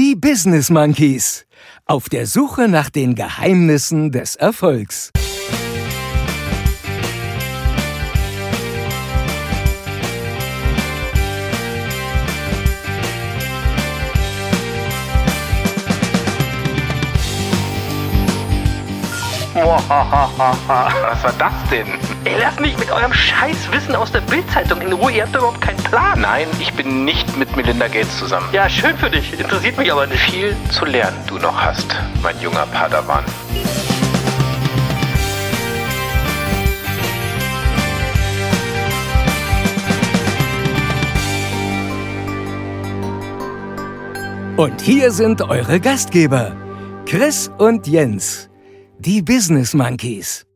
Die 0.00 0.14
Business 0.14 0.70
Monkeys. 0.70 1.44
Auf 1.84 2.08
der 2.08 2.28
Suche 2.28 2.68
nach 2.68 2.88
den 2.88 3.16
Geheimnissen 3.16 4.12
des 4.12 4.36
Erfolgs. 4.36 5.10
Was 19.56 19.88
war 21.24 21.34
das 21.40 21.52
denn? 21.72 22.07
Ey, 22.24 22.34
lasst 22.40 22.60
mich 22.60 22.76
mit 22.78 22.90
eurem 22.90 23.12
Scheißwissen 23.12 23.94
aus 23.94 24.10
der 24.10 24.20
Bildzeitung 24.22 24.80
in 24.80 24.92
Ruhe. 24.92 25.12
Ihr 25.12 25.22
habt 25.22 25.36
überhaupt 25.36 25.60
keinen 25.60 25.82
Plan. 25.84 26.20
Nein, 26.20 26.48
ich 26.58 26.72
bin 26.72 27.04
nicht 27.04 27.36
mit 27.36 27.56
Melinda 27.56 27.86
Gates 27.86 28.18
zusammen. 28.18 28.48
Ja, 28.52 28.68
schön 28.68 28.96
für 28.98 29.08
dich. 29.08 29.38
Interessiert 29.38 29.78
mich 29.78 29.90
aber 29.92 30.06
nicht. 30.06 30.20
Viel 30.20 30.56
zu 30.70 30.84
lernen 30.84 31.16
du 31.28 31.38
noch 31.38 31.60
hast, 31.60 31.96
mein 32.22 32.38
junger 32.40 32.66
Padawan. 32.66 33.24
Und 44.56 44.80
hier 44.80 45.12
sind 45.12 45.40
eure 45.40 45.78
Gastgeber, 45.78 46.56
Chris 47.06 47.48
und 47.58 47.86
Jens, 47.86 48.50
die 48.98 49.22
Business 49.22 49.72
Monkeys. 49.72 50.47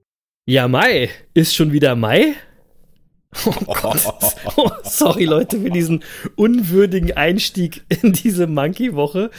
Ja, 0.44 0.66
Mai. 0.68 1.10
Ist 1.34 1.54
schon 1.54 1.72
wieder 1.72 1.94
Mai? 1.94 2.34
Oh 3.46 3.50
Gott. 3.80 4.00
Oh, 4.56 4.70
sorry, 4.82 5.24
Leute, 5.24 5.60
für 5.60 5.70
diesen 5.70 6.02
unwürdigen 6.36 7.12
Einstieg 7.16 7.82
in 7.88 8.12
diese 8.12 8.46
Monkey-Woche. 8.46 9.30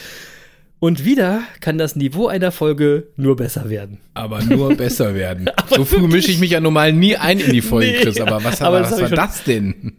Und 0.80 1.06
wieder 1.06 1.44
kann 1.62 1.78
das 1.78 1.96
Niveau 1.96 2.28
einer 2.28 2.52
Folge 2.52 3.08
nur 3.16 3.38
besser 3.38 3.70
werden. 3.70 4.00
Aber 4.16 4.42
nur 4.44 4.76
besser 4.76 5.16
werden. 5.16 5.50
so 5.70 5.86
früh 5.86 6.08
mische 6.08 6.30
ich 6.32 6.40
mich 6.40 6.52
ja 6.52 6.60
normal 6.60 6.92
nie 6.92 7.16
ein 7.16 7.40
in 7.40 7.54
die 7.54 7.62
Folge, 7.62 7.88
Nee, 7.92 8.02
Chris. 8.02 8.20
Aber 8.20 8.44
was, 8.44 8.62
aber 8.62 8.82
was 8.82 8.92
war 9.00 9.08
schon- 9.08 9.16
das 9.16 9.44
denn? 9.44 9.94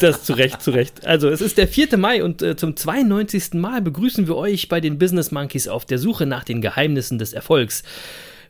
Das 0.00 0.24
zu 0.24 0.32
Recht, 0.32 0.62
zu 0.62 0.70
Recht. 0.70 1.06
Also, 1.06 1.28
es 1.28 1.40
ist 1.42 1.58
der 1.58 1.68
4. 1.68 1.96
Mai 1.98 2.22
und 2.24 2.40
äh, 2.42 2.56
zum 2.56 2.76
92. 2.76 3.54
Mal 3.54 3.82
begrüßen 3.82 4.26
wir 4.26 4.36
euch 4.36 4.68
bei 4.68 4.80
den 4.80 4.98
Business 4.98 5.32
Monkeys 5.32 5.68
auf 5.68 5.84
der 5.84 5.98
Suche 5.98 6.24
nach 6.24 6.44
den 6.44 6.62
Geheimnissen 6.62 7.18
des 7.18 7.32
Erfolgs. 7.34 7.82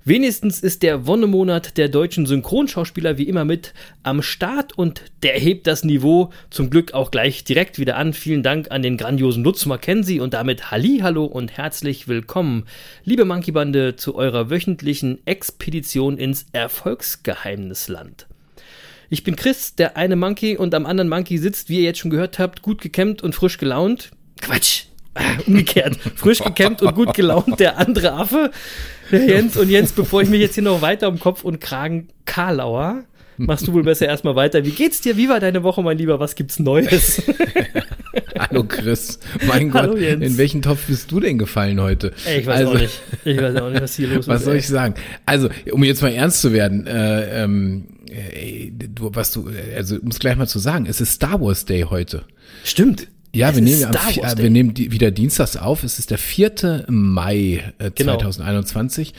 Wenigstens 0.04 0.58
ist 0.58 0.82
der 0.82 1.06
Wonnemonat 1.06 1.76
der 1.78 1.88
deutschen 1.88 2.26
Synchronschauspieler 2.26 3.18
wie 3.18 3.28
immer 3.28 3.44
mit 3.44 3.72
am 4.02 4.20
Start 4.20 4.76
und 4.76 5.00
der 5.22 5.34
hebt 5.34 5.68
das 5.68 5.84
Niveau 5.84 6.30
zum 6.50 6.70
Glück 6.70 6.92
auch 6.92 7.12
gleich 7.12 7.44
direkt 7.44 7.78
wieder 7.78 7.96
an. 7.96 8.12
Vielen 8.12 8.42
Dank 8.42 8.72
an 8.72 8.82
den 8.82 8.96
grandiosen 8.96 9.44
Lutz 9.44 9.64
Mackenzie 9.64 10.18
und 10.18 10.34
damit 10.34 10.72
Halli, 10.72 10.98
hallo 11.02 11.24
und 11.24 11.56
herzlich 11.56 12.08
willkommen, 12.08 12.64
liebe 13.04 13.24
Monkey 13.24 13.52
Bande, 13.52 13.94
zu 13.94 14.16
eurer 14.16 14.50
wöchentlichen 14.50 15.24
Expedition 15.24 16.18
ins 16.18 16.46
Erfolgsgeheimnisland. 16.52 18.26
Ich 19.08 19.22
bin 19.22 19.36
Chris, 19.36 19.76
der 19.76 19.96
eine 19.96 20.16
Monkey 20.16 20.56
und 20.56 20.74
am 20.74 20.84
anderen 20.84 21.10
Monkey 21.10 21.38
sitzt, 21.38 21.68
wie 21.68 21.76
ihr 21.76 21.84
jetzt 21.84 22.00
schon 22.00 22.10
gehört 22.10 22.40
habt, 22.40 22.62
gut 22.62 22.80
gekämmt 22.80 23.22
und 23.22 23.36
frisch 23.36 23.56
gelaunt. 23.56 24.10
Quatsch. 24.40 24.86
Umgekehrt. 25.46 25.96
Frisch 26.16 26.38
gekämmt 26.38 26.82
und 26.82 26.94
gut 26.94 27.14
gelaunt 27.14 27.60
der 27.60 27.78
andere 27.78 28.12
Affe, 28.12 28.50
der 29.10 29.26
Jens. 29.26 29.56
Und 29.56 29.68
Jens, 29.68 29.92
bevor 29.92 30.22
ich 30.22 30.28
mich 30.28 30.40
jetzt 30.40 30.54
hier 30.54 30.62
noch 30.64 30.80
weiter 30.82 31.08
um 31.08 31.18
Kopf 31.18 31.44
und 31.44 31.60
Kragen 31.60 32.08
Karlauer, 32.24 33.04
machst 33.36 33.66
du 33.66 33.72
wohl 33.72 33.82
besser 33.82 34.06
erstmal 34.06 34.36
weiter. 34.36 34.64
Wie 34.64 34.70
geht's 34.70 35.00
dir? 35.00 35.16
Wie 35.16 35.28
war 35.28 35.40
deine 35.40 35.62
Woche, 35.62 35.82
mein 35.82 35.98
Lieber? 35.98 36.18
Was 36.20 36.34
gibt's 36.34 36.58
Neues? 36.58 37.22
Hallo 38.38 38.64
Chris. 38.64 39.18
Mein 39.46 39.72
Hallo, 39.72 39.92
Gott, 39.92 40.00
Jens. 40.00 40.24
in 40.24 40.38
welchen 40.38 40.62
Topf 40.62 40.86
bist 40.86 41.10
du 41.10 41.20
denn 41.20 41.38
gefallen 41.38 41.80
heute? 41.80 42.12
Ey, 42.26 42.40
ich 42.40 42.46
weiß 42.46 42.60
Also, 42.60 42.72
auch 42.72 42.78
nicht. 42.80 43.00
Ich 43.24 43.40
weiß 43.40 43.56
auch 43.56 43.70
nicht, 43.70 43.82
was 43.82 43.94
hier 43.94 44.08
los 44.08 44.18
ist. 44.20 44.28
Was 44.28 44.44
soll 44.44 44.54
ey. 44.54 44.58
ich 44.60 44.68
sagen? 44.68 44.94
Also, 45.26 45.48
um 45.70 45.84
jetzt 45.84 46.02
mal 46.02 46.12
ernst 46.12 46.40
zu 46.40 46.52
werden, 46.52 46.86
äh, 46.86 47.44
ähm, 47.44 47.84
äh, 48.10 48.70
du, 48.70 49.10
was 49.14 49.32
du, 49.32 49.48
also 49.76 49.96
um 49.96 50.08
es 50.08 50.18
gleich 50.18 50.36
mal 50.36 50.46
zu 50.48 50.58
sagen, 50.58 50.86
es 50.86 51.00
ist 51.00 51.12
Star 51.12 51.40
Wars 51.40 51.64
Day 51.64 51.82
heute. 51.88 52.24
Stimmt. 52.64 53.08
Ja, 53.34 53.48
Es 53.50 53.56
wir 53.56 53.62
nehmen, 53.62 53.84
am, 53.86 53.92
äh, 53.94 54.36
wir 54.38 54.50
nehmen 54.50 54.74
die, 54.74 54.92
wieder 54.92 55.10
dienstags 55.10 55.56
auf. 55.56 55.84
Es 55.84 55.98
ist 55.98 56.10
der 56.10 56.18
4. 56.18 56.84
Mai 56.88 57.62
äh, 57.78 57.90
Genau. 57.94 58.16
2021 58.18 59.14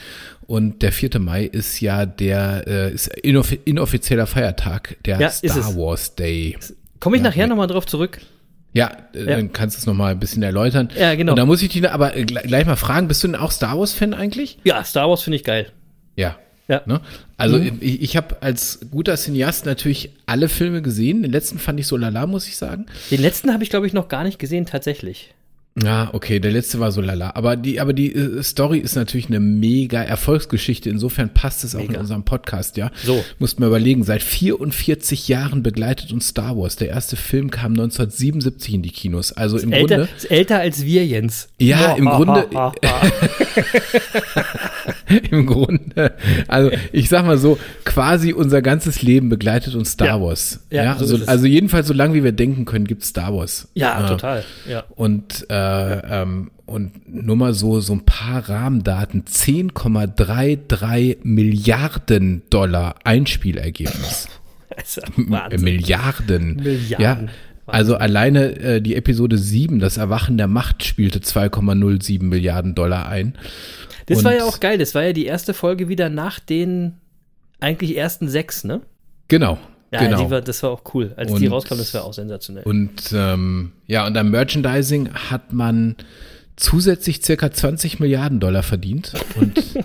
und 0.46 0.82
der 0.82 0.92
4. 0.92 1.18
Mai 1.18 1.44
ist 1.44 1.80
ja 1.80 2.06
der 2.06 2.64
äh, 2.66 2.92
ist 2.94 3.08
inoffi 3.08 3.58
inoffiziell 3.64 4.24
Feiertag, 4.26 4.96
der 5.04 5.18
Ja, 5.20 5.30
Star. 5.30 5.74
Wars 5.76 6.14
Day. 6.14 6.56
Komme 7.00 7.16
ich 7.16 7.22
Ja, 7.22 7.28
nachher 7.28 7.46
nochmal 7.48 7.66
drauf 7.66 7.86
zurück? 7.86 8.20
Ja, 8.72 8.90
äh, 9.14 9.18
Ja. 9.20 9.36
dann 9.36 9.52
kannst 9.52 9.76
du 9.76 9.80
es 9.80 9.86
noch 9.86 9.94
mal 9.94 10.12
ein 10.12 10.20
bisschen 10.20 10.42
erläutern. 10.42 10.90
Ja, 10.98 11.14
genau. 11.14 11.32
Und 11.32 11.38
da 11.38 11.44
muss 11.46 11.62
ich 11.62 11.70
dich 11.70 11.88
aber 11.90 12.10
gleich 12.10 12.66
mal 12.66 12.76
fragen, 12.76 13.08
bist 13.08 13.22
du 13.24 13.28
denn 13.28 13.36
auch 13.36 13.50
Star 13.50 13.78
Wars 13.78 13.92
Fan 13.92 14.14
eigentlich? 14.14 14.58
Ja, 14.64 14.82
Star 14.84 15.08
Wars 15.08 15.22
finde 15.22 15.36
ich 15.36 15.44
geil. 15.44 15.72
Ja. 16.16 16.36
Ja. 16.68 16.82
Ne? 16.86 17.00
Also 17.36 17.58
Mhm. 17.58 17.78
ich, 17.80 18.00
ich 18.02 18.16
habe 18.16 18.40
als 18.42 18.80
guter 18.90 19.16
Cineast 19.16 19.66
natürlich 19.66 20.10
alle 20.26 20.48
Filme 20.48 20.80
gesehen. 20.82 21.22
Den 21.22 21.32
letzten 21.32 21.58
fand 21.58 21.78
ich 21.80 21.86
so 21.86 21.96
lala, 21.96 22.26
muss 22.26 22.48
ich 22.48 22.56
sagen. 22.56 22.86
Den 23.10 23.20
letzten 23.20 23.52
habe 23.52 23.62
ich, 23.62 23.70
glaube 23.70 23.86
ich, 23.86 23.92
noch 23.92 24.08
gar 24.08 24.24
nicht 24.24 24.38
gesehen, 24.38 24.64
tatsächlich. 24.64 25.34
Ja, 25.82 26.10
okay, 26.12 26.38
der 26.38 26.52
letzte 26.52 26.78
war 26.78 26.92
so 26.92 27.00
lala. 27.00 27.32
Aber 27.34 27.56
die, 27.56 27.80
aber 27.80 27.92
die 27.92 28.14
äh, 28.14 28.40
Story 28.44 28.78
ist 28.78 28.94
natürlich 28.94 29.26
eine 29.26 29.40
mega 29.40 30.00
Erfolgsgeschichte. 30.00 30.88
Insofern 30.88 31.34
passt 31.34 31.64
es 31.64 31.74
auch 31.74 31.80
Mega. 31.80 31.94
in 31.94 32.00
unserem 32.00 32.22
Podcast, 32.24 32.76
ja. 32.76 32.92
So. 33.02 33.24
Musst 33.40 33.58
mal 33.58 33.66
überlegen, 33.66 34.04
seit 34.04 34.22
44 34.22 35.26
Jahren 35.26 35.64
begleitet 35.64 36.12
uns 36.12 36.28
Star 36.28 36.56
Wars. 36.56 36.76
Der 36.76 36.90
erste 36.90 37.16
Film 37.16 37.50
kam 37.50 37.72
1977 37.72 38.74
in 38.74 38.82
die 38.82 38.90
Kinos. 38.90 39.32
Also 39.32 39.58
im 39.58 39.72
Älter, 39.72 39.96
Grunde. 39.96 40.10
ist 40.16 40.30
älter 40.30 40.60
als 40.60 40.84
wir, 40.84 41.04
Jens. 41.04 41.48
Ja, 41.58 41.94
im 41.94 42.08
Ha, 42.08 42.16
Grunde- 42.18 42.48
ha, 42.54 42.72
ha. 42.84 43.02
Im 45.30 45.46
Grunde, 45.46 46.14
also 46.48 46.70
ich 46.92 47.08
sag 47.08 47.24
mal 47.26 47.38
so, 47.38 47.58
quasi 47.84 48.32
unser 48.32 48.62
ganzes 48.62 49.02
Leben 49.02 49.28
begleitet 49.28 49.74
uns 49.74 49.92
Star 49.92 50.06
Ja. 50.08 50.20
Wars. 50.20 50.60
Ja, 50.70 50.84
Ja, 50.84 50.94
so 50.94 51.00
also, 51.00 51.16
ist 51.16 51.22
es. 51.22 51.28
also 51.28 51.46
jedenfalls 51.46 51.86
so 51.86 51.94
lange 51.94 52.14
wie 52.14 52.24
wir 52.24 52.32
denken 52.32 52.64
können, 52.64 52.86
gibt's 52.86 53.08
Star 53.08 53.34
Wars. 53.34 53.68
Ja, 53.74 54.04
Äh, 54.04 54.08
total. 54.08 54.44
Ja. 54.68 54.84
Und, 54.94 55.46
äh, 55.50 56.22
ähm, 56.22 56.50
und 56.66 56.92
nur 57.12 57.36
mal 57.36 57.52
so, 57.54 57.80
so 57.80 57.92
ein 57.92 58.04
paar 58.06 58.48
Rahmendaten. 58.48 59.24
10,33 59.26 61.18
Milliarden 61.22 62.42
Dollar 62.50 62.94
Einspielergebnis. 63.04 64.28
Wahnsinn. 65.16 65.62
Milliarden. 65.62 66.56
Milliarden. 66.56 67.26
Ja. 67.26 67.32
Also 67.66 67.96
alleine 67.96 68.58
äh, 68.58 68.80
die 68.82 68.94
Episode 68.96 69.38
7, 69.38 69.78
das 69.78 69.96
Erwachen 69.96 70.36
der 70.36 70.48
Macht, 70.48 70.84
spielte 70.84 71.20
2,07 71.20 72.22
Milliarden 72.22 72.74
Dollar 72.74 73.08
ein. 73.08 73.34
Das 74.06 74.22
war 74.22 74.32
Und- 74.32 74.38
ja 74.38 74.44
auch 74.44 74.60
geil. 74.60 74.76
Das 74.78 74.94
war 74.94 75.02
ja 75.02 75.12
die 75.12 75.24
erste 75.26 75.54
Folge 75.54 75.88
wieder 75.88 76.10
nach 76.10 76.38
den 76.40 76.94
eigentlich 77.60 77.96
ersten 77.96 78.28
sechs, 78.28 78.64
ne? 78.64 78.82
Genau. 79.28 79.58
Ja, 79.92 80.00
genau. 80.00 80.24
die 80.24 80.30
war, 80.30 80.40
das 80.40 80.62
war 80.62 80.70
auch 80.70 80.82
cool. 80.94 81.14
Als 81.16 81.32
die 81.34 81.46
Und- 81.46 81.52
rauskam, 81.52 81.78
das 81.78 81.94
war 81.94 82.04
auch 82.04 82.12
sensationell. 82.12 82.64
Und 82.64 83.12
ähm, 83.14 83.72
ja, 83.86 84.06
und 84.06 84.16
am 84.16 84.30
Merchandising 84.30 85.10
hat 85.30 85.52
man 85.52 85.94
zusätzlich 86.56 87.22
circa 87.24 87.50
20 87.50 88.00
Milliarden 88.00 88.40
Dollar 88.40 88.62
verdient. 88.62 89.12
Und, 89.40 89.54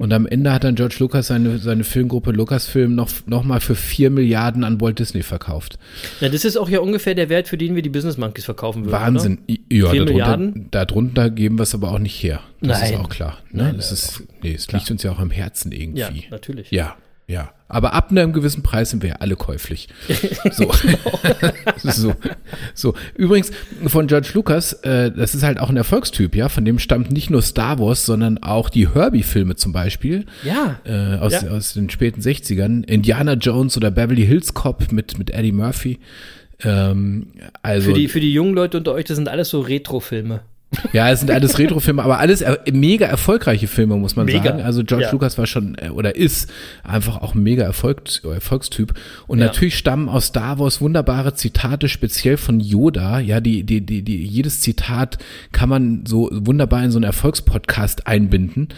und 0.00 0.14
am 0.14 0.26
Ende 0.26 0.50
hat 0.50 0.64
dann 0.64 0.76
George 0.76 0.96
Lucas 0.98 1.26
seine, 1.26 1.58
seine 1.58 1.84
Filmgruppe 1.84 2.30
Lucasfilm 2.30 2.94
noch, 2.94 3.10
noch 3.26 3.44
mal 3.44 3.60
für 3.60 3.74
4 3.74 4.08
Milliarden 4.08 4.64
an 4.64 4.80
Walt 4.80 4.98
Disney 4.98 5.22
verkauft. 5.22 5.78
ja, 6.20 6.30
das 6.30 6.46
ist 6.46 6.56
auch 6.56 6.70
ja 6.70 6.80
ungefähr 6.80 7.14
der 7.14 7.28
Wert, 7.28 7.48
für 7.48 7.58
den 7.58 7.74
wir 7.74 7.82
die 7.82 7.90
Business 7.90 8.16
Monkeys 8.16 8.46
verkaufen 8.46 8.86
würden. 8.86 8.92
Wahnsinn. 8.92 9.40
Oder? 9.46 9.58
Ja, 9.70 9.90
Vier 9.90 10.04
darunter, 10.04 10.04
Milliarden? 10.04 10.68
darunter 10.70 11.28
geben 11.28 11.58
wir 11.58 11.64
es 11.64 11.74
aber 11.74 11.92
auch 11.92 11.98
nicht 11.98 12.22
her. 12.22 12.40
Das 12.62 12.80
Nein. 12.80 12.94
ist 12.94 12.98
auch 12.98 13.08
klar. 13.10 13.38
Ne? 13.50 13.64
Nein, 13.64 13.76
das 13.76 13.92
ist, 13.92 14.22
nee, 14.42 14.54
es 14.54 14.72
liegt 14.72 14.90
uns 14.90 15.02
ja 15.02 15.12
auch 15.12 15.18
am 15.18 15.30
Herzen 15.30 15.70
irgendwie. 15.70 16.00
Ja, 16.00 16.10
natürlich. 16.30 16.70
Ja, 16.70 16.96
ja. 17.30 17.50
Aber 17.72 17.94
ab 17.94 18.10
einem 18.10 18.32
gewissen 18.32 18.64
Preis 18.64 18.90
sind 18.90 19.00
wir 19.04 19.10
ja 19.10 19.16
alle 19.20 19.36
käuflich. 19.36 19.88
So. 20.52 20.72
so. 21.84 22.14
so. 22.74 22.94
Übrigens, 23.14 23.52
von 23.86 24.08
George 24.08 24.30
Lucas, 24.34 24.72
äh, 24.82 25.12
das 25.12 25.36
ist 25.36 25.44
halt 25.44 25.60
auch 25.60 25.70
ein 25.70 25.76
Erfolgstyp, 25.76 26.34
ja. 26.34 26.48
Von 26.48 26.64
dem 26.64 26.80
stammt 26.80 27.12
nicht 27.12 27.30
nur 27.30 27.42
Star 27.42 27.78
Wars, 27.78 28.04
sondern 28.04 28.38
auch 28.38 28.70
die 28.70 28.92
Herbie-Filme 28.92 29.54
zum 29.54 29.72
Beispiel. 29.72 30.26
Ja. 30.42 30.80
Äh, 30.84 31.18
aus, 31.18 31.32
Ja. 31.32 31.48
aus 31.50 31.74
den 31.74 31.88
späten 31.90 32.20
60ern. 32.20 32.82
Indiana 32.84 33.34
Jones 33.34 33.76
oder 33.76 33.92
Beverly 33.92 34.26
Hills 34.26 34.52
Cop 34.52 34.90
mit, 34.90 35.16
mit 35.18 35.30
Eddie 35.30 35.52
Murphy. 35.52 36.00
Ähm, 36.64 37.28
also, 37.62 37.90
Für 37.90 37.94
die, 37.94 38.08
für 38.08 38.20
die 38.20 38.32
jungen 38.32 38.54
Leute 38.54 38.78
unter 38.78 38.92
euch, 38.92 39.04
das 39.04 39.16
sind 39.16 39.28
alles 39.28 39.48
so 39.50 39.60
Retro-Filme. 39.60 40.40
Ja, 40.92 41.10
es 41.10 41.20
sind 41.20 41.30
alles 41.30 41.58
Retro-Filme, 41.58 42.02
aber 42.02 42.18
alles 42.20 42.44
mega 42.70 43.06
erfolgreiche 43.06 43.66
Filme, 43.66 43.96
muss 43.96 44.14
man 44.14 44.26
Mega. 44.26 44.42
sagen. 44.44 44.60
Also 44.62 44.84
George 44.84 45.06
Ja. 45.06 45.10
Lucas 45.12 45.36
war 45.36 45.46
schon 45.46 45.76
äh, 45.78 45.88
oder 45.88 46.14
ist 46.14 46.48
einfach 46.84 47.20
auch 47.22 47.34
ein 47.34 47.42
mega 47.42 47.64
Erfolgs 47.64 48.18
Erfolgstyp. 48.18 48.94
Und 49.26 49.40
Ja. 49.40 49.46
natürlich 49.46 49.76
stammen 49.76 50.08
aus 50.08 50.26
Star 50.26 50.58
Wars 50.58 50.80
wunderbare 50.80 51.34
Zitate, 51.34 51.88
speziell 51.88 52.36
von 52.36 52.60
Yoda. 52.60 53.18
Ja, 53.18 53.40
die, 53.40 53.64
die, 53.64 53.80
die, 53.84 54.02
die, 54.02 54.24
jedes 54.24 54.60
Zitat 54.60 55.18
kann 55.52 55.68
man 55.68 56.04
so 56.06 56.28
wunderbar 56.32 56.84
in 56.84 56.92
so 56.92 56.98
einen 56.98 57.04
Erfolgspodcast 57.04 58.06
einbinden. 58.06 58.68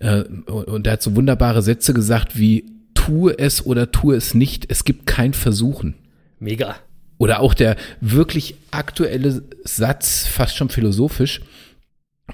Äh, 0.00 0.22
und, 0.46 0.64
und 0.68 0.86
er 0.86 0.94
hat 0.94 1.02
so 1.02 1.16
wunderbare 1.16 1.62
Sätze 1.62 1.92
gesagt 1.92 2.38
wie, 2.38 2.64
tue 2.94 3.38
es 3.38 3.66
oder 3.66 3.90
tue 3.92 4.16
es 4.16 4.32
nicht, 4.34 4.66
es 4.70 4.84
gibt 4.84 5.06
kein 5.06 5.34
Versuchen. 5.34 5.94
Mega. 6.40 6.76
Oder 7.22 7.38
auch 7.38 7.54
der 7.54 7.76
wirklich 8.00 8.56
aktuelle 8.72 9.44
Satz, 9.62 10.26
fast 10.26 10.56
schon 10.56 10.70
philosophisch. 10.70 11.40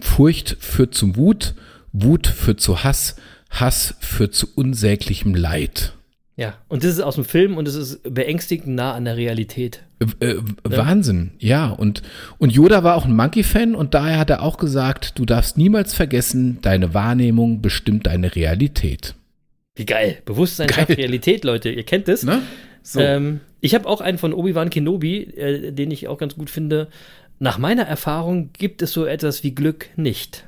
Furcht 0.01 0.57
führt 0.61 0.95
zu 0.95 1.15
Wut, 1.15 1.55
Wut 1.93 2.27
führt 2.27 2.63
zu 2.63 2.85
Hass, 2.85 3.17
Hass 3.51 3.97
führt 4.01 4.35
zu 4.35 4.49
unsäglichem 4.55 5.35
Leid. 5.35 5.93
Ja, 6.37 6.55
und 6.69 6.85
das 6.85 6.93
ist 6.93 7.01
aus 7.01 7.17
dem 7.17 7.27
Film 7.27 7.59
und 7.59 7.69
es 7.69 7.75
ist 7.75 8.01
beängstigend 8.03 8.77
nah 8.77 8.95
an 8.95 9.05
der 9.05 9.19
Realität. 9.19 9.83
Äh, 10.21 10.25
äh, 10.25 10.43
Wahnsinn, 10.65 11.33
ja. 11.39 11.69
Und, 11.69 12.01
und 12.39 12.55
Yoda 12.55 12.83
war 12.83 12.95
auch 12.95 13.05
ein 13.05 13.15
Monkey-Fan 13.15 13.75
und 13.75 13.93
daher 13.93 14.19
hat 14.19 14.31
er 14.31 14.43
auch 14.43 14.57
gesagt, 14.57 15.19
du 15.19 15.27
darfst 15.27 15.59
niemals 15.59 15.93
vergessen, 15.93 16.61
deine 16.63 16.95
Wahrnehmung 16.95 17.61
bestimmt 17.61 18.07
deine 18.07 18.35
Realität. 18.35 19.15
Wie 19.77 19.85
geil. 19.85 20.23
Bewusstsein 20.25 20.71
schafft 20.71 20.97
Realität, 20.97 21.45
Leute. 21.45 21.69
Ihr 21.69 21.85
kennt 21.85 22.09
es. 22.09 22.23
Ne? 22.23 22.41
So. 22.83 23.01
Ähm, 23.01 23.41
ich 23.61 23.75
habe 23.75 23.89
auch 23.89 24.01
einen 24.01 24.19
von 24.19 24.33
Obi-Wan 24.33 24.71
Kenobi, 24.71 25.23
äh, 25.23 25.73
den 25.73 25.91
ich 25.91 26.09
auch 26.09 26.19
ganz 26.19 26.35
gut 26.35 26.51
finde. 26.51 26.89
Nach 27.39 27.59
meiner 27.59 27.85
Erfahrung 27.85 28.51
gibt 28.53 28.83
es 28.83 28.93
so 28.93 29.05
etwas 29.05 29.45
wie 29.45 29.55
Glück 29.55 29.87
nicht. 29.97 30.45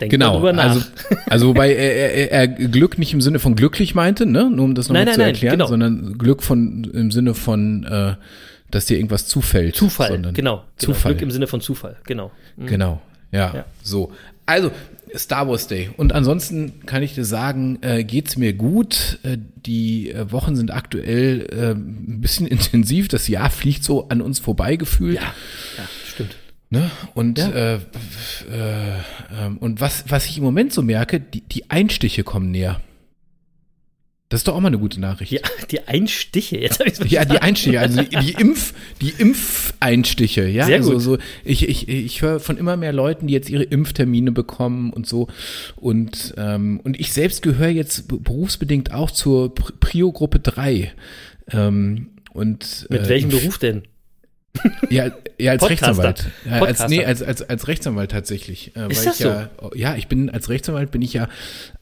Denk 0.00 0.10
genau, 0.10 0.42
also, 0.42 0.80
also 1.26 1.48
wobei 1.48 1.74
er, 1.74 2.14
er, 2.14 2.32
er 2.32 2.48
Glück 2.48 2.98
nicht 2.98 3.12
im 3.12 3.20
Sinne 3.20 3.38
von 3.38 3.54
glücklich 3.54 3.94
meinte, 3.94 4.24
ne? 4.24 4.50
nur 4.50 4.64
um 4.64 4.74
das 4.74 4.88
nochmal 4.88 5.12
zu 5.12 5.18
nein, 5.18 5.28
erklären, 5.28 5.58
genau. 5.58 5.66
sondern 5.66 6.16
Glück 6.16 6.42
von 6.42 6.84
im 6.84 7.10
Sinne 7.10 7.34
von, 7.34 7.84
äh, 7.84 8.14
dass 8.70 8.86
dir 8.86 8.96
irgendwas 8.96 9.26
zufällt. 9.26 9.76
Zufall, 9.76 10.12
sondern 10.12 10.32
genau, 10.32 10.56
genau. 10.56 10.68
Zufall. 10.76 11.12
Glück 11.12 11.22
im 11.22 11.30
Sinne 11.30 11.46
von 11.46 11.60
Zufall, 11.60 11.96
genau. 12.06 12.32
Mhm. 12.56 12.66
Genau, 12.66 13.02
ja, 13.30 13.54
Ja. 13.54 13.64
so. 13.82 14.10
Also, 14.46 14.70
Star 15.16 15.48
Wars 15.48 15.66
Day. 15.66 15.90
Und 15.96 16.12
ansonsten 16.12 16.80
kann 16.86 17.02
ich 17.02 17.14
dir 17.14 17.24
sagen, 17.24 17.78
äh, 17.82 18.04
geht's 18.04 18.36
mir 18.36 18.52
gut. 18.52 19.18
Äh, 19.22 19.38
die 19.66 20.10
äh, 20.10 20.30
Wochen 20.32 20.56
sind 20.56 20.70
aktuell 20.72 21.46
äh, 21.52 21.70
ein 21.72 22.20
bisschen 22.20 22.46
intensiv. 22.48 23.08
Das 23.08 23.28
Jahr 23.28 23.50
fliegt 23.50 23.84
so 23.84 24.08
an 24.08 24.20
uns 24.20 24.38
vorbei 24.38 24.76
gefühlt. 24.76 25.16
Ja, 25.16 25.22
ja, 25.78 25.84
stimmt. 26.06 26.36
Ne? 26.70 26.90
Und, 27.14 27.38
Ja. 27.38 27.50
äh, 27.50 27.74
äh, 27.74 27.80
ähm, 29.38 29.58
und 29.58 29.80
was, 29.80 30.04
was 30.08 30.26
ich 30.26 30.38
im 30.38 30.44
Moment 30.44 30.72
so 30.72 30.82
merke, 30.82 31.20
die, 31.20 31.42
die 31.42 31.70
Einstiche 31.70 32.24
kommen 32.24 32.50
näher. 32.50 32.80
Das 34.30 34.40
ist 34.40 34.48
doch 34.48 34.56
auch 34.56 34.60
mal 34.60 34.68
eine 34.68 34.78
gute 34.78 35.00
Nachricht. 35.00 35.32
Ja, 35.32 35.40
die 35.70 35.86
Einstiche, 35.86 36.56
jetzt 36.58 36.80
habe 36.80 36.88
ich 36.90 36.98
es 36.98 37.10
Ja, 37.10 37.24
die 37.24 37.38
Einstiche, 37.40 37.78
also 37.78 38.02
die, 38.02 38.16
die 38.16 38.32
Impf, 38.32 38.72
die 39.00 39.10
Impfeinstiche, 39.18 40.46
ja. 40.48 40.64
Sehr 40.66 40.76
also 40.78 40.92
gut. 40.94 41.02
so, 41.02 41.18
ich, 41.44 41.68
ich, 41.68 41.88
ich 41.88 42.22
höre 42.22 42.40
von 42.40 42.56
immer 42.56 42.76
mehr 42.76 42.92
Leuten, 42.92 43.26
die 43.26 43.34
jetzt 43.34 43.50
ihre 43.50 43.64
Impftermine 43.64 44.32
bekommen 44.32 44.92
und 44.92 45.06
so. 45.06 45.28
Und, 45.76 46.34
ähm, 46.36 46.80
und 46.82 46.98
ich 46.98 47.12
selbst 47.12 47.42
gehöre 47.42 47.68
jetzt 47.68 48.08
be- 48.08 48.18
berufsbedingt 48.18 48.92
auch 48.92 49.10
zur 49.10 49.54
Pri- 49.54 49.72
Prio-Gruppe 49.78 50.40
3. 50.40 50.92
Ähm, 51.52 52.08
und, 52.32 52.86
Mit 52.88 53.02
äh, 53.02 53.08
welchem 53.10 53.30
ich- 53.30 53.40
Beruf 53.40 53.58
denn? 53.58 53.82
Ja, 54.88 55.10
ja 55.38 55.52
als 55.52 55.60
Podcaster. 55.60 56.04
Rechtsanwalt. 56.04 56.26
Ja, 56.48 56.62
als, 56.62 56.88
nee, 56.88 57.04
als, 57.04 57.22
als, 57.22 57.42
als 57.42 57.68
Rechtsanwalt 57.68 58.12
tatsächlich. 58.12 58.72
Äh, 58.76 58.90
Ist 58.90 59.04
das 59.04 59.18
ich 59.18 59.26
ja, 59.26 59.50
ja, 59.74 59.96
ich 59.96 60.06
bin 60.08 60.30
als 60.30 60.48
Rechtsanwalt 60.48 60.90
bin 60.90 61.02
ich 61.02 61.12
ja, 61.12 61.28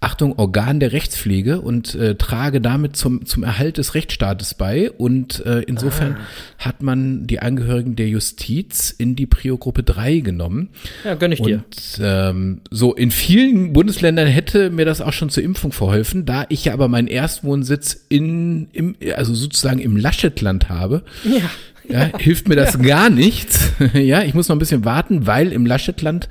Achtung, 0.01 0.39
Organ 0.39 0.81
der 0.81 0.93
Rechtspflege 0.93 1.61
und 1.61 1.95
äh, 1.95 2.15
trage 2.17 2.61
damit 2.61 2.97
zum, 2.97 3.27
zum 3.27 3.45
Erhalt 3.45 3.79
des 3.79 3.95
Rechtsstaates 3.95 4.55
bei. 4.55 4.91
Und 4.91 5.45
äh, 5.47 5.61
insofern 5.63 6.15
Ah. 6.15 6.65
hat 6.67 6.83
man 6.83 7.27
die 7.27 7.41
Angehörigen 7.41 7.95
der 7.95 8.09
Justiz 8.09 8.91
in 8.91 9.15
die 9.17 9.27
Prio-Gruppe 9.27 9.83
3 9.83 10.19
genommen. 10.21 10.71
Ja, 11.05 11.15
gönn 11.15 11.33
ich 11.33 11.41
dir. 11.43 11.57
Und 11.65 12.01
ähm, 12.03 12.61
so 12.71 12.95
in 12.95 13.11
vielen 13.11 13.73
Bundesländern 13.73 14.27
hätte 14.27 14.71
mir 14.71 14.85
das 14.87 15.01
auch 15.01 15.13
schon 15.13 15.29
zur 15.31 15.43
Impfung 15.43 15.73
verholfen, 15.73 16.25
da 16.27 16.47
ich 16.49 16.65
ja 16.65 16.73
aber 16.73 16.89
meinen 16.89 17.09
Erstwohnsitz 17.09 18.07
in, 18.09 18.69
im, 18.73 18.97
also 19.15 19.35
sozusagen 19.35 19.79
im 19.79 19.97
Laschetland 19.97 20.69
habe. 20.69 21.03
Ja. 21.25 21.51
Ja, 21.89 22.11
hilft 22.19 22.49
mir 22.49 22.57
das 22.57 22.79
gar 22.79 23.11
nichts. 23.11 23.73
ja, 23.95 24.23
ich 24.23 24.35
muss 24.35 24.49
noch 24.49 24.57
ein 24.57 24.61
bisschen 24.61 24.85
warten, 24.85 25.27
weil 25.27 25.53
im 25.53 25.67
Laschetland 25.67 26.29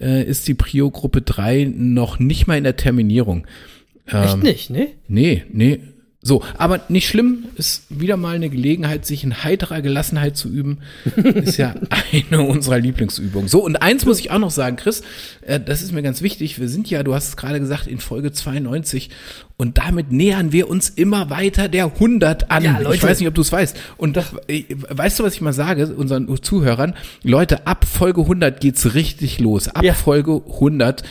äh, 0.00 0.24
ist 0.24 0.48
die 0.48 0.54
Prio-Gruppe 0.54 1.22
3 1.22 1.70
noch 1.74 2.18
nicht 2.18 2.46
mal 2.46 2.56
in 2.56 2.64
der 2.64 2.76
Terminierung. 2.76 3.46
Echt 4.06 4.42
nicht, 4.42 4.70
ne? 4.70 4.88
Nee, 5.08 5.44
nee. 5.50 5.80
So, 6.26 6.42
aber 6.56 6.80
nicht 6.88 7.06
schlimm, 7.06 7.44
ist 7.56 7.82
wieder 7.90 8.16
mal 8.16 8.34
eine 8.34 8.48
Gelegenheit, 8.48 9.04
sich 9.04 9.24
in 9.24 9.44
heiterer 9.44 9.82
Gelassenheit 9.82 10.38
zu 10.38 10.48
üben. 10.48 10.78
Ist 11.34 11.58
ja 11.58 11.74
eine 12.12 12.40
unserer 12.40 12.78
Lieblingsübungen. 12.78 13.46
So, 13.46 13.62
und 13.62 13.76
eins 13.76 14.06
muss 14.06 14.18
ich 14.20 14.30
auch 14.30 14.38
noch 14.38 14.50
sagen, 14.50 14.76
Chris, 14.76 15.02
äh, 15.42 15.60
das 15.60 15.82
ist 15.82 15.92
mir 15.92 16.02
ganz 16.02 16.22
wichtig. 16.22 16.58
Wir 16.58 16.70
sind 16.70 16.88
ja, 16.88 17.02
du 17.02 17.14
hast 17.14 17.28
es 17.28 17.36
gerade 17.36 17.60
gesagt, 17.60 17.86
in 17.86 17.98
Folge 18.00 18.32
92 18.32 19.10
und 19.58 19.76
damit 19.76 20.12
nähern 20.12 20.50
wir 20.50 20.70
uns 20.70 20.88
immer 20.88 21.28
weiter 21.28 21.68
der 21.68 21.84
100 21.84 22.50
an. 22.50 22.64
Ja, 22.64 22.78
Leute. 22.78 22.96
ich 22.96 23.02
weiß 23.02 23.18
nicht, 23.20 23.28
ob 23.28 23.34
du 23.34 23.42
es 23.42 23.52
weißt. 23.52 23.76
Und 23.98 24.16
das, 24.16 24.32
äh, 24.48 24.64
weißt 24.88 25.18
du, 25.18 25.24
was 25.24 25.34
ich 25.34 25.42
mal 25.42 25.52
sage 25.52 25.88
unseren 25.94 26.34
Zuhörern? 26.42 26.94
Leute, 27.22 27.66
ab 27.66 27.84
Folge 27.84 28.22
100 28.22 28.62
geht's 28.62 28.94
richtig 28.94 29.40
los. 29.40 29.68
Ab 29.68 29.84
Ja. 29.84 29.92
Folge 29.92 30.40
100 30.54 31.02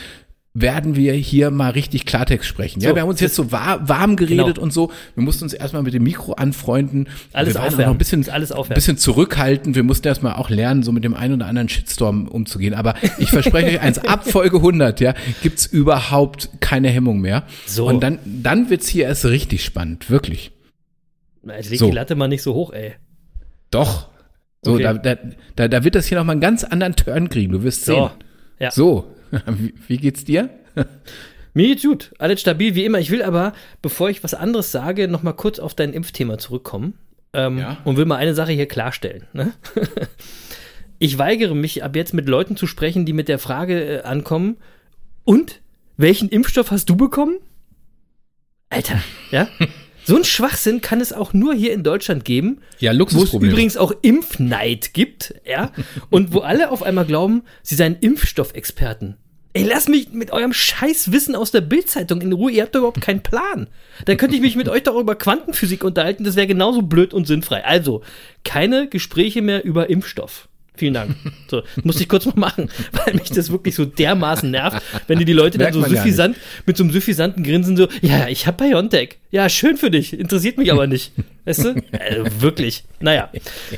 werden 0.56 0.94
wir 0.94 1.12
hier 1.14 1.50
mal 1.50 1.70
richtig 1.70 2.06
Klartext 2.06 2.48
sprechen. 2.48 2.80
Ja, 2.80 2.90
So, 2.90 2.94
wir 2.94 3.02
haben 3.02 3.08
uns 3.08 3.18
jetzt 3.18 3.34
so 3.34 3.50
war, 3.50 3.88
warm 3.88 4.14
geredet 4.14 4.54
Genau. 4.54 4.60
und 4.62 4.72
so. 4.72 4.92
Wir 5.16 5.24
mussten 5.24 5.42
uns 5.42 5.52
erstmal 5.52 5.82
mit 5.82 5.94
dem 5.94 6.04
Mikro 6.04 6.34
anfreunden. 6.34 7.08
Alles 7.32 7.54
wir 7.54 7.54
waren 7.56 7.62
auch 7.62 7.66
aufwärmen. 7.72 7.86
noch 7.86 7.94
ein 7.94 7.98
bisschen, 7.98 8.28
alles 8.30 8.52
aufwärmen. 8.52 8.74
bisschen 8.76 8.96
zurückhaltend. 8.96 9.74
Wir 9.74 9.82
mussten 9.82 10.06
erstmal 10.06 10.34
auch 10.34 10.50
lernen, 10.50 10.84
so 10.84 10.92
mit 10.92 11.02
dem 11.02 11.14
einen 11.14 11.34
oder 11.34 11.46
anderen 11.46 11.68
Shitstorm 11.68 12.28
umzugehen. 12.28 12.72
Aber 12.74 12.94
ich 13.18 13.30
verspreche 13.30 13.66
euch 13.66 13.80
eins, 13.80 13.98
ab 13.98 14.30
Folge 14.30 14.58
100, 14.58 15.00
ja, 15.00 15.14
gibt's 15.42 15.66
überhaupt 15.66 16.48
keine 16.60 16.88
Hemmung 16.88 17.20
mehr. 17.20 17.42
So. 17.66 17.86
Und 17.88 18.00
dann, 18.00 18.20
dann 18.24 18.70
wird's 18.70 18.86
hier 18.86 19.06
erst 19.06 19.24
richtig 19.24 19.64
spannend. 19.64 20.08
Wirklich. 20.08 20.52
Jetzt 21.44 21.70
leg 21.70 21.80
So. 21.80 21.86
die 21.86 21.92
Latte 21.96 22.14
mal 22.14 22.28
nicht 22.28 22.42
so 22.42 22.54
hoch, 22.54 22.72
ey. 22.72 22.94
Doch. 23.72 24.08
So, 24.64 24.74
Okay. 24.74 24.82
da, 25.02 25.16
da, 25.56 25.68
da, 25.68 25.84
wird 25.84 25.96
das 25.96 26.06
hier 26.06 26.16
noch 26.16 26.24
mal 26.24 26.32
einen 26.32 26.40
ganz 26.40 26.62
anderen 26.62 26.94
Turn 26.94 27.28
kriegen. 27.28 27.50
Du 27.52 27.64
wirst 27.64 27.84
So. 27.84 27.92
sehen. 27.94 28.10
Ja. 28.60 28.70
So. 28.70 29.10
Wie, 29.88 29.96
geht's 29.98 30.24
dir? 30.24 30.50
Mir 31.54 31.68
geht's 31.68 31.82
gut. 31.84 32.12
Alles 32.18 32.40
stabil 32.40 32.74
wie 32.74 32.84
immer. 32.84 32.98
Ich 32.98 33.10
will 33.10 33.22
aber, 33.22 33.52
bevor 33.80 34.10
ich 34.10 34.24
was 34.24 34.34
anderes 34.34 34.72
sage, 34.72 35.06
noch 35.06 35.22
mal 35.22 35.32
kurz 35.34 35.58
auf 35.60 35.74
dein 35.74 35.92
Impfthema 35.92 36.36
zurückkommen. 36.38 36.94
Ähm, 37.32 37.58
Ja. 37.58 37.78
Und 37.84 37.96
will 37.96 38.06
mal 38.06 38.16
eine 38.16 38.34
Sache 38.34 38.52
hier 38.52 38.66
klarstellen. 38.66 39.26
Ne? 39.32 39.52
Ich 41.00 41.18
weigere 41.18 41.54
mich 41.54 41.82
ab 41.82 41.96
jetzt 41.96 42.14
mit 42.14 42.28
Leuten 42.28 42.56
zu 42.56 42.66
sprechen, 42.68 43.04
die 43.04 43.12
mit 43.12 43.28
der 43.28 43.38
Frage 43.40 43.98
äh, 43.98 44.02
ankommen, 44.02 44.56
und 45.24 45.60
welchen 45.96 46.28
Impfstoff 46.28 46.70
hast 46.70 46.88
du 46.88 46.96
bekommen? 46.96 47.38
Alter, 48.70 49.02
ja? 49.30 49.48
So 50.04 50.16
ein 50.16 50.24
Schwachsinn 50.24 50.80
kann 50.80 51.00
es 51.00 51.12
auch 51.12 51.32
nur 51.32 51.52
hier 51.54 51.72
in 51.72 51.82
Deutschland 51.82 52.24
geben, 52.24 52.60
Ja, 52.78 52.90
wo 52.92 52.94
es 52.94 52.98
Luxusproblem. 52.98 53.50
übrigens 53.50 53.76
auch 53.76 53.92
Impfneid 54.02 54.94
gibt, 54.94 55.34
ja, 55.44 55.72
und 56.10 56.32
wo 56.32 56.40
alle 56.40 56.70
auf 56.70 56.82
einmal 56.82 57.04
glauben, 57.06 57.42
sie 57.62 57.74
seien 57.74 57.96
Impfstoffexperten. 58.00 59.16
Ey, 59.56 59.62
lass 59.62 59.86
mich 59.86 60.10
mit 60.12 60.32
eurem 60.32 60.52
Scheißwissen 60.52 61.36
aus 61.36 61.52
der 61.52 61.60
Bildzeitung 61.60 62.20
in 62.20 62.32
Ruhe, 62.32 62.50
ihr 62.50 62.62
habt 62.62 62.74
doch 62.74 62.80
überhaupt 62.80 63.00
keinen 63.00 63.22
Plan. 63.22 63.68
Dann 64.04 64.16
könnte 64.16 64.34
ich 64.34 64.42
mich 64.42 64.56
mit 64.56 64.68
euch 64.68 64.82
doch 64.82 64.98
über 64.98 65.14
Quantenphysik 65.14 65.84
unterhalten, 65.84 66.24
das 66.24 66.34
wäre 66.34 66.48
genauso 66.48 66.82
blöd 66.82 67.14
und 67.14 67.28
sinnfrei. 67.28 67.64
Also, 67.64 68.02
keine 68.42 68.88
Gespräche 68.88 69.42
mehr 69.42 69.64
über 69.64 69.88
Impfstoff. 69.88 70.48
Vielen 70.76 70.94
Dank. 70.94 71.14
So, 71.48 71.62
musste 71.84 72.02
ich 72.02 72.08
kurz 72.08 72.26
mal 72.26 72.34
machen, 72.34 72.68
weil 72.90 73.14
mich 73.14 73.30
das 73.30 73.52
wirklich 73.52 73.76
so 73.76 73.84
dermaßen 73.84 74.50
nervt, 74.50 74.82
wenn 75.06 75.20
die, 75.20 75.24
die 75.24 75.32
Leute 75.32 75.56
dann 75.56 75.72
Merkt 75.72 75.88
so 75.88 75.96
suffisant, 75.96 76.36
mit 76.66 76.76
so 76.76 76.82
einem 76.82 76.92
suffisanten 76.92 77.44
Grinsen 77.44 77.76
so, 77.76 77.86
ja, 78.02 78.26
ich 78.26 78.48
hab 78.48 78.58
Biontech. 78.58 79.18
Ja, 79.30 79.48
schön 79.48 79.76
für 79.76 79.92
dich, 79.92 80.18
interessiert 80.18 80.58
mich 80.58 80.72
aber 80.72 80.88
nicht. 80.88 81.12
Weißt 81.44 81.64
du? 81.64 81.68
Äh, 81.92 82.24
wirklich. 82.40 82.82
Naja. 82.98 83.30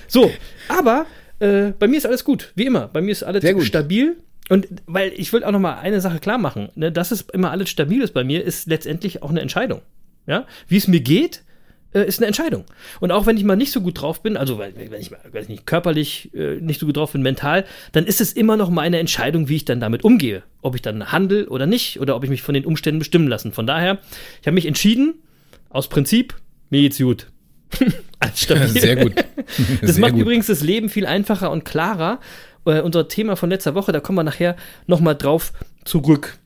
So, 0.08 0.32
aber 0.68 1.04
äh, 1.38 1.72
bei 1.78 1.86
mir 1.86 1.98
ist 1.98 2.06
alles 2.06 2.24
gut, 2.24 2.52
wie 2.54 2.64
immer. 2.64 2.88
Bei 2.88 3.02
mir 3.02 3.12
ist 3.12 3.24
alles 3.24 3.44
stabil. 3.66 4.16
Und 4.48 4.68
weil 4.86 5.12
ich 5.16 5.32
will 5.32 5.42
auch 5.44 5.50
noch 5.52 5.58
mal 5.60 5.74
eine 5.78 6.00
Sache 6.00 6.18
klar 6.20 6.38
machen, 6.38 6.68
ne, 6.76 6.92
dass 6.92 7.10
es 7.10 7.22
immer 7.32 7.50
alles 7.50 7.68
stabil 7.68 8.00
ist 8.02 8.14
bei 8.14 8.22
mir, 8.24 8.44
ist 8.44 8.68
letztendlich 8.68 9.22
auch 9.22 9.30
eine 9.30 9.40
Entscheidung. 9.40 9.82
Ja, 10.26 10.44
wie 10.68 10.76
es 10.76 10.88
mir 10.88 11.00
geht, 11.00 11.42
äh, 11.94 12.04
ist 12.06 12.18
eine 12.18 12.26
Entscheidung. 12.26 12.64
Und 13.00 13.12
auch 13.12 13.26
wenn 13.26 13.36
ich 13.36 13.44
mal 13.44 13.56
nicht 13.56 13.70
so 13.72 13.80
gut 13.80 14.00
drauf 14.00 14.22
bin, 14.22 14.36
also 14.36 14.58
weil- 14.58 14.74
wenn 14.76 15.00
ich 15.00 15.10
mal, 15.12 15.20
weiß 15.32 15.48
nicht, 15.48 15.66
körperlich 15.66 16.30
äh, 16.34 16.56
nicht 16.60 16.80
so 16.80 16.86
gut 16.86 16.96
drauf 16.96 17.12
bin, 17.12 17.22
mental, 17.22 17.64
dann 17.92 18.06
ist 18.06 18.20
es 18.20 18.32
immer 18.32 18.56
noch 18.56 18.70
meine 18.70 18.98
Entscheidung, 18.98 19.48
wie 19.48 19.56
ich 19.56 19.64
dann 19.64 19.78
damit 19.80 20.04
umgehe. 20.04 20.42
Ob 20.62 20.74
ich 20.74 20.82
dann 20.82 21.12
handle 21.12 21.48
oder 21.48 21.66
nicht, 21.66 22.00
oder 22.00 22.16
ob 22.16 22.24
ich 22.24 22.30
mich 22.30 22.42
von 22.42 22.54
den 22.54 22.64
Umständen 22.66 22.98
bestimmen 22.98 23.28
lassen. 23.28 23.52
Von 23.52 23.66
daher, 23.68 23.98
ich 24.40 24.46
habe 24.46 24.54
mich 24.54 24.66
entschieden, 24.66 25.14
aus 25.70 25.88
Prinzip, 25.88 26.34
mir 26.70 26.80
geht's 26.82 26.98
gut. 26.98 27.28
Stabil. 28.34 28.68
Sehr 28.68 28.96
gut. 28.96 29.12
Das 29.80 29.92
Sehr 29.92 30.00
macht 30.00 30.12
gut. 30.12 30.22
übrigens 30.22 30.46
das 30.46 30.60
Leben 30.62 30.88
viel 30.88 31.06
einfacher 31.06 31.50
und 31.52 31.64
klarer. 31.64 32.18
Äh, 32.66 32.80
unser 32.80 33.08
Thema 33.08 33.36
von 33.36 33.50
letzter 33.50 33.74
Woche, 33.74 33.92
da 33.92 34.00
kommen 34.00 34.18
wir 34.18 34.24
nachher 34.24 34.56
nochmal 34.86 35.14
drauf 35.14 35.52
zurück. 35.84 36.38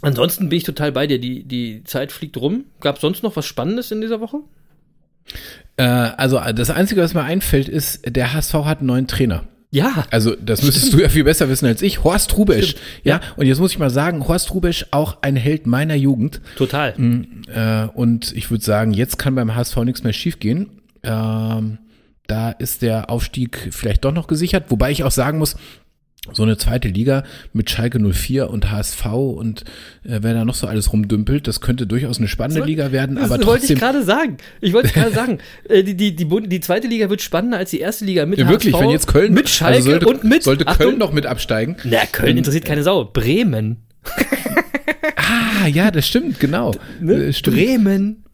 Ansonsten 0.00 0.48
bin 0.48 0.58
ich 0.58 0.64
total 0.64 0.92
bei 0.92 1.06
dir. 1.06 1.18
Die, 1.18 1.42
die 1.42 1.82
Zeit 1.84 2.12
fliegt 2.12 2.36
rum. 2.36 2.66
Gab 2.80 2.96
es 2.96 3.00
sonst 3.00 3.22
noch 3.22 3.36
was 3.36 3.46
Spannendes 3.46 3.90
in 3.90 4.00
dieser 4.00 4.20
Woche? 4.20 4.38
Äh, 5.76 5.82
also 5.82 6.40
das 6.54 6.70
Einzige, 6.70 7.02
was 7.02 7.14
mir 7.14 7.24
einfällt, 7.24 7.68
ist, 7.68 8.02
der 8.06 8.32
HSV 8.32 8.54
hat 8.54 8.78
einen 8.78 8.86
neuen 8.86 9.06
Trainer. 9.08 9.44
Ja. 9.70 10.06
Also 10.10 10.34
das 10.34 10.62
müsstest 10.62 10.94
du 10.94 10.98
ja 10.98 11.08
viel 11.08 11.24
besser 11.24 11.48
wissen 11.48 11.66
als 11.66 11.82
ich. 11.82 12.02
Horst 12.02 12.36
Rubesch. 12.38 12.70
Stimmt. 12.70 12.84
Ja, 13.04 13.20
und 13.36 13.46
jetzt 13.46 13.58
muss 13.58 13.72
ich 13.72 13.78
mal 13.78 13.90
sagen, 13.90 14.26
Horst 14.26 14.54
Rubesch 14.54 14.86
auch 14.92 15.18
ein 15.20 15.36
Held 15.36 15.66
meiner 15.66 15.94
Jugend. 15.94 16.40
Total. 16.56 16.94
Äh, 17.52 17.88
und 17.94 18.32
ich 18.32 18.50
würde 18.50 18.64
sagen, 18.64 18.92
jetzt 18.92 19.18
kann 19.18 19.34
beim 19.34 19.54
HSV 19.54 19.76
nichts 19.78 20.04
mehr 20.04 20.14
schiefgehen. 20.14 20.80
Ähm, 21.02 21.78
da 22.28 22.50
ist 22.50 22.82
der 22.82 23.10
Aufstieg 23.10 23.68
vielleicht 23.72 24.04
doch 24.04 24.12
noch 24.12 24.28
gesichert. 24.28 24.66
Wobei 24.68 24.92
ich 24.92 25.02
auch 25.02 25.10
sagen 25.10 25.38
muss, 25.38 25.56
so 26.32 26.42
eine 26.42 26.58
zweite 26.58 26.88
Liga 26.88 27.24
mit 27.54 27.70
Schalke 27.70 27.98
04 27.98 28.50
und 28.50 28.70
HSV 28.70 29.06
und 29.06 29.62
äh, 30.04 30.18
wer 30.20 30.34
da 30.34 30.44
noch 30.44 30.54
so 30.54 30.66
alles 30.66 30.92
rumdümpelt, 30.92 31.48
das 31.48 31.60
könnte 31.62 31.86
durchaus 31.86 32.18
eine 32.18 32.28
spannende 32.28 32.62
Liga 32.64 32.92
werden, 32.92 33.16
Das 33.16 33.30
aber 33.30 33.46
wollte 33.46 33.72
ich 33.72 33.78
gerade 33.78 34.02
sagen. 34.02 34.36
Ich 34.60 34.74
wollte 34.74 34.92
gerade 34.92 35.10
sagen, 35.14 35.38
äh, 35.68 35.82
die, 35.82 35.96
die, 35.96 36.14
die, 36.14 36.26
die 36.26 36.60
zweite 36.60 36.86
Liga 36.86 37.08
wird 37.08 37.22
spannender 37.22 37.56
als 37.56 37.70
die 37.70 37.80
erste 37.80 38.04
Liga 38.04 38.26
mit 38.26 38.38
Ja, 38.38 38.48
wirklich, 38.48 38.74
HSV, 38.74 38.82
wenn 38.82 38.90
jetzt 38.90 39.06
Köln 39.06 39.32
mit 39.32 39.48
Schalke 39.48 39.76
also 39.76 39.90
sollte, 39.90 40.06
und 40.06 40.24
mit 40.24 40.42
sollte 40.42 40.66
Achtung, 40.66 40.86
Köln 40.86 40.98
noch 40.98 41.12
mit 41.12 41.24
absteigen. 41.24 41.76
Na, 41.84 42.04
Köln 42.12 42.36
interessiert 42.36 42.64
keine 42.64 42.82
Sau. 42.82 43.04
Bremen. 43.04 43.78
Ah, 45.60 45.66
ja, 45.66 45.90
das 45.90 46.06
stimmt, 46.06 46.40
genau. 46.40 46.72
Ne? 47.00 47.32
Stimmt. 47.34 47.56
Bremen. 47.56 48.24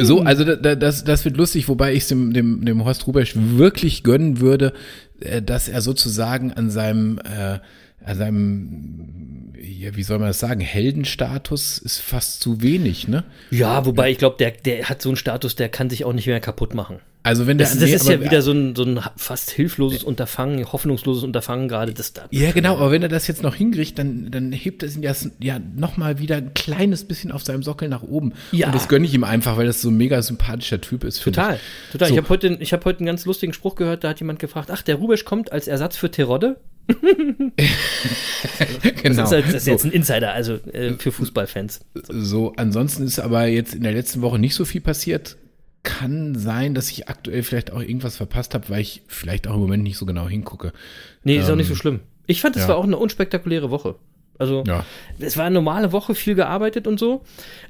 So, 0.00 0.20
also 0.20 0.44
da, 0.44 0.56
da, 0.56 0.74
das, 0.74 1.04
das 1.04 1.24
wird 1.24 1.36
lustig, 1.36 1.68
wobei 1.68 1.94
ich 1.94 2.06
dem, 2.06 2.32
dem, 2.32 2.64
dem 2.64 2.84
Horst 2.84 3.06
Rubesch 3.06 3.34
wirklich 3.36 4.02
gönnen 4.02 4.40
würde, 4.40 4.72
äh, 5.20 5.42
dass 5.42 5.68
er 5.68 5.82
sozusagen 5.82 6.52
an 6.52 6.70
seinem, 6.70 7.18
äh, 7.18 7.58
an 8.04 8.16
seinem, 8.16 9.52
ja, 9.60 9.94
wie 9.96 10.02
soll 10.02 10.18
man 10.18 10.28
das 10.28 10.38
sagen, 10.40 10.60
Heldenstatus 10.60 11.78
ist 11.78 11.98
fast 12.00 12.40
zu 12.40 12.62
wenig, 12.62 13.08
ne? 13.08 13.24
Ja, 13.50 13.84
wobei 13.86 14.10
ich 14.10 14.18
glaube, 14.18 14.36
der, 14.38 14.50
der 14.52 14.88
hat 14.88 15.02
so 15.02 15.08
einen 15.08 15.16
Status, 15.16 15.56
der 15.56 15.68
kann 15.68 15.90
sich 15.90 16.04
auch 16.04 16.12
nicht 16.12 16.26
mehr 16.26 16.40
kaputt 16.40 16.74
machen. 16.74 16.98
Also 17.24 17.46
wenn 17.46 17.56
der, 17.56 17.68
Das, 17.68 17.78
das 17.78 17.88
nee, 17.88 17.94
ist 17.94 18.02
aber- 18.02 18.14
ja 18.14 18.20
wieder 18.24 18.42
so 18.42 18.50
ein, 18.50 18.74
so 18.74 18.82
ein 18.82 18.98
fast 19.16 19.52
hilfloses 19.52 20.02
Unterfangen, 20.02 20.72
hoffnungsloses 20.72 21.22
Unterfangen 21.22 21.68
gerade. 21.68 21.94
Das 21.94 22.12
da. 22.12 22.22
Ja, 22.32 22.50
genau, 22.50 22.78
aber 22.78 22.90
wenn 22.90 23.00
er 23.02 23.08
das 23.08 23.28
jetzt 23.28 23.44
noch 23.44 23.54
hinkriegt, 23.54 23.96
dann, 23.96 24.32
dann 24.32 24.50
hebt 24.50 24.82
es 24.82 24.96
ihn 24.96 25.04
ja, 25.04 25.12
ja 25.40 25.60
nochmal 25.60 26.18
wieder 26.18 26.36
ein 26.38 26.52
kleines 26.54 27.04
bisschen 27.04 27.30
auf 27.30 27.44
seinem 27.44 27.62
Sockel 27.62 27.88
nach 27.88 28.02
oben. 28.02 28.32
Ja. 28.50 28.66
Und 28.66 28.74
das 28.74 28.88
gönne 28.88 29.06
ich 29.06 29.14
ihm 29.14 29.22
einfach, 29.22 29.56
weil 29.56 29.66
das 29.66 29.80
so 29.80 29.90
ein 29.90 29.96
mega 29.96 30.20
sympathischer 30.20 30.80
Typ 30.80 31.04
ist. 31.04 31.22
Total, 31.22 31.60
total. 31.92 32.08
So. 32.08 32.14
Ich 32.14 32.18
habe 32.18 32.28
heute, 32.28 32.56
ich 32.58 32.72
hab 32.72 32.84
heute 32.84 32.98
einen 32.98 33.06
ganz 33.06 33.24
lustigen 33.24 33.52
Spruch 33.52 33.76
gehört, 33.76 34.02
da 34.02 34.08
hat 34.08 34.18
jemand 34.18 34.40
gefragt, 34.40 34.70
ach, 34.72 34.82
der 34.82 34.96
Rubesch 34.96 35.24
kommt 35.24 35.52
als 35.52 35.68
Ersatz 35.68 35.96
für 35.96 36.10
Terodde. 36.10 36.58
Genau. 39.02 39.16
Das 39.22 39.30
ist, 39.30 39.32
halt, 39.32 39.46
das 39.46 39.54
ist 39.54 39.64
so. 39.64 39.70
jetzt 39.70 39.84
ein 39.84 39.92
Insider, 39.92 40.32
also 40.32 40.54
äh, 40.72 40.94
für 40.94 41.12
Fußballfans. 41.12 41.80
So, 42.08 42.52
ansonsten 42.56 43.04
ist 43.04 43.18
aber 43.18 43.46
jetzt 43.46 43.74
in 43.74 43.82
der 43.82 43.92
letzten 43.92 44.22
Woche 44.22 44.38
nicht 44.38 44.54
so 44.54 44.64
viel 44.64 44.80
passiert. 44.80 45.36
Kann 45.82 46.36
sein, 46.36 46.74
dass 46.74 46.90
ich 46.90 47.08
aktuell 47.08 47.42
vielleicht 47.42 47.72
auch 47.72 47.80
irgendwas 47.80 48.16
verpasst 48.16 48.54
habe, 48.54 48.68
weil 48.68 48.80
ich 48.80 49.02
vielleicht 49.08 49.48
auch 49.48 49.54
im 49.54 49.60
Moment 49.60 49.82
nicht 49.82 49.98
so 49.98 50.06
genau 50.06 50.28
hingucke. 50.28 50.72
Nee, 51.24 51.38
ist 51.38 51.46
auch 51.46 51.50
Ähm, 51.50 51.58
nicht 51.58 51.68
so 51.68 51.74
schlimm. 51.74 52.00
Ich 52.26 52.40
fand, 52.40 52.54
es 52.56 52.62
ja. 52.62 52.68
war 52.68 52.76
auch 52.76 52.84
eine 52.84 52.96
unspektakuläre 52.96 53.70
Woche. 53.70 53.96
Also, 54.38 54.62
Ja. 54.66 54.84
es 55.18 55.36
war 55.36 55.44
eine 55.44 55.54
normale 55.54 55.90
Woche, 55.92 56.14
viel 56.14 56.34
gearbeitet 56.34 56.86
und 56.86 56.98
so. 57.00 57.22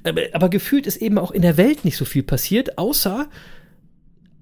Aber, 0.05 0.21
aber 0.33 0.49
gefühlt 0.51 0.87
ist 0.87 0.97
eben 0.97 1.19
auch 1.19 1.31
in 1.31 1.43
der 1.43 1.57
Welt 1.57 1.85
nicht 1.85 1.97
so 1.97 2.05
viel 2.05 2.23
passiert, 2.23 2.77
außer, 2.79 3.29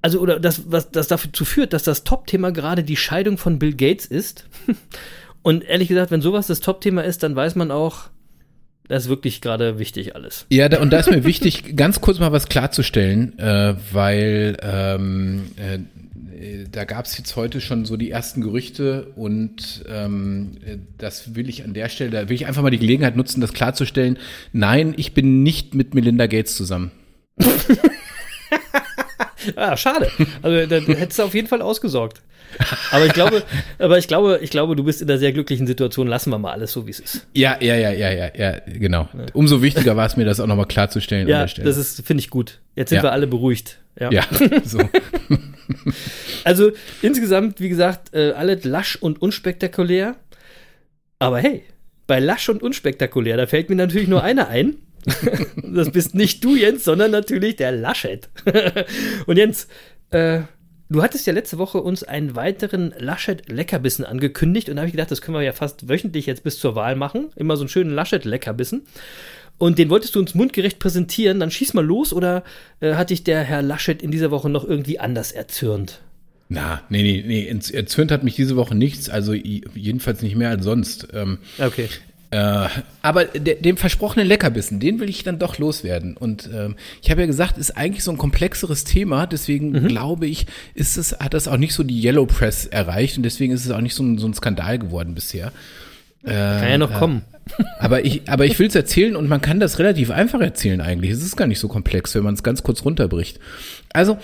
also, 0.02 0.21
oder 0.21 0.40
das, 0.40 0.71
was 0.71 0.90
das 0.90 1.09
dazu 1.09 1.45
führt, 1.45 1.73
dass 1.73 1.83
das 1.83 2.04
Top-Thema 2.04 2.52
gerade 2.52 2.83
die 2.83 2.97
Scheidung 2.97 3.38
von 3.38 3.59
Bill 3.59 3.75
Gates 3.75 4.07
ist. 4.07 4.47
Und 5.42 5.64
ehrlich 5.64 5.88
gesagt, 5.88 6.11
wenn 6.11 6.21
sowas 6.21 6.47
das 6.47 6.61
Top-Thema 6.61 7.02
ist, 7.02 7.23
dann 7.23 7.35
weiß 7.35 7.54
man 7.57 7.71
auch, 7.71 8.11
das 8.88 9.04
ist 9.04 9.09
wirklich 9.09 9.40
gerade 9.40 9.78
wichtig 9.78 10.16
alles. 10.16 10.47
Ja, 10.50 10.69
da, 10.69 10.80
und 10.80 10.92
da 10.92 10.99
ist 10.99 11.09
mir 11.09 11.25
wichtig, 11.25 11.76
ganz 11.76 12.00
kurz 12.00 12.19
mal 12.19 12.33
was 12.33 12.49
klarzustellen, 12.49 13.38
äh, 13.38 13.76
weil 13.92 14.57
ähm, 14.62 15.47
äh, 15.57 15.78
da 16.71 16.85
gab 16.85 17.04
es 17.04 17.16
jetzt 17.16 17.37
heute 17.37 17.61
schon 17.61 17.85
so 17.85 17.97
die 17.97 18.11
ersten 18.11 18.40
Gerüchte 18.40 19.12
und 19.14 19.85
ähm, 19.88 20.57
äh, 20.66 20.78
das 20.99 21.37
will 21.37 21.49
ich 21.49 21.62
an 21.62 21.73
der 21.73 21.88
Stelle, 21.88 22.11
da 22.11 22.28
will 22.28 22.35
ich 22.35 22.47
einfach 22.47 22.62
mal 22.62 22.71
die 22.71 22.78
Gelegenheit 22.78 23.14
nutzen, 23.14 23.40
das 23.40 23.52
klarzustellen. 23.52 24.19
Nein, 24.52 24.95
ich 24.97 25.14
bin 25.14 25.45
nicht 25.45 25.75
mit 25.75 25.95
Melinda 25.95 26.26
Gates 26.26 26.57
zusammen. 26.57 26.90
Ah, 29.57 29.76
schade. 29.76 30.11
Also 30.42 30.66
da 30.66 30.76
hättest 30.95 31.19
du 31.19 31.23
auf 31.25 31.35
jeden 31.35 31.49
Fall 31.49 31.62
ausgesorgt. 31.62 32.21
Aber 32.90 33.07
ich 33.07 33.12
glaube, 33.12 33.42
aber 33.78 33.99
ich 33.99 34.09
glaube, 34.09 34.40
ich 34.42 34.50
glaube, 34.50 34.75
du 34.75 34.83
bist 34.83 35.00
in 35.02 35.09
einer 35.09 35.19
sehr 35.19 35.33
glücklichen 35.33 35.66
Situation. 35.66 36.09
Lassen 36.09 36.30
wir 36.30 36.38
mal 36.38 36.52
alles 36.52 36.73
so, 36.73 36.87
wie 36.87 36.90
es 36.90 36.99
ist. 36.99 37.26
Ja, 37.35 37.57
ja, 37.61 37.76
ja, 37.76 37.92
ja, 37.92 38.11
ja, 38.11 38.30
ja, 38.35 38.61
genau. 38.66 39.09
Umso 39.35 39.62
wichtiger 39.62 39.97
war 39.97 40.07
es 40.07 40.16
mir, 40.16 40.25
das 40.25 40.40
auch 40.40 40.47
nochmal 40.49 40.66
klarzustellen 40.66 41.28
Ja, 41.28 41.47
das 41.47 41.76
ist, 41.76 42.04
finde 42.04 42.23
ich 42.23 42.30
gut. 42.30 42.59
Jetzt 42.75 42.88
sind 42.90 42.97
Ja. 42.97 43.02
wir 43.04 43.12
alle 43.12 43.26
beruhigt. 43.26 43.78
Ja. 43.99 44.11
ja, 44.11 44.25
so. 44.64 44.80
Also 46.45 46.73
insgesamt, 47.02 47.61
wie 47.61 47.69
gesagt, 47.69 48.14
äh, 48.14 48.33
alle 48.33 48.54
lasch 48.62 48.97
und 48.97 49.21
unspektakulär. 49.23 50.16
Aber 51.19 51.38
hey, 51.38 51.62
bei 52.07 52.19
lasch 52.19 52.49
und 52.49 52.62
unspektakulär, 52.62 53.37
da 53.37 53.47
fällt 53.47 53.69
mir 53.71 53.76
natürlich 53.76 54.09
nur 54.09 54.23
einer 54.23 54.49
ein. 54.49 54.76
das 55.62 55.90
bist 55.90 56.14
nicht 56.14 56.45
du, 56.45 56.57
Jens, 56.57 56.85
sondern 56.85 57.11
natürlich 57.11 57.57
der 57.57 57.73
Laschet. 57.73 58.28
und 59.26 59.37
Jens, 59.37 59.69
äh, 60.11 60.40
du 60.88 61.02
hattest 61.02 61.26
ja 61.26 61.33
letzte 61.33 61.59
Woche 61.59 61.80
uns 61.80 62.02
einen 62.02 62.37
weiteren 62.37 62.92
Laschet-Leckerbissen 62.99 64.04
angekündigt 64.04 64.69
und 64.69 64.76
da 64.76 64.83
habe 64.83 64.88
ich 64.88 64.92
gedacht, 64.92 65.11
das 65.11 65.23
können 65.23 65.37
wir 65.37 65.42
ja 65.42 65.52
fast 65.52 65.88
wöchentlich 65.88 66.26
jetzt 66.26 66.42
bis 66.42 66.59
zur 66.59 66.75
Wahl 66.75 66.97
machen. 66.97 67.30
Immer 67.37 67.57
so 67.57 67.62
einen 67.62 67.69
schönen 67.69 67.95
Laschet-Leckerbissen. 67.95 68.83
Und 69.59 69.78
den 69.78 69.90
wolltest 69.90 70.14
du 70.14 70.21
uns 70.21 70.35
mundgerecht 70.35 70.78
präsentieren, 70.78 71.38
dann 71.38 71.50
schieß 71.50 71.75
mal 71.75 71.85
los 71.85 72.14
oder 72.14 72.45
äh, 72.80 72.95
hat 72.95 73.11
dich 73.11 73.25
der 73.25 73.42
Herr 73.42 73.61
Laschet 73.61 74.02
in 74.02 74.11
dieser 74.11 74.30
Woche 74.30 74.49
noch 74.49 74.64
irgendwie 74.66 74.99
anders 74.99 75.33
erzürnt? 75.33 76.00
Na, 76.49 76.83
nee, 76.88 77.02
nee, 77.02 77.23
nee, 77.25 77.61
erzürnt 77.73 78.11
hat 78.11 78.25
mich 78.25 78.35
diese 78.35 78.57
Woche 78.57 78.75
nichts, 78.75 79.09
also 79.09 79.35
jedenfalls 79.35 80.23
nicht 80.23 80.35
mehr 80.35 80.49
als 80.49 80.64
sonst. 80.64 81.09
Ähm, 81.12 81.38
Okay. 81.59 81.88
Äh, 82.32 82.68
aber 83.02 83.25
de, 83.25 83.60
dem 83.60 83.76
versprochenen 83.76 84.26
Leckerbissen, 84.28 84.78
den 84.78 85.00
will 85.00 85.08
ich 85.08 85.25
dann 85.25 85.38
doch 85.40 85.58
loswerden. 85.58 86.16
Und 86.16 86.49
ähm, 86.54 86.76
ich 87.02 87.10
habe 87.10 87.22
ja 87.22 87.26
gesagt, 87.26 87.58
ist 87.58 87.76
eigentlich 87.76 88.04
so 88.04 88.12
ein 88.12 88.18
komplexeres 88.18 88.84
Thema, 88.84 89.26
deswegen 89.26 89.72
Mhm. 89.72 89.88
glaube 89.88 90.26
ich, 90.26 90.46
ist 90.75 90.96
es, 90.96 91.18
hat 91.18 91.34
das 91.34 91.49
auch 91.49 91.56
nicht 91.56 91.75
so 91.75 91.82
die 91.82 92.00
Yellow 92.00 92.26
Press 92.26 92.66
erreicht 92.66 93.16
und 93.16 93.25
deswegen 93.25 93.52
ist 93.52 93.64
es 93.64 93.72
auch 93.72 93.80
nicht 93.80 93.94
so 93.94 94.04
ein, 94.04 94.18
so 94.18 94.28
ein 94.28 94.34
Skandal 94.34 94.78
geworden 94.78 95.14
bisher. 95.14 95.52
Kann 96.25 96.68
ja 96.70 96.78
noch 96.78 96.92
kommen. 96.92 97.22
Aber 97.80 98.04
ich, 98.04 98.28
aber 98.28 98.44
ich 98.46 98.56
will 98.60 98.68
es 98.68 98.76
erzählen 98.76 99.16
und 99.16 99.28
man 99.28 99.40
kann 99.40 99.58
das 99.58 99.80
relativ 99.80 100.12
einfach 100.12 100.40
erzählen 100.40 100.80
eigentlich. 100.80 101.10
Es 101.10 101.22
ist 101.25 101.37
gar 101.37 101.49
nicht 101.49 101.58
so 101.58 101.66
komplex, 101.66 102.14
wenn 102.14 102.22
man 102.22 102.34
es 102.34 102.44
ganz 102.44 102.62
kurz 102.62 102.84
runterbricht. 102.84 103.40
Also, 103.92 104.18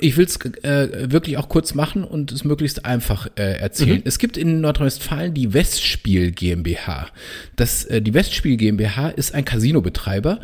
ich 0.00 0.16
will 0.16 0.24
es 0.24 0.36
äh, 0.64 1.10
wirklich 1.10 1.36
auch 1.36 1.48
kurz 1.48 1.74
machen 1.74 2.04
und 2.04 2.32
es 2.32 2.44
möglichst 2.44 2.84
einfach 2.86 3.26
äh, 3.36 3.58
erzählen. 3.58 4.02
Es 4.04 4.18
gibt 4.18 4.36
in 4.36 4.60
Nordrhein-Westfalen 4.60 5.34
die 5.34 5.52
Westspiel 5.52 6.32
GmbH. 6.32 7.08
Das, 7.56 7.84
äh, 7.84 8.00
die 8.00 8.14
Westspiel 8.14 8.56
GmbH 8.56 9.10
ist 9.10 9.34
ein 9.34 9.44
Casinobetreiber 9.44 10.40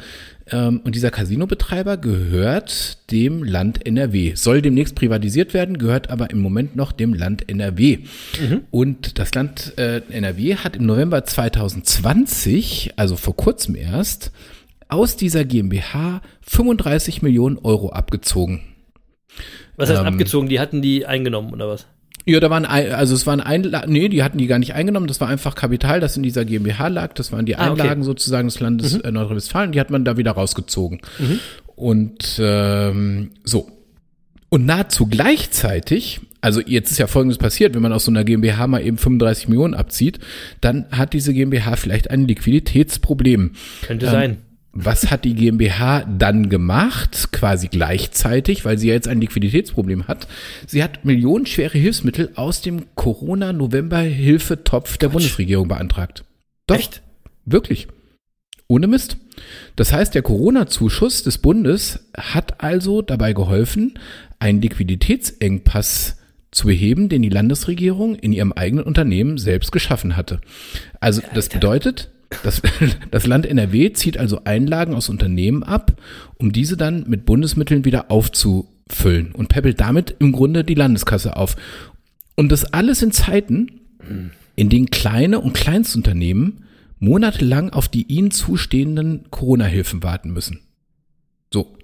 ähm, 0.51 0.81
und 0.85 0.95
dieser 0.95 1.11
Casinobetreiber 1.11 1.97
gehört 1.97 3.11
dem 3.11 3.43
Land 3.43 3.87
NRW. 3.87 4.35
Soll 4.35 4.63
demnächst 4.63 4.95
privatisiert 4.95 5.55
werden, 5.55 5.79
gehört 5.79 6.11
aber 6.11 6.31
im 6.31 6.41
Moment 6.41 6.77
noch 6.77 6.93
dem 6.93 7.15
Land 7.15 7.49
NRW. 7.49 8.01
Und 8.71 9.19
das 9.19 9.35
Land 9.35 9.75
äh, 9.79 10.03
NRW 10.11 10.57
hat 10.57 10.77
im 10.77 10.87
November 10.87 11.25
2020, 11.25 12.93
also 12.97 13.17
vor 13.17 13.37
kurzem 13.37 13.75
erst, 13.75 14.31
aus 14.89 15.17
dieser 15.17 15.45
GmbH 15.45 16.23
35 16.43 17.23
Millionen 17.23 17.59
Euro 17.59 17.91
abgezogen. 17.91 18.63
Was 19.77 19.91
heißt 19.91 20.01
Ähm, 20.01 20.07
abgezogen? 20.07 20.49
Die 20.49 20.61
hatten 20.61 20.83
die 20.83 21.07
eingenommen 21.07 21.53
oder 21.53 21.69
was? 21.69 21.87
Ja, 22.27 22.41
da 22.41 22.51
waren, 22.51 22.67
ein, 22.67 22.93
also 22.93 23.15
es 23.15 23.27
waren 23.27 23.41
Einla 23.41 23.85
nee, 23.87 24.09
die 24.11 24.23
hatten 24.23 24.37
die 24.37 24.47
gar 24.49 24.59
nicht 24.59 24.75
eingenommen, 24.75 25.07
das 25.07 25.19
war 25.21 25.29
einfach 25.29 25.55
Kapital, 25.55 25.99
das 26.01 26.15
in 26.17 26.23
dieser 26.23 26.45
GmbH 26.45 26.89
lag, 26.89 27.15
das 27.15 27.33
waren 27.33 27.47
die 27.47 27.57
Ah, 27.57 27.71
okay. 27.71 27.81
Einlagen 27.81 28.03
sozusagen 28.03 28.49
des 28.49 28.61
Landes 28.61 28.95
äh, 28.97 29.11
Nordrhein-Westfalen, 29.11 29.73
die 29.73 29.81
hat 29.81 29.89
man 29.91 30.05
da 30.05 30.19
wieder 30.19 30.33
rausgezogen. 30.33 31.01
Und 31.75 32.39
ähm, 32.43 33.31
so. 33.45 33.71
Und 34.51 34.67
nahezu 34.67 35.07
gleichzeitig, 35.07 36.21
also 36.41 36.61
jetzt 36.61 36.91
ist 36.91 36.99
ja 36.99 37.07
Folgendes 37.07 37.39
passiert, 37.39 37.75
wenn 37.75 37.83
man 37.83 37.93
aus 37.93 38.05
so 38.05 38.11
einer 38.11 38.25
GmbH 38.25 38.67
mal 38.67 38.83
eben 38.85 38.99
35 38.99 39.49
Millionen 39.49 39.75
abzieht, 39.75 40.19
dann 40.61 40.87
hat 40.91 41.13
diese 41.15 41.33
GmbH 41.33 41.77
vielleicht 41.77 42.11
ein 42.11 42.27
Liquiditätsproblem. 42.27 43.53
Könnte 43.87 44.07
Ähm, 44.07 44.13
sein. 44.13 44.37
Was 44.73 45.11
hat 45.11 45.25
die 45.25 45.35
GmbH 45.35 46.05
dann 46.05 46.51
gemacht, 46.51 47.33
quasi 47.33 47.69
gleichzeitig, 47.69 48.65
weil 48.65 48.79
sie 48.79 48.89
ja 48.89 48.95
jetzt 48.95 49.09
ein 49.09 49.21
Liquiditätsproblem 49.21 50.09
hat? 50.09 50.29
Sie 50.67 50.83
hat 50.83 51.05
millionenschwere 51.05 51.79
Hilfsmittel 51.79 52.33
aus 52.35 52.61
dem 52.61 52.85
Corona-November-Hilfetopf 52.95 54.99
der 54.99 55.09
Bundesregierung 55.09 55.69
beantragt. 55.69 56.25
Doch, 56.67 56.77
Echt? 56.77 57.03
wirklich. 57.47 57.89
Ohne 58.69 58.87
Mist. 58.87 59.17
Das 59.77 59.93
heißt, 59.93 60.15
der 60.15 60.23
Corona-Zuschuss 60.23 61.23
des 61.23 61.39
Bundes 61.39 62.11
hat 62.17 62.63
also 62.63 63.01
dabei 63.01 63.33
geholfen, 63.33 63.99
einen 64.39 64.61
Liquiditätsengpass 64.61 66.17
zu 66.51 66.67
beheben, 66.67 67.09
den 67.09 67.23
die 67.23 67.31
Landesregierung 67.31 68.17
in 68.17 68.33
ihrem 68.33 68.53
eigenen 68.53 68.85
Unternehmen 68.85 69.39
selbst 69.39 69.73
geschaffen 69.73 70.17
hatte. 70.17 70.41
Also 71.01 71.23
das 71.35 71.49
bedeutet, 71.49 72.11
das, 72.43 72.63
das 73.11 73.27
Land 73.27 73.47
NRW 73.47 73.93
zieht 73.93 74.19
also 74.19 74.43
Einlagen 74.45 74.95
aus 74.95 75.09
Unternehmen 75.09 75.63
ab, 75.63 75.93
um 76.37 76.53
diese 76.53 76.77
dann 76.77 77.05
mit 77.09 77.25
Bundesmitteln 77.25 77.85
wieder 77.85 78.11
aufzufüllen 78.11 79.33
und 79.33 79.49
peppelt 79.49 79.81
damit 79.81 80.17
im 80.19 80.33
Grunde 80.33 80.65
die 80.65 80.75
Landeskasse 80.75 81.37
auf. 81.37 81.57
Und 82.37 82.53
das 82.53 82.73
alles 82.73 83.03
in 83.03 83.13
Zeiten, 83.13 83.81
in 84.57 84.69
denen 84.69 84.91
kleine 84.91 85.41
und 85.41 85.55
Kleinstunternehmen 85.55 86.65
monatelang 86.99 87.71
auf 87.71 87.89
die 87.89 88.05
ihnen 88.13 88.31
zustehenden 88.31 89.27
Corona-Hilfen 89.31 90.03
warten 90.03 90.33
müssen. 90.33 90.61
So. 91.53 91.77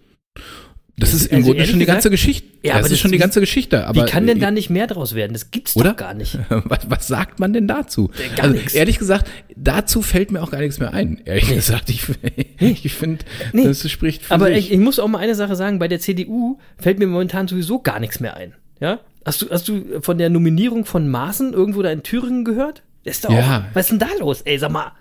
Das 0.97 1.13
ist 1.13 1.27
im 1.27 1.39
Also 1.39 1.49
Grunde 1.51 1.67
schon 1.67 1.81
die 1.81 1.87
gesagt- 1.87 1.97
ganze 1.97 2.11
Geschichte. 2.11 2.47
Ja, 2.63 2.75
das 2.75 2.79
aber 2.79 2.85
ist 2.87 2.93
das- 2.93 2.99
schon 3.01 3.11
die 3.11 3.17
wie- 3.17 3.21
ganze 3.21 3.41
Geschichte. 3.41 3.87
Aber 3.89 4.03
Wie 4.07 4.09
kann 4.09 4.27
denn 4.29 4.39
da 4.39 4.53
nicht 4.53 4.71
mehr 4.71 4.87
draus 4.87 5.15
werden? 5.17 5.33
Das 5.33 5.51
gibt's 5.51 5.75
Oder? 5.75 5.91
doch 5.91 5.97
gar 5.97 6.15
nicht. 6.15 6.39
was, 6.51 6.89
was 6.89 7.07
sagt 7.09 7.41
man 7.41 7.53
denn 7.53 7.67
dazu? 7.67 8.11
gar 8.37 8.45
also, 8.45 8.57
nichts. 8.57 8.75
ehrlich 8.75 8.99
gesagt, 9.01 9.29
dazu 9.57 10.03
fällt 10.03 10.31
mir 10.31 10.41
auch 10.41 10.53
gar 10.53 10.61
nichts 10.61 10.79
mehr 10.79 10.93
ein. 10.95 11.21
Ehrlich 11.25 11.49
gesagt, 11.53 11.91
ich, 11.91 12.05
ich 12.61 12.95
finde, 12.95 13.25
Nee. 13.53 13.65
das 13.65 13.91
spricht 13.91 14.23
für 14.23 14.35
Aber 14.35 14.53
ich, 14.53 14.71
ich 14.71 14.79
muss 14.79 15.01
auch 15.01 15.09
mal 15.09 15.19
eine 15.19 15.35
Sache 15.35 15.57
sagen, 15.57 15.81
bei 15.81 15.89
der 15.89 15.99
CDU 15.99 16.59
fällt 16.79 17.01
mir 17.01 17.09
momentan 17.09 17.49
sowieso 17.49 17.81
gar 17.81 17.99
nichts 17.99 18.21
mehr 18.21 18.37
ein. 18.37 18.55
Ja? 18.81 19.01
Hast 19.25 19.43
du, 19.43 19.51
hast 19.51 19.67
du 19.67 20.01
von 20.01 20.17
der 20.19 20.31
Nominierung 20.31 20.85
von 20.85 21.09
Maaßen 21.09 21.55
irgendwo 21.55 21.83
da 21.83 21.91
in 21.91 22.05
Thüringen 22.05 22.45
gehört? 22.45 22.83
Das 23.05 23.17
ist 23.17 23.25
doch 23.25 23.31
Ja. 23.33 23.67
auch, 23.69 23.75
was 23.75 23.87
ist 23.87 23.91
denn 23.91 23.99
da 23.99 24.09
los? 24.21 24.43
Ey, 24.43 24.59
sag 24.59 24.71
mal, 24.71 24.93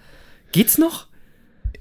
geht's 0.52 0.78
noch? 0.80 1.06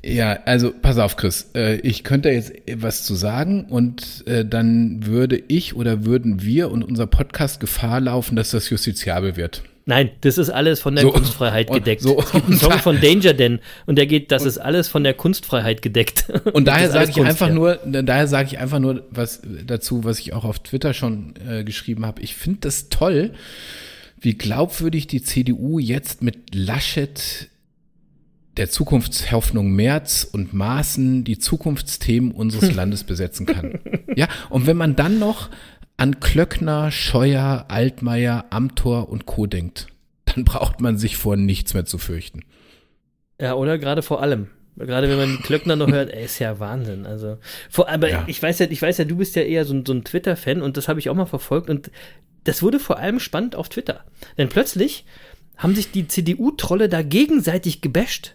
Ja, 0.04 0.40
also 0.46 0.72
pass 0.72 0.98
auf, 0.98 1.16
Chris. 1.16 1.50
Äh, 1.54 1.76
ich 1.76 2.02
könnte 2.02 2.28
jetzt 2.30 2.52
was 2.76 3.04
zu 3.04 3.14
sagen 3.14 3.66
und 3.66 4.24
äh, 4.26 4.44
dann 4.44 5.06
würde 5.06 5.40
ich 5.46 5.76
oder 5.76 6.04
würden 6.04 6.42
wir 6.42 6.70
und 6.72 6.82
unser 6.82 7.06
Podcast 7.06 7.60
Gefahr 7.60 8.00
laufen, 8.00 8.34
dass 8.34 8.50
das 8.50 8.68
justiziabel 8.68 9.36
wird. 9.36 9.62
Nein, 9.84 10.10
das 10.20 10.38
ist 10.38 10.48
alles 10.50 10.80
von 10.80 10.94
der 10.94 11.02
So, 11.02 11.10
Kunstfreiheit 11.12 11.68
und- 11.68 11.76
gedeckt. 11.76 12.02
so, 12.02 12.18
es 12.20 12.30
gibt 12.30 12.44
einen 12.44 12.54
und 12.54 12.60
Song 12.60 12.78
von 12.78 13.00
Danger 13.00 13.34
Dan 13.34 13.58
und 13.86 13.96
der 13.96 14.06
geht, 14.06 14.30
das 14.30 14.44
ist 14.44 14.58
alles 14.58 14.86
von 14.88 15.02
der 15.02 15.14
Kunstfreiheit 15.14 15.82
gedeckt. 15.82 16.26
Und 16.52 16.66
daher 16.68 16.88
sage 16.90 17.10
ich 17.10 17.16
Kunst, 17.16 17.28
einfach 17.30 17.48
ja. 17.48 17.54
nur, 17.54 17.74
daher 17.84 18.28
sage 18.28 18.48
ich 18.52 18.58
einfach 18.58 18.78
nur 18.78 19.04
was 19.10 19.42
dazu, 19.66 20.04
was 20.04 20.20
ich 20.20 20.34
auch 20.34 20.44
auf 20.44 20.60
Twitter 20.60 20.94
schon 20.94 21.34
äh, 21.48 21.64
geschrieben 21.64 22.06
habe. 22.06 22.22
Ich 22.22 22.36
finde 22.36 22.60
das 22.60 22.90
toll, 22.90 23.32
wie 24.20 24.34
glaubwürdig 24.34 25.08
die 25.08 25.20
CDU 25.22 25.80
jetzt 25.80 26.22
mit 26.22 26.54
Laschet 26.54 27.48
der 28.56 28.68
Zukunftshoffnung 28.70 29.72
Merz 29.72 30.24
und 30.30 30.52
Maaßen 30.52 31.24
die 31.24 31.38
Zukunftsthemen 31.38 32.32
unseres 32.32 32.72
Landes 32.74 33.04
besetzen 33.04 33.46
kann. 33.46 33.80
Ja, 34.14 34.28
und 34.50 34.66
wenn 34.66 34.76
man 34.76 34.94
dann 34.96 35.18
noch 35.18 35.48
an 35.96 36.20
Klöckner, 36.20 36.90
Scheuer, 36.90 37.66
Altmaier, 37.68 38.46
Amthor 38.50 39.08
und 39.08 39.26
Co. 39.26 39.46
denkt, 39.46 39.86
dann 40.26 40.44
braucht 40.44 40.80
man 40.80 40.98
sich 40.98 41.16
vor 41.16 41.36
nichts 41.36 41.74
mehr 41.74 41.84
zu 41.84 41.98
fürchten. 41.98 42.42
Ja, 43.40 43.54
oder 43.54 43.78
gerade 43.78 44.02
vor 44.02 44.22
allem. 44.22 44.48
Gerade 44.76 45.08
wenn 45.10 45.18
man 45.18 45.38
Klöckner 45.42 45.76
noch 45.76 45.88
hört, 45.88 46.10
ey, 46.12 46.24
ist 46.24 46.38
ja 46.38 46.58
Wahnsinn. 46.58 47.04
Also, 47.06 47.36
vor, 47.68 47.88
aber 47.90 48.08
Ja. 48.08 48.24
ich 48.26 48.42
weiß 48.42 48.58
ja, 48.60 48.66
ich 48.70 48.80
weiß 48.80 48.98
ja, 48.98 49.04
du 49.04 49.16
bist 49.16 49.36
ja 49.36 49.42
eher 49.42 49.64
so 49.66 49.74
ein, 49.74 49.84
so 49.84 49.92
ein 49.92 50.02
Twitter-Fan 50.04 50.62
und 50.62 50.76
das 50.78 50.88
habe 50.88 50.98
ich 50.98 51.10
auch 51.10 51.14
mal 51.14 51.26
verfolgt 51.26 51.68
und 51.68 51.90
das 52.44 52.62
wurde 52.62 52.80
vor 52.80 52.98
allem 52.98 53.20
spannend 53.20 53.54
auf 53.54 53.68
Twitter. 53.68 54.04
Denn 54.38 54.48
plötzlich 54.48 55.04
haben 55.58 55.74
sich 55.74 55.92
die 55.92 56.08
CDU-Trolle 56.08 56.88
da 56.88 57.02
gegenseitig 57.02 57.82
gebasht. 57.82 58.34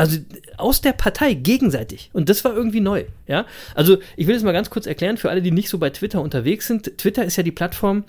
Also 0.00 0.18
aus 0.56 0.80
der 0.80 0.92
Partei 0.92 1.34
gegenseitig. 1.34 2.08
Und 2.14 2.30
das 2.30 2.42
war 2.42 2.54
irgendwie 2.54 2.80
neu. 2.80 3.04
Ja? 3.26 3.44
Also 3.74 3.98
ich 4.16 4.26
will 4.26 4.34
es 4.34 4.42
mal 4.42 4.52
ganz 4.52 4.70
kurz 4.70 4.86
erklären 4.86 5.18
für 5.18 5.28
alle, 5.28 5.42
die 5.42 5.50
nicht 5.50 5.68
so 5.68 5.76
bei 5.76 5.90
Twitter 5.90 6.22
unterwegs 6.22 6.66
sind. 6.66 6.96
Twitter 6.96 7.22
ist 7.24 7.36
ja 7.36 7.42
die 7.42 7.50
Plattform, 7.50 8.04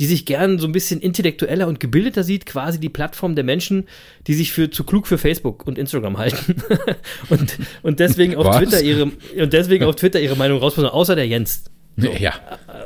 die 0.00 0.06
sich 0.06 0.24
gern 0.24 0.58
so 0.58 0.66
ein 0.66 0.72
bisschen 0.72 1.00
intellektueller 1.00 1.68
und 1.68 1.78
gebildeter 1.78 2.24
sieht, 2.24 2.46
quasi 2.46 2.80
die 2.80 2.88
Plattform 2.88 3.34
der 3.34 3.44
Menschen, 3.44 3.84
die 4.26 4.32
sich 4.32 4.50
für 4.50 4.70
zu 4.70 4.84
klug 4.84 5.06
für 5.06 5.18
Facebook 5.18 5.66
und 5.66 5.76
Instagram 5.76 6.16
halten. 6.16 6.56
und, 7.28 7.58
und 7.82 8.00
deswegen 8.00 8.36
auf 8.36 8.46
Was? 8.46 8.56
Twitter 8.56 8.82
ihre 8.82 9.02
und 9.04 9.52
deswegen 9.52 9.84
auf 9.84 9.96
Twitter 9.96 10.20
ihre 10.20 10.36
Meinung 10.36 10.58
rauspassen, 10.58 10.88
außer 10.88 11.16
der 11.16 11.26
Jens. 11.26 11.64
Ja. 11.96 12.34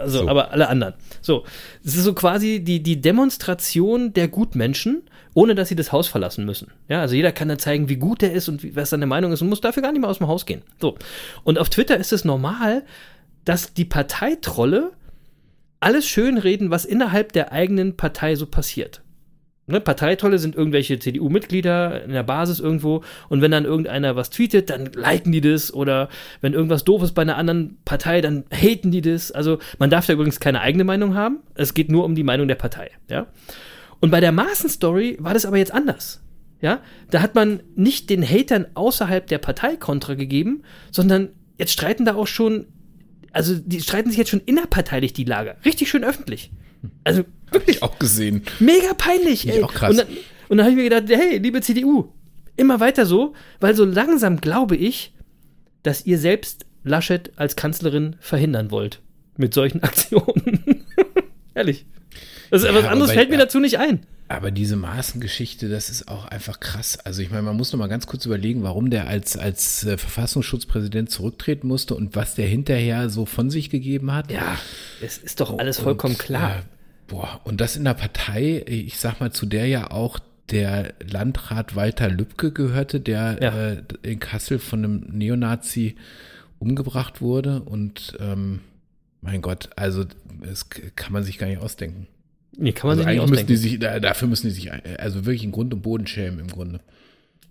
Also, 0.01 0.21
So. 0.21 0.29
aber 0.29 0.53
alle 0.53 0.69
anderen. 0.69 0.95
So, 1.21 1.45
es 1.85 1.97
ist 1.97 2.05
so 2.05 2.15
quasi 2.15 2.61
die, 2.63 2.83
die 2.83 3.01
Demonstration 3.01 4.13
der 4.13 4.29
Gutmenschen, 4.29 5.03
ohne 5.35 5.55
dass 5.55 5.69
sie 5.69 5.77
das 5.77 5.93
Haus 5.93 6.09
verlassen 6.09 6.45
müssen. 6.45 6.73
Ja, 6.89 7.01
also 7.01 7.15
jeder 7.15 7.33
kann 7.33 7.49
dann 7.49 7.59
zeigen, 7.59 7.89
wie 7.89 7.97
gut 7.97 8.23
er 8.23 8.33
ist 8.33 8.49
und 8.49 8.63
wie, 8.63 8.75
was 8.77 8.91
seine 8.91 9.07
Meinung 9.07 9.33
ist 9.33 9.43
und 9.43 9.49
muss 9.49 9.61
dafür 9.61 9.83
gar 9.83 9.93
nicht 9.93 10.01
mehr 10.01 10.11
aus 10.11 10.19
dem 10.19 10.29
Haus 10.29 10.47
gehen. 10.47 10.63
So. 10.81 10.97
Und 11.45 11.59
auf 11.59 11.71
Twitter 11.71 11.97
ist 11.97 12.13
es 12.13 12.25
normal, 12.25 12.85
dass 13.45 13.75
die 13.75 13.85
Parteitrolle 13.85 14.93
alles 15.81 16.07
schönreden, 16.07 16.71
was 16.71 16.85
innerhalb 16.85 17.33
der 17.33 17.53
eigenen 17.53 17.97
Partei 17.97 18.37
so 18.37 18.47
passiert. 18.47 19.03
Ne, 19.67 19.81
Parteitrolle 19.81 20.39
sind 20.39 20.57
irgendwelche 20.57 20.99
CDU-Mitglieder 20.99 22.03
in 22.05 22.11
der 22.11 22.25
Basis 22.25 22.59
irgendwo 22.59 23.05
und 23.29 23.41
wenn 23.41 23.53
dann 23.53 23.65
irgendeiner 23.65 24.17
was 24.17 24.31
tweetet, 24.31 24.69
dann 24.69 24.87
liken 24.87 25.31
die 25.31 25.41
das 25.41 25.73
oder 25.73 26.09
wenn 26.41 26.55
irgendwas 26.55 26.83
doof 26.83 27.03
ist 27.05 27.13
bei 27.13 27.23
einer 27.23 27.37
anderen 27.37 27.79
Partei, 27.85 28.21
dann 28.21 28.45
haten 28.51 28.91
die 28.91 29.01
das. 29.01 29.31
Also 29.31 29.59
man 29.79 29.89
darf 29.89 30.07
da 30.07 30.15
übrigens 30.15 30.41
keine 30.41 30.61
eigene 30.61 30.83
Meinung 30.83 31.15
haben. 31.15 31.39
Es 31.55 31.75
geht 31.75 31.89
nur 31.89 32.05
um 32.05 32.17
die 32.17 32.25
Meinung 32.25 32.49
der 32.49 32.57
Partei. 32.57 32.91
Ja? 33.09 33.29
Und 34.01 34.11
bei 34.11 34.19
der 34.19 34.33
Maßen-Story 34.33 35.19
war 35.21 35.35
das 35.35 35.47
aber 35.47 35.59
jetzt 35.59 35.73
anders. 35.73 36.21
Ja? 36.61 36.81
Da 37.11 37.23
hat 37.23 37.37
man 37.37 37.61
nicht 37.77 38.11
den 38.11 38.27
Hatern 38.27 38.67
außerhalb 38.75 39.27
der 39.27 39.39
Partei 39.39 39.77
Kontra 39.77 40.15
gegeben, 40.15 40.63
sondern 40.91 41.29
jetzt 41.59 41.73
streiten 41.73 42.05
da 42.05 42.15
auch 42.15 42.27
schon, 42.27 42.67
also 43.33 43.55
die 43.57 43.81
streiten 43.81 44.11
sich 44.11 44.19
jetzt 44.19 44.31
schon 44.31 44.43
innerparteilich 44.45 45.13
die 45.13 45.25
Lager. 45.25 45.57
Richtig 45.65 45.91
schön 45.91 46.03
öffentlich. 46.03 46.51
Also 47.05 47.25
wirklich 47.51 47.83
Auch 47.83 47.99
gesehen. 47.99 48.43
Mega 48.59 48.95
peinlich, 48.97 49.49
ey. 49.49 49.59
ich 49.59 49.65
auch 49.65 49.73
krass. 49.73 49.91
Und 49.91 49.99
dann, 49.99 50.07
und 50.49 50.59
dann 50.59 50.61
habe 50.67 50.71
ich 50.71 50.77
mir 50.77 50.89
gedacht, 50.89 51.05
hey, 51.09 51.39
liebe 51.39 51.61
CDU, 51.61 52.13
immer 52.57 52.81
weiter 52.81 53.07
so, 53.07 53.35
weil 53.61 53.75
so 53.75 53.85
langsam 53.85 54.41
glaube 54.41 54.77
ich, 54.77 55.15
dass 55.83 56.07
ihr 56.07 56.19
selbst 56.19 56.67
Laschet 56.83 57.33
als 57.37 57.57
Kanzlerin 57.57 58.17
verhindern 58.21 58.71
wollt. 58.71 59.01
Mit 59.37 59.55
solchen 59.55 59.83
Aktionen. 59.83 60.85
Ehrlich. 61.55 61.87
Das, 62.51 62.65
Ja, 62.65 62.75
was 62.75 62.85
anderes 62.85 63.13
fällt 63.13 63.31
mir 63.31 63.39
dazu 63.39 63.61
nicht 63.61 63.79
ein. 63.79 64.01
Aber 64.31 64.53
diese 64.53 64.77
Maßengeschichte, 64.77 65.69
das 65.69 65.91
ist 65.91 66.07
auch 66.07 66.25
einfach 66.25 66.61
krass. 66.61 66.97
Also 67.01 67.21
ich 67.21 67.31
meine, 67.31 67.43
man 67.43 67.57
muss 67.57 67.73
noch 67.73 67.81
mal 67.81 67.89
ganz 67.89 68.07
kurz 68.07 68.27
überlegen, 68.27 68.63
warum 68.63 68.89
der 68.89 69.09
als, 69.09 69.37
als 69.37 69.85
äh, 69.85 69.99
Verfassungsschutzpräsident 69.99 71.11
zurücktreten 71.11 71.67
musste 71.67 71.97
und 71.97 72.15
was 72.15 72.37
der 72.37 72.47
hinterher 72.47 73.11
so 73.11 73.27
von 73.27 73.51
sich 73.51 73.71
gegeben 73.71 74.13
hat. 74.13 74.31
Ja, 74.31 74.57
es 75.03 75.19
ist 75.19 75.41
doch 75.41 75.59
alles 75.59 75.81
vollkommen 75.81 76.15
Und, 76.15 76.21
klar. 76.21 76.59
Äh, 76.59 76.63
boah, 77.09 77.41
und 77.43 77.61
das 77.61 77.75
in 77.75 77.83
der 77.83 77.95
Partei, 77.95 78.63
ich 78.69 78.99
sag 78.99 79.19
mal, 79.19 79.33
zu 79.33 79.47
der 79.47 79.67
ja 79.67 79.91
auch 79.91 80.21
der 80.51 80.95
Landrat 81.01 81.75
Walter 81.75 82.09
Lübcke 82.09 82.53
gehörte, 82.53 83.01
der 83.01 83.39
Ja. 83.43 83.71
äh, 83.71 83.83
in 84.03 84.21
Kassel 84.21 84.61
von 84.61 84.85
einem 84.85 85.01
Neonazi 85.11 85.97
umgebracht 86.61 87.21
wurde. 87.21 87.63
Und 87.63 88.17
ähm, 88.21 88.61
mein 89.23 89.43
Gott, 89.43 89.71
also 89.75 90.05
das 90.41 90.69
kann 90.71 91.13
man 91.13 91.25
sich 91.25 91.37
gar 91.39 91.49
nicht 91.49 91.61
ausdenken. 91.61 92.07
Nee, 92.57 92.73
kann 92.73 92.89
man 92.89 92.99
Also 92.99 93.03
sich 93.03 93.07
nicht 93.07 93.21
eigentlich 93.21 93.31
müssen 93.31 93.33
ausdenken. 93.33 93.47
die 93.49 93.57
sich, 93.57 93.79
da, 93.79 94.01
dafür 94.01 94.29
müssen 94.29 94.47
die 94.49 94.53
sich 94.53 94.71
also 95.01 95.25
wirklich 95.25 95.45
in 95.45 95.53
Grund 95.53 95.73
und 95.73 95.83
Boden 95.83 96.07
schämen 96.07 96.41
im 96.41 96.49
Grunde. 96.49 96.81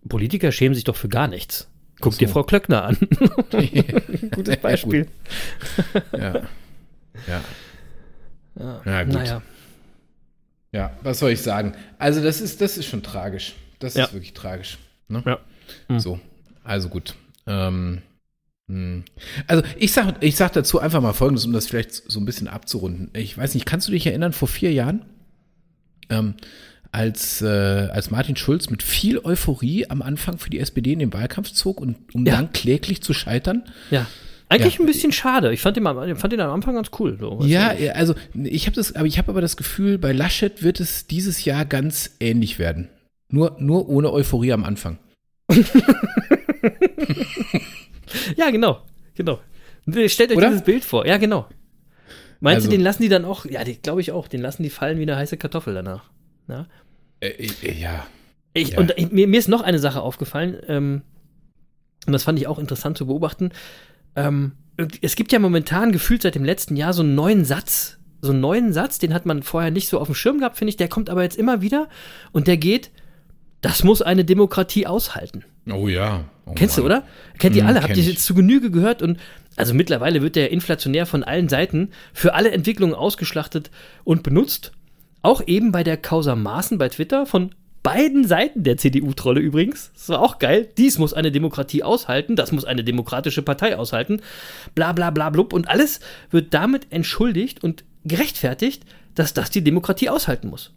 Politiker 0.08 0.52
schämen 0.52 0.76
sich 0.76 0.84
doch 0.84 0.96
für 0.96 1.10
gar 1.10 1.28
nichts. 1.28 1.68
Guck 2.02 2.14
so. 2.14 2.20
dir 2.20 2.30
Frau 2.30 2.44
Klöckner 2.44 2.84
an. 2.86 2.98
Gutes 4.32 4.56
Ja, 4.56 4.60
Beispiel. 4.62 5.08
Ja. 6.18 6.44
Ja. 7.28 7.42
Ja, 8.86 9.04
gut. 9.04 9.14
Naja. 9.14 9.42
Ja, 10.72 10.96
was 11.02 11.20
soll 11.20 11.32
ich 11.32 11.42
sagen? 11.42 11.74
Also 11.98 12.22
das 12.24 12.42
ist, 12.42 12.62
das 12.62 12.78
ist 12.78 12.86
schon 12.86 13.04
tragisch. 13.04 13.56
Das 13.80 13.96
Ja. 13.96 14.06
ist 14.06 14.14
wirklich 14.14 14.34
tragisch. 14.34 14.78
Ne? 15.08 15.24
Ja. 15.26 15.40
Hm. 15.88 16.00
So, 16.00 16.20
also 16.64 16.90
gut. 16.90 17.16
Ähm, 17.48 18.02
hm. 18.02 18.02
Also 19.48 19.64
ich 19.78 19.92
sag, 19.94 20.24
ich 20.24 20.36
sag 20.36 20.54
dazu 20.54 20.80
einfach 20.80 21.02
mal 21.02 21.14
Folgendes, 21.14 21.46
um 21.46 21.54
das 21.54 21.68
vielleicht 21.68 21.94
so 21.94 22.20
ein 22.20 22.26
bisschen 22.26 22.48
abzurunden. 22.48 23.10
Ich 23.16 23.38
weiß 23.38 23.54
nicht, 23.56 23.66
kannst 23.66 23.88
du 23.88 23.92
dich 23.92 24.06
erinnern, 24.06 24.32
vor 24.34 24.48
vier 24.48 24.72
Jahren, 24.72 25.06
ähm, 26.10 26.36
als, 26.92 27.42
äh, 27.42 27.48
als 27.48 28.10
Martin 28.12 28.36
Schulz 28.36 28.70
mit 28.70 28.82
viel 28.84 29.20
Euphorie 29.20 29.88
am 29.90 30.02
Anfang 30.02 30.38
für 30.38 30.50
die 30.50 30.60
SPD 30.60 30.94
in 30.94 31.00
den 31.00 31.14
Wahlkampf 31.14 31.52
zog 31.52 31.82
und 31.82 31.96
um 32.14 32.26
Ja. 32.26 32.36
dann 32.36 32.52
kläglich 32.54 33.02
zu 33.02 33.14
scheitern? 33.14 33.64
Ja. 33.92 34.06
Eigentlich 34.50 34.76
Ja. 34.76 34.80
ein 34.82 34.86
bisschen 34.88 35.12
schade. 35.12 35.54
Ich 35.54 35.62
fand 35.62 35.78
ihn, 35.78 35.86
am- 35.86 36.16
fand 36.16 36.34
ihn 36.34 36.40
am 36.40 36.52
Anfang 36.52 36.74
ganz 36.76 36.90
cool. 37.00 37.18
So. 37.20 37.42
Ja, 37.46 37.74
ja, 37.74 37.92
also 37.94 38.16
ich 38.34 38.66
habe 38.66 38.76
das, 38.76 38.96
aber 38.96 39.06
ich 39.06 39.18
habe 39.20 39.30
aber 39.30 39.42
das 39.42 39.58
Gefühl, 39.58 39.98
bei 40.00 40.12
Laschet 40.12 40.64
wird 40.64 40.80
es 40.80 41.06
dieses 41.06 41.46
Jahr 41.46 41.66
ganz 41.66 42.16
ähnlich 42.20 42.58
werden. 42.58 42.90
Nur, 43.32 43.56
nur 43.60 43.88
ohne 43.90 44.12
Euphorie 44.12 44.52
am 44.54 44.64
Anfang. 44.64 44.98
Ja, 48.38 48.50
genau. 48.52 48.82
Genau. 49.16 49.40
Stellt 50.08 50.32
euch 50.32 50.38
Oder? 50.38 50.50
dieses 50.50 50.64
Bild 50.64 50.84
vor. 50.86 51.06
Ja, 51.06 51.18
genau. 51.18 51.48
Meinst 52.40 52.58
Also- 52.58 52.70
du, 52.70 52.78
den 52.78 52.82
lassen 52.84 53.02
die 53.04 53.10
dann 53.10 53.26
auch, 53.26 53.46
ja, 53.46 53.62
glaube 53.64 54.02
ich 54.02 54.12
auch, 54.12 54.28
den 54.28 54.42
lassen 54.42 54.64
die 54.64 54.70
fallen 54.70 54.98
wie 54.98 55.04
eine 55.04 55.16
heiße 55.18 55.38
Kartoffel 55.38 55.74
danach. 55.74 56.10
Ja, 56.48 56.68
Äh, 57.20 57.30
äh, 57.30 57.74
ja. 57.74 58.06
ich, 58.54 58.70
Ja. 58.72 58.80
Und 58.80 58.94
ich, 58.98 59.12
mir, 59.12 59.28
mir 59.28 59.40
ist 59.40 59.50
noch 59.50 59.62
eine 59.62 59.80
Sache 59.80 60.02
aufgefallen, 60.02 60.58
ähm, 60.68 61.02
und 62.08 62.14
das 62.14 62.24
fand 62.24 62.40
ich 62.40 62.48
auch 62.48 62.60
interessant 62.60 62.98
zu 62.98 63.06
beobachten. 63.08 63.50
Ähm, 64.16 64.54
es 65.02 65.16
gibt 65.18 65.32
ja 65.34 65.40
momentan 65.40 65.92
gefühlt 65.92 66.22
seit 66.22 66.36
dem 66.36 66.46
letzten 66.46 66.78
Jahr 66.78 66.94
so 66.94 67.02
einen 67.04 67.14
neuen 67.16 67.44
Satz. 67.44 67.98
So 68.22 68.32
einen 68.32 68.40
neuen 68.42 68.72
Satz, 68.74 69.00
den 69.00 69.14
hat 69.14 69.26
man 69.26 69.44
vorher 69.44 69.72
nicht 69.72 69.90
so 69.90 70.00
auf 70.00 70.08
dem 70.08 70.16
Schirm 70.16 70.40
gehabt, 70.40 70.58
finde 70.58 70.70
ich. 70.70 70.78
Der 70.78 70.88
kommt 70.88 71.10
aber 71.10 71.24
jetzt 71.24 71.38
immer 71.38 71.62
wieder 71.62 71.90
und 72.32 72.48
der 72.48 72.58
geht, 72.58 72.90
das 73.62 73.84
muss 73.84 74.02
eine 74.02 74.24
Demokratie 74.24 74.88
aushalten. 74.88 75.44
Oh 75.72 75.88
ja. 75.88 76.26
Oh 76.46 76.54
Kennst 76.54 76.78
du, 76.78 76.82
Mann. 76.82 76.92
oder? 76.92 77.04
Kennt 77.38 77.56
ihr 77.56 77.62
Hm, 77.64 77.70
alle? 77.70 77.84
Habt 77.84 77.96
ihr 77.96 78.04
jetzt 78.04 78.26
zu 78.26 78.34
Genüge 78.34 78.72
gehört? 78.72 79.02
Und 79.02 79.20
also 79.56 79.74
mittlerweile 79.74 80.22
wird 80.22 80.36
der 80.36 80.52
inflationär 80.52 81.06
von 81.06 81.24
allen 81.24 81.50
Seiten 81.50 81.90
für 82.14 82.34
alle 82.34 82.52
Entwicklungen 82.52 82.94
ausgeschlachtet 82.96 83.72
und 84.04 84.24
benutzt. 84.24 84.72
Auch 85.22 85.42
eben 85.46 85.72
bei 85.72 85.84
der 85.84 85.98
Causa 85.98 86.36
Maßen 86.36 86.78
bei 86.78 86.88
Twitter 86.90 87.26
von 87.26 87.54
beiden 87.84 88.26
Seiten 88.28 88.64
der 88.64 88.78
CDU-Trolle 88.78 89.40
übrigens. 89.42 89.92
Das 89.94 90.10
war 90.10 90.22
auch 90.22 90.40
geil. 90.40 90.68
Dies 90.78 90.98
muss 90.98 91.14
eine 91.14 91.32
Demokratie 91.32 91.84
aushalten, 91.84 92.36
das 92.36 92.52
muss 92.52 92.66
eine 92.66 92.84
demokratische 92.84 93.42
Partei 93.42 93.78
aushalten. 93.78 94.22
Bla 94.76 94.92
bla 94.94 95.12
bla 95.12 95.30
blub. 95.30 95.54
Und 95.54 95.68
alles 95.70 96.00
wird 96.32 96.54
damit 96.54 96.88
entschuldigt 96.92 97.64
und 97.64 97.84
gerechtfertigt, 98.06 98.84
dass 99.16 99.34
das 99.34 99.50
die 99.50 99.64
Demokratie 99.64 100.10
aushalten 100.10 100.50
muss. 100.50 100.72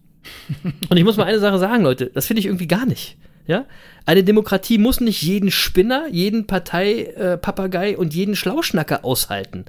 Und 0.89 0.97
ich 0.97 1.05
muss 1.05 1.17
mal 1.17 1.25
eine 1.25 1.41
Sache 1.41 1.59
sagen, 1.59 1.83
Leute, 1.83 2.07
das 2.07 2.27
finde 2.27 2.41
ich 2.41 2.47
irgendwie 2.47 2.69
gar 2.69 2.87
nicht. 2.87 3.17
Ja? 3.47 3.67
Eine 4.07 4.25
Demokratie 4.25 4.79
muss 4.79 5.01
nicht 5.01 5.23
jeden 5.23 5.51
Spinner, 5.51 6.07
jeden 6.09 6.47
Parteipapagei 6.47 7.93
äh, 7.93 7.97
und 7.97 8.15
jeden 8.15 8.37
Schlauschnacker 8.37 9.05
aushalten. 9.05 9.65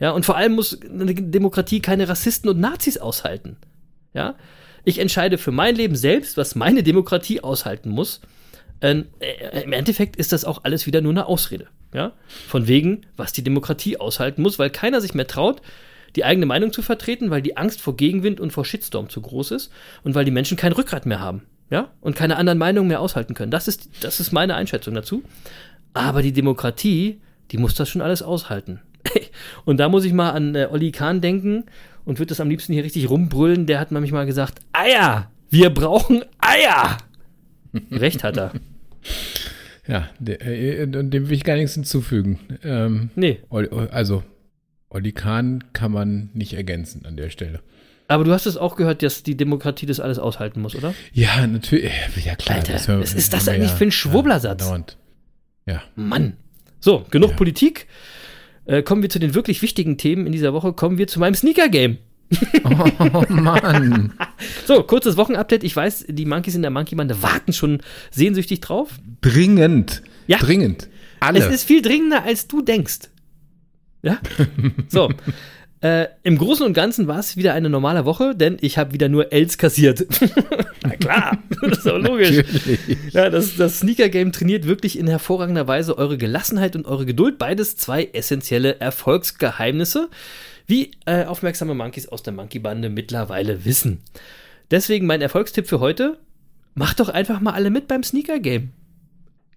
Ja, 0.00 0.10
und 0.12 0.24
vor 0.24 0.36
allem 0.36 0.52
muss 0.52 0.80
eine 0.82 1.14
Demokratie 1.14 1.80
keine 1.80 2.08
Rassisten 2.08 2.48
und 2.48 2.60
Nazis 2.60 2.98
aushalten. 2.98 3.56
Ja? 4.14 4.36
Ich 4.84 4.98
entscheide 4.98 5.38
für 5.38 5.52
mein 5.52 5.74
Leben 5.74 5.96
selbst, 5.96 6.36
was 6.36 6.54
meine 6.54 6.82
Demokratie 6.82 7.40
aushalten 7.40 7.90
muss. 7.90 8.20
Ähm, 8.80 9.06
äh, 9.18 9.62
Im 9.62 9.72
Endeffekt 9.72 10.16
ist 10.16 10.32
das 10.32 10.44
auch 10.44 10.64
alles 10.64 10.86
wieder 10.86 11.00
nur 11.00 11.12
eine 11.12 11.26
Ausrede. 11.26 11.66
Ja? 11.92 12.12
Von 12.46 12.68
wegen, 12.68 13.06
was 13.16 13.32
die 13.32 13.42
Demokratie 13.42 13.98
aushalten 13.98 14.42
muss, 14.42 14.58
weil 14.58 14.70
keiner 14.70 15.00
sich 15.00 15.14
mehr 15.14 15.26
traut, 15.26 15.60
die 16.16 16.24
eigene 16.24 16.46
Meinung 16.46 16.72
zu 16.72 16.82
vertreten, 16.82 17.30
weil 17.30 17.42
die 17.42 17.56
Angst 17.56 17.80
vor 17.80 17.96
Gegenwind 17.96 18.40
und 18.40 18.52
vor 18.52 18.64
Shitstorm 18.64 19.08
zu 19.08 19.20
groß 19.20 19.50
ist 19.50 19.72
und 20.04 20.14
weil 20.14 20.24
die 20.24 20.30
Menschen 20.30 20.56
kein 20.56 20.72
Rückgrat 20.72 21.06
mehr 21.06 21.20
haben. 21.20 21.42
Ja? 21.70 21.90
Und 22.00 22.16
keine 22.16 22.36
anderen 22.36 22.58
Meinungen 22.58 22.88
mehr 22.88 23.00
aushalten 23.00 23.34
können. 23.34 23.50
Das 23.50 23.68
ist, 23.68 23.90
das 24.02 24.20
ist 24.20 24.32
meine 24.32 24.54
Einschätzung 24.54 24.94
dazu. 24.94 25.22
Aber 25.94 26.22
die 26.22 26.32
Demokratie, 26.32 27.20
die 27.50 27.58
muss 27.58 27.74
das 27.74 27.88
schon 27.88 28.02
alles 28.02 28.22
aushalten. 28.22 28.80
und 29.64 29.78
da 29.78 29.88
muss 29.88 30.04
ich 30.04 30.12
mal 30.12 30.30
an 30.30 30.54
äh, 30.54 30.68
Olli 30.70 30.92
Kahn 30.92 31.20
denken 31.20 31.64
und 32.04 32.18
würde 32.18 32.30
das 32.30 32.40
am 32.40 32.48
liebsten 32.48 32.72
hier 32.72 32.84
richtig 32.84 33.10
rumbrüllen. 33.10 33.66
Der 33.66 33.80
hat 33.80 33.90
manchmal 33.90 34.26
gesagt, 34.26 34.60
Eier! 34.72 35.30
Wir 35.50 35.70
brauchen 35.70 36.24
Eier! 36.38 36.98
Recht 37.90 38.24
hat 38.24 38.36
er. 38.36 38.52
Ja, 39.86 40.08
de, 40.18 40.36
äh, 40.36 40.86
dem 40.86 41.28
will 41.28 41.36
ich 41.36 41.44
gar 41.44 41.56
nichts 41.56 41.74
hinzufügen. 41.74 42.38
Ähm, 42.62 43.10
nee. 43.14 43.40
Also, 43.90 44.22
Olli 44.90 45.12
Kahn 45.12 45.64
kann 45.72 45.92
man 45.92 46.30
nicht 46.34 46.54
ergänzen 46.54 47.06
an 47.06 47.16
der 47.16 47.30
Stelle. 47.30 47.60
Aber 48.08 48.24
du 48.24 48.32
hast 48.32 48.46
es 48.46 48.56
auch 48.56 48.74
gehört, 48.76 49.02
dass 49.02 49.22
die 49.22 49.36
Demokratie 49.36 49.84
das 49.84 50.00
alles 50.00 50.18
aushalten 50.18 50.62
muss, 50.62 50.74
oder? 50.74 50.94
Ja, 51.12 51.46
natürlich. 51.46 51.92
Ja, 52.24 52.34
klar. 52.36 52.56
Alter, 52.56 53.00
was 53.00 53.12
ist 53.12 53.34
das 53.34 53.48
eigentlich 53.48 53.70
ja, 53.70 53.76
für 53.76 53.84
ein 53.84 53.92
Schwubblersatz? 53.92 54.66
Ja, 54.66 54.84
ja. 55.66 55.82
Mann. 55.94 56.38
So, 56.80 57.04
genug 57.10 57.30
ja. 57.30 57.36
Politik. 57.36 57.86
Äh, 58.64 58.82
kommen 58.82 59.02
wir 59.02 59.10
zu 59.10 59.18
den 59.18 59.34
wirklich 59.34 59.60
wichtigen 59.60 59.98
Themen 59.98 60.26
in 60.26 60.32
dieser 60.32 60.54
Woche. 60.54 60.72
Kommen 60.72 60.96
wir 60.96 61.06
zu 61.06 61.20
meinem 61.20 61.34
Sneaker-Game. 61.34 61.98
oh 62.64 63.24
Mann. 63.28 64.14
so, 64.66 64.82
kurzes 64.82 65.18
Wochenupdate. 65.18 65.62
Ich 65.62 65.76
weiß, 65.76 66.06
die 66.08 66.24
Monkeys 66.24 66.54
in 66.54 66.62
der 66.62 66.70
Monkey-Bande 66.70 67.22
warten 67.22 67.52
schon 67.52 67.82
sehnsüchtig 68.10 68.60
drauf. 68.60 68.90
Dringend. 69.20 70.02
Ja. 70.26 70.38
Dringend. 70.38 70.88
Alle. 71.20 71.40
Es 71.40 71.46
ist 71.46 71.64
viel 71.64 71.82
dringender, 71.82 72.24
als 72.24 72.48
du 72.48 72.62
denkst. 72.62 73.10
Ja? 74.02 74.18
So. 74.88 75.10
Äh, 75.80 76.08
Im 76.24 76.38
Großen 76.38 76.66
und 76.66 76.72
Ganzen 76.72 77.06
war 77.06 77.20
es 77.20 77.36
wieder 77.36 77.54
eine 77.54 77.70
normale 77.70 78.04
Woche, 78.04 78.34
denn 78.34 78.56
ich 78.60 78.78
habe 78.78 78.92
wieder 78.92 79.08
nur 79.08 79.32
Els 79.32 79.58
kassiert. 79.58 80.06
Na 80.82 80.90
klar, 80.96 81.38
das 81.62 81.78
ist 81.78 81.88
auch 81.88 81.98
logisch. 81.98 82.44
Ja, 83.12 83.30
das, 83.30 83.56
das 83.56 83.80
Sneaker-Game 83.80 84.32
trainiert 84.32 84.66
wirklich 84.66 84.98
in 84.98 85.06
hervorragender 85.06 85.68
Weise 85.68 85.96
eure 85.96 86.18
Gelassenheit 86.18 86.74
und 86.74 86.86
eure 86.86 87.06
Geduld. 87.06 87.38
Beides 87.38 87.76
zwei 87.76 88.08
essentielle 88.12 88.80
Erfolgsgeheimnisse, 88.80 90.08
wie 90.66 90.90
äh, 91.06 91.24
aufmerksame 91.24 91.74
Monkeys 91.74 92.08
aus 92.08 92.24
der 92.24 92.32
Monkey-Bande 92.32 92.90
mittlerweile 92.90 93.64
wissen. 93.64 94.00
Deswegen 94.72 95.06
mein 95.06 95.22
Erfolgstipp 95.22 95.68
für 95.68 95.78
heute: 95.78 96.18
Macht 96.74 96.98
doch 96.98 97.08
einfach 97.08 97.40
mal 97.40 97.52
alle 97.52 97.70
mit 97.70 97.86
beim 97.86 98.02
Sneaker-Game. 98.02 98.70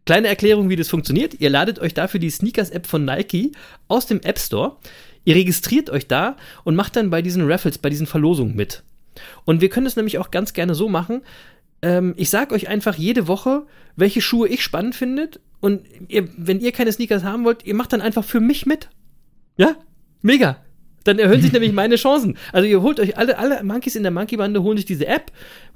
Kleine 0.05 0.27
Erklärung, 0.27 0.69
wie 0.69 0.75
das 0.75 0.89
funktioniert. 0.89 1.39
Ihr 1.39 1.49
ladet 1.49 1.79
euch 1.79 1.93
dafür 1.93 2.19
die 2.19 2.29
Sneakers-App 2.29 2.88
von 2.88 3.05
Nike 3.05 3.51
aus 3.88 4.07
dem 4.07 4.19
App 4.21 4.39
Store. 4.39 4.77
Ihr 5.23 5.36
registriert 5.36 5.89
euch 5.89 6.07
da 6.07 6.36
und 6.63 6.75
macht 6.75 6.95
dann 6.95 7.10
bei 7.10 7.21
diesen 7.21 7.49
Raffles, 7.49 7.77
bei 7.77 7.89
diesen 7.89 8.07
Verlosungen 8.07 8.55
mit. 8.55 8.84
Und 9.45 9.62
wir 9.62 9.69
können 9.69 9.86
es 9.86 9.95
nämlich 9.95 10.17
auch 10.17 10.31
ganz 10.31 10.53
gerne 10.53 10.75
so 10.75 10.89
machen. 10.89 11.21
Ähm, 11.81 12.13
ich 12.17 12.29
sage 12.29 12.55
euch 12.55 12.67
einfach 12.67 12.95
jede 12.95 13.27
Woche, 13.27 13.63
welche 13.95 14.21
Schuhe 14.21 14.47
ich 14.47 14.63
spannend 14.63 14.95
findet. 14.95 15.39
Und 15.60 15.81
ihr, 16.07 16.27
wenn 16.38 16.60
ihr 16.60 16.71
keine 16.71 16.91
Sneakers 16.91 17.23
haben 17.23 17.45
wollt, 17.45 17.65
ihr 17.65 17.75
macht 17.75 17.93
dann 17.93 18.01
einfach 18.01 18.23
für 18.23 18.39
mich 18.39 18.65
mit. 18.65 18.89
Ja? 19.57 19.75
Mega. 20.21 20.57
Dann 21.03 21.19
erhöhen 21.19 21.41
sich 21.41 21.51
nämlich 21.53 21.71
meine 21.71 21.95
Chancen. 21.95 22.38
Also 22.51 22.67
ihr 22.67 22.81
holt 22.81 22.99
euch 22.99 23.17
alle, 23.17 23.38
alle 23.38 23.63
Monkeys 23.63 23.95
in 23.95 24.03
der 24.03 24.12
Monkey-Bande, 24.12 24.63
holen 24.63 24.77
sich 24.77 24.86
diese 24.86 25.07
App, 25.07 25.31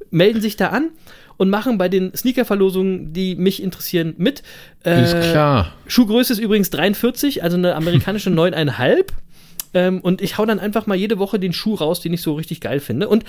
melden 0.10 0.42
sich 0.42 0.56
da 0.56 0.70
an 0.70 0.90
und 1.38 1.50
machen 1.50 1.78
bei 1.78 1.90
den 1.90 2.16
Sneaker-Verlosungen, 2.16 3.14
die 3.14 3.36
mich 3.36 3.62
interessieren, 3.62 4.16
mit. 4.18 4.44
Äh, 4.84 5.04
ist 5.04 5.32
klar. 5.32 5.74
Schuhgröße 5.88 6.34
ist 6.34 6.40
übrigens 6.40 6.70
43, 6.70 7.44
also 7.44 7.58
eine 7.58 7.76
amerikanische 7.76 8.30
9,5. 8.32 9.06
Ähm, 9.76 10.00
und 10.00 10.22
ich 10.22 10.40
hau 10.40 10.46
dann 10.46 10.60
einfach 10.60 10.88
mal 10.88 10.96
jede 10.96 11.20
Woche 11.20 11.38
den 11.38 11.54
Schuh 11.54 11.76
raus, 11.76 12.02
den 12.02 12.14
ich 12.14 12.22
so 12.22 12.34
richtig 12.34 12.62
geil 12.62 12.80
finde. 12.80 13.08
Und 13.10 13.26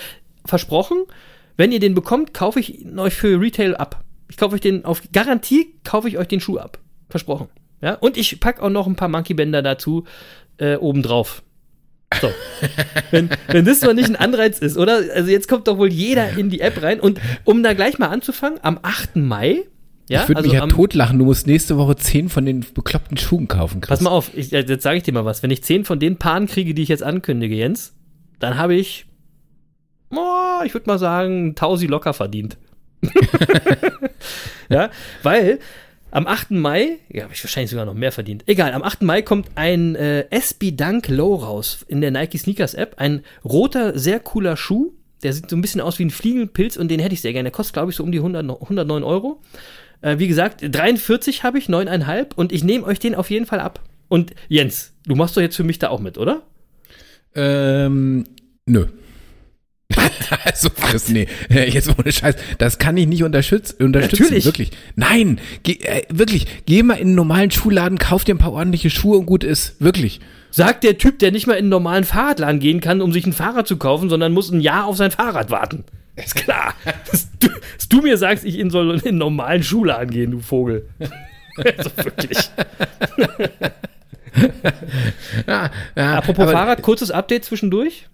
versprochen, 0.46 1.04
wenn 1.56 1.72
ihr 1.72 1.80
den 1.80 1.94
bekommt, 1.94 2.32
kaufe 2.32 2.60
ich 2.60 2.80
ihn 2.80 2.98
euch 2.98 3.14
für 3.14 3.38
Retail 3.38 3.74
ab. 3.74 4.04
Ich 4.30 4.36
kaufe 4.36 4.54
euch 4.54 4.60
den 4.60 4.84
auf 4.84 5.02
Garantie, 5.12 5.74
kaufe 5.84 6.08
ich 6.08 6.18
euch 6.18 6.28
den 6.28 6.40
Schuh 6.40 6.58
ab. 6.58 6.78
Versprochen. 7.10 7.48
Ja, 7.82 7.94
und 7.94 8.16
ich 8.16 8.40
packe 8.40 8.62
auch 8.62 8.70
noch 8.70 8.86
ein 8.86 8.96
paar 8.96 9.08
Monkey-Bänder 9.08 9.62
dazu 9.62 10.04
äh, 10.58 10.76
obendrauf. 10.76 11.42
So. 12.20 12.30
wenn, 13.10 13.28
wenn 13.48 13.64
das 13.64 13.82
mal 13.82 13.94
nicht 13.94 14.08
ein 14.08 14.16
Anreiz 14.16 14.60
ist, 14.60 14.76
oder? 14.76 15.02
Also 15.14 15.30
jetzt 15.30 15.48
kommt 15.48 15.68
doch 15.68 15.78
wohl 15.78 15.92
jeder 15.92 16.38
in 16.38 16.48
die 16.48 16.60
App 16.60 16.80
rein. 16.82 17.00
Und 17.00 17.20
um 17.44 17.62
da 17.62 17.74
gleich 17.74 17.98
mal 17.98 18.08
anzufangen, 18.08 18.60
am 18.62 18.78
8. 18.82 19.16
Mai. 19.16 19.64
Ja, 20.08 20.22
ich 20.22 20.28
würde 20.28 20.38
also 20.38 20.50
mich 20.50 20.60
ja 20.60 20.66
totlachen, 20.66 21.18
du 21.18 21.24
musst 21.24 21.46
nächste 21.46 21.76
Woche 21.78 21.96
zehn 21.96 22.28
von 22.28 22.44
den 22.44 22.64
bekloppten 22.74 23.16
Schuhen 23.16 23.48
kaufen. 23.48 23.80
Chris. 23.80 23.88
Pass 23.88 24.00
mal 24.00 24.10
auf, 24.10 24.30
ich, 24.34 24.50
jetzt 24.52 24.82
sage 24.82 24.98
ich 24.98 25.02
dir 25.02 25.12
mal 25.12 25.24
was. 25.24 25.42
Wenn 25.42 25.50
ich 25.50 25.64
zehn 25.64 25.84
von 25.84 25.98
den 25.98 26.16
Paaren 26.16 26.46
kriege, 26.46 26.74
die 26.74 26.82
ich 26.82 26.88
jetzt 26.88 27.02
ankündige, 27.02 27.56
Jens, 27.56 27.92
dann 28.38 28.56
habe 28.56 28.74
ich, 28.74 29.06
oh, 30.10 30.62
ich 30.64 30.74
würde 30.74 30.86
mal 30.88 30.98
sagen, 30.98 31.56
Tausi 31.56 31.86
locker 31.86 32.14
verdient. 32.14 32.56
ja, 34.68 34.90
weil 35.22 35.58
am 36.12 36.26
8. 36.26 36.52
Mai, 36.52 36.98
ja, 37.08 37.24
habe 37.24 37.34
ich 37.34 37.42
wahrscheinlich 37.42 37.70
sogar 37.70 37.84
noch 37.84 37.94
mehr 37.94 38.12
verdient. 38.12 38.44
Egal, 38.46 38.72
am 38.72 38.82
8. 38.82 39.02
Mai 39.02 39.22
kommt 39.22 39.48
ein 39.56 39.96
äh, 39.96 40.26
SB 40.30 40.70
Dunk 40.70 41.08
Low 41.08 41.34
raus 41.34 41.84
in 41.88 42.00
der 42.00 42.12
Nike 42.12 42.38
Sneakers 42.38 42.74
App. 42.74 42.94
Ein 42.98 43.22
roter, 43.44 43.98
sehr 43.98 44.20
cooler 44.20 44.56
Schuh. 44.56 44.92
Der 45.22 45.32
sieht 45.32 45.50
so 45.50 45.56
ein 45.56 45.62
bisschen 45.62 45.80
aus 45.80 45.98
wie 45.98 46.04
ein 46.04 46.10
Fliegenpilz 46.10 46.76
und 46.76 46.90
den 46.90 47.00
hätte 47.00 47.14
ich 47.14 47.22
sehr 47.22 47.32
gerne. 47.32 47.50
Der 47.50 47.52
kostet, 47.52 47.74
glaube 47.74 47.90
ich, 47.90 47.96
so 47.96 48.04
um 48.04 48.12
die 48.12 48.18
100, 48.18 48.48
109 48.48 49.02
Euro. 49.02 49.42
Äh, 50.00 50.18
wie 50.18 50.28
gesagt, 50.28 50.62
43 50.62 51.42
habe 51.42 51.58
ich, 51.58 51.66
9,5 51.66 52.34
und 52.34 52.52
ich 52.52 52.64
nehme 52.64 52.84
euch 52.86 52.98
den 52.98 53.14
auf 53.14 53.30
jeden 53.30 53.46
Fall 53.46 53.60
ab. 53.60 53.82
Und 54.08 54.34
Jens, 54.48 54.92
du 55.06 55.14
machst 55.14 55.36
doch 55.36 55.40
jetzt 55.40 55.56
für 55.56 55.64
mich 55.64 55.78
da 55.78 55.88
auch 55.88 56.00
mit, 56.00 56.18
oder? 56.18 56.42
Ähm, 57.34 58.24
nö. 58.66 58.86
also, 60.44 60.70
Chris, 60.70 61.08
nee, 61.08 61.28
jetzt 61.48 61.88
ohne 61.96 62.10
Scheiß, 62.10 62.34
das 62.58 62.78
kann 62.78 62.96
ich 62.96 63.06
nicht 63.06 63.22
unterstützen, 63.22 63.84
unterstützen 63.84 64.24
Natürlich. 64.24 64.44
wirklich. 64.44 64.70
Nein, 64.96 65.40
geh, 65.62 65.78
äh, 65.82 66.02
wirklich, 66.08 66.46
geh 66.66 66.82
mal 66.82 66.94
in 66.94 67.08
einen 67.08 67.14
normalen 67.14 67.50
Schuhladen, 67.50 67.98
kauf 67.98 68.24
dir 68.24 68.34
ein 68.34 68.38
paar 68.38 68.52
ordentliche 68.52 68.90
Schuhe 68.90 69.18
und 69.18 69.26
gut 69.26 69.44
ist, 69.44 69.80
wirklich. 69.80 70.20
Sagt 70.50 70.84
der 70.84 70.98
Typ, 70.98 71.18
der 71.18 71.32
nicht 71.32 71.46
mal 71.46 71.54
in 71.54 71.64
einen 71.64 71.68
normalen 71.68 72.04
Fahrradladen 72.04 72.60
gehen 72.60 72.80
kann, 72.80 73.00
um 73.00 73.12
sich 73.12 73.26
ein 73.26 73.32
Fahrrad 73.32 73.68
zu 73.68 73.76
kaufen, 73.76 74.08
sondern 74.08 74.32
muss 74.32 74.50
ein 74.50 74.60
Jahr 74.60 74.86
auf 74.86 74.96
sein 74.96 75.10
Fahrrad 75.10 75.50
warten. 75.50 75.84
Ist 76.16 76.34
klar. 76.34 76.74
dass, 77.10 77.28
du, 77.38 77.48
dass 77.48 77.88
du 77.88 78.00
mir 78.02 78.16
sagst, 78.16 78.44
ich 78.44 78.62
soll 78.70 78.96
in 78.96 79.06
einen 79.06 79.18
normalen 79.18 79.62
Schuhladen 79.62 80.10
gehen, 80.10 80.30
du 80.32 80.40
Vogel. 80.40 80.88
also 81.76 81.90
wirklich. 81.96 82.38
ja, 85.46 85.70
ja, 85.94 86.18
Apropos 86.18 86.50
Fahrrad, 86.50 86.82
kurzes 86.82 87.10
Update 87.10 87.44
zwischendurch. 87.44 88.08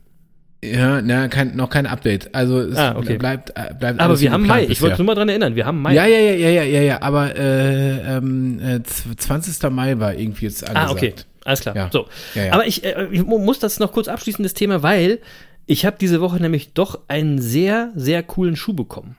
Ja, 0.65 1.03
na, 1.03 1.27
kein, 1.27 1.57
noch 1.57 1.71
kein 1.71 1.87
Update. 1.87 2.33
Also 2.35 2.61
es 2.61 2.77
ah, 2.77 2.95
okay. 2.97 3.19
bleibt, 3.19 3.51
äh, 3.51 3.75
bleibt 3.75 3.99
Aber 3.99 4.21
wir 4.21 4.31
haben 4.31 4.47
Mai. 4.47 4.65
Ich 4.67 4.81
wollte 4.81 4.99
nur 4.99 5.07
mal 5.07 5.17
dran 5.17 5.29
erinnern. 5.29 5.57
Wir 5.57 5.67
haben 5.67 5.83
Mai. 5.83 5.95
Ja, 5.95 6.07
ja, 6.07 6.19
ja, 6.19 6.35
ja, 6.35 6.51
ja, 6.51 6.63
ja, 6.63 6.81
ja. 6.83 7.03
Aber 7.03 7.35
äh, 7.37 8.17
ähm, 8.17 8.61
20. 8.85 9.63
Äh, 9.63 9.71
Mai 9.71 9.99
war 9.99 10.15
irgendwie 10.15 10.45
jetzt 10.45 10.63
angesagt. 10.69 10.89
Ah, 10.89 10.93
okay. 10.93 11.15
Alles 11.45 11.61
klar. 11.63 11.75
Ja. 11.75 11.91
So. 11.93 12.07
Ja, 12.37 12.45
ja. 12.45 12.53
Aber 12.53 12.65
ich, 12.65 12.85
äh, 12.85 13.09
ich 13.11 13.25
muss 13.25 13.59
das 13.59 13.81
noch 13.81 13.91
kurz 13.91 14.07
abschließen, 14.07 14.45
das 14.45 14.55
Thema, 14.55 14.85
weil 14.85 15.19
ich 15.67 15.87
habe 15.87 15.97
diese 16.01 16.21
Woche 16.21 16.41
nämlich 16.41 16.73
doch 16.73 17.01
einen 17.09 17.41
sehr, 17.41 17.93
sehr 17.95 18.23
coolen 18.23 18.57
Schuh 18.57 18.75
bekommen. 18.75 19.17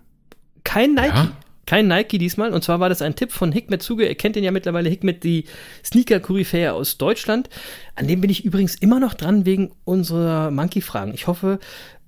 Kein 0.63 0.93
Nike. 0.93 1.15
Ja? 1.15 1.31
Kein 1.65 1.87
Nike 1.87 2.17
diesmal. 2.17 2.51
Und 2.51 2.63
zwar 2.63 2.81
war 2.81 2.89
das 2.89 3.01
ein 3.01 3.15
Tipp 3.15 3.31
von 3.31 3.53
Hikmet 3.53 3.81
Zuge. 3.81 4.05
Ihr 4.05 4.15
kennt 4.15 4.35
den 4.35 4.43
ja 4.43 4.51
mittlerweile. 4.51 4.89
Hikmet, 4.89 5.23
die 5.23 5.45
Sneaker-Koryphäe 5.85 6.73
aus 6.73 6.97
Deutschland. 6.97 7.49
An 7.95 8.07
dem 8.07 8.19
bin 8.19 8.29
ich 8.29 8.43
übrigens 8.43 8.75
immer 8.75 8.99
noch 8.99 9.13
dran 9.13 9.45
wegen 9.45 9.71
unserer 9.85 10.51
Monkey-Fragen. 10.51 11.13
Ich 11.13 11.27
hoffe, 11.27 11.59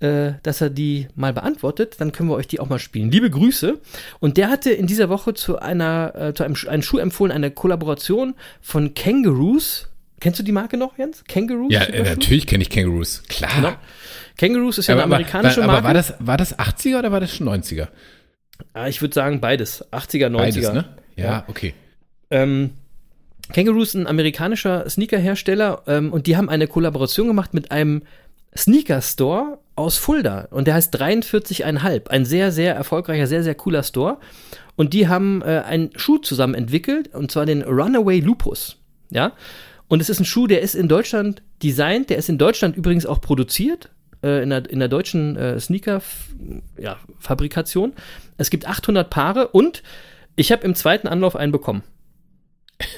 äh, 0.02 0.34
dass 0.44 0.60
er 0.60 0.70
die 0.70 1.08
mal 1.16 1.32
beantwortet. 1.32 1.96
Dann 2.00 2.12
können 2.12 2.28
wir 2.28 2.36
euch 2.36 2.48
die 2.48 2.60
auch 2.60 2.68
mal 2.68 2.80
spielen. 2.80 3.12
Liebe 3.12 3.30
Grüße. 3.30 3.80
Und 4.20 4.36
der 4.36 4.50
hatte 4.50 4.72
in 4.72 4.88
dieser 4.88 5.08
Woche 5.08 5.34
zu 5.34 5.58
einer, 5.58 6.14
äh, 6.16 6.34
zu 6.34 6.44
einem, 6.44 6.58
einem 6.68 6.84
Schuh 6.84 6.98
empfohlen, 6.98 7.32
eine 7.32 7.50
Kollaboration 7.50 8.36
von 8.62 8.94
Kangaroos. 8.94 9.88
Kennst 10.20 10.40
du 10.40 10.44
die 10.44 10.52
Marke 10.52 10.76
noch, 10.76 10.98
Jens? 10.98 11.24
Kangaroos? 11.28 11.72
Ja, 11.72 11.84
äh, 11.84 12.04
natürlich 12.04 12.46
kenne 12.46 12.62
ich 12.62 12.70
Kangaroos. 12.70 13.24
Klar. 13.30 13.52
Genau. 13.56 13.74
Kangaroos 14.38 14.78
ist 14.78 14.88
ja 14.88 14.96
aber, 14.96 15.04
eine 15.04 15.16
amerikanische 15.16 15.64
aber, 15.64 15.74
Marke. 15.74 15.80
Aber 15.80 15.88
war 15.88 15.94
das, 15.94 16.14
war 16.20 16.38
das 16.38 16.60
80er 16.60 17.00
oder 17.00 17.12
war 17.12 17.20
das 17.20 17.36
schon 17.36 17.48
90er? 17.48 17.88
Ah, 18.74 18.88
ich 18.88 19.02
würde 19.02 19.14
sagen 19.14 19.42
beides. 19.42 19.86
80er, 19.92 20.28
90er. 20.28 20.38
Beides, 20.38 20.74
ne? 20.74 20.86
Ja, 21.16 21.46
okay. 21.48 21.74
Ähm, 22.30 22.72
Kangaroo 23.54 23.82
ist 23.82 23.94
ein 23.94 24.08
amerikanischer 24.08 24.90
Sneakerhersteller 24.90 25.84
ähm, 25.88 26.12
und 26.12 26.28
die 26.28 26.36
haben 26.36 26.50
eine 26.50 26.68
Kollaboration 26.68 27.28
gemacht 27.28 27.54
mit 27.54 27.72
einem 27.72 28.04
Sneaker-Store 28.58 29.60
aus 29.76 29.98
Fulda 29.98 30.48
und 30.52 30.68
der 30.68 30.76
heißt 30.76 30.96
43,5. 30.96 32.08
Ein 32.08 32.26
sehr, 32.26 32.52
sehr 32.52 32.76
erfolgreicher, 32.76 33.28
sehr, 33.28 33.44
sehr 33.44 33.56
cooler 33.56 33.84
Store. 33.84 34.18
Und 34.78 34.94
die 34.94 35.08
haben 35.08 35.42
äh, 35.42 35.64
einen 35.66 35.92
Schuh 35.98 36.18
zusammen 36.18 36.54
entwickelt 36.54 37.14
und 37.14 37.32
zwar 37.32 37.46
den 37.46 37.62
Runaway 37.64 38.20
Lupus. 38.20 38.78
Ja. 39.10 39.34
Und 39.88 40.02
es 40.02 40.10
ist 40.10 40.20
ein 40.20 40.26
Schuh, 40.26 40.48
der 40.48 40.62
ist 40.62 40.76
in 40.76 40.88
Deutschland 40.88 41.44
designt, 41.62 42.10
der 42.10 42.18
ist 42.18 42.30
in 42.30 42.38
Deutschland 42.38 42.76
übrigens 42.76 43.06
auch 43.06 43.22
produziert, 43.22 43.90
äh, 44.26 44.44
in, 44.44 44.50
der, 44.50 44.70
in 44.70 44.80
der 44.80 44.90
deutschen 44.90 45.38
äh, 45.38 45.58
Sneaker-Fabrikation. 45.60 47.94
es 48.38 48.50
gibt 48.50 48.68
800 48.68 49.10
Paare 49.10 49.48
und 49.50 49.84
ich 50.36 50.52
habe 50.52 50.66
im 50.66 50.74
zweiten 50.76 51.08
Anlauf 51.08 51.36
einen 51.36 51.52
bekommen. 51.52 51.84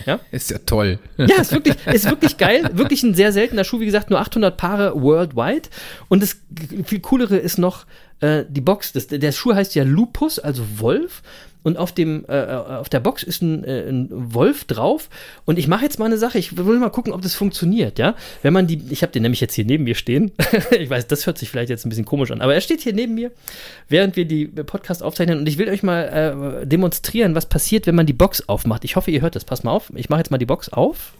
Ja? 0.06 0.20
Ist 0.32 0.50
ja 0.50 0.60
toll. 0.60 1.00
Ja, 1.18 1.40
ist 1.40 1.52
wirklich, 1.52 1.76
ist 1.86 2.10
wirklich 2.10 2.38
geil. 2.38 2.68
Wirklich 2.74 3.04
ein 3.04 3.14
sehr 3.14 3.32
seltener 3.32 3.64
Schuh. 3.64 3.80
Wie 3.80 3.86
gesagt, 3.86 4.10
nur 4.10 4.20
800 4.20 4.58
Paare 4.58 5.00
worldwide. 5.00 5.70
Und 6.08 6.24
das 6.24 6.38
viel 6.84 7.00
coolere 7.02 7.38
ist 7.38 7.60
noch 7.60 7.86
äh, 8.22 8.44
die 8.50 8.62
Box. 8.62 8.94
Das, 8.94 9.06
der 9.06 9.32
Schuh 9.32 9.54
heißt 9.54 9.76
ja 9.76 9.84
Lupus, 9.84 10.40
also 10.40 10.64
Wolf 10.78 11.22
und 11.68 11.78
auf 11.78 11.92
dem 11.92 12.24
äh, 12.30 12.44
äh, 12.44 12.56
auf 12.56 12.88
der 12.88 13.02
Box 13.02 13.24
ist 13.24 13.42
ein, 13.42 13.66
äh, 13.66 13.90
ein 13.90 14.08
Wolf 14.10 14.64
drauf 14.64 15.10
und 15.44 15.60
ich 15.60 15.68
mache 15.68 15.84
jetzt 15.84 16.00
mal 16.00 16.06
eine 16.06 16.18
Sache, 16.18 16.40
ich 16.40 16.56
will 16.56 16.80
mal 16.80 16.90
gucken, 16.90 17.12
ob 17.12 17.22
das 17.22 17.36
funktioniert, 17.36 18.00
ja? 18.00 18.16
Wenn 18.42 18.54
man 18.54 18.68
die 18.68 18.82
ich 18.90 19.02
habe 19.02 19.12
den 19.12 19.24
nämlich 19.24 19.42
jetzt 19.42 19.54
hier 19.54 19.66
neben 19.66 19.84
mir 19.84 19.96
stehen. 19.96 20.32
ich 20.72 20.90
weiß, 20.90 21.08
das 21.08 21.26
hört 21.26 21.38
sich 21.38 21.50
vielleicht 21.50 21.70
jetzt 21.70 21.86
ein 21.86 21.90
bisschen 21.90 22.06
komisch 22.06 22.32
an, 22.32 22.40
aber 22.40 22.54
er 22.54 22.62
steht 22.62 22.80
hier 22.80 22.94
neben 22.94 23.16
mir, 23.16 23.32
während 23.90 24.16
wir 24.16 24.24
die 24.24 24.46
Podcast 24.46 25.04
aufzeichnen 25.04 25.40
und 25.40 25.50
ich 25.50 25.58
will 25.58 25.68
euch 25.68 25.84
mal 25.84 26.62
äh, 26.64 26.66
demonstrieren, 26.66 27.36
was 27.36 27.48
passiert, 27.48 27.86
wenn 27.86 27.96
man 27.96 28.06
die 28.06 28.14
Box 28.14 28.48
aufmacht. 28.48 28.86
Ich 28.86 28.96
hoffe, 28.96 29.12
ihr 29.12 29.20
hört 29.20 29.36
das. 29.36 29.44
Pass 29.44 29.64
mal 29.64 29.72
auf. 29.72 29.92
Ich 29.96 30.08
mache 30.08 30.22
jetzt 30.22 30.32
mal 30.32 30.38
die 30.38 30.46
Box 30.46 30.70
auf. 30.70 31.14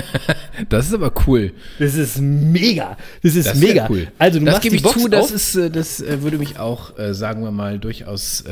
das 0.68 0.86
ist 0.86 0.94
aber 0.94 1.12
cool. 1.26 1.52
Das 1.78 1.94
ist 1.94 2.18
mega. 2.20 2.96
Das 3.22 3.34
ist 3.34 3.48
das 3.48 3.58
mega. 3.58 3.86
Cool. 3.88 4.08
Also 4.18 4.38
du 4.38 4.44
das 4.44 4.60
gebe 4.60 4.76
ich 4.76 4.84
zu, 4.84 5.08
das 5.08 5.30
ist, 5.30 5.54
äh, 5.56 5.70
das 5.70 6.00
äh, 6.00 6.22
würde 6.22 6.38
mich 6.38 6.58
auch, 6.58 6.98
äh, 6.98 7.14
sagen 7.14 7.42
wir 7.42 7.50
mal, 7.50 7.78
durchaus. 7.78 8.44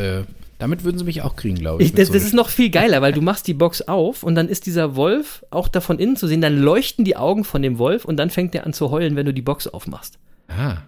damit 0.59 0.85
würden 0.85 0.99
sie 0.99 1.05
mich 1.05 1.23
auch 1.23 1.37
kriegen, 1.37 1.57
glaube 1.57 1.83
ich. 1.83 1.91
ich 1.91 1.95
das, 1.95 2.09
so 2.09 2.15
das 2.15 2.25
ist 2.25 2.35
noch 2.35 2.49
viel 2.49 2.71
geiler, 2.71 3.01
weil 3.03 3.13
du 3.13 3.23
machst 3.23 3.47
die 3.47 3.55
Box 3.55 3.83
auf 3.83 4.23
und 4.23 4.35
dann 4.35 4.49
ist 4.49 4.67
dieser 4.67 4.95
Wolf 4.97 5.45
auch 5.51 5.69
davon 5.69 5.99
innen 5.99 6.17
zu 6.17 6.27
sehen. 6.27 6.41
Dann 6.41 6.59
leuchten 6.59 7.05
die 7.05 7.17
Augen 7.17 7.45
von 7.45 7.63
dem 7.63 7.79
Wolf 7.79 8.05
und 8.05 8.17
dann 8.17 8.31
fängt 8.31 8.55
er 8.55 8.67
an 8.67 8.73
zu 8.73 8.91
heulen, 8.91 9.17
wenn 9.17 9.27
du 9.27 9.33
die 9.33 9.43
Box 9.43 9.67
aufmachst. 9.67 10.19
Ah. 10.49 10.79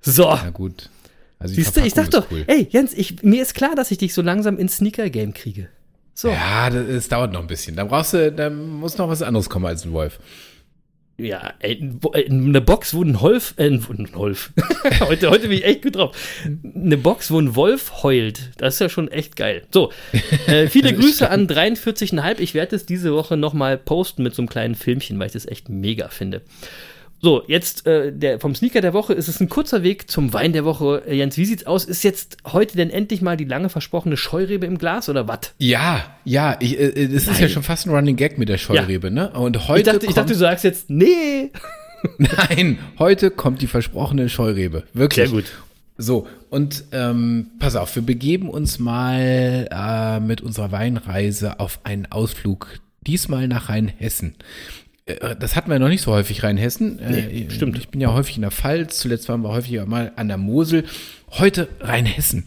So. 0.00 0.24
Na 0.24 0.50
gut. 0.50 0.90
Also 1.38 1.54
Siehst 1.54 1.76
du, 1.76 1.80
ich 1.82 1.94
sag 1.94 2.10
doch, 2.10 2.26
cool. 2.30 2.44
ey, 2.46 2.66
Jens, 2.70 2.92
ich, 2.94 3.22
mir 3.22 3.42
ist 3.42 3.54
klar, 3.54 3.74
dass 3.76 3.90
ich 3.90 3.98
dich 3.98 4.12
so 4.12 4.22
langsam 4.22 4.58
ins 4.58 4.76
Sneaker-Game 4.76 5.34
kriege. 5.34 5.68
So. 6.18 6.30
Ja, 6.30 6.68
das, 6.68 7.08
dauert 7.08 7.32
noch 7.32 7.42
ein 7.42 7.46
bisschen. 7.46 7.76
Da 7.76 7.84
brauchst 7.84 8.12
du, 8.12 8.32
da 8.32 8.50
muss 8.50 8.98
noch 8.98 9.08
was 9.08 9.22
anderes 9.22 9.48
kommen 9.48 9.66
als 9.66 9.84
ein 9.84 9.92
Wolf. 9.92 10.18
Ja, 11.16 11.54
ey, 11.60 11.92
eine 12.28 12.60
Box, 12.60 12.92
wo 12.92 13.04
ein 13.04 13.20
Wolf, 13.20 13.54
äh, 13.56 13.66
ein 13.66 13.86
Wolf. 14.14 14.52
heute, 15.00 15.30
heute 15.30 15.42
bin 15.42 15.58
ich 15.58 15.64
echt 15.64 15.82
gut 15.82 15.94
drauf. 15.94 16.16
Eine 16.74 16.96
Box, 16.96 17.30
wo 17.30 17.38
ein 17.38 17.54
Wolf 17.54 18.02
heult. 18.02 18.50
Das 18.56 18.74
ist 18.74 18.80
ja 18.80 18.88
schon 18.88 19.06
echt 19.06 19.36
geil. 19.36 19.62
So, 19.70 19.92
äh, 20.48 20.66
viele 20.70 20.92
Grüße 20.92 21.30
an 21.30 21.46
43,5. 21.46 22.40
Ich 22.40 22.52
werde 22.52 22.74
es 22.74 22.84
diese 22.84 23.12
Woche 23.14 23.36
nochmal 23.36 23.78
posten 23.78 24.24
mit 24.24 24.34
so 24.34 24.42
einem 24.42 24.48
kleinen 24.48 24.74
Filmchen, 24.74 25.20
weil 25.20 25.28
ich 25.28 25.34
das 25.34 25.46
echt 25.46 25.68
mega 25.68 26.08
finde. 26.08 26.42
So, 27.20 27.42
jetzt 27.48 27.84
äh, 27.86 28.12
der, 28.12 28.38
vom 28.38 28.54
Sneaker 28.54 28.80
der 28.80 28.92
Woche 28.92 29.12
ist 29.12 29.26
es 29.26 29.40
ein 29.40 29.48
kurzer 29.48 29.82
Weg 29.82 30.08
zum 30.08 30.32
Wein 30.32 30.52
der 30.52 30.64
Woche. 30.64 31.02
Äh, 31.06 31.16
Jens, 31.16 31.36
wie 31.36 31.44
sieht's 31.44 31.66
aus? 31.66 31.84
Ist 31.84 32.04
jetzt 32.04 32.36
heute 32.46 32.76
denn 32.76 32.90
endlich 32.90 33.22
mal 33.22 33.36
die 33.36 33.44
lange 33.44 33.68
versprochene 33.68 34.16
Scheurebe 34.16 34.66
im 34.66 34.78
Glas 34.78 35.08
oder 35.08 35.26
was? 35.26 35.52
Ja, 35.58 36.04
ja, 36.24 36.56
ich, 36.60 36.78
äh, 36.78 37.08
das 37.08 37.26
ist 37.26 37.40
ja 37.40 37.48
schon 37.48 37.64
fast 37.64 37.86
ein 37.86 37.90
Running 37.90 38.16
Gag 38.16 38.38
mit 38.38 38.48
der 38.48 38.58
Scheurebe, 38.58 39.08
ja. 39.08 39.12
ne? 39.12 39.30
Und 39.30 39.66
heute. 39.66 39.80
Ich 39.80 39.86
dachte, 39.86 40.06
ich 40.06 40.14
dachte, 40.14 40.32
du 40.32 40.38
sagst 40.38 40.62
jetzt, 40.62 40.90
nee. 40.90 41.50
Nein, 42.18 42.78
heute 43.00 43.32
kommt 43.32 43.62
die 43.62 43.66
versprochene 43.66 44.28
Scheurebe. 44.28 44.84
Wirklich. 44.94 45.28
Sehr 45.28 45.34
gut. 45.34 45.46
So, 46.00 46.28
und 46.50 46.84
ähm, 46.92 47.48
pass 47.58 47.74
auf, 47.74 47.96
wir 47.96 48.02
begeben 48.02 48.48
uns 48.48 48.78
mal 48.78 49.68
äh, 49.68 50.20
mit 50.20 50.40
unserer 50.40 50.70
Weinreise 50.70 51.58
auf 51.58 51.80
einen 51.82 52.06
Ausflug, 52.06 52.78
diesmal 53.04 53.48
nach 53.48 53.68
Rheinhessen. 53.68 54.36
Äh, 55.08 55.36
das 55.36 55.56
hatten 55.56 55.70
wir 55.70 55.78
noch 55.78 55.88
nicht 55.88 56.02
so 56.02 56.12
häufig 56.12 56.42
Rheinhessen. 56.42 56.98
Äh, 56.98 57.10
nee, 57.10 57.46
äh, 57.46 57.50
stimmt. 57.50 57.78
Ich 57.78 57.88
bin 57.88 58.00
ja 58.00 58.12
häufig 58.12 58.36
in 58.36 58.42
der 58.42 58.50
Pfalz, 58.50 58.98
zuletzt 58.98 59.28
waren 59.28 59.42
wir 59.42 59.50
häufiger 59.50 59.86
mal 59.86 60.12
an 60.16 60.28
der 60.28 60.38
Mosel. 60.38 60.84
Heute 61.30 61.68
Rheinhessen. 61.80 62.44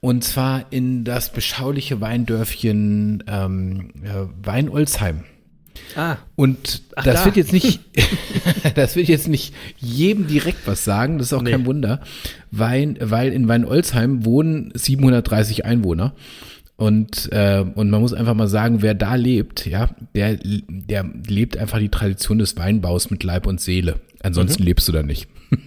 Und 0.00 0.24
zwar 0.24 0.66
in 0.70 1.04
das 1.04 1.30
beschauliche 1.32 2.00
Weindörfchen 2.00 3.22
ähm, 3.26 3.90
äh, 4.02 4.26
Weinolsheim. 4.42 5.24
Ah. 5.94 6.16
Und 6.36 6.82
Ach, 6.96 7.04
das 7.04 7.20
da. 7.20 7.24
wird 7.26 7.36
jetzt 7.36 7.52
nicht, 7.52 7.80
das 8.74 8.96
wird 8.96 9.08
jetzt 9.08 9.28
nicht 9.28 9.54
jedem 9.78 10.26
direkt 10.26 10.66
was 10.66 10.84
sagen, 10.84 11.18
das 11.18 11.28
ist 11.28 11.32
auch 11.32 11.42
nee. 11.42 11.50
kein 11.50 11.66
Wunder, 11.66 12.00
weil, 12.50 12.96
weil 13.00 13.32
in 13.32 13.48
Weinolsheim 13.48 14.24
wohnen 14.24 14.72
730 14.74 15.64
Einwohner. 15.64 16.14
Und, 16.80 17.30
äh, 17.30 17.62
und 17.74 17.90
man 17.90 18.00
muss 18.00 18.14
einfach 18.14 18.32
mal 18.32 18.48
sagen, 18.48 18.80
wer 18.80 18.94
da 18.94 19.14
lebt, 19.14 19.66
ja, 19.66 19.90
der, 20.14 20.38
der 20.42 21.04
lebt 21.26 21.58
einfach 21.58 21.78
die 21.78 21.90
Tradition 21.90 22.38
des 22.38 22.56
Weinbaus 22.56 23.10
mit 23.10 23.22
Leib 23.22 23.46
und 23.46 23.60
Seele. 23.60 24.00
Ansonsten 24.22 24.62
mhm. 24.62 24.66
lebst 24.68 24.88
du 24.88 24.92
da 24.92 25.02
nicht. 25.02 25.28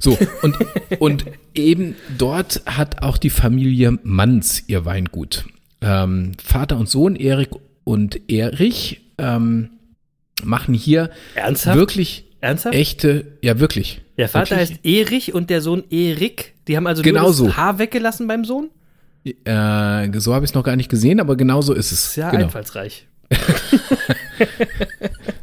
so, 0.00 0.18
und, 0.42 0.56
und 0.98 1.24
eben 1.54 1.94
dort 2.18 2.62
hat 2.66 3.04
auch 3.04 3.16
die 3.16 3.30
Familie 3.30 3.96
Manns 4.02 4.64
ihr 4.66 4.84
Weingut. 4.84 5.44
Ähm, 5.82 6.32
Vater 6.44 6.78
und 6.78 6.88
Sohn, 6.88 7.14
Erik 7.14 7.50
und 7.84 8.28
Erich, 8.28 9.02
ähm, 9.18 9.70
machen 10.42 10.74
hier 10.74 11.10
Ernsthaft? 11.36 11.78
wirklich 11.78 12.24
Ernsthaft? 12.40 12.74
echte, 12.74 13.38
ja 13.40 13.60
wirklich. 13.60 14.00
Der 14.18 14.28
Vater 14.28 14.56
wirklich? 14.56 14.70
heißt 14.70 14.84
Erich 14.84 15.32
und 15.32 15.48
der 15.48 15.60
Sohn 15.60 15.84
Erik. 15.90 16.54
Die 16.66 16.76
haben 16.76 16.88
also 16.88 17.04
genau 17.04 17.28
das 17.28 17.36
so. 17.36 17.56
Haar 17.56 17.78
weggelassen 17.78 18.26
beim 18.26 18.44
Sohn? 18.44 18.70
Äh, 19.24 20.20
so 20.20 20.34
habe 20.34 20.44
ich 20.44 20.50
es 20.50 20.54
noch 20.54 20.64
gar 20.64 20.76
nicht 20.76 20.88
gesehen, 20.90 21.20
aber 21.20 21.36
genau 21.36 21.60
so 21.62 21.74
ist 21.74 21.92
es. 21.92 22.14
Sehr 22.14 22.30
genau. 22.30 22.44
einfallsreich. 22.44 23.06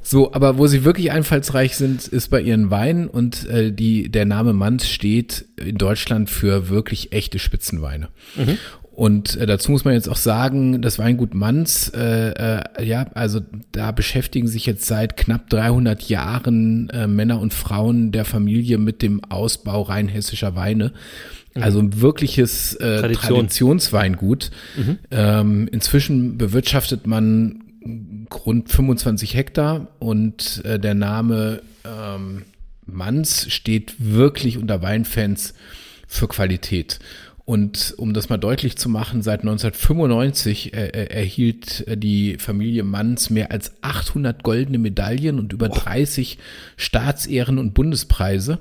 so, 0.02 0.34
aber 0.34 0.58
wo 0.58 0.68
sie 0.68 0.84
wirklich 0.84 1.12
einfallsreich 1.12 1.78
sind, 1.78 2.08
ist 2.08 2.30
bei 2.30 2.42
ihren 2.42 2.70
Weinen 2.70 3.08
und 3.08 3.48
äh, 3.48 3.72
die, 3.72 4.10
der 4.10 4.26
Name 4.26 4.54
Manz 4.54 4.88
steht 4.88 5.46
in 5.58 5.78
Deutschland 5.78 6.30
für 6.30 6.70
wirklich 6.70 7.14
echte 7.14 7.40
Spitzenweine. 7.40 8.10
Mhm. 8.36 8.58
Und 8.98 9.36
äh, 9.38 9.46
dazu 9.46 9.72
muss 9.72 9.86
man 9.86 9.94
jetzt 9.94 10.10
auch 10.10 10.18
sagen, 10.18 10.82
das 10.82 10.98
Weingut 10.98 11.36
Manz, 11.36 11.92
äh, 11.96 12.32
äh, 12.32 12.84
ja, 12.84 13.06
also 13.14 13.42
da 13.72 13.92
beschäftigen 13.92 14.48
sich 14.48 14.66
jetzt 14.66 14.88
seit 14.88 15.18
knapp 15.18 15.52
300 15.52 16.10
Jahren 16.10 16.90
äh, 16.90 17.06
Männer 17.06 17.40
und 17.40 17.54
Frauen 17.54 18.12
der 18.12 18.26
Familie 18.26 18.80
mit 18.80 19.04
dem 19.04 19.24
Ausbau 19.24 19.84
rheinhessischer 19.84 20.56
Weine. 20.56 20.94
Mhm. 21.54 21.62
Also 21.62 21.78
ein 21.78 22.02
wirkliches 22.02 22.74
äh, 22.74 23.02
Tradition. 23.02 23.38
Traditionsweingut. 23.38 24.50
Mhm. 24.76 24.98
Ähm, 25.12 25.70
inzwischen 25.72 26.40
bewirtschaftet 26.40 27.06
man 27.06 27.66
rund 28.48 28.68
25 28.68 29.36
Hektar 29.36 29.90
und 30.00 30.64
äh, 30.66 30.80
der 30.80 30.96
Name 30.96 31.62
ähm, 31.86 32.46
Manns 32.88 33.46
steht 33.52 33.94
wirklich 34.00 34.58
unter 34.58 34.82
Weinfans 34.82 35.54
für 36.08 36.28
Qualität. 36.28 36.98
Und 37.48 37.94
um 37.96 38.14
das 38.14 38.28
mal 38.28 38.36
deutlich 38.36 38.76
zu 38.76 38.90
machen, 38.90 39.22
seit 39.22 39.40
1995 39.40 40.74
äh, 40.74 40.88
äh, 40.88 41.06
erhielt 41.06 41.86
die 41.88 42.36
Familie 42.40 42.84
Manns 42.84 43.30
mehr 43.30 43.52
als 43.52 43.72
800 43.80 44.44
goldene 44.44 44.78
Medaillen 44.78 45.40
und 45.40 45.54
über 45.54 45.70
30 45.70 46.40
Staatsehren 46.76 47.58
und 47.58 47.74
Bundespreise. 47.74 48.60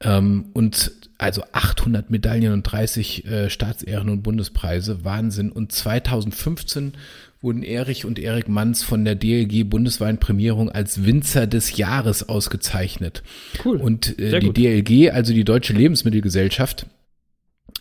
Ähm, 0.00 0.46
und 0.52 0.90
also 1.16 1.44
800 1.52 2.10
Medaillen 2.10 2.54
und 2.54 2.64
30 2.64 3.24
äh, 3.24 3.50
Staatsehren 3.50 4.08
und 4.08 4.24
Bundespreise, 4.24 5.04
Wahnsinn. 5.04 5.52
Und 5.52 5.70
2015 5.70 6.94
wurden 7.40 7.62
Erich 7.62 8.04
und 8.04 8.18
Erik 8.18 8.48
Manns 8.48 8.82
von 8.82 9.04
der 9.04 9.14
DLG 9.14 9.62
Bundesweinprämierung 9.62 10.72
als 10.72 11.04
Winzer 11.04 11.46
des 11.46 11.76
Jahres 11.76 12.28
ausgezeichnet. 12.28 13.22
Cool. 13.64 13.76
Und 13.76 14.18
äh, 14.18 14.40
die 14.40 14.46
gut. 14.46 14.56
DLG, 14.56 15.12
also 15.12 15.32
die 15.32 15.44
Deutsche 15.44 15.72
Lebensmittelgesellschaft, 15.72 16.86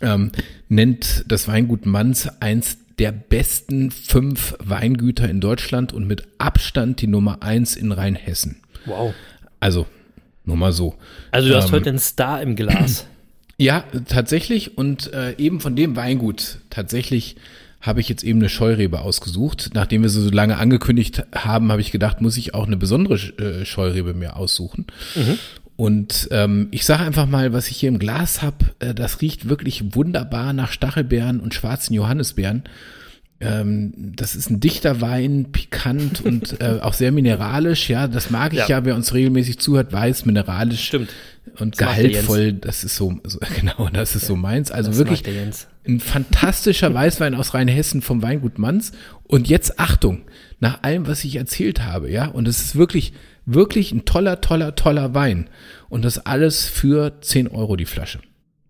ähm, 0.02 0.32
nennt 0.70 1.26
das 1.28 1.48
Weingut 1.48 1.86
Manns 1.86 2.30
eins 2.40 2.78
der 3.00 3.12
besten 3.12 3.92
fünf 3.92 4.56
Weingüter 4.60 5.30
in 5.30 5.40
Deutschland 5.40 5.94
und 5.94 6.08
mit 6.08 6.24
Abstand 6.40 7.02
die 7.02 7.08
Nummer 7.08 7.44
eins 7.44 7.76
in 7.76 7.92
Rheinhessen. 7.92 8.58
Wow. 8.86 9.14
Also, 9.60 9.86
nur 10.46 10.58
mal 10.58 10.72
so. 10.72 10.96
Also 11.32 11.50
du 11.50 11.56
hast 11.56 11.68
ähm, 11.68 11.72
heute 11.74 11.90
einen 11.90 12.00
Star 12.00 12.42
im 12.42 12.56
Glas. 12.56 13.06
Ja, 13.60 13.86
tatsächlich. 14.08 14.78
Und 14.78 15.12
äh, 15.14 15.34
eben 15.40 15.60
von 15.62 15.76
dem 15.76 15.96
Weingut 15.96 16.60
tatsächlich 16.70 17.38
habe 17.82 18.02
ich 18.02 18.10
jetzt 18.10 18.24
eben 18.24 18.38
eine 18.38 18.50
Scheurebe 18.50 19.02
ausgesucht. 19.02 19.72
Nachdem 19.74 20.04
wir 20.04 20.10
sie 20.10 20.22
so 20.22 20.30
lange 20.30 20.58
angekündigt 20.58 21.24
haben, 21.34 21.72
habe 21.72 21.82
ich 21.82 21.92
gedacht, 21.92 22.22
muss 22.22 22.38
ich 22.38 22.54
auch 22.54 22.68
eine 22.68 22.78
besondere 22.78 23.16
äh, 23.16 23.66
Scheurebe 23.66 24.14
mir 24.14 24.36
aussuchen. 24.36 24.86
Mhm. 25.16 25.40
Und 25.78 26.28
ähm, 26.32 26.70
ich 26.72 26.86
sage 26.86 27.04
einfach 27.04 27.28
mal, 27.28 27.54
was 27.54 27.70
ich 27.70 27.78
hier 27.78 27.90
im 27.90 28.00
Glas 28.00 28.42
habe, 28.42 28.66
äh, 28.80 28.94
das 28.96 29.22
riecht 29.22 29.48
wirklich 29.48 29.96
wunderbar 29.96 30.52
nach 30.52 30.72
Stachelbeeren 30.72 31.40
und 31.40 31.54
schwarzen 31.54 31.94
Johannisbeeren. 31.94 32.64
Ähm, 33.40 33.94
das 33.96 34.36
ist 34.36 34.50
ein 34.50 34.60
dichter 34.60 35.02
Wein, 35.02 35.52
pikant 35.52 36.22
und 36.26 36.60
äh, 36.60 36.80
auch 36.82 36.94
sehr 36.94 37.12
mineralisch. 37.12 37.90
Ja, 37.90 38.08
das 38.08 38.32
mag 38.32 38.54
ich 38.54 38.60
ja. 38.60 38.68
Ja. 38.68 38.86
wer 38.86 38.96
uns 38.96 39.14
regelmäßig 39.14 39.60
zuhört, 39.60 39.94
weiß, 39.94 40.26
mineralisch 40.26 40.88
Stimmt. 40.88 41.10
und 41.60 41.80
Das 41.80 41.88
gehaltvoll. 41.88 42.54
Das 42.54 42.84
ist 42.84 42.96
so, 42.96 43.20
so 43.24 43.38
genau, 43.60 43.90
das 43.94 44.16
ist 44.16 44.26
so 44.26 44.36
meins. 44.36 44.72
Also 44.72 44.90
Das 44.90 44.98
wirklich 44.98 45.24
ein 45.86 46.00
fantastischer 46.00 46.92
Weißwein 46.92 47.36
aus 47.36 47.54
Rheinhessen 47.54 48.02
vom 48.02 48.24
Weingut 48.24 48.58
Manz. 48.58 48.94
Und 49.26 49.48
jetzt 49.48 49.80
Achtung, 49.80 50.22
nach 50.60 50.82
allem, 50.82 51.06
was 51.06 51.24
ich 51.24 51.36
erzählt 51.36 51.86
habe, 51.86 52.10
ja, 52.10 52.26
und 52.26 52.48
es 52.48 52.60
ist 52.62 52.76
wirklich, 52.76 53.14
wirklich 53.48 53.92
ein 53.92 54.06
toller, 54.06 54.42
toller, 54.42 54.76
toller 54.76 55.16
Wein. 55.16 55.50
Und 55.90 56.06
das 56.06 56.24
alles 56.26 56.66
für 56.66 57.20
10 57.22 57.48
Euro 57.48 57.76
die 57.76 57.86
Flasche. 57.86 58.20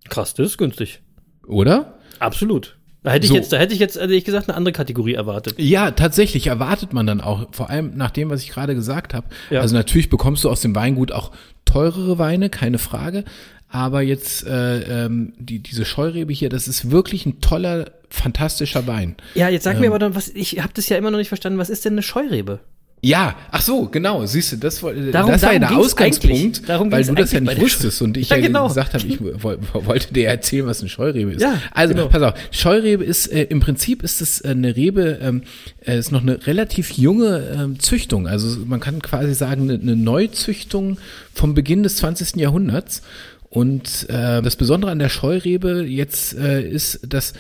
Krass, 0.08 0.34
das 0.34 0.48
ist 0.48 0.58
günstig. 0.58 1.02
Oder? 1.46 1.98
Absolut. 2.20 2.78
Da 3.04 3.12
hätte 3.12 3.26
ich 3.26 3.30
So. 3.30 3.36
jetzt, 3.36 3.52
da 3.54 3.58
hätte 3.58 3.74
ich 3.74 3.80
jetzt, 3.80 3.96
ehrlich 3.98 4.26
gesagt, 4.26 4.50
eine 4.50 4.58
andere 4.58 4.72
Kategorie 4.74 5.14
erwartet. 5.14 5.56
Ja, 5.58 5.92
tatsächlich 5.92 6.48
erwartet 6.48 6.94
man 6.94 7.06
dann 7.08 7.22
auch, 7.22 7.48
vor 7.52 7.70
allem 7.70 7.96
nach 7.96 8.12
dem, 8.12 8.30
was 8.30 8.44
ich 8.44 8.50
gerade 8.50 8.76
gesagt 8.76 9.14
habe. 9.14 9.28
Ja. 9.50 9.62
Also 9.62 9.76
natürlich 9.76 10.10
bekommst 10.10 10.44
du 10.44 10.50
aus 10.50 10.62
dem 10.62 10.76
Weingut 10.76 11.12
auch 11.12 11.32
teurere 11.66 12.18
Weine, 12.20 12.50
keine 12.50 12.78
Frage. 12.78 13.24
Aber 13.70 14.02
jetzt 14.02 14.46
äh, 14.48 15.06
ähm, 15.06 15.34
die, 15.38 15.60
diese 15.60 15.84
Scheurebe 15.86 16.32
hier, 16.34 16.50
das 16.50 16.68
ist 16.68 16.90
wirklich 16.92 17.26
ein 17.26 17.42
toller, 17.42 17.92
fantastischer 18.10 18.88
Wein. 18.88 19.16
Ja, 19.36 19.50
jetzt 19.50 19.64
sag 19.64 19.80
mir 19.80 19.88
Ähm. 19.88 19.92
aber 19.92 20.00
dann, 20.00 20.16
was, 20.16 20.30
ich 20.30 20.62
habe 20.62 20.72
das 20.74 20.88
ja 20.90 20.98
immer 20.98 21.12
noch 21.12 21.18
nicht 21.18 21.28
verstanden, 21.28 21.60
was 21.60 21.70
ist 21.70 21.84
denn 21.86 21.94
eine 21.94 22.02
Scheurebe? 22.04 22.60
Ja, 23.04 23.36
ach 23.52 23.62
so, 23.62 23.86
genau, 23.86 24.26
siehst 24.26 24.54
du, 24.54 24.56
das, 24.58 24.82
war- 24.82 24.92
Darum- 24.92 25.32
das 25.32 25.44
war 25.44 25.54
ja 25.54 25.60
der 25.60 25.78
Ausgangspunkt, 25.78 26.68
weil 26.68 27.04
du 27.06 27.14
das 27.14 27.32
ja 27.32 27.40
nicht 27.40 27.62
wusstest 27.62 28.02
und 28.02 28.18
ich 28.18 28.30
Ja, 28.30 28.38
ja, 28.38 28.48
genau. 28.48 28.68
gesagt 28.68 28.96
habe, 28.96 29.06
ich 29.06 29.20
woll- 29.22 29.60
wollte 29.74 30.12
dir 30.14 30.28
erzählen, 30.30 30.66
was 30.66 30.80
eine 30.80 30.90
Scheurebe 30.90 31.32
ist. 31.34 31.42
Ja, 31.42 31.62
also 31.72 31.94
genau. 31.94 32.08
pass 32.08 32.24
auf, 32.24 32.34
Scheurebe 32.50 33.04
ist, 33.04 33.28
äh, 33.28 33.44
im 33.44 33.60
Prinzip 33.60 34.02
ist 34.02 34.20
es 34.22 34.42
äh, 34.42 34.48
eine 34.50 34.76
Rebe, 34.76 35.20
ähm, 35.22 35.44
äh, 35.86 36.00
ist 36.00 36.12
noch 36.12 36.24
eine 36.24 36.48
relativ 36.48 36.92
junge 36.98 37.44
ähm, 37.56 37.80
Züchtung, 37.80 38.28
also 38.28 38.58
man 38.66 38.80
kann 38.80 39.00
quasi 39.02 39.36
sagen, 39.36 39.70
eine, 39.70 39.80
eine 39.80 39.96
Neuzüchtung 39.96 40.98
vom 41.34 41.54
Beginn 41.54 41.84
des 41.84 41.98
20. 41.98 42.38
Jahrhunderts 42.38 43.04
und 43.52 44.08
äh, 44.10 44.42
das 44.42 44.56
Besondere 44.56 44.90
an 44.92 44.98
der 45.00 45.10
Scheurebe 45.10 45.84
jetzt 45.84 46.36
äh, 46.36 46.68
ist, 46.68 47.02
dass 47.08 47.34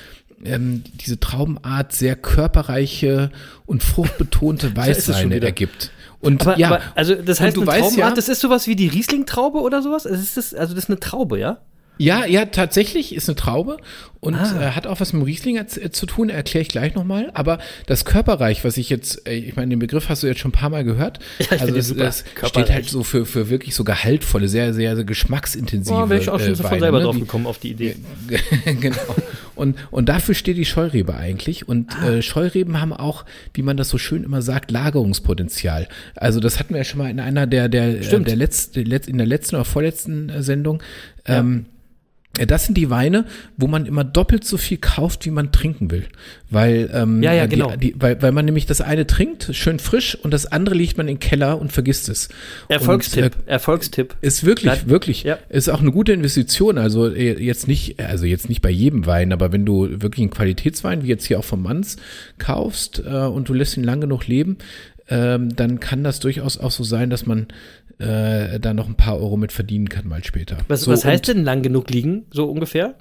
ähm, 0.43 0.83
diese 1.01 1.19
Traubenart 1.19 1.93
sehr 1.93 2.15
körperreiche 2.15 3.31
und 3.65 3.83
fruchtbetonte 3.83 4.75
Weißweine 4.75 5.41
ergibt. 5.41 5.91
Und 6.19 6.41
Aber, 6.41 6.57
ja, 6.57 6.67
aber 6.67 6.81
also 6.95 7.15
das 7.15 7.39
und 7.39 7.45
heißt, 7.45 7.57
du 7.57 7.61
eine 7.61 7.67
weißt 7.67 7.79
Traubenart, 7.81 8.09
ja, 8.09 8.15
das 8.15 8.29
ist 8.29 8.41
sowas 8.41 8.67
wie 8.67 8.75
die 8.75 8.87
Riesling-Traube 8.87 9.59
oder 9.59 9.81
sowas? 9.81 10.07
Also, 10.07 10.19
ist 10.21 10.37
das, 10.37 10.53
also 10.53 10.73
das 10.73 10.85
ist 10.85 10.89
eine 10.89 10.99
Traube, 10.99 11.39
ja? 11.39 11.59
Ja, 11.97 12.25
ja, 12.25 12.45
tatsächlich 12.45 13.13
ist 13.15 13.27
eine 13.29 13.35
Traube 13.35 13.77
und 14.19 14.35
Ah. 14.35 14.69
äh, 14.69 14.71
hat 14.71 14.87
auch 14.87 14.99
was 14.99 15.13
mit 15.13 15.21
dem 15.21 15.25
Riesling 15.25 15.57
äh, 15.57 15.67
zu 15.91 16.05
tun, 16.05 16.29
erkläre 16.29 16.61
ich 16.63 16.69
gleich 16.69 16.95
nochmal. 16.95 17.29
Aber 17.33 17.59
das 17.85 18.03
Körperreich, 18.05 18.63
was 18.63 18.77
ich 18.77 18.89
jetzt, 18.89 19.27
äh, 19.27 19.33
ich 19.35 19.55
meine, 19.55 19.69
den 19.69 19.79
Begriff 19.79 20.09
hast 20.09 20.23
du 20.23 20.27
jetzt 20.27 20.39
schon 20.39 20.49
ein 20.49 20.53
paar 20.53 20.69
Mal 20.69 20.83
gehört. 20.83 21.19
ich 21.39 21.51
also 21.51 21.73
das, 21.73 21.93
das 21.95 22.23
steht 22.45 22.69
halt 22.71 22.85
so 22.89 23.03
für, 23.03 23.25
für 23.25 23.49
wirklich 23.49 23.75
so 23.75 23.83
gehaltvolle, 23.83 24.47
sehr, 24.47 24.73
sehr, 24.73 24.95
sehr 24.95 25.05
geschmacksintensive 25.05 25.95
Oh, 25.95 26.09
wäre 26.09 26.19
ich 26.21 26.29
auch 26.29 26.39
schon 26.39 26.53
äh, 26.53 26.55
von 26.55 26.65
Weine, 26.65 26.79
selber 26.79 26.97
ne? 26.99 27.03
drauf 27.05 27.19
gekommen 27.19 27.45
auf 27.47 27.59
die 27.59 27.71
Idee. 27.71 27.95
genau. 28.81 28.97
Und, 29.55 29.75
und 29.91 30.07
dafür 30.09 30.35
steht 30.35 30.57
die 30.57 30.65
Scheurebe 30.65 31.15
eigentlich. 31.15 31.67
Und 31.67 31.87
Ah. 31.97 32.21
Scheureben 32.21 32.79
haben 32.81 32.93
auch, 32.93 33.23
wie 33.53 33.61
man 33.61 33.77
das 33.77 33.89
so 33.89 33.97
schön 33.97 34.23
immer 34.23 34.41
sagt, 34.41 34.71
Lagerungspotenzial. 34.71 35.87
Also 36.15 36.39
das 36.39 36.59
hatten 36.59 36.73
wir 36.73 36.79
ja 36.79 36.83
schon 36.83 36.99
mal 36.99 37.09
in 37.09 37.19
einer 37.19 37.47
der, 37.47 37.69
der, 37.69 38.03
Stimmt. 38.03 38.27
der 38.27 38.35
letzten, 38.35 38.79
in 38.79 39.17
der 39.17 39.27
letzten 39.27 39.55
oder 39.55 39.65
vorletzten 39.65 40.31
Sendung. 40.43 40.81
Ähm, 41.25 41.65
ja, 41.67 41.73
Das 42.45 42.65
sind 42.65 42.75
die 42.77 42.89
Weine, 42.89 43.25
wo 43.57 43.67
man 43.67 43.85
immer 43.85 44.03
doppelt 44.03 44.43
so 44.45 44.57
viel 44.57 44.77
kauft, 44.77 45.25
wie 45.25 45.31
man 45.31 45.51
trinken 45.51 45.89
will. 45.91 46.05
Weil, 46.49 46.89
ähm, 46.93 47.23
Ja, 47.23 47.33
ja, 47.33 47.47
die, 47.47 47.55
genau. 47.55 47.75
Die, 47.75 47.95
weil, 47.97 48.21
weil 48.21 48.31
man 48.31 48.45
nämlich 48.45 48.65
das 48.65 48.81
eine 48.81 49.07
trinkt, 49.07 49.49
schön 49.53 49.79
frisch, 49.79 50.15
und 50.15 50.31
das 50.31 50.45
andere 50.45 50.75
legt 50.75 50.97
man 50.97 51.07
in 51.07 51.15
den 51.15 51.19
Keller 51.19 51.59
und 51.59 51.71
vergisst 51.71 52.09
es. 52.09 52.29
Erfolgstipp, 52.69 53.35
Und, 53.37 53.47
äh, 53.47 53.51
Erfolgstipp. 53.51 54.15
ist 54.21 54.45
wirklich, 54.45 54.71
Bleib- 54.71 54.87
wirklich, 54.87 55.23
Ja. 55.23 55.37
ist 55.49 55.69
auch 55.69 55.81
eine 55.81 55.91
gute 55.91 56.13
Investition. 56.13 56.77
Also 56.77 57.07
äh, 57.07 57.41
jetzt 57.43 57.67
nicht, 57.67 57.99
also 57.99 58.25
jetzt 58.25 58.49
nicht 58.49 58.61
bei 58.61 58.69
jedem 58.69 59.05
Wein, 59.05 59.31
aber 59.33 59.51
wenn 59.51 59.65
du 59.65 59.87
wirklich 60.01 60.21
einen 60.23 60.31
Qualitätswein, 60.31 61.03
wie 61.03 61.07
jetzt 61.07 61.25
hier 61.25 61.39
auch 61.39 61.45
vom 61.45 61.63
Manns, 61.63 61.97
kaufst 62.37 63.01
äh, 63.05 63.09
und 63.09 63.49
du 63.49 63.53
lässt 63.53 63.77
ihn 63.77 63.83
lang 63.83 64.01
genug 64.01 64.27
leben, 64.27 64.57
ähm, 65.09 65.55
dann 65.55 65.79
kann 65.79 66.03
das 66.03 66.19
durchaus 66.19 66.57
auch 66.57 66.71
so 66.71 66.83
sein, 66.83 67.09
dass 67.09 67.25
man 67.25 67.47
äh, 67.99 68.59
da 68.59 68.73
noch 68.73 68.87
ein 68.87 68.95
paar 68.95 69.17
Euro 69.19 69.37
mit 69.37 69.51
verdienen 69.51 69.89
kann 69.89 70.07
mal 70.07 70.23
später. 70.23 70.57
Was, 70.67 70.81
so, 70.81 70.91
was 70.91 71.05
heißt 71.05 71.27
denn 71.27 71.43
lang 71.43 71.61
genug 71.61 71.89
liegen, 71.89 72.25
so 72.31 72.49
ungefähr? 72.49 72.95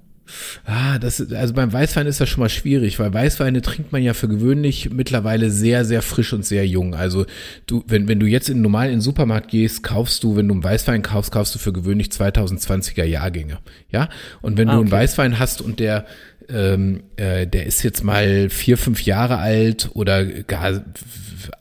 Ah, 0.64 0.98
das 0.98 1.20
ist, 1.20 1.32
also 1.32 1.54
beim 1.54 1.72
Weißwein 1.72 2.06
ist 2.06 2.20
das 2.20 2.28
schon 2.28 2.40
mal 2.40 2.48
schwierig, 2.48 2.98
weil 2.98 3.14
Weißweine 3.14 3.62
trinkt 3.62 3.92
man 3.92 4.02
ja 4.02 4.12
für 4.12 4.26
gewöhnlich 4.26 4.90
mittlerweile 4.90 5.50
sehr, 5.50 5.84
sehr 5.84 6.02
frisch 6.02 6.32
und 6.32 6.44
sehr 6.44 6.66
jung. 6.66 6.94
Also 6.94 7.26
du, 7.66 7.84
wenn, 7.86 8.08
wenn 8.08 8.18
du 8.18 8.26
jetzt 8.26 8.48
in, 8.48 8.60
normal 8.60 8.86
in 8.86 8.94
den 8.94 9.00
Supermarkt 9.00 9.50
gehst, 9.50 9.82
kaufst 9.84 10.24
du, 10.24 10.36
wenn 10.36 10.48
du 10.48 10.54
einen 10.54 10.64
Weißwein 10.64 11.02
kaufst, 11.02 11.30
kaufst 11.30 11.54
du 11.54 11.58
für 11.58 11.72
gewöhnlich 11.72 12.08
2020er 12.08 13.04
Jahrgänge. 13.04 13.58
Ja? 13.90 14.08
Und 14.42 14.58
wenn 14.58 14.68
Ah, 14.68 14.72
du 14.72 14.78
einen 14.78 14.88
okay. 14.88 14.96
Weißwein 14.96 15.38
hast 15.38 15.60
und 15.62 15.78
der, 15.78 16.06
ähm, 16.48 17.04
äh, 17.16 17.46
der 17.46 17.66
ist 17.66 17.84
jetzt 17.84 18.02
mal 18.02 18.48
vier, 18.50 18.78
fünf 18.78 19.02
Jahre 19.02 19.38
alt 19.38 19.90
oder 19.94 20.24
gar 20.24 20.82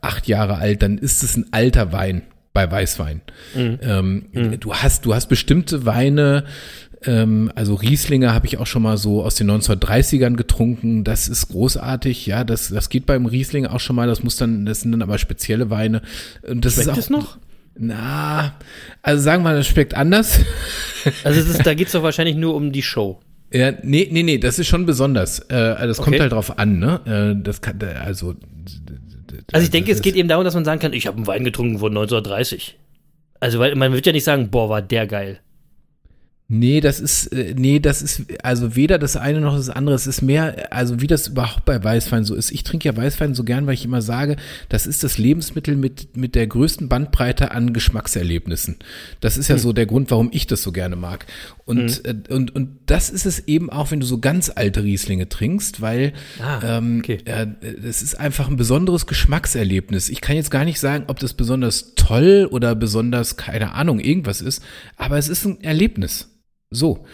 acht 0.00 0.26
Jahre 0.26 0.56
alt, 0.56 0.82
dann 0.82 0.98
ist 0.98 1.22
es 1.22 1.36
ein 1.36 1.46
alter 1.52 1.92
Wein 1.92 2.22
bei 2.56 2.70
Weißwein. 2.70 3.20
Ähm, 3.54 4.24
Du 4.58 4.72
hast, 4.74 5.04
du 5.04 5.14
hast 5.14 5.26
bestimmte 5.28 5.84
Weine, 5.84 6.44
ähm, 7.04 7.52
also 7.54 7.74
Rieslinge 7.74 8.32
habe 8.32 8.46
ich 8.46 8.56
auch 8.56 8.66
schon 8.66 8.80
mal 8.82 8.96
so 8.96 9.22
aus 9.22 9.34
den 9.34 9.50
1930ern 9.50 10.36
getrunken. 10.36 11.04
Das 11.04 11.28
ist 11.28 11.48
großartig, 11.48 12.24
ja. 12.24 12.44
Das, 12.44 12.68
das 12.70 12.88
geht 12.88 13.04
beim 13.04 13.26
Riesling 13.26 13.66
auch 13.66 13.80
schon 13.80 13.94
mal. 13.94 14.06
Das 14.08 14.22
muss 14.22 14.36
dann, 14.36 14.64
das 14.64 14.80
sind 14.80 14.92
dann 14.92 15.02
aber 15.02 15.18
spezielle 15.18 15.68
Weine. 15.68 16.00
Und 16.48 16.64
das 16.64 16.74
Schmeckt 16.74 16.88
ist 16.88 16.94
auch, 16.94 16.98
es 16.98 17.10
noch? 17.10 17.38
Na, 17.78 18.54
also 19.02 19.22
sagen 19.22 19.42
wir 19.42 19.50
mal, 19.50 19.56
das 19.56 19.66
schmeckt 19.66 19.92
anders. 19.92 20.40
Also 21.24 21.38
es 21.40 21.48
ist, 21.50 21.66
da 21.66 21.74
geht 21.74 21.88
es 21.88 21.92
doch 21.92 22.02
wahrscheinlich 22.02 22.36
nur 22.36 22.54
um 22.54 22.72
die 22.72 22.82
Show. 22.82 23.20
Ja, 23.52 23.72
nee, 23.82 24.08
nee, 24.10 24.22
nee, 24.22 24.38
das 24.38 24.58
ist 24.58 24.66
schon 24.68 24.86
besonders. 24.86 25.40
Äh, 25.50 25.54
also 25.54 25.88
das 25.88 25.96
kommt 25.98 26.14
Okay. 26.14 26.20
halt 26.22 26.32
drauf 26.32 26.58
an, 26.58 26.78
ne? 26.78 27.36
Äh, 27.38 27.42
das 27.42 27.60
kann, 27.60 27.78
also. 28.02 28.34
Also 29.52 29.64
ich 29.64 29.70
denke, 29.70 29.92
es 29.92 30.02
geht 30.02 30.16
eben 30.16 30.28
darum, 30.28 30.44
dass 30.44 30.54
man 30.54 30.64
sagen 30.64 30.80
kann, 30.80 30.92
ich 30.92 31.06
habe 31.06 31.16
einen 31.16 31.26
Wein 31.26 31.44
getrunken 31.44 31.78
von 31.78 31.92
1930. 31.92 32.76
Also 33.40 33.58
weil 33.58 33.74
man 33.74 33.92
wird 33.92 34.06
ja 34.06 34.12
nicht 34.12 34.24
sagen, 34.24 34.50
boah, 34.50 34.68
war 34.68 34.82
der 34.82 35.06
geil. 35.06 35.40
Nee, 36.48 36.80
das 36.80 37.00
ist, 37.00 37.32
äh, 37.32 37.54
nee, 37.58 37.80
das 37.80 38.02
ist, 38.02 38.22
also 38.40 38.76
weder 38.76 38.98
das 39.00 39.16
eine 39.16 39.40
noch 39.40 39.56
das 39.56 39.68
andere. 39.68 39.96
Es 39.96 40.06
ist 40.06 40.22
mehr, 40.22 40.72
also 40.72 41.00
wie 41.00 41.08
das 41.08 41.26
überhaupt 41.26 41.64
bei 41.64 41.82
Weißwein 41.82 42.24
so 42.24 42.36
ist. 42.36 42.52
Ich 42.52 42.62
trinke 42.62 42.88
ja 42.88 42.96
Weißwein 42.96 43.34
so 43.34 43.42
gern, 43.42 43.66
weil 43.66 43.74
ich 43.74 43.84
immer 43.84 44.00
sage, 44.00 44.36
das 44.68 44.86
ist 44.86 45.02
das 45.02 45.18
Lebensmittel 45.18 45.74
mit, 45.74 46.16
mit 46.16 46.36
der 46.36 46.46
größten 46.46 46.88
Bandbreite 46.88 47.50
an 47.50 47.72
Geschmackserlebnissen. 47.72 48.76
Das 49.20 49.36
ist 49.36 49.48
ja 49.48 49.58
so 49.58 49.72
der 49.72 49.86
Grund, 49.86 50.12
warum 50.12 50.28
ich 50.32 50.46
das 50.46 50.62
so 50.62 50.70
gerne 50.70 50.94
mag. 50.94 51.26
Und, 51.64 52.04
äh, 52.06 52.14
und, 52.28 52.54
und 52.54 52.78
das 52.86 53.10
ist 53.10 53.26
es 53.26 53.48
eben 53.48 53.68
auch, 53.68 53.90
wenn 53.90 53.98
du 53.98 54.06
so 54.06 54.18
ganz 54.18 54.52
alte 54.54 54.84
Rieslinge 54.84 55.28
trinkst, 55.28 55.80
weil 55.80 56.12
Ah, 56.40 56.78
ähm, 56.78 57.00
okay. 57.02 57.18
äh, 57.24 57.46
es 57.84 58.02
ist 58.02 58.20
einfach 58.20 58.48
ein 58.48 58.56
besonderes 58.56 59.08
Geschmackserlebnis. 59.08 60.08
Ich 60.10 60.20
kann 60.20 60.36
jetzt 60.36 60.52
gar 60.52 60.64
nicht 60.64 60.78
sagen, 60.78 61.06
ob 61.08 61.18
das 61.18 61.34
besonders 61.34 61.94
toll 61.96 62.48
oder 62.48 62.76
besonders, 62.76 63.36
keine 63.36 63.74
Ahnung, 63.74 63.98
irgendwas 63.98 64.40
ist, 64.40 64.62
aber 64.96 65.18
es 65.18 65.28
ist 65.28 65.44
ein 65.44 65.60
Erlebnis. 65.64 66.28
So. 66.70 67.04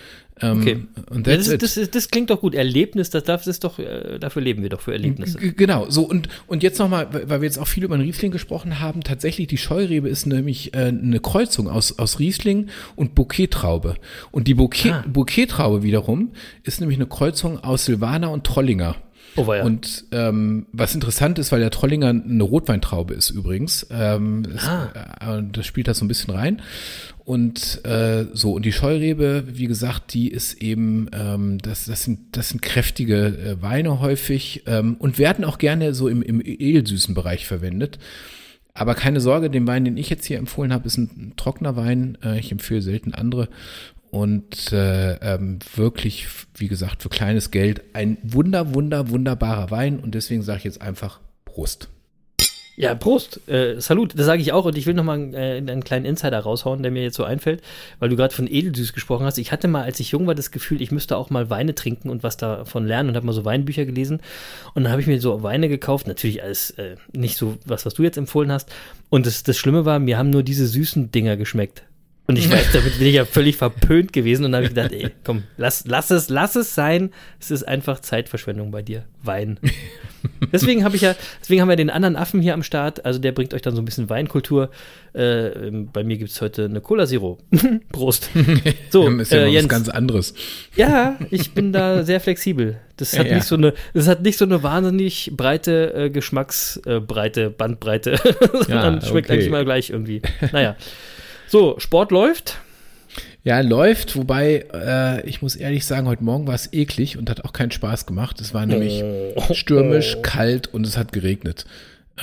Ähm, 0.40 0.60
Okay. 0.60 0.78
Und 1.10 1.26
Ja, 1.26 1.34
that's 1.34 1.44
das, 1.46 1.54
it. 1.54 1.62
das, 1.62 1.76
ist- 1.76 1.94
das 1.94 2.08
klingt 2.08 2.30
doch 2.30 2.40
gut. 2.40 2.54
Erlebnis, 2.54 3.10
das 3.10 3.22
darf 3.24 3.42
das 3.42 3.48
ist 3.48 3.64
doch, 3.64 3.78
äh, 3.78 4.18
dafür 4.18 4.40
leben 4.42 4.62
wir 4.62 4.70
doch 4.70 4.80
für 4.80 4.92
Erlebnisse. 4.92 5.38
G- 5.38 5.52
Genau, 5.52 5.88
so 5.90 6.02
und, 6.08 6.28
und 6.46 6.62
jetzt 6.62 6.78
nochmal, 6.78 7.08
weil 7.12 7.40
wir 7.42 7.46
jetzt 7.46 7.58
auch 7.58 7.68
viel 7.68 7.84
über 7.84 7.96
den 7.96 8.04
Riesling 8.06 8.32
gesprochen 8.32 8.80
haben, 8.80 9.02
tatsächlich 9.02 9.46
die 9.46 9.58
Scheurebe 9.58 10.08
ist 10.08 10.26
nämlich 10.26 10.74
äh, 10.74 10.86
eine 10.88 11.20
Kreuzung 11.20 11.68
aus, 11.68 11.98
aus 11.98 12.18
Riesling 12.18 12.68
und 12.96 13.14
Bouquet-Traube. 13.14 13.96
Und 14.30 14.48
die 14.48 14.54
Bouquet, 14.54 14.90
Ah. 14.92 15.04
Bouquet-Traube 15.06 15.82
wiederum 15.82 16.32
ist 16.64 16.80
nämlich 16.80 16.98
eine 16.98 17.06
Kreuzung 17.06 17.58
aus 17.62 17.84
Silvaner 17.84 18.30
und 18.30 18.44
Trollinger. 18.44 18.96
Oh, 19.36 19.52
ja. 19.52 19.62
Und 19.64 20.04
ähm, 20.12 20.66
was 20.72 20.94
interessant 20.94 21.38
ist, 21.38 21.52
weil 21.52 21.60
der 21.60 21.70
Trollinger 21.70 22.08
eine 22.10 22.42
Rotweintraube 22.42 23.14
ist 23.14 23.30
übrigens, 23.30 23.86
ähm, 23.90 24.44
ist, 24.54 24.68
Ah. 24.68 25.38
äh, 25.38 25.42
das 25.52 25.66
spielt 25.66 25.88
da 25.88 25.94
so 25.94 26.04
ein 26.04 26.08
bisschen 26.08 26.34
rein. 26.34 26.60
Und 27.24 27.84
äh, 27.84 28.26
so, 28.32 28.52
und 28.52 28.64
die 28.64 28.72
Scheurebe, 28.72 29.44
wie 29.46 29.66
gesagt, 29.66 30.12
die 30.12 30.28
ist 30.28 30.60
eben, 30.60 31.08
ähm, 31.12 31.58
das, 31.58 31.86
das, 31.86 32.02
sind, 32.02 32.36
das 32.36 32.48
sind 32.48 32.62
kräftige 32.62 33.26
äh, 33.26 33.62
Weine 33.62 34.00
häufig 34.00 34.64
ähm, 34.66 34.96
und 34.98 35.18
werden 35.18 35.44
auch 35.44 35.58
gerne 35.58 35.94
so 35.94 36.08
im, 36.08 36.20
im 36.22 36.40
edelsüßen 36.44 37.14
Bereich 37.14 37.46
verwendet. 37.46 37.98
Aber 38.74 38.94
keine 38.94 39.20
Sorge, 39.20 39.50
den 39.50 39.66
Wein, 39.66 39.84
den 39.84 39.96
ich 39.96 40.10
jetzt 40.10 40.24
hier 40.24 40.38
empfohlen 40.38 40.72
habe, 40.72 40.86
ist 40.86 40.96
ein, 40.96 41.10
ein 41.16 41.32
trockener 41.36 41.76
Wein. 41.76 42.18
Äh, 42.24 42.38
ich 42.40 42.50
empfehle 42.50 42.82
selten 42.82 43.14
andere. 43.14 43.48
Und 44.12 44.72
äh, 44.72 45.14
ähm, 45.14 45.58
wirklich, 45.74 46.26
wie 46.54 46.68
gesagt, 46.68 47.02
für 47.02 47.08
kleines 47.08 47.50
Geld 47.50 47.80
ein 47.94 48.18
wunder, 48.22 48.74
wunder, 48.74 49.08
wunderbarer 49.08 49.70
Wein. 49.70 49.98
Und 50.00 50.14
deswegen 50.14 50.42
sage 50.42 50.58
ich 50.58 50.64
jetzt 50.64 50.82
einfach 50.82 51.18
Prost. 51.46 51.88
Ja, 52.76 52.94
Prost, 52.94 53.48
äh, 53.48 53.80
Salut, 53.80 54.12
das 54.18 54.26
sage 54.26 54.42
ich 54.42 54.52
auch. 54.52 54.66
Und 54.66 54.76
ich 54.76 54.84
will 54.86 54.92
nochmal 54.92 55.34
äh, 55.34 55.56
einen 55.56 55.82
kleinen 55.82 56.04
Insider 56.04 56.40
raushauen, 56.40 56.82
der 56.82 56.92
mir 56.92 57.02
jetzt 57.02 57.16
so 57.16 57.24
einfällt, 57.24 57.62
weil 58.00 58.10
du 58.10 58.16
gerade 58.16 58.34
von 58.34 58.46
Edelsüß 58.46 58.92
gesprochen 58.92 59.24
hast. 59.24 59.38
Ich 59.38 59.50
hatte 59.50 59.66
mal, 59.66 59.82
als 59.82 59.98
ich 59.98 60.10
jung 60.10 60.26
war, 60.26 60.34
das 60.34 60.50
Gefühl, 60.50 60.82
ich 60.82 60.92
müsste 60.92 61.16
auch 61.16 61.30
mal 61.30 61.48
Weine 61.48 61.74
trinken 61.74 62.10
und 62.10 62.22
was 62.22 62.36
davon 62.36 62.86
lernen 62.86 63.08
und 63.08 63.16
habe 63.16 63.24
mal 63.24 63.32
so 63.32 63.46
Weinbücher 63.46 63.86
gelesen. 63.86 64.20
Und 64.74 64.84
dann 64.84 64.92
habe 64.92 65.00
ich 65.00 65.06
mir 65.06 65.22
so 65.22 65.42
Weine 65.42 65.70
gekauft, 65.70 66.06
natürlich 66.06 66.42
alles 66.42 66.70
äh, 66.72 66.96
nicht 67.12 67.38
so 67.38 67.56
was, 67.64 67.86
was 67.86 67.94
du 67.94 68.02
jetzt 68.02 68.18
empfohlen 68.18 68.52
hast. 68.52 68.70
Und 69.08 69.24
das, 69.24 69.42
das 69.42 69.56
Schlimme 69.56 69.86
war, 69.86 69.98
mir 69.98 70.18
haben 70.18 70.28
nur 70.28 70.42
diese 70.42 70.66
süßen 70.66 71.10
Dinger 71.12 71.38
geschmeckt. 71.38 71.84
Und 72.26 72.38
ich 72.38 72.50
weiß, 72.52 72.72
damit 72.72 72.98
bin 72.98 73.06
ich 73.08 73.14
ja 73.14 73.24
völlig 73.24 73.56
verpönt 73.56 74.12
gewesen 74.12 74.44
und 74.44 74.54
habe 74.54 74.64
ich 74.64 74.70
gedacht, 74.70 74.92
ey, 74.92 75.10
komm, 75.24 75.44
lass, 75.56 75.84
lass 75.86 76.10
es, 76.10 76.28
lass 76.28 76.56
es 76.56 76.74
sein. 76.74 77.10
Es 77.40 77.50
ist 77.50 77.64
einfach 77.64 78.00
Zeitverschwendung 78.00 78.70
bei 78.70 78.82
dir. 78.82 79.04
Wein. 79.22 79.58
Deswegen 80.52 80.84
habe 80.84 80.96
ich 80.96 81.02
ja, 81.02 81.14
deswegen 81.40 81.60
haben 81.60 81.68
wir 81.68 81.76
den 81.76 81.90
anderen 81.90 82.16
Affen 82.16 82.40
hier 82.40 82.54
am 82.54 82.62
Start. 82.62 83.04
Also 83.04 83.18
der 83.18 83.32
bringt 83.32 83.54
euch 83.54 83.62
dann 83.62 83.74
so 83.74 83.82
ein 83.82 83.84
bisschen 83.84 84.08
Weinkultur. 84.08 84.70
Äh, 85.14 85.70
bei 85.92 86.04
mir 86.04 86.16
gibt 86.16 86.30
es 86.30 86.40
heute 86.40 86.66
eine 86.66 86.80
Cola 86.80 87.06
Zero. 87.06 87.38
Prost. 87.92 88.30
So, 88.90 89.08
ist 89.08 89.32
ja 89.32 89.38
äh, 89.38 89.48
Jens, 89.48 89.64
was 89.64 89.70
ganz 89.70 89.88
anderes. 89.88 90.34
Ja, 90.76 91.16
ich 91.30 91.52
bin 91.52 91.72
da 91.72 92.04
sehr 92.04 92.20
flexibel. 92.20 92.78
Das 92.96 93.18
hat 93.18 93.26
ja, 93.26 93.36
nicht 93.36 93.46
so 93.46 93.56
eine, 93.56 93.74
das 93.94 94.06
hat 94.06 94.22
nicht 94.22 94.38
so 94.38 94.44
eine 94.44 94.62
wahnsinnig 94.62 95.32
breite 95.34 95.94
äh, 95.94 96.10
Geschmacksbreite, 96.10 97.50
Bandbreite, 97.50 98.16
sondern 98.52 99.00
ja, 99.00 99.06
schmeckt 99.06 99.28
okay. 99.28 99.38
eigentlich 99.38 99.50
mal 99.50 99.64
gleich 99.64 99.90
irgendwie. 99.90 100.22
Naja. 100.52 100.76
So, 101.52 101.78
Sport 101.78 102.12
läuft. 102.12 102.60
Ja, 103.44 103.60
läuft, 103.60 104.16
wobei 104.16 104.64
äh, 104.72 105.28
ich 105.28 105.42
muss 105.42 105.54
ehrlich 105.54 105.84
sagen, 105.84 106.08
heute 106.08 106.24
Morgen 106.24 106.46
war 106.46 106.54
es 106.54 106.72
eklig 106.72 107.18
und 107.18 107.28
hat 107.28 107.44
auch 107.44 107.52
keinen 107.52 107.70
Spaß 107.70 108.06
gemacht. 108.06 108.40
Es 108.40 108.54
war 108.54 108.64
nämlich 108.64 109.04
oh. 109.34 109.52
stürmisch, 109.52 110.16
kalt 110.22 110.72
und 110.72 110.86
es 110.86 110.96
hat 110.96 111.12
geregnet. 111.12 111.66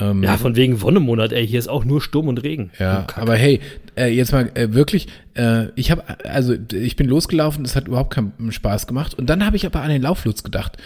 Ähm, 0.00 0.24
ja, 0.24 0.36
von 0.36 0.56
wegen 0.56 0.82
Wonnemonat, 0.82 1.30
ey, 1.30 1.46
hier 1.46 1.60
ist 1.60 1.68
auch 1.68 1.84
nur 1.84 2.00
Sturm 2.00 2.26
und 2.26 2.42
Regen. 2.42 2.72
Ja, 2.80 3.06
oh, 3.08 3.20
aber 3.20 3.36
hey, 3.36 3.60
äh, 3.96 4.08
jetzt 4.08 4.32
mal 4.32 4.50
äh, 4.54 4.72
wirklich, 4.72 5.06
äh, 5.34 5.66
ich 5.76 5.92
habe, 5.92 6.02
also 6.24 6.56
ich 6.72 6.96
bin 6.96 7.06
losgelaufen, 7.06 7.64
es 7.64 7.76
hat 7.76 7.86
überhaupt 7.86 8.12
keinen 8.12 8.50
Spaß 8.50 8.88
gemacht. 8.88 9.14
Und 9.14 9.30
dann 9.30 9.46
habe 9.46 9.54
ich 9.54 9.64
aber 9.64 9.82
an 9.82 9.90
den 9.90 10.02
Lauflutz 10.02 10.42
gedacht 10.42 10.76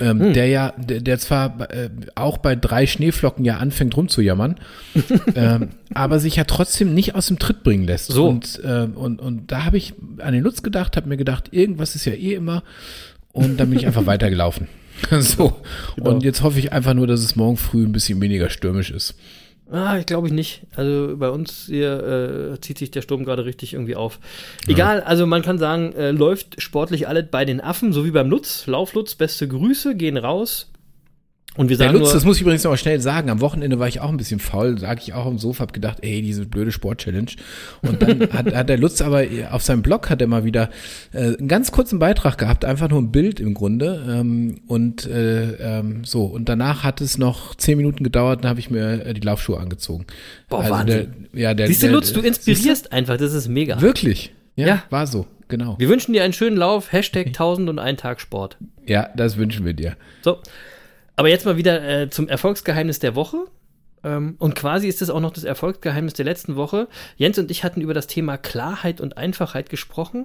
ähm, 0.00 0.20
hm. 0.20 0.32
der 0.32 0.48
ja, 0.48 0.72
der, 0.76 1.00
der 1.00 1.18
zwar 1.18 1.70
äh, 1.70 1.90
auch 2.14 2.38
bei 2.38 2.56
drei 2.56 2.86
Schneeflocken 2.86 3.44
ja 3.44 3.58
anfängt 3.58 3.96
rumzujammern, 3.96 4.56
ähm, 5.34 5.68
aber 5.94 6.18
sich 6.18 6.36
ja 6.36 6.44
trotzdem 6.44 6.94
nicht 6.94 7.14
aus 7.14 7.26
dem 7.26 7.38
Tritt 7.38 7.62
bringen 7.62 7.84
lässt. 7.84 8.08
So. 8.08 8.28
Und, 8.28 8.60
äh, 8.64 8.88
und, 8.94 9.20
und 9.20 9.52
da 9.52 9.64
habe 9.64 9.76
ich 9.76 9.94
an 10.18 10.32
den 10.32 10.42
Lutz 10.42 10.62
gedacht, 10.62 10.96
habe 10.96 11.08
mir 11.08 11.16
gedacht, 11.16 11.48
irgendwas 11.52 11.94
ist 11.94 12.06
ja 12.06 12.12
eh 12.12 12.34
immer 12.34 12.62
und 13.32 13.58
dann 13.58 13.70
bin 13.70 13.78
ich 13.78 13.86
einfach 13.86 14.06
weitergelaufen. 14.06 14.68
so. 15.20 15.56
Genau. 15.96 16.10
Und 16.10 16.22
jetzt 16.22 16.42
hoffe 16.42 16.58
ich 16.58 16.72
einfach 16.72 16.94
nur, 16.94 17.06
dass 17.06 17.20
es 17.20 17.36
morgen 17.36 17.56
früh 17.56 17.84
ein 17.84 17.92
bisschen 17.92 18.20
weniger 18.20 18.50
stürmisch 18.50 18.90
ist. 18.90 19.14
Ah, 19.70 19.98
ich 19.98 20.06
glaube 20.06 20.26
ich 20.26 20.32
nicht. 20.32 20.62
Also 20.74 21.16
bei 21.16 21.30
uns 21.30 21.66
hier 21.66 22.54
äh, 22.54 22.60
zieht 22.60 22.78
sich 22.78 22.90
der 22.90 23.02
Sturm 23.02 23.24
gerade 23.24 23.44
richtig 23.44 23.74
irgendwie 23.74 23.94
auf. 23.94 24.18
Egal, 24.66 24.98
ja. 24.98 25.04
also 25.04 25.26
man 25.26 25.42
kann 25.42 25.58
sagen, 25.58 25.92
äh, 25.92 26.10
läuft 26.10 26.60
sportlich 26.60 27.06
alles 27.06 27.26
bei 27.30 27.44
den 27.44 27.60
Affen, 27.60 27.92
so 27.92 28.04
wie 28.04 28.10
beim 28.10 28.28
Lutz. 28.28 28.66
Lauflutz, 28.66 29.14
beste 29.14 29.46
Grüße, 29.46 29.94
gehen 29.94 30.16
raus. 30.16 30.70
Und 31.60 31.68
wir 31.68 31.76
sagen 31.76 31.92
der 31.92 32.00
Lutz, 32.00 32.08
nur, 32.08 32.14
das 32.14 32.24
muss 32.24 32.36
ich 32.36 32.40
übrigens 32.40 32.64
noch 32.64 32.70
mal 32.70 32.78
schnell 32.78 33.02
sagen, 33.02 33.28
am 33.28 33.42
Wochenende 33.42 33.78
war 33.78 33.86
ich 33.86 34.00
auch 34.00 34.08
ein 34.08 34.16
bisschen 34.16 34.40
faul, 34.40 34.78
sage 34.78 35.02
ich 35.02 35.12
auch 35.12 35.26
am 35.26 35.36
Sofa, 35.36 35.64
hab 35.64 35.74
gedacht, 35.74 35.98
ey, 36.00 36.22
diese 36.22 36.46
blöde 36.46 36.72
Sport-Challenge. 36.72 37.32
Und 37.82 38.00
dann 38.00 38.20
hat, 38.32 38.54
hat 38.54 38.70
der 38.70 38.78
Lutz 38.78 39.02
aber 39.02 39.24
auf 39.50 39.62
seinem 39.62 39.82
Blog 39.82 40.08
hat 40.08 40.22
er 40.22 40.26
mal 40.26 40.44
wieder 40.44 40.70
äh, 41.12 41.36
einen 41.36 41.48
ganz 41.48 41.70
kurzen 41.70 41.98
Beitrag 41.98 42.38
gehabt, 42.38 42.64
einfach 42.64 42.88
nur 42.88 42.98
ein 42.98 43.12
Bild 43.12 43.40
im 43.40 43.52
Grunde. 43.52 44.02
Ähm, 44.08 44.62
und 44.68 45.04
äh, 45.04 45.80
ähm, 45.80 46.02
so, 46.02 46.24
und 46.24 46.48
danach 46.48 46.82
hat 46.82 47.02
es 47.02 47.18
noch 47.18 47.54
zehn 47.54 47.76
Minuten 47.76 48.04
gedauert, 48.04 48.42
dann 48.42 48.48
habe 48.48 48.60
ich 48.60 48.70
mir 48.70 49.04
äh, 49.04 49.12
die 49.12 49.20
Laufschuhe 49.20 49.60
angezogen. 49.60 50.06
Boah, 50.48 50.60
also 50.60 50.70
Wahnsinn. 50.70 51.28
Der, 51.34 51.42
ja, 51.42 51.52
der, 51.52 51.66
Siehst 51.66 51.82
du, 51.82 51.88
Lutz, 51.88 52.10
du 52.14 52.20
inspirierst 52.20 52.90
einfach, 52.90 53.18
das 53.18 53.34
ist 53.34 53.48
mega. 53.48 53.82
Wirklich? 53.82 54.32
Ja, 54.56 54.66
ja, 54.66 54.82
war 54.88 55.06
so, 55.06 55.26
genau. 55.48 55.78
Wir 55.78 55.90
wünschen 55.90 56.14
dir 56.14 56.24
einen 56.24 56.32
schönen 56.32 56.56
Lauf, 56.56 56.90
Hashtag 56.90 57.26
1000 57.26 57.68
und 57.68 57.78
ein 57.78 57.98
Tag 57.98 58.18
Sport. 58.22 58.56
Ja, 58.86 59.10
das 59.14 59.36
wünschen 59.36 59.66
wir 59.66 59.74
dir. 59.74 59.98
So. 60.22 60.38
Aber 61.20 61.28
jetzt 61.28 61.44
mal 61.44 61.58
wieder 61.58 61.86
äh, 61.86 62.08
zum 62.08 62.28
Erfolgsgeheimnis 62.28 62.98
der 62.98 63.14
Woche. 63.14 63.44
Ähm, 64.02 64.36
und 64.38 64.54
quasi 64.54 64.88
ist 64.88 65.02
es 65.02 65.10
auch 65.10 65.20
noch 65.20 65.32
das 65.32 65.44
Erfolgsgeheimnis 65.44 66.14
der 66.14 66.24
letzten 66.24 66.56
Woche. 66.56 66.88
Jens 67.18 67.38
und 67.38 67.50
ich 67.50 67.62
hatten 67.62 67.82
über 67.82 67.92
das 67.92 68.06
Thema 68.06 68.38
Klarheit 68.38 69.02
und 69.02 69.18
Einfachheit 69.18 69.68
gesprochen. 69.68 70.24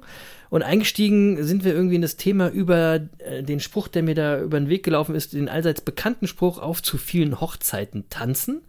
Und 0.49 0.63
eingestiegen 0.63 1.43
sind 1.43 1.65
wir 1.65 1.73
irgendwie 1.73 1.95
in 1.95 2.01
das 2.01 2.15
Thema 2.15 2.47
über 2.47 3.01
äh, 3.17 3.43
den 3.43 3.59
Spruch, 3.59 3.89
der 3.89 4.03
mir 4.03 4.15
da 4.15 4.39
über 4.39 4.57
den 4.57 4.69
Weg 4.69 4.83
gelaufen 4.83 5.15
ist, 5.15 5.33
den 5.33 5.49
allseits 5.49 5.81
bekannten 5.81 6.27
Spruch 6.27 6.59
auf 6.59 6.81
zu 6.81 6.97
vielen 6.97 7.41
Hochzeiten 7.41 8.05
tanzen. 8.09 8.61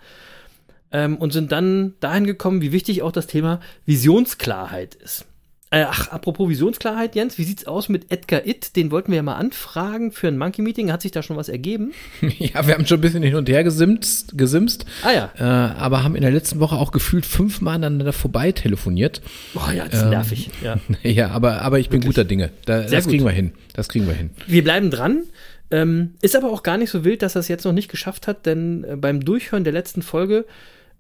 Ähm, 0.91 1.19
und 1.19 1.33
sind 1.33 1.53
dann 1.53 1.95
dahin 2.01 2.25
gekommen, 2.25 2.61
wie 2.61 2.73
wichtig 2.73 3.03
auch 3.03 3.13
das 3.13 3.29
Thema 3.29 3.61
Visionsklarheit 3.85 4.97
ist. 4.97 5.27
Äh, 5.71 5.83
ach, 5.83 6.09
apropos 6.09 6.49
Visionsklarheit, 6.49 7.17
Jens, 7.17 7.39
wie 7.39 7.43
sieht's 7.43 7.67
aus 7.67 7.89
mit 7.89 8.13
Edgar 8.13 8.47
Itt? 8.47 8.77
Den 8.77 8.93
wollten 8.93 9.11
wir 9.11 9.17
ja 9.17 9.23
mal 9.25 9.35
anfragen 9.35 10.13
für 10.13 10.29
ein 10.29 10.39
Monkey-Meeting. 10.39 10.93
Hat 10.93 11.03
sich 11.03 11.11
da 11.11 11.25
schon 11.25 11.37
was 11.37 11.49
ergeben? 11.49 11.93
ja, 12.39 12.69
wir 12.69 12.75
haben 12.75 12.87
schon 12.87 12.99
ein 12.99 13.01
bisschen 13.01 13.25
hin 13.25 13.35
und 13.35 13.49
her 13.49 13.65
gesimst, 13.65 14.39
gesimst 14.39 14.87
ah, 15.03 15.11
ja. 15.11 15.33
Äh, 15.37 15.43
aber 15.43 16.05
haben 16.05 16.15
in 16.15 16.23
der 16.23 16.31
letzten 16.31 16.61
Woche 16.61 16.77
auch 16.77 16.93
gefühlt 16.93 17.27
fünfmal 17.27 17.75
aneinander 17.75 18.13
vorbei 18.13 18.53
telefoniert. 18.53 19.23
Boah, 19.55 19.73
ja, 19.73 19.87
das 19.87 19.95
ist 19.95 20.03
ähm, 20.05 20.11
nervig. 20.11 20.51
Ja, 20.63 20.79
ja 21.03 21.31
aber, 21.31 21.63
aber 21.63 21.81
ich 21.81 21.89
bin 21.89 22.01
Wirklich? 22.01 22.15
guter 22.15 22.25
Dinge. 22.25 22.51
Da, 22.65 22.83
das 22.83 23.05
gut. 23.05 23.15
kriegen 23.15 23.25
wir 23.25 23.33
hin. 23.33 23.51
Das 23.73 23.89
kriegen 23.89 24.07
wir 24.07 24.15
hin. 24.15 24.31
Wir 24.47 24.63
bleiben 24.63 24.93
dran. 24.93 25.25
Ähm, 25.73 26.15
ist 26.23 26.37
aber 26.37 26.53
auch 26.53 26.63
gar 26.63 26.79
nicht 26.79 26.91
so 26.91 27.05
wild, 27.05 27.23
dass 27.23 27.35
er 27.35 27.41
es 27.41 27.49
jetzt 27.49 27.65
noch 27.65 27.73
nicht 27.73 27.91
geschafft 27.91 28.29
hat, 28.29 28.47
denn 28.47 28.85
äh, 28.85 28.95
beim 28.95 29.25
Durchhören 29.25 29.65
der 29.65 29.73
letzten 29.73 30.03
Folge 30.03 30.45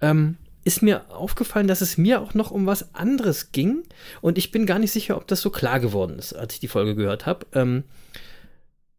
ähm, 0.03 0.37
ist 0.67 0.83
mir 0.83 1.09
aufgefallen, 1.12 1.69
dass 1.69 1.81
es 1.81 1.97
mir 1.97 2.21
auch 2.21 2.35
noch 2.35 2.51
um 2.51 2.67
was 2.67 2.93
anderes 2.93 3.53
ging. 3.53 3.85
Und 4.21 4.37
ich 4.37 4.51
bin 4.51 4.67
gar 4.67 4.81
nicht 4.81 4.91
sicher, 4.91 5.17
ob 5.17 5.29
das 5.29 5.41
so 5.41 5.51
klar 5.51 5.79
geworden 5.79 6.19
ist, 6.19 6.33
als 6.33 6.55
ich 6.55 6.61
die 6.61 6.67
Folge 6.67 6.97
gehört 6.97 7.25
habe. 7.25 7.47
Ähm, 7.53 7.85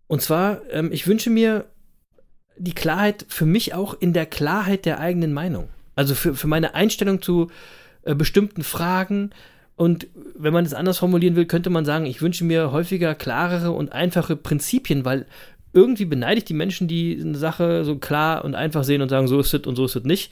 und 0.08 0.22
zwar, 0.22 0.62
ähm, 0.72 0.94
ich 0.94 1.08
wünsche 1.08 1.30
mir 1.30 1.66
die 2.58 2.74
Klarheit 2.74 3.26
für 3.28 3.46
mich 3.46 3.74
auch 3.74 4.00
in 4.00 4.14
der 4.14 4.26
Klarheit 4.26 4.86
der 4.86 5.02
eigenen 5.02 5.34
Meinung. 5.34 5.68
Also 5.94 6.16
für, 6.16 6.36
für 6.36 6.48
meine 6.48 6.74
Einstellung 6.74 7.22
zu 7.22 7.52
äh, 8.04 8.16
bestimmten 8.16 8.64
Fragen. 8.64 9.32
Und 9.76 10.08
wenn 10.36 10.54
man 10.54 10.66
es 10.66 10.74
anders 10.74 11.00
formulieren 11.00 11.36
will, 11.36 11.48
könnte 11.48 11.70
man 11.70 11.84
sagen, 11.84 12.06
ich 12.06 12.22
wünsche 12.22 12.46
mir 12.46 12.72
häufiger 12.72 13.14
klarere 13.14 13.72
und 13.72 13.92
einfache 13.92 14.38
Prinzipien, 14.38 15.04
weil 15.04 15.26
irgendwie 15.74 16.06
beneide 16.06 16.38
ich 16.38 16.46
die 16.46 16.54
Menschen, 16.54 16.88
die 16.88 17.20
eine 17.22 17.38
Sache 17.38 17.84
so 17.84 17.98
klar 17.98 18.46
und 18.46 18.56
einfach 18.56 18.86
sehen 18.86 19.02
und 19.02 19.10
sagen, 19.10 19.28
so 19.28 19.42
ist 19.42 19.54
es 19.54 19.68
und 19.68 19.76
so 19.76 19.84
ist 19.84 19.98
es 19.98 20.06
nicht. 20.06 20.32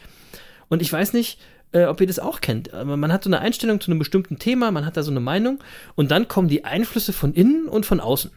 Und 0.70 0.82
ich 0.82 0.92
weiß 0.92 1.14
nicht, 1.14 1.40
äh, 1.72 1.86
ob 1.86 2.02
ihr 2.02 2.08
das 2.08 2.20
auch 2.20 2.42
kennt. 2.42 2.74
Aber 2.74 2.98
man 2.98 3.12
hat 3.12 3.24
so 3.24 3.30
eine 3.30 3.40
Einstellung 3.40 3.82
zu 3.82 3.92
einem 3.92 4.00
bestimmten 4.00 4.40
Thema, 4.40 4.72
man 4.72 4.86
hat 4.86 4.98
da 4.98 5.04
so 5.04 5.12
eine 5.12 5.20
Meinung 5.20 5.60
und 5.96 6.12
dann 6.12 6.28
kommen 6.28 6.48
die 6.48 6.64
Einflüsse 6.64 7.14
von 7.14 7.34
innen 7.34 7.68
und 7.68 7.86
von 7.86 8.00
außen. 8.00 8.32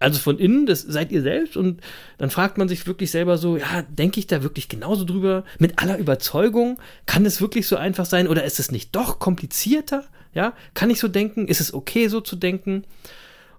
Also 0.00 0.18
von 0.18 0.38
innen, 0.38 0.64
das 0.64 0.80
seid 0.80 1.12
ihr 1.12 1.20
selbst 1.20 1.58
und 1.58 1.82
dann 2.16 2.30
fragt 2.30 2.56
man 2.56 2.68
sich 2.68 2.86
wirklich 2.86 3.10
selber 3.10 3.36
so, 3.36 3.58
ja, 3.58 3.82
denke 3.82 4.18
ich 4.18 4.26
da 4.26 4.42
wirklich 4.42 4.70
genauso 4.70 5.04
drüber? 5.04 5.44
Mit 5.58 5.78
aller 5.78 5.98
Überzeugung? 5.98 6.78
Kann 7.04 7.26
es 7.26 7.42
wirklich 7.42 7.66
so 7.66 7.76
einfach 7.76 8.06
sein 8.06 8.26
oder 8.26 8.44
ist 8.44 8.58
es 8.58 8.70
nicht 8.70 8.96
doch 8.96 9.18
komplizierter? 9.18 10.04
Ja, 10.32 10.54
kann 10.72 10.88
ich 10.88 11.00
so 11.00 11.08
denken? 11.08 11.46
Ist 11.46 11.60
es 11.60 11.74
okay 11.74 12.08
so 12.08 12.22
zu 12.22 12.36
denken? 12.36 12.84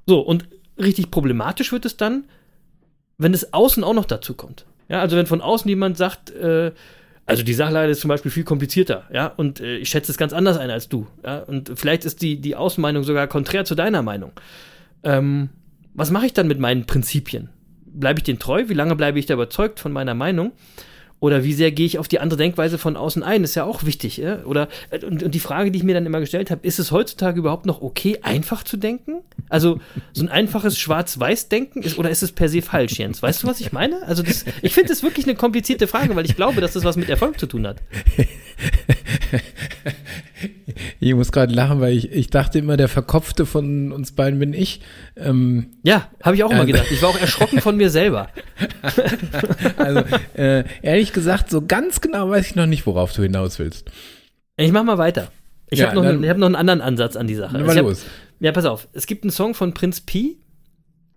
So, 0.08 0.20
und 0.20 0.48
richtig 0.80 1.12
problematisch 1.12 1.72
wird 1.72 1.86
es 1.86 1.96
dann, 1.96 2.26
wenn 3.20 3.36
es 3.36 3.54
außen 3.54 3.84
auch 3.84 3.94
noch 3.94 4.06
dazu 4.06 4.34
kommt. 4.34 4.66
Ja, 4.90 5.00
also 5.00 5.16
wenn 5.18 5.28
von 5.28 5.42
außen 5.42 5.70
jemand 5.70 5.96
sagt, 5.96 6.32
äh, 6.32 6.72
also 7.32 7.44
die 7.44 7.54
Sachlage 7.54 7.92
ist 7.92 8.02
zum 8.02 8.10
Beispiel 8.10 8.32
viel 8.32 8.44
komplizierter, 8.44 9.04
ja, 9.12 9.28
und 9.28 9.60
äh, 9.60 9.78
ich 9.78 9.90
schätze 9.90 10.12
es 10.12 10.18
ganz 10.18 10.34
anders 10.34 10.58
ein 10.58 10.70
als 10.70 10.90
du, 10.90 11.08
ja, 11.24 11.40
und 11.40 11.72
vielleicht 11.76 12.06
ist 12.06 12.22
die, 12.22 12.40
die 12.40 12.56
Außenmeinung 12.56 13.04
sogar 13.04 13.28
konträr 13.28 13.66
zu 13.66 13.76
deiner 13.76 14.02
Meinung. 14.02 14.32
Ähm, 15.04 15.50
was 15.94 16.12
mache 16.12 16.26
ich 16.26 16.34
dann 16.34 16.48
mit 16.48 16.60
meinen 16.60 16.86
Prinzipien? 16.86 17.50
Bleibe 17.86 18.20
ich 18.20 18.24
denen 18.24 18.40
treu? 18.40 18.66
Wie 18.68 18.74
lange 18.74 18.96
bleibe 18.96 19.20
ich 19.20 19.26
da 19.26 19.34
überzeugt 19.34 19.80
von 19.80 19.92
meiner 19.92 20.14
Meinung? 20.14 20.54
Oder 21.22 21.44
wie 21.44 21.54
sehr 21.54 21.72
gehe 21.72 21.86
ich 21.86 22.00
auf 22.00 22.08
die 22.08 22.20
andere 22.20 22.38
Denkweise 22.38 22.80
von 22.80 22.98
außen 22.98 23.22
ein? 23.22 23.44
Ist 23.44 23.54
ja 23.54 23.64
auch 23.64 23.86
wichtig. 23.86 24.18
Ja? 24.18 24.44
Oder 24.44 24.68
äh, 24.90 25.06
und, 25.06 25.22
und, 25.22 25.36
die 25.36 25.40
Frage, 25.40 25.70
die 25.70 25.78
ich 25.78 25.84
mir 25.84 25.94
dann 25.94 26.08
immer 26.08 26.20
gestellt 26.20 26.50
habe, 26.50 26.66
ist 26.66 26.80
es 26.80 26.92
heutzutage 26.92 27.38
überhaupt 27.38 27.68
noch 27.68 27.84
okay, 27.84 28.18
einfach 28.24 28.64
zu 28.64 28.76
denken? 28.76 29.22
Also 29.48 29.80
so 30.14 30.24
ein 30.24 30.30
einfaches 30.30 30.80
Schwarz-Weiß-Denken 30.80 31.84
ist 31.84 32.00
oder 32.00 32.10
ist 32.10 32.24
es 32.24 32.32
per 32.32 32.50
se 32.50 32.64
falsch, 32.64 32.98
Jens? 32.98 33.22
Weißt 33.22 33.44
du, 33.44 33.48
was 33.48 33.62
ich 33.62 33.72
meine? 33.72 34.02
Also 34.08 34.24
das, 34.24 34.46
ich 34.64 34.74
finde 34.74 34.90
das 34.90 35.04
wirklich 35.04 35.28
eine 35.28 35.36
komplizierte 35.36 35.86
Frage, 35.86 36.16
weil 36.16 36.26
ich 36.26 36.36
glaube, 36.36 36.60
dass 36.60 36.74
das 36.74 36.84
was 36.84 36.98
mit 36.98 37.08
Erfolg 37.08 37.40
zu 37.40 37.46
tun 37.46 37.68
hat. 37.68 37.78
Ich 41.00 41.14
muss 41.14 41.32
gerade 41.32 41.54
lachen, 41.54 41.82
weil 41.82 41.98
ich, 41.98 42.12
ich 42.12 42.30
dachte 42.30 42.60
immer, 42.60 42.78
der 42.78 42.88
Verkopfte 42.88 43.46
von 43.46 43.92
uns 43.92 44.12
beiden 44.12 44.40
bin 44.40 44.54
ich. 44.54 44.82
Ähm, 45.18 45.68
ja, 45.84 46.10
habe 46.22 46.36
ich 46.36 46.44
auch 46.44 46.52
immer 46.52 46.64
äh, 46.64 46.68
gedacht. 46.68 46.88
Ich 46.92 47.02
war 47.02 47.10
auch 47.10 47.20
erschrocken 47.20 47.60
von 47.60 47.76
mir 47.76 47.90
selber. 47.90 48.30
also, 49.78 50.04
äh, 50.36 50.64
ehrlich 50.82 51.11
gesagt, 51.14 51.50
so 51.50 51.66
ganz 51.66 52.02
genau 52.02 52.30
weiß 52.30 52.48
ich 52.48 52.56
noch 52.56 52.66
nicht, 52.66 52.86
worauf 52.86 53.14
du 53.14 53.24
hinaus 53.24 53.60
willst. 53.60 53.90
Ich 54.58 54.72
mach 54.72 54.84
mal 54.84 54.98
weiter. 54.98 55.32
Ich 55.70 55.80
ja, 55.80 55.88
habe 55.88 55.96
noch, 55.96 56.28
hab 56.28 56.38
noch 56.38 56.48
einen 56.48 56.56
anderen 56.56 56.82
Ansatz 56.82 57.16
an 57.16 57.28
die 57.28 57.36
Sache. 57.36 57.58
Also 57.58 57.90
hab, 57.90 57.98
Ja, 58.40 58.52
pass 58.52 58.66
auf. 58.66 58.88
Es 58.94 59.08
gibt 59.08 59.24
einen 59.24 59.32
Song 59.32 59.54
von 59.54 59.74
Prinz 59.74 60.02
P. 60.02 60.38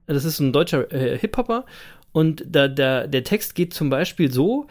Das 0.06 0.24
ist 0.24 0.38
ein 0.38 0.52
deutscher 0.52 0.92
äh, 0.92 1.18
Hip-Hopper. 1.18 1.66
Und 2.12 2.44
da, 2.46 2.68
da, 2.68 3.06
der 3.06 3.24
Text 3.24 3.56
geht 3.56 3.74
zum 3.74 3.90
Beispiel 3.90 4.30
so: 4.30 4.68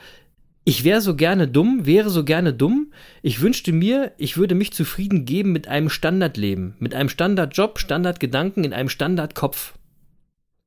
Ich 0.63 0.85
wäre 0.85 1.01
so 1.01 1.15
gerne 1.15 1.49
dumm, 1.49 1.85
wäre 1.85 2.09
so 2.09 2.23
gerne 2.23 2.53
dumm. 2.53 2.93
Ich 3.21 3.41
wünschte 3.41 3.73
mir, 3.73 4.13
ich 4.17 4.37
würde 4.37 4.55
mich 4.55 4.71
zufrieden 4.71 5.25
geben 5.25 5.51
mit 5.51 5.67
einem 5.67 5.89
Standardleben, 5.89 6.75
mit 6.79 6.95
einem 6.95 7.09
Standardjob, 7.09 7.77
Standardgedanken 7.79 8.63
in 8.63 8.73
einem 8.73 8.89
Standardkopf. 8.89 9.73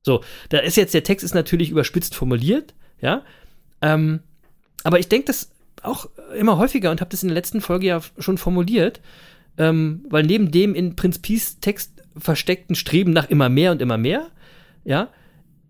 So, 0.03 0.23
da 0.49 0.59
ist 0.59 0.77
jetzt 0.77 0.93
der 0.93 1.03
Text 1.03 1.23
ist 1.23 1.33
natürlich 1.33 1.71
überspitzt 1.71 2.13
formuliert, 2.13 2.75
ja. 3.01 3.23
Ähm, 3.81 4.21
aber 4.83 4.99
ich 4.99 5.09
denke 5.09 5.25
das 5.25 5.51
auch 5.83 6.09
immer 6.37 6.57
häufiger 6.57 6.91
und 6.91 7.01
habe 7.01 7.11
das 7.11 7.23
in 7.23 7.29
der 7.29 7.35
letzten 7.35 7.61
Folge 7.61 7.87
ja 7.87 8.01
schon 8.17 8.37
formuliert, 8.37 9.01
ähm, 9.57 10.05
weil 10.09 10.23
neben 10.23 10.51
dem 10.51 10.75
in 10.75 10.95
Prinz 10.95 11.19
Peace 11.19 11.59
Text 11.59 12.03
versteckten 12.17 12.75
Streben 12.75 13.11
nach 13.11 13.29
immer 13.29 13.49
mehr 13.49 13.71
und 13.71 13.81
immer 13.81 13.97
mehr, 13.97 14.27
ja, 14.83 15.09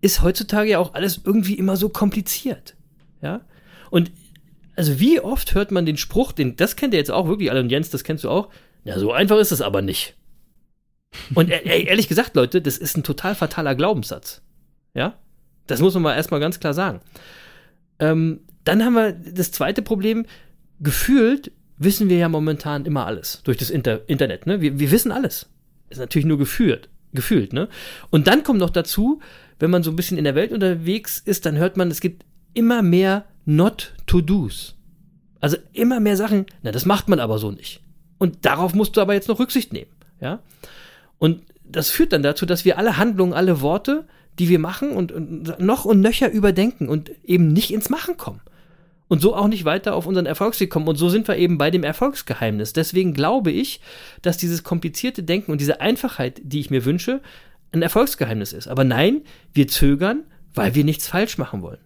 ist 0.00 0.22
heutzutage 0.22 0.70
ja 0.70 0.78
auch 0.78 0.94
alles 0.94 1.20
irgendwie 1.24 1.54
immer 1.54 1.76
so 1.76 1.88
kompliziert, 1.88 2.74
ja. 3.20 3.40
Und 3.90 4.10
also 4.76 5.00
wie 5.00 5.20
oft 5.20 5.54
hört 5.54 5.72
man 5.72 5.86
den 5.86 5.96
Spruch, 5.96 6.32
den 6.32 6.56
das 6.56 6.76
kennt 6.76 6.94
ihr 6.94 7.00
jetzt 7.00 7.10
auch 7.10 7.26
wirklich 7.26 7.50
alle 7.50 7.60
und 7.60 7.70
Jens, 7.70 7.90
das 7.90 8.04
kennst 8.04 8.24
du 8.24 8.30
auch. 8.30 8.48
Ja, 8.84 8.98
so 8.98 9.12
einfach 9.12 9.38
ist 9.38 9.52
es 9.52 9.60
aber 9.60 9.82
nicht. 9.82 10.14
Und 11.34 11.50
ey, 11.50 11.86
ehrlich 11.86 12.08
gesagt, 12.08 12.36
Leute, 12.36 12.60
das 12.62 12.78
ist 12.78 12.96
ein 12.96 13.02
total 13.02 13.34
fataler 13.34 13.74
Glaubenssatz. 13.74 14.42
Ja? 14.94 15.18
Das 15.66 15.80
muss 15.80 15.94
man 15.94 16.04
mal 16.04 16.14
erstmal 16.14 16.40
ganz 16.40 16.60
klar 16.60 16.74
sagen. 16.74 17.00
Ähm, 17.98 18.40
dann 18.68 18.84
haben 18.84 18.94
wir 18.94 19.12
das 19.12 19.50
zweite 19.50 19.82
Problem. 19.82 20.26
Gefühlt 20.80 21.50
wissen 21.78 22.08
wir 22.08 22.18
ja 22.18 22.28
momentan 22.28 22.84
immer 22.84 23.06
alles 23.06 23.40
durch 23.44 23.56
das 23.56 23.70
Inter 23.70 24.08
Internet. 24.08 24.46
Ne? 24.46 24.60
Wir, 24.60 24.78
wir 24.78 24.90
wissen 24.90 25.10
alles. 25.10 25.48
Ist 25.88 25.98
natürlich 25.98 26.26
nur 26.26 26.38
gefühlt. 26.38 26.88
gefühlt 27.12 27.52
ne? 27.54 27.68
Und 28.10 28.26
dann 28.26 28.42
kommt 28.42 28.60
noch 28.60 28.70
dazu, 28.70 29.20
wenn 29.58 29.70
man 29.70 29.82
so 29.82 29.90
ein 29.90 29.96
bisschen 29.96 30.18
in 30.18 30.24
der 30.24 30.34
Welt 30.34 30.52
unterwegs 30.52 31.18
ist, 31.24 31.46
dann 31.46 31.56
hört 31.56 31.76
man, 31.76 31.90
es 31.90 32.00
gibt 32.00 32.24
immer 32.52 32.82
mehr 32.82 33.24
Not-to-Dos. 33.46 34.76
Also 35.40 35.56
immer 35.72 35.98
mehr 36.00 36.16
Sachen, 36.16 36.46
na, 36.62 36.70
das 36.70 36.84
macht 36.84 37.08
man 37.08 37.20
aber 37.20 37.38
so 37.38 37.50
nicht. 37.50 37.80
Und 38.18 38.44
darauf 38.44 38.74
musst 38.74 38.96
du 38.96 39.00
aber 39.00 39.14
jetzt 39.14 39.28
noch 39.28 39.38
Rücksicht 39.38 39.72
nehmen. 39.72 39.90
Ja? 40.20 40.40
Und 41.16 41.42
das 41.64 41.88
führt 41.88 42.12
dann 42.12 42.22
dazu, 42.22 42.44
dass 42.44 42.64
wir 42.64 42.76
alle 42.76 42.98
Handlungen, 42.98 43.32
alle 43.32 43.60
Worte, 43.60 44.06
die 44.38 44.48
wir 44.48 44.58
machen 44.58 44.90
und, 44.90 45.10
und 45.12 45.58
noch 45.58 45.84
und 45.84 46.00
nöcher 46.00 46.30
überdenken 46.30 46.88
und 46.88 47.10
eben 47.24 47.48
nicht 47.48 47.72
ins 47.72 47.88
Machen 47.88 48.16
kommen. 48.16 48.40
Und 49.08 49.22
so 49.22 49.34
auch 49.34 49.48
nicht 49.48 49.64
weiter 49.64 49.94
auf 49.94 50.06
unseren 50.06 50.26
Erfolgsweg 50.26 50.70
kommen. 50.70 50.86
Und 50.86 50.96
so 50.96 51.08
sind 51.08 51.28
wir 51.28 51.36
eben 51.36 51.56
bei 51.56 51.70
dem 51.70 51.82
Erfolgsgeheimnis. 51.82 52.74
Deswegen 52.74 53.14
glaube 53.14 53.50
ich, 53.50 53.80
dass 54.20 54.36
dieses 54.36 54.62
komplizierte 54.62 55.22
Denken 55.22 55.50
und 55.50 55.60
diese 55.60 55.80
Einfachheit, 55.80 56.40
die 56.44 56.60
ich 56.60 56.70
mir 56.70 56.84
wünsche, 56.84 57.22
ein 57.72 57.82
Erfolgsgeheimnis 57.82 58.52
ist. 58.52 58.68
Aber 58.68 58.84
nein, 58.84 59.22
wir 59.54 59.66
zögern, 59.68 60.24
weil 60.54 60.74
wir 60.74 60.84
nichts 60.84 61.08
falsch 61.08 61.38
machen 61.38 61.62
wollen. 61.62 61.80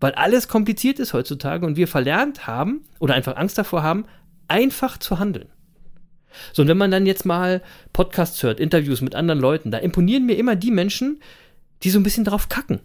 Weil 0.00 0.12
alles 0.12 0.48
kompliziert 0.48 0.98
ist 0.98 1.14
heutzutage 1.14 1.64
und 1.64 1.76
wir 1.76 1.88
verlernt 1.88 2.46
haben 2.46 2.82
oder 2.98 3.14
einfach 3.14 3.36
Angst 3.36 3.56
davor 3.56 3.82
haben, 3.82 4.04
einfach 4.48 4.98
zu 4.98 5.18
handeln. 5.18 5.48
So, 6.52 6.62
und 6.62 6.68
wenn 6.68 6.76
man 6.76 6.90
dann 6.90 7.06
jetzt 7.06 7.24
mal 7.24 7.62
Podcasts 7.92 8.42
hört, 8.42 8.60
Interviews 8.60 9.00
mit 9.00 9.14
anderen 9.14 9.40
Leuten, 9.40 9.70
da 9.70 9.78
imponieren 9.78 10.26
mir 10.26 10.36
immer 10.36 10.56
die 10.56 10.72
Menschen, 10.72 11.20
die 11.82 11.90
so 11.90 11.98
ein 11.98 12.02
bisschen 12.02 12.24
drauf 12.24 12.48
kacken. 12.48 12.80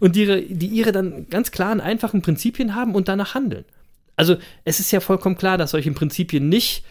Und 0.00 0.16
die 0.16 0.22
ihre, 0.22 0.42
die 0.42 0.66
ihre 0.66 0.92
dann 0.92 1.28
ganz 1.28 1.50
klaren, 1.50 1.80
einfachen 1.80 2.22
Prinzipien 2.22 2.74
haben 2.74 2.94
und 2.94 3.08
danach 3.08 3.34
handeln. 3.34 3.64
Also 4.16 4.36
es 4.64 4.80
ist 4.80 4.90
ja 4.92 5.00
vollkommen 5.00 5.36
klar, 5.36 5.58
dass 5.58 5.72
solche 5.72 5.92
Prinzipien 5.92 6.48
nicht 6.48 6.84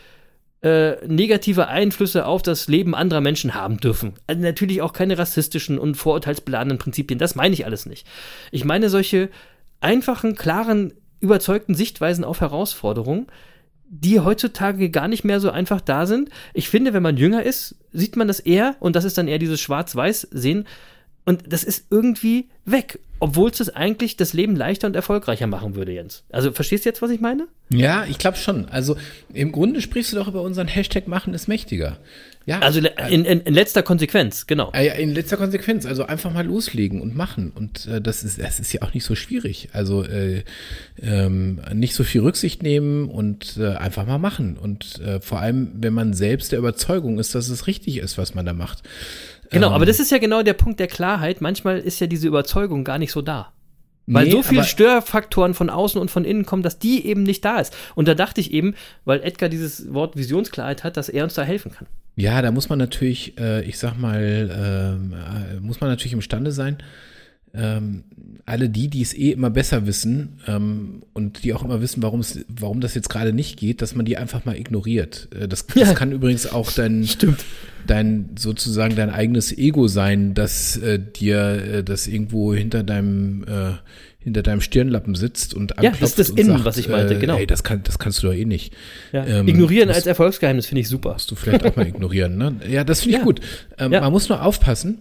äh, 0.62 1.06
negative 1.08 1.68
Einflüsse 1.68 2.26
auf 2.26 2.42
das 2.42 2.68
Leben 2.68 2.96
anderer 2.96 3.22
Menschen 3.22 3.54
haben 3.56 3.78
dürfen. 3.78 4.14
Also 4.28 4.42
natürlich 4.42 4.82
auch 4.82 4.94
keine 4.94 5.18
rassistischen 5.18 5.78
und 5.78 5.96
vorurteilsbeladenen 5.96 6.78
Prinzipien, 6.78 7.20
das 7.20 7.36
meine 7.36 7.54
ich 7.54 7.66
alles 7.66 7.86
nicht. 7.86 8.08
Ich 8.52 8.66
meine 8.66 8.90
solche 8.90 9.30
einfachen, 9.80 10.36
klaren, 10.36 10.94
überzeugten 11.20 11.76
Sichtweisen 11.76 12.24
auf 12.24 12.42
Herausforderungen, 12.42 13.28
die 13.88 14.20
heutzutage 14.20 14.90
gar 14.90 15.08
nicht 15.08 15.24
mehr 15.24 15.40
so 15.40 15.52
einfach 15.52 15.82
da 15.82 16.06
sind. 16.06 16.30
Ich 16.54 16.70
finde, 16.70 16.94
wenn 16.94 17.04
man 17.04 17.18
jünger 17.18 17.44
ist, 17.44 17.76
sieht 17.92 18.16
man 18.16 18.28
das 18.28 18.40
eher, 18.40 18.76
und 18.80 18.96
das 18.96 19.06
ist 19.06 19.18
dann 19.18 19.28
eher 19.28 19.40
dieses 19.40 19.62
Schwarz-Weiß-Sehen, 19.62 20.66
und 21.26 21.44
das 21.52 21.64
ist 21.64 21.88
irgendwie 21.90 22.50
weg, 22.66 23.00
obwohl 23.20 23.50
es 23.50 23.70
eigentlich 23.70 24.18
das 24.18 24.34
Leben 24.34 24.56
leichter 24.56 24.88
und 24.88 24.96
erfolgreicher 24.96 25.48
machen 25.48 25.76
würde, 25.76 25.92
Jens. 25.94 26.24
Also 26.32 26.52
verstehst 26.52 26.86
du 26.86 26.90
jetzt, 26.90 27.02
was 27.02 27.12
ich 27.12 27.22
meine? 27.22 27.48
Ja, 27.70 28.06
ich 28.08 28.18
glaube 28.18 28.38
schon. 28.38 28.70
Also 28.70 28.98
im 29.34 29.52
Grunde 29.52 29.82
sprichst 29.82 30.12
du 30.14 30.18
doch 30.18 30.28
über 30.28 30.42
unseren 30.42 30.68
Hashtag 30.68 31.08
Machen 31.08 31.34
ist 31.34 31.48
mächtiger. 31.48 31.98
Ja, 32.48 32.60
also 32.60 32.80
in, 32.80 33.26
in, 33.26 33.42
in 33.42 33.54
letzter 33.56 33.82
Konsequenz, 33.82 34.46
genau. 34.46 34.72
Ja, 34.76 34.94
in 34.94 35.16
letzter 35.16 35.36
Konsequenz, 35.36 35.88
also 35.88 36.06
einfach 36.06 36.32
mal 36.32 36.46
loslegen 36.46 37.02
und 37.02 37.16
machen. 37.16 37.52
Und 37.56 37.88
äh, 37.88 38.00
das 38.00 38.24
ist, 38.24 38.40
das 38.40 38.60
ist 38.60 38.72
ja 38.72 38.84
auch 38.84 38.94
nicht 38.94 39.04
so 39.04 39.16
schwierig. 39.16 39.70
Also 39.74 40.04
äh, 40.04 40.44
ähm, 41.02 41.60
nicht 41.74 41.96
so 41.96 42.04
viel 42.04 42.22
Rücksicht 42.22 42.62
nehmen 42.62 43.10
und 43.10 43.58
äh, 43.58 43.70
einfach 43.70 44.06
mal 44.06 44.20
machen. 44.20 44.58
Und 44.58 45.00
äh, 45.00 45.20
vor 45.22 45.40
allem, 45.40 45.72
wenn 45.78 45.94
man 45.94 46.14
selbst 46.14 46.52
der 46.52 46.60
Überzeugung 46.60 47.18
ist, 47.18 47.34
dass 47.34 47.50
es 47.50 47.66
richtig 47.66 47.98
ist, 47.98 48.20
was 48.20 48.36
man 48.36 48.46
da 48.46 48.54
macht. 48.54 48.84
Genau, 49.50 49.68
ähm, 49.68 49.74
aber 49.74 49.86
das 49.86 50.00
ist 50.00 50.12
ja 50.12 50.18
genau 50.18 50.44
der 50.44 50.54
Punkt 50.54 50.80
der 50.80 50.88
Klarheit. 50.88 51.42
Manchmal 51.42 51.80
ist 51.80 52.00
ja 52.00 52.08
diese 52.08 52.28
Überzeugung 52.28 52.84
gar 52.84 52.98
nicht 52.98 53.12
so 53.12 53.22
da. 53.22 53.52
Weil 54.08 54.26
nee, 54.26 54.32
so 54.32 54.44
viele 54.44 54.64
Störfaktoren 54.64 55.56
von 55.56 55.70
außen 55.70 56.00
und 56.00 56.12
von 56.12 56.26
innen 56.26 56.46
kommen, 56.46 56.62
dass 56.62 56.78
die 56.78 57.08
eben 57.08 57.24
nicht 57.24 57.44
da 57.44 57.60
ist. 57.60 57.76
Und 57.96 58.08
da 58.08 58.14
dachte 58.14 58.40
ich 58.40 58.54
eben, 58.54 58.76
weil 59.04 59.22
Edgar 59.24 59.50
dieses 59.50 59.92
Wort 59.94 60.16
Visionsklarheit 60.16 60.84
hat, 60.84 60.96
dass 60.96 61.10
er 61.10 61.24
uns 61.24 61.34
da 61.34 61.42
helfen 61.42 61.72
kann. 61.72 61.88
Ja, 62.16 62.42
da 62.42 62.52
muss 62.52 62.70
man 62.70 62.78
natürlich, 62.78 63.38
äh, 63.40 63.64
ich 63.64 63.80
sag 63.80 63.98
mal, 63.98 64.50
ähm, 65.02 65.14
äh, 65.14 65.60
muss 65.60 65.82
man 65.82 65.90
natürlich 65.90 66.14
imstande 66.14 66.52
sein, 66.52 66.78
ähm, 67.58 68.04
alle 68.46 68.70
die, 68.70 68.90
die 68.90 69.02
es 69.02 69.14
eh 69.14 69.32
immer 69.32 69.50
besser 69.50 69.88
wissen 69.88 70.40
ähm, 70.48 71.04
und 71.14 71.44
die 71.44 71.54
auch 71.54 71.64
immer 71.64 71.82
wissen, 71.82 72.04
warum 72.04 72.20
es, 72.20 72.46
warum 72.48 72.80
das 72.80 72.94
jetzt 72.94 73.10
gerade 73.10 73.34
nicht 73.34 73.58
geht, 73.58 73.82
dass 73.82 73.96
man 73.96 74.06
die 74.06 74.18
einfach 74.18 74.46
mal 74.46 74.56
ignoriert. 74.56 75.30
Äh, 75.34 75.48
das, 75.48 75.66
das 75.68 75.76
ja. 75.90 75.94
kann 75.94 76.12
übrigens 76.12 76.52
auch 76.52 76.72
dein, 76.72 77.04
Stimmt. 77.08 77.44
dein 77.88 78.32
sozusagen 78.38 78.96
dein 78.96 79.10
eigenes 79.10 79.56
Ego 79.58 79.88
sein, 79.88 80.36
dass 80.36 80.78
äh, 80.78 81.00
dir 81.00 81.40
äh, 81.40 81.84
das 81.84 82.08
irgendwo 82.08 82.54
hinter 82.54 82.84
deinem 82.84 83.44
äh, 83.44 83.74
hinter 84.26 84.42
deinem 84.42 84.60
Stirnlappen 84.60 85.14
sitzt 85.14 85.54
und 85.54 85.78
anklopft 85.78 86.02
Ja, 86.02 86.02
das 86.02 86.10
ist 86.10 86.20
das 86.20 86.30
Innen, 86.32 86.54
sagt, 86.54 86.66
was 86.66 86.78
ich 86.78 86.90
meinte, 86.90 87.14
äh, 87.14 87.20
genau. 87.20 87.38
Ey, 87.38 87.46
das, 87.46 87.64
kann, 87.64 87.84
das 87.84 88.00
kannst 88.00 88.24
du 88.24 88.28
doch 88.28 88.34
eh 88.34 88.46
nicht. 88.46 88.74
Ja. 89.12 89.24
Ähm, 89.24 89.48
Ignorieren 89.48 89.88
musst, 89.88 89.98
als 89.98 90.08
Erfolgsgeheimnis 90.08 90.66
finde 90.66 90.82
ich 90.82 90.88
super. 90.88 91.14
Musst 91.14 91.30
du 91.30 91.36
vielleicht 91.36 91.64
auch 91.64 91.76
mal 91.76 91.86
ignorieren, 91.88 92.36
ne? 92.36 92.56
Ja, 92.68 92.84
das 92.84 93.02
finde 93.02 93.18
ich 93.18 93.20
ja. 93.20 93.24
gut. 93.24 93.40
Ähm, 93.78 93.94
ja. 93.94 94.02
Man 94.02 94.12
muss 94.12 94.28
nur 94.28 94.42
aufpassen, 94.42 94.98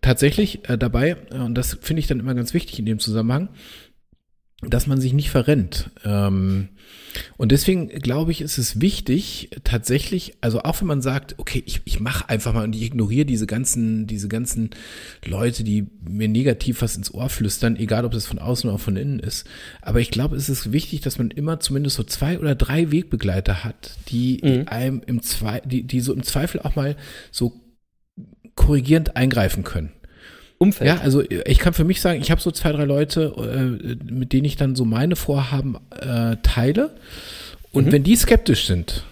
tatsächlich 0.00 0.68
äh, 0.68 0.78
dabei, 0.78 1.16
äh, 1.30 1.38
und 1.38 1.54
das 1.54 1.78
finde 1.80 2.00
ich 2.00 2.06
dann 2.06 2.20
immer 2.20 2.34
ganz 2.34 2.54
wichtig 2.54 2.78
in 2.78 2.86
dem 2.86 2.98
Zusammenhang, 2.98 3.48
dass 4.62 4.86
man 4.86 5.00
sich 5.00 5.12
nicht 5.12 5.30
verrennt. 5.30 5.90
Ähm, 6.04 6.68
und 7.36 7.52
deswegen 7.52 7.88
glaube 7.88 8.32
ich, 8.32 8.40
ist 8.40 8.58
es 8.58 8.80
wichtig, 8.80 9.50
tatsächlich, 9.64 10.34
also 10.40 10.62
auch 10.62 10.80
wenn 10.80 10.88
man 10.88 11.02
sagt, 11.02 11.34
okay, 11.38 11.62
ich, 11.66 11.82
ich 11.84 12.00
mache 12.00 12.28
einfach 12.28 12.54
mal 12.54 12.64
und 12.64 12.74
ich 12.74 12.82
ignoriere 12.82 13.26
diese 13.26 13.46
ganzen, 13.46 14.06
diese 14.06 14.28
ganzen 14.28 14.70
Leute, 15.24 15.62
die 15.62 15.86
mir 16.08 16.28
negativ 16.28 16.82
was 16.82 16.96
ins 16.96 17.12
Ohr 17.12 17.28
flüstern, 17.28 17.76
egal 17.76 18.04
ob 18.04 18.12
das 18.12 18.26
von 18.26 18.38
außen 18.38 18.68
oder 18.68 18.78
von 18.78 18.96
innen 18.96 19.18
ist. 19.18 19.46
Aber 19.82 20.00
ich 20.00 20.10
glaube, 20.10 20.36
es 20.36 20.48
ist 20.48 20.72
wichtig, 20.72 21.00
dass 21.00 21.18
man 21.18 21.30
immer 21.30 21.60
zumindest 21.60 21.96
so 21.96 22.02
zwei 22.02 22.38
oder 22.38 22.54
drei 22.54 22.90
Wegbegleiter 22.90 23.64
hat, 23.64 23.92
die 24.08 24.40
mhm. 24.42 24.68
einem 24.68 25.02
im 25.06 25.22
Zwei, 25.22 25.60
die, 25.60 25.82
die 25.82 26.00
so 26.00 26.12
im 26.12 26.22
Zweifel 26.22 26.60
auch 26.60 26.76
mal 26.76 26.96
so 27.30 27.60
korrigierend 28.56 29.16
eingreifen 29.16 29.62
können. 29.62 29.92
Umfeld. 30.58 30.88
Ja, 30.88 30.98
also 30.98 31.22
ich 31.22 31.58
kann 31.58 31.74
für 31.74 31.84
mich 31.84 32.00
sagen, 32.00 32.20
ich 32.20 32.30
habe 32.30 32.40
so 32.40 32.50
zwei, 32.50 32.72
drei 32.72 32.84
Leute, 32.84 33.34
äh, 33.36 34.12
mit 34.12 34.32
denen 34.32 34.46
ich 34.46 34.56
dann 34.56 34.74
so 34.74 34.84
meine 34.84 35.16
Vorhaben 35.16 35.76
äh, 35.90 36.36
teile. 36.42 36.96
Und 37.72 37.86
mhm. 37.86 37.92
wenn 37.92 38.04
die 38.04 38.16
skeptisch 38.16 38.66
sind, 38.66 39.04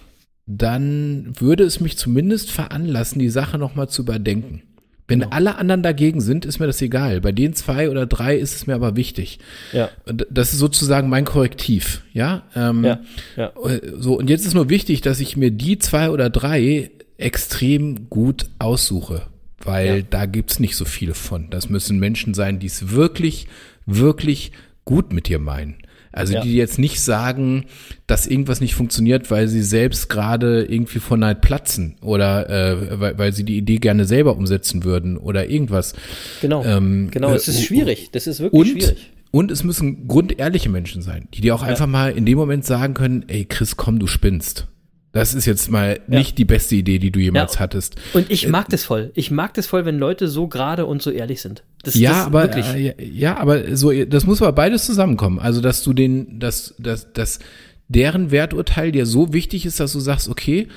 dann 0.47 1.33
würde 1.39 1.63
es 1.63 1.79
mich 1.79 1.97
zumindest 1.97 2.51
veranlassen, 2.51 3.19
die 3.19 3.29
Sache 3.29 3.57
nochmal 3.57 3.89
zu 3.89 4.01
überdenken. 4.01 4.63
Wenn 5.07 5.19
genau. 5.19 5.35
alle 5.35 5.57
anderen 5.57 5.83
dagegen 5.83 6.19
sind, 6.19 6.45
ist 6.45 6.57
mir 6.57 6.65
das 6.65 6.81
egal. 6.81 7.21
Bei 7.21 7.31
den 7.31 7.53
zwei 7.53 7.91
oder 7.91 8.07
drei 8.07 8.35
ist 8.35 8.55
es 8.55 8.65
mir 8.65 8.73
aber 8.73 8.95
wichtig. 8.95 9.37
Ja. 9.71 9.89
Das 10.31 10.51
ist 10.51 10.57
sozusagen 10.57 11.09
mein 11.09 11.25
Korrektiv. 11.25 12.01
Ja. 12.11 12.43
Ähm, 12.55 12.83
ja. 12.83 12.99
ja. 13.35 13.51
Äh, 13.67 13.81
so 13.97 14.17
und 14.17 14.31
jetzt 14.31 14.47
ist 14.47 14.55
nur 14.55 14.69
wichtig, 14.69 15.01
dass 15.01 15.19
ich 15.19 15.37
mir 15.37 15.51
die 15.51 15.77
zwei 15.77 16.09
oder 16.09 16.31
drei 16.31 16.89
extrem 17.17 18.09
gut 18.09 18.47
aussuche 18.57 19.27
weil 19.63 19.97
ja. 19.97 20.05
da 20.09 20.25
gibt's 20.25 20.59
nicht 20.59 20.75
so 20.75 20.85
viele 20.85 21.13
von. 21.13 21.49
Das 21.49 21.69
müssen 21.69 21.99
Menschen 21.99 22.33
sein, 22.33 22.59
die 22.59 22.67
es 22.67 22.91
wirklich, 22.91 23.47
wirklich 23.85 24.51
gut 24.83 25.13
mit 25.13 25.27
dir 25.27 25.39
meinen. 25.39 25.77
Also 26.15 26.35
ja. 26.35 26.41
die 26.41 26.55
jetzt 26.55 26.79
nicht 26.79 27.01
sagen, 27.01 27.65
dass 28.07 28.25
irgendwas 28.25 28.61
nicht 28.61 28.73
funktioniert, 28.73 29.29
weil 29.31 29.49
sie 29.49 29.61
selbst 29.61 30.07
gerade 30.07 30.63
irgendwie 30.63 30.99
vor 30.99 31.17
Neid 31.17 31.41
platzen 31.41 31.97
oder 32.01 32.49
äh, 32.49 32.99
weil, 33.01 33.17
weil 33.17 33.33
sie 33.33 33.43
die 33.43 33.57
Idee 33.57 33.79
gerne 33.79 34.05
selber 34.05 34.37
umsetzen 34.37 34.85
würden 34.85 35.17
oder 35.17 35.49
irgendwas. 35.49 35.93
Genau, 36.39 36.63
ähm, 36.63 37.09
genau, 37.11 37.33
es 37.33 37.49
ist 37.49 37.59
äh, 37.59 37.63
schwierig, 37.63 38.11
das 38.13 38.27
ist 38.27 38.39
wirklich 38.39 38.61
und, 38.61 38.81
schwierig. 38.81 39.11
Und 39.31 39.51
es 39.51 39.65
müssen 39.65 40.07
grundehrliche 40.07 40.69
Menschen 40.69 41.01
sein, 41.01 41.27
die 41.33 41.41
dir 41.41 41.53
auch 41.53 41.63
ja. 41.63 41.67
einfach 41.67 41.87
mal 41.87 42.13
in 42.13 42.25
dem 42.25 42.37
Moment 42.37 42.63
sagen 42.63 42.93
können, 42.93 43.25
ey 43.27 43.43
Chris, 43.43 43.75
komm, 43.75 43.99
du 43.99 44.07
spinnst. 44.07 44.67
Das 45.15 45.33
ist 45.33 45.45
jetzt 45.45 45.71
mal 45.71 46.01
nicht 46.07 46.37
die 46.37 46.43
beste 46.43 46.75
Idee, 46.75 46.99
die 46.99 47.09
du 47.09 47.21
jemals 47.21 47.53
Ja. 47.53 47.61
hattest. 47.61 47.95
Und 48.13 48.29
ich 48.29 48.49
mag 48.49 48.67
das 48.67 48.83
voll. 48.83 49.11
Ich 49.15 49.31
mag 49.31 49.53
das 49.53 49.65
voll, 49.65 49.85
wenn 49.85 49.97
Leute 49.97 50.27
so 50.27 50.49
gerade 50.49 50.85
und 50.85 51.01
so 51.01 51.09
ehrlich 51.09 51.39
sind. 51.39 51.63
Das, 51.83 51.95
ja, 51.95 52.09
das 52.11 52.25
aber 52.25 52.41
wirklich. 52.43 52.65
äh, 52.65 52.79
ja, 52.87 52.93
ja, 52.99 53.37
aber 53.37 53.77
so 53.77 53.93
das 53.93 54.25
muss 54.25 54.41
aber 54.41 54.51
beides 54.51 54.85
zusammenkommen. 54.85 55.39
Also, 55.39 55.61
dass 55.61 55.83
du 55.83 55.93
den, 55.93 56.37
dass, 56.41 56.75
dass, 56.79 57.13
dass 57.13 57.39
deren 57.87 58.29
Werturteil 58.31 58.91
dir 58.91 59.05
so 59.05 59.31
wichtig 59.31 59.65
ist, 59.65 59.79
dass 59.79 59.93
du 59.93 60.01
sagst, 60.01 60.27
okay, 60.27 60.67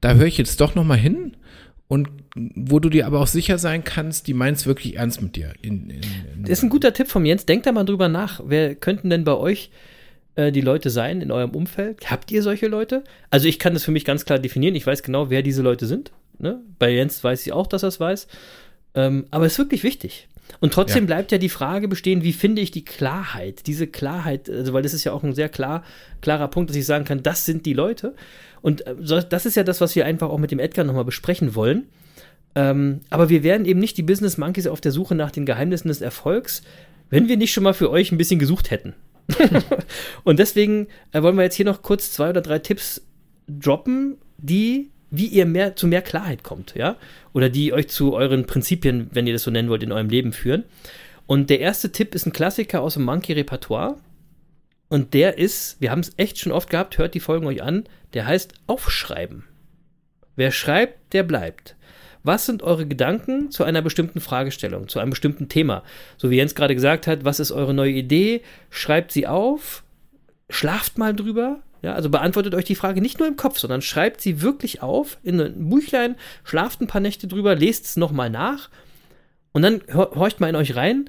da 0.00 0.14
höre 0.14 0.26
ich 0.26 0.36
jetzt 0.36 0.60
doch 0.60 0.74
noch 0.74 0.84
mal 0.84 0.98
hin 0.98 1.36
und 1.86 2.08
wo 2.34 2.80
du 2.80 2.88
dir 2.88 3.06
aber 3.06 3.20
auch 3.20 3.28
sicher 3.28 3.56
sein 3.56 3.84
kannst, 3.84 4.26
die 4.26 4.34
meint's 4.34 4.66
wirklich 4.66 4.96
ernst 4.96 5.22
mit 5.22 5.36
dir. 5.36 5.52
In, 5.62 5.90
in, 5.90 6.00
in, 6.00 6.02
Das 6.42 6.50
ist 6.58 6.64
ein 6.64 6.70
guter 6.70 6.92
Tipp 6.92 7.06
von 7.06 7.24
Jens. 7.24 7.46
Denkt 7.46 7.66
da 7.66 7.70
mal 7.72 7.84
drüber 7.84 8.08
nach. 8.08 8.40
Wer 8.44 8.74
könnten 8.74 9.10
denn 9.10 9.22
bei 9.22 9.34
euch 9.34 9.70
äh, 10.36 10.52
die 10.52 10.60
Leute 10.60 10.90
sein 10.90 11.20
in 11.20 11.30
eurem 11.32 11.50
Umfeld? 11.50 12.10
Habt 12.10 12.30
ihr 12.30 12.42
solche 12.42 12.68
Leute? 12.68 13.02
Also 13.30 13.48
ich 13.48 13.58
kann 13.58 13.74
das 13.74 13.84
für 13.84 13.90
mich 13.90 14.04
ganz 14.04 14.24
klar 14.24 14.38
definieren. 14.38 14.74
Ich 14.74 14.86
weiß 14.86 15.02
genau, 15.02 15.28
wer 15.30 15.42
diese 15.42 15.62
Leute 15.62 15.86
sind. 15.86 16.12
Ne? 16.38 16.60
Bei 16.78 16.90
Jens 16.90 17.22
weiß 17.24 17.44
ich 17.46 17.52
auch, 17.52 17.66
dass 17.66 17.82
er 17.82 17.88
es 17.88 17.98
weiß. 18.00 18.28
Ähm, 18.94 19.26
aber 19.30 19.46
es 19.46 19.52
ist 19.52 19.58
wirklich 19.58 19.82
wichtig. 19.82 20.28
Und 20.60 20.72
trotzdem 20.72 21.04
Ja. 21.04 21.06
bleibt 21.06 21.32
ja 21.32 21.38
die 21.38 21.48
Frage 21.48 21.88
bestehen, 21.88 22.22
wie 22.22 22.32
finde 22.32 22.62
ich 22.62 22.70
die 22.70 22.84
Klarheit? 22.84 23.66
Diese 23.66 23.86
Klarheit, 23.86 24.48
also 24.48 24.72
weil 24.72 24.82
das 24.82 24.94
ist 24.94 25.02
ja 25.04 25.12
auch 25.12 25.24
ein 25.24 25.34
sehr 25.34 25.48
klar, 25.48 25.82
klarer 26.20 26.48
Punkt, 26.48 26.70
dass 26.70 26.76
ich 26.76 26.86
sagen 26.86 27.04
kann, 27.04 27.22
das 27.22 27.44
sind 27.44 27.66
die 27.66 27.72
Leute. 27.72 28.14
Und 28.62 28.86
äh, 28.86 28.94
das 29.28 29.44
ist 29.44 29.56
ja 29.56 29.64
das, 29.64 29.80
was 29.80 29.96
wir 29.96 30.06
einfach 30.06 30.28
auch 30.28 30.38
mit 30.38 30.50
dem 30.52 30.60
Edgar 30.60 30.84
nochmal 30.84 31.04
besprechen 31.04 31.54
wollen. 31.54 31.88
Ähm, 32.54 33.00
aber 33.10 33.28
wir 33.28 33.42
wären 33.42 33.64
eben 33.66 33.80
nicht 33.80 33.98
die 33.98 34.02
Business 34.02 34.38
Monkeys 34.38 34.66
auf 34.66 34.80
der 34.80 34.92
Suche 34.92 35.14
nach 35.14 35.30
den 35.30 35.44
Geheimnissen 35.46 35.88
des 35.88 36.00
Erfolgs, 36.00 36.62
wenn 37.10 37.28
wir 37.28 37.36
nicht 37.36 37.52
schon 37.52 37.64
mal 37.64 37.74
für 37.74 37.90
euch 37.90 38.12
ein 38.12 38.18
bisschen 38.18 38.38
gesucht 38.38 38.70
hätten. 38.70 38.94
Und 40.24 40.38
deswegen 40.38 40.86
äh, 41.12 41.22
wollen 41.22 41.36
wir 41.36 41.44
jetzt 41.44 41.56
hier 41.56 41.64
noch 41.64 41.82
kurz 41.82 42.12
zwei 42.12 42.30
oder 42.30 42.42
drei 42.42 42.58
Tipps 42.58 43.02
droppen, 43.48 44.18
die, 44.38 44.90
wie 45.10 45.26
ihr 45.26 45.46
mehr 45.46 45.76
zu 45.76 45.86
mehr 45.86 46.02
Klarheit 46.02 46.42
kommt, 46.42 46.74
ja? 46.74 46.96
Oder 47.32 47.48
die 47.48 47.72
euch 47.72 47.88
zu 47.88 48.14
euren 48.14 48.46
Prinzipien, 48.46 49.08
wenn 49.12 49.26
ihr 49.26 49.32
das 49.32 49.42
so 49.42 49.50
nennen 49.50 49.68
wollt, 49.68 49.82
in 49.82 49.92
eurem 49.92 50.08
Leben 50.08 50.32
führen. 50.32 50.64
Und 51.26 51.50
der 51.50 51.60
erste 51.60 51.90
Tipp 51.90 52.14
ist 52.14 52.26
ein 52.26 52.32
Klassiker 52.32 52.80
aus 52.82 52.94
dem 52.94 53.04
Monkey-Repertoire. 53.04 53.96
Und 54.88 55.14
der 55.14 55.38
ist, 55.38 55.80
wir 55.80 55.90
haben 55.90 56.00
es 56.00 56.12
echt 56.16 56.38
schon 56.38 56.52
oft 56.52 56.70
gehabt, 56.70 56.98
hört 56.98 57.14
die 57.14 57.20
Folgen 57.20 57.46
euch 57.46 57.62
an, 57.62 57.84
der 58.14 58.26
heißt 58.26 58.54
Aufschreiben. 58.68 59.44
Wer 60.36 60.52
schreibt, 60.52 61.12
der 61.12 61.24
bleibt. 61.24 61.74
Was 62.26 62.44
sind 62.44 62.64
eure 62.64 62.86
Gedanken 62.86 63.52
zu 63.52 63.62
einer 63.62 63.82
bestimmten 63.82 64.20
Fragestellung, 64.20 64.88
zu 64.88 64.98
einem 64.98 65.10
bestimmten 65.10 65.48
Thema? 65.48 65.84
So 66.16 66.28
wie 66.28 66.36
Jens 66.36 66.56
gerade 66.56 66.74
gesagt 66.74 67.06
hat, 67.06 67.24
was 67.24 67.38
ist 67.38 67.52
eure 67.52 67.72
neue 67.72 67.92
Idee? 67.92 68.42
Schreibt 68.68 69.12
sie 69.12 69.28
auf, 69.28 69.84
schlaft 70.50 70.98
mal 70.98 71.14
drüber. 71.14 71.60
Ja, 71.82 71.94
also 71.94 72.10
beantwortet 72.10 72.54
euch 72.56 72.64
die 72.64 72.74
Frage 72.74 73.00
nicht 73.00 73.20
nur 73.20 73.28
im 73.28 73.36
Kopf, 73.36 73.58
sondern 73.60 73.80
schreibt 73.80 74.20
sie 74.20 74.42
wirklich 74.42 74.82
auf 74.82 75.18
in 75.22 75.40
ein 75.40 75.70
Büchlein, 75.70 76.16
schlaft 76.42 76.80
ein 76.80 76.88
paar 76.88 77.00
Nächte 77.00 77.28
drüber, 77.28 77.54
lest 77.54 77.84
es 77.84 77.96
nochmal 77.96 78.28
nach 78.28 78.70
und 79.52 79.62
dann 79.62 79.82
hor- 79.94 80.16
horcht 80.16 80.40
mal 80.40 80.48
in 80.48 80.56
euch 80.56 80.74
rein 80.74 81.08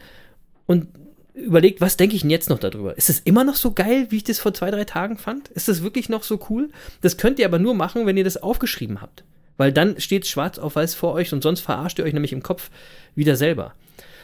und 0.68 0.88
überlegt, 1.34 1.82
was 1.82 1.98
denke 1.98 2.16
ich 2.16 2.22
denn 2.22 2.30
jetzt 2.30 2.50
noch 2.50 2.60
darüber? 2.60 2.96
Ist 2.96 3.10
es 3.10 3.22
immer 3.22 3.44
noch 3.44 3.56
so 3.56 3.72
geil, 3.72 4.08
wie 4.10 4.18
ich 4.18 4.24
das 4.24 4.38
vor 4.38 4.54
zwei, 4.54 4.70
drei 4.70 4.84
Tagen 4.84 5.18
fand? 5.18 5.48
Ist 5.50 5.68
das 5.68 5.82
wirklich 5.82 6.10
noch 6.10 6.22
so 6.22 6.40
cool? 6.52 6.70
Das 7.02 7.18
könnt 7.18 7.40
ihr 7.40 7.48
aber 7.48 7.58
nur 7.58 7.74
machen, 7.74 8.06
wenn 8.06 8.18
ihr 8.18 8.24
das 8.24 8.38
aufgeschrieben 8.38 9.02
habt. 9.02 9.24
Weil 9.58 9.74
dann 9.74 10.00
steht 10.00 10.28
schwarz 10.28 10.60
auf 10.60 10.76
weiß 10.76 10.96
vor 10.96 11.14
euch 11.14 11.34
und 11.34 11.44
sonst 11.44 11.62
verarscht 11.62 12.00
ihr 12.00 12.06
euch 12.06 12.14
nämlich 12.14 12.34
im 12.34 12.44
Kopf 12.44 12.70
wieder 13.16 13.36
selber. 13.36 13.74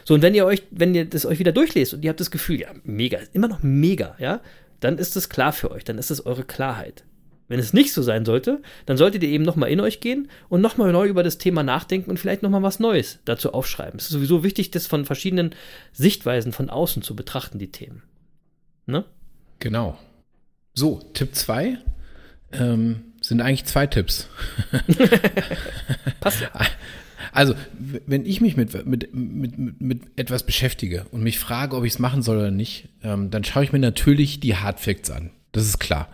So, 0.06 0.14
und 0.14 0.22
wenn 0.22 0.36
ihr 0.36 0.46
euch, 0.46 0.64
wenn 0.72 0.94
ihr 0.94 1.06
das 1.06 1.26
euch 1.26 1.40
wieder 1.40 1.52
durchlest 1.52 1.94
und 1.94 2.04
ihr 2.04 2.10
habt 2.10 2.20
das 2.20 2.32
Gefühl, 2.32 2.60
ja, 2.60 2.70
mega, 2.84 3.20
immer 3.34 3.48
noch 3.48 3.64
mega, 3.64 4.16
ja, 4.20 4.42
dann 4.80 4.98
ist 4.98 5.16
es 5.16 5.30
klar 5.30 5.54
für 5.54 5.72
euch, 5.72 5.84
dann 5.84 5.98
ist 5.98 6.12
es 6.12 6.26
eure 6.26 6.44
Klarheit. 6.44 7.04
Wenn 7.48 7.60
es 7.60 7.74
nicht 7.74 7.94
so 7.94 8.02
sein 8.02 8.26
sollte, 8.26 8.62
dann 8.86 8.98
solltet 8.98 9.24
ihr 9.24 9.30
eben 9.30 9.44
nochmal 9.44 9.70
in 9.70 9.80
euch 9.80 10.00
gehen 10.00 10.30
und 10.50 10.62
nochmal 10.62 10.92
neu 10.92 11.08
über 11.08 11.24
das 11.24 11.38
Thema 11.38 11.62
nachdenken 11.62 12.10
und 12.10 12.18
vielleicht 12.18 12.42
nochmal 12.42 12.64
was 12.64 12.80
Neues 12.80 13.20
dazu 13.26 13.54
aufschreiben. 13.54 14.00
Es 14.00 14.06
ist 14.06 14.12
sowieso 14.12 14.44
wichtig, 14.44 14.72
das 14.72 14.88
von 14.88 15.06
verschiedenen 15.06 15.54
Sichtweisen 15.92 16.52
von 16.52 16.70
außen 16.70 17.02
zu 17.04 17.16
betrachten, 17.16 17.60
die 17.60 17.72
Themen. 17.72 18.04
Ne? 18.86 19.06
Genau. 19.60 19.98
So, 20.74 21.02
Tipp 21.14 21.36
2 21.36 21.78
ähm, 22.54 23.13
sind 23.34 23.42
eigentlich 23.42 23.66
zwei 23.66 23.88
Tipps. 23.88 24.28
Passt 26.20 26.42
ja. 26.42 26.50
Also, 27.32 27.56
wenn 28.06 28.28
ich 28.28 28.42
mich 28.42 28.58
mit, 28.58 28.86
mit, 28.86 29.12
mit, 29.12 29.82
mit, 29.82 30.02
etwas 30.18 30.46
beschäftige 30.46 31.06
und 31.10 31.24
mich 31.24 31.40
frage, 31.40 31.76
ob 31.76 31.84
ich 31.84 31.94
es 31.94 31.98
machen 31.98 32.22
soll 32.22 32.38
oder 32.38 32.52
nicht, 32.52 32.90
ähm, 33.02 33.32
dann 33.32 33.44
schaue 33.44 33.64
ich 33.64 33.72
mir 33.72 33.80
natürlich 33.80 34.40
die 34.40 34.56
Hard 34.56 34.80
Facts 34.80 35.10
an. 35.10 35.32
Das 35.52 35.66
ist 35.66 35.80
klar. 35.80 36.10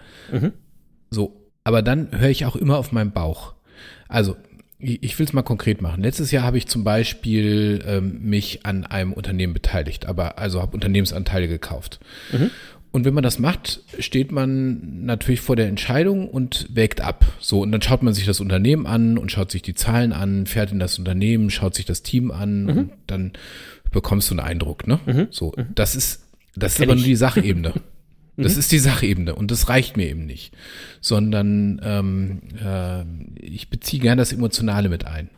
So, 1.09 1.45
aber 1.65 1.81
dann 1.81 2.17
höre 2.17 2.29
ich 2.29 2.45
auch 2.45 2.55
immer 2.55 2.77
auf 2.77 2.93
meinen 2.93 3.11
Bauch. 3.11 3.55
Also, 4.07 4.37
ich, 4.77 5.03
ich 5.03 5.19
will 5.19 5.25
es 5.25 5.33
mal 5.33 5.41
konkret 5.41 5.81
machen. 5.81 6.03
Letztes 6.03 6.31
Jahr 6.31 6.43
habe 6.43 6.57
ich 6.57 6.67
zum 6.67 6.85
Beispiel 6.85 7.83
ähm, 7.85 8.21
mich 8.21 8.65
an 8.65 8.85
einem 8.85 9.11
Unternehmen 9.11 9.53
beteiligt, 9.53 10.05
aber 10.05 10.37
also 10.39 10.61
habe 10.61 10.73
Unternehmensanteile 10.73 11.49
gekauft. 11.49 11.99
Und 12.91 13.05
wenn 13.05 13.13
man 13.13 13.23
das 13.23 13.37
macht, 13.37 13.81
steht 13.99 14.31
man 14.31 15.05
natürlich 15.05 15.41
vor 15.41 15.55
der 15.55 15.67
Entscheidung 15.67 16.27
und 16.27 16.67
wägt 16.73 17.01
ab. 17.01 17.23
So, 17.39 17.61
und 17.61 17.71
dann 17.71 17.81
schaut 17.83 18.01
man 18.01 18.15
sich 18.15 18.25
das 18.25 18.39
Unternehmen 18.39 18.87
an 18.87 19.17
und 19.19 19.31
schaut 19.31 19.51
sich 19.51 19.61
die 19.61 19.75
Zahlen 19.75 20.11
an, 20.11 20.47
fährt 20.47 20.71
in 20.71 20.79
das 20.79 20.97
Unternehmen, 20.97 21.51
schaut 21.51 21.75
sich 21.75 21.85
das 21.85 22.01
Team 22.01 22.31
an 22.31 22.67
und 22.67 22.91
dann 23.05 23.33
bekommst 23.91 24.29
du 24.29 24.33
einen 24.33 24.39
Eindruck, 24.39 24.87
ne? 24.87 24.99
So, 25.29 25.53
das 25.75 25.95
ist, 25.95 26.25
das 26.55 26.75
ist 26.75 26.81
aber 26.81 26.93
ich. 26.93 26.99
nur 26.99 27.07
die 27.07 27.15
Sachebene. 27.15 27.73
Das 28.41 28.55
ist 28.55 28.71
die 28.71 28.79
Sachebene 28.79 29.35
und 29.35 29.51
das 29.51 29.67
reicht 29.67 29.97
mir 29.97 30.07
eben 30.07 30.25
nicht, 30.25 30.55
sondern 31.01 31.81
ähm, 31.83 32.39
äh, 32.63 33.03
ich 33.37 33.69
beziehe 33.69 34.01
gerne 34.01 34.21
das 34.21 34.31
Emotionale 34.31 34.87
mit 34.87 35.05
ein. 35.05 35.29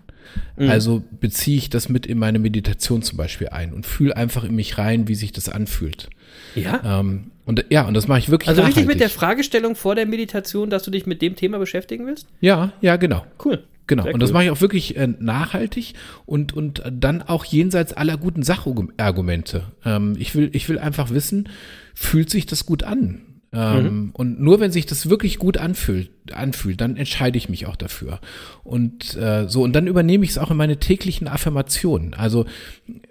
Also 0.69 1.03
beziehe 1.19 1.57
ich 1.57 1.69
das 1.69 1.89
mit 1.89 2.05
in 2.05 2.19
meine 2.19 2.39
Meditation 2.39 3.01
zum 3.01 3.17
Beispiel 3.17 3.49
ein 3.49 3.73
und 3.73 3.85
fühle 3.85 4.15
einfach 4.15 4.43
in 4.43 4.55
mich 4.55 4.77
rein, 4.77 5.07
wie 5.07 5.15
sich 5.15 5.31
das 5.31 5.49
anfühlt. 5.49 6.09
Ja. 6.55 6.99
Ähm, 6.99 7.31
und 7.45 7.65
ja, 7.69 7.87
und 7.87 7.93
das 7.93 8.07
mache 8.07 8.19
ich 8.19 8.29
wirklich 8.29 8.47
Also 8.49 8.61
richtig 8.61 8.83
nachhaltig. 8.83 8.95
mit 8.95 9.01
der 9.01 9.09
Fragestellung 9.09 9.75
vor 9.75 9.95
der 9.95 10.05
Meditation, 10.05 10.69
dass 10.69 10.83
du 10.83 10.91
dich 10.91 11.05
mit 11.05 11.21
dem 11.21 11.35
Thema 11.35 11.57
beschäftigen 11.59 12.05
willst? 12.05 12.27
Ja, 12.39 12.71
ja, 12.81 12.95
genau. 12.97 13.25
Cool. 13.43 13.63
Genau. 13.87 14.03
Sehr 14.03 14.13
Und 14.13 14.21
das 14.21 14.29
cool. 14.29 14.33
mache 14.35 14.43
ich 14.45 14.49
auch 14.51 14.61
wirklich 14.61 14.95
äh, 14.95 15.07
nachhaltig 15.19 15.95
und, 16.25 16.53
und 16.53 16.81
dann 16.89 17.21
auch 17.23 17.43
jenseits 17.45 17.93
aller 17.93 18.15
guten 18.15 18.43
Sachargumente. 18.43 19.63
Ähm, 19.83 20.15
ich, 20.17 20.35
will, 20.35 20.49
ich 20.53 20.69
will 20.69 20.79
einfach 20.79 21.09
wissen, 21.09 21.49
fühlt 21.93 22.29
sich 22.29 22.45
das 22.45 22.65
gut 22.65 22.83
an? 22.83 23.21
Ähm, 23.53 23.83
Mhm. 23.83 24.09
Und 24.13 24.39
nur 24.39 24.59
wenn 24.59 24.71
sich 24.71 24.85
das 24.85 25.09
wirklich 25.09 25.37
gut 25.37 25.57
anfühlt, 25.57 26.09
anfühlt, 26.33 26.79
dann 26.79 26.95
entscheide 26.95 27.37
ich 27.37 27.49
mich 27.49 27.65
auch 27.65 27.75
dafür. 27.75 28.19
Und 28.63 29.15
äh, 29.17 29.49
so, 29.49 29.63
und 29.63 29.73
dann 29.73 29.87
übernehme 29.87 30.23
ich 30.23 30.31
es 30.31 30.37
auch 30.37 30.51
in 30.51 30.57
meine 30.57 30.77
täglichen 30.77 31.27
Affirmationen. 31.27 32.13
Also 32.13 32.45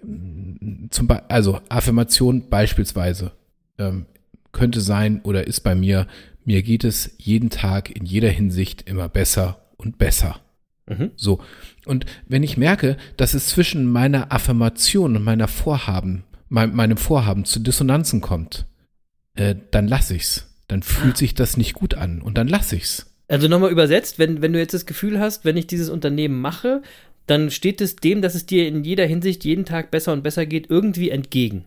mm, 0.02 0.86
zum 0.90 1.06
Be 1.06 1.28
also 1.28 1.60
Affirmation 1.68 2.48
beispielsweise 2.48 3.32
ähm, 3.78 4.06
könnte 4.52 4.80
sein 4.80 5.20
oder 5.22 5.46
ist 5.46 5.60
bei 5.60 5.74
mir, 5.74 6.06
mir 6.44 6.62
geht 6.62 6.84
es 6.84 7.14
jeden 7.18 7.50
Tag 7.50 7.94
in 7.94 8.06
jeder 8.06 8.30
Hinsicht 8.30 8.88
immer 8.88 9.08
besser 9.08 9.66
und 9.76 9.98
besser. 9.98 10.40
Mhm. 10.88 11.10
So. 11.16 11.40
Und 11.84 12.06
wenn 12.26 12.42
ich 12.42 12.56
merke, 12.56 12.96
dass 13.18 13.34
es 13.34 13.48
zwischen 13.48 13.86
meiner 13.86 14.32
Affirmation 14.32 15.16
und 15.16 15.24
meiner 15.24 15.48
Vorhaben, 15.48 16.24
mein, 16.48 16.74
meinem 16.74 16.96
Vorhaben 16.96 17.44
zu 17.44 17.60
Dissonanzen 17.60 18.22
kommt, 18.22 18.66
äh, 19.40 19.56
dann 19.70 19.88
lasse 19.88 20.14
ich's. 20.14 20.46
Dann 20.68 20.82
fühlt 20.82 21.16
sich 21.16 21.34
das 21.34 21.56
nicht 21.56 21.72
gut 21.72 21.94
an 21.94 22.20
und 22.22 22.36
dann 22.38 22.46
lasse 22.46 22.76
ich's. 22.76 23.06
Also 23.26 23.48
nochmal 23.48 23.70
übersetzt, 23.70 24.18
wenn, 24.18 24.42
wenn 24.42 24.52
du 24.52 24.58
jetzt 24.58 24.74
das 24.74 24.86
Gefühl 24.86 25.18
hast, 25.18 25.44
wenn 25.44 25.56
ich 25.56 25.66
dieses 25.66 25.88
Unternehmen 25.88 26.40
mache, 26.40 26.82
dann 27.26 27.50
steht 27.50 27.80
es 27.80 27.96
dem, 27.96 28.22
dass 28.22 28.34
es 28.34 28.44
dir 28.44 28.68
in 28.68 28.84
jeder 28.84 29.06
Hinsicht 29.06 29.44
jeden 29.44 29.64
Tag 29.64 29.90
besser 29.90 30.12
und 30.12 30.22
besser 30.22 30.46
geht, 30.46 30.68
irgendwie 30.68 31.10
entgegen. 31.10 31.64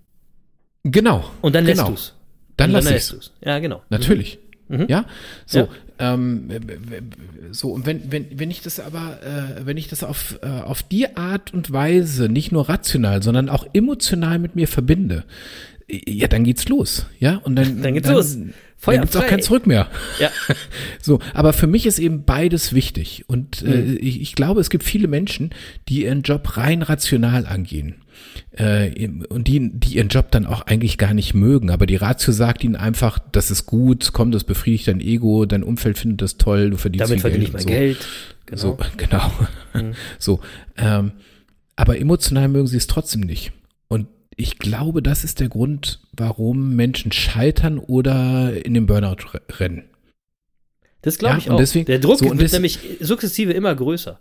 Genau. 0.84 1.30
Und 1.41 1.55
dann 1.55 1.65
lässt 1.65 1.80
genau. 1.80 1.91
du's. 1.91 2.13
Dann 2.57 2.69
Und 2.69 2.74
lasse 2.76 2.93
lässt 2.93 3.13
ich's. 3.13 3.30
du's. 3.30 3.34
Ja, 3.43 3.59
genau. 3.59 3.82
Natürlich. 3.89 4.39
Mhm. 4.67 4.86
Ja, 4.88 5.05
so, 5.45 5.59
Ja. 5.59 5.67
Ähm, 5.99 6.49
so 7.51 7.69
und 7.69 7.86
wenn 7.86 8.11
wenn 8.11 8.28
wenn 8.39 8.49
ich 8.49 8.61
das 8.61 8.80
aber 8.80 9.19
äh, 9.21 9.65
wenn 9.65 9.78
ich 9.78 9.89
das 9.89 10.03
auf 10.03 10.39
äh, 10.41 10.47
auf 10.47 10.82
die 10.82 11.15
Art 11.15 11.53
und 11.53 11.71
Weise 11.71 12.30
nicht 12.30 12.51
nur 12.51 12.67
rational, 12.67 13.21
sondern 13.21 13.47
auch 13.47 13.67
emotional 13.74 14.39
mit 14.39 14.55
mir 14.55 14.67
verbinde, 14.67 15.24
ja, 15.90 16.28
dann 16.28 16.44
geht's 16.44 16.68
los, 16.70 17.06
ja 17.20 17.38
und 17.38 17.56
dann 17.56 17.82
Dann 17.82 17.94
geht's 17.94 18.10
los. 18.10 18.38
Feuer 18.78 18.96
dann 18.96 19.02
gibt's 19.04 19.16
auch 19.16 19.28
kein 19.28 19.42
Zurück 19.42 19.66
mehr. 19.68 19.88
Ja. 20.20 20.30
So, 21.02 21.20
aber 21.34 21.54
für 21.54 21.68
mich 21.68 21.86
ist 21.86 22.00
eben 22.00 22.24
beides 22.26 22.74
wichtig. 22.74 23.24
Und 23.28 23.62
äh, 23.62 23.78
Mhm. 23.78 23.98
ich, 24.02 24.22
ich 24.22 24.36
glaube, 24.36 24.60
es 24.62 24.70
gibt 24.70 24.84
viele 24.84 25.08
Menschen, 25.08 25.52
die 25.90 26.04
ihren 26.04 26.22
Job 26.22 26.58
rein 26.58 26.82
rational 26.82 27.46
angehen. 27.46 27.96
Äh, 28.52 29.08
und 29.30 29.48
die, 29.48 29.72
die 29.74 29.96
ihren 29.96 30.08
Job 30.10 30.32
dann 30.32 30.46
auch 30.46 30.62
eigentlich 30.64 30.98
gar 30.98 31.14
nicht 31.14 31.34
mögen. 31.34 31.70
Aber 31.72 31.86
die 31.86 31.96
Ratio 31.96 32.32
sagt 32.34 32.64
ihnen 32.64 32.76
einfach, 32.76 33.20
das 33.32 33.52
ist 33.52 33.66
gut, 33.66 34.12
komm, 34.14 34.32
das 34.32 34.44
befriedigt 34.44 34.88
dein 34.88 35.02
Ego, 35.02 35.46
dein 35.46 35.64
Umfeld 35.64 35.98
findet 35.98 36.22
das 36.22 36.38
toll, 36.38 36.70
du 36.72 36.78
verdienst 36.78 37.10
Damit 37.10 37.22
viel 37.22 37.32
verdiene 37.32 37.46
Geld. 37.46 37.48
ich 37.50 37.54
mein 37.54 37.62
so. 37.62 37.70
Geld. 37.70 38.08
Genau. 38.46 38.62
So, 38.62 38.78
genau. 38.98 39.32
So. 40.20 40.40
Ähm, 40.78 41.12
aber 41.76 41.98
emotional 42.00 42.48
mögen 42.50 42.68
sie 42.68 42.78
es 42.78 42.88
trotzdem 42.88 43.22
nicht. 43.22 43.52
Ich 44.36 44.58
glaube, 44.58 45.02
das 45.02 45.24
ist 45.24 45.40
der 45.40 45.50
Grund, 45.50 46.00
warum 46.14 46.76
Menschen 46.76 47.12
scheitern 47.12 47.78
oder 47.80 48.66
in 48.66 48.74
den 48.74 48.86
Burnout 48.86 49.18
re- 49.34 49.42
rennen. 49.60 49.84
Das 51.02 51.18
glaube 51.18 51.36
Ja, 51.36 51.40
ich 51.40 51.50
auch. 51.52 51.58
deswegen- 51.58 51.86
der 51.86 52.00
Druck 52.00 52.20
so, 52.20 52.26
wird 52.26 52.42
des- 52.42 52.54
nämlich 52.54 52.80
sukzessive 53.00 53.52
immer 53.54 53.76
größer. 53.76 54.20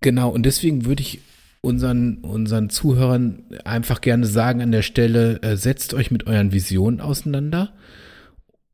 Genau, 0.00 0.30
und 0.30 0.44
deswegen 0.44 0.86
würde 0.86 1.02
ich 1.02 1.20
unseren, 1.60 2.16
unseren 2.18 2.70
Zuhörern 2.70 3.44
einfach 3.64 4.00
gerne 4.00 4.26
sagen 4.26 4.62
an 4.62 4.72
der 4.72 4.82
Stelle, 4.82 5.42
äh, 5.42 5.56
setzt 5.56 5.92
euch 5.94 6.10
mit 6.10 6.26
euren 6.26 6.52
Visionen 6.52 7.00
auseinander 7.00 7.72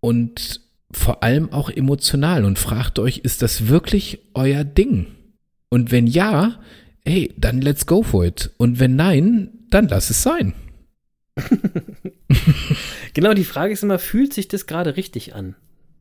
und 0.01 0.61
vor 0.93 1.23
allem 1.25 1.53
auch 1.53 1.69
emotional 1.69 2.45
und 2.45 2.59
fragt 2.61 2.99
euch, 3.01 3.19
ist 3.19 3.43
das 3.43 3.67
wirklich 3.69 4.21
euer 4.35 4.63
Ding? 4.65 5.07
Und 5.69 5.91
wenn 5.91 6.07
ja, 6.07 6.61
hey, 7.07 7.33
dann 7.39 7.61
let's 7.63 7.87
go 7.87 8.03
for 8.03 8.25
it. 8.25 8.51
Und 8.59 8.79
wenn 8.81 8.97
nein, 8.97 9.51
dann 9.71 9.89
lass 9.89 10.11
es 10.11 10.23
sein. 10.23 10.55
Genau, 13.15 13.33
die 13.35 13.45
Frage 13.45 13.73
ist 13.73 13.83
immer, 13.83 13.99
fühlt 13.99 14.35
sich 14.35 14.49
das 14.49 14.67
gerade 14.67 14.97
richtig 14.97 15.35
an, 15.35 15.55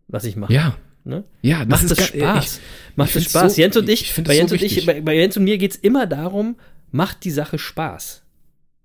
was 0.08 0.26
ich 0.26 0.36
mache? 0.36 0.52
Ja. 0.54 0.78
Ne? 1.06 1.24
Ja, 1.42 1.64
das 1.64 1.84
Macht 1.84 1.92
ist 1.92 1.98
ga- 1.98 2.04
Spaß? 2.04 2.46
ich- 2.58 2.98
Macht 2.98 3.10
ich 3.10 3.16
es 3.16 3.22
find's 3.24 3.30
Spaß? 3.32 3.56
so- 3.56 3.62
Jens 3.62 3.78
und 3.78 3.90
ich, 3.90 4.02
ich 4.02 4.14
bei 4.16 4.22
es 4.22 4.28
so 4.28 4.34
Jens 4.34 4.52
und 4.52 4.62
ich, 4.64 4.86
bei, 4.86 5.02
bei 5.02 5.16
Jens 5.16 5.38
und 5.38 5.44
mir 5.44 5.58
geht 5.58 5.72
es 5.72 5.78
immer 5.78 6.08
darum, 6.08 6.56
macht 6.92 7.24
die 7.24 7.32
Sache 7.32 7.58
Spaß, 7.60 8.24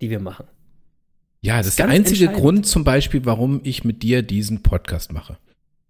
die 0.00 0.10
wir 0.10 0.20
machen. 0.20 0.46
Ja, 1.40 1.56
das 1.56 1.66
ist 1.68 1.72
ist 1.72 1.78
der 1.78 1.88
einzige. 1.88 2.28
Grund 2.28 2.66
zum 2.66 2.84
Beispiel, 2.84 3.24
warum 3.24 3.60
ich 3.64 3.82
mit 3.84 4.02
dir 4.02 4.22
diesen 4.22 4.62
Podcast 4.62 5.12
mache. 5.12 5.38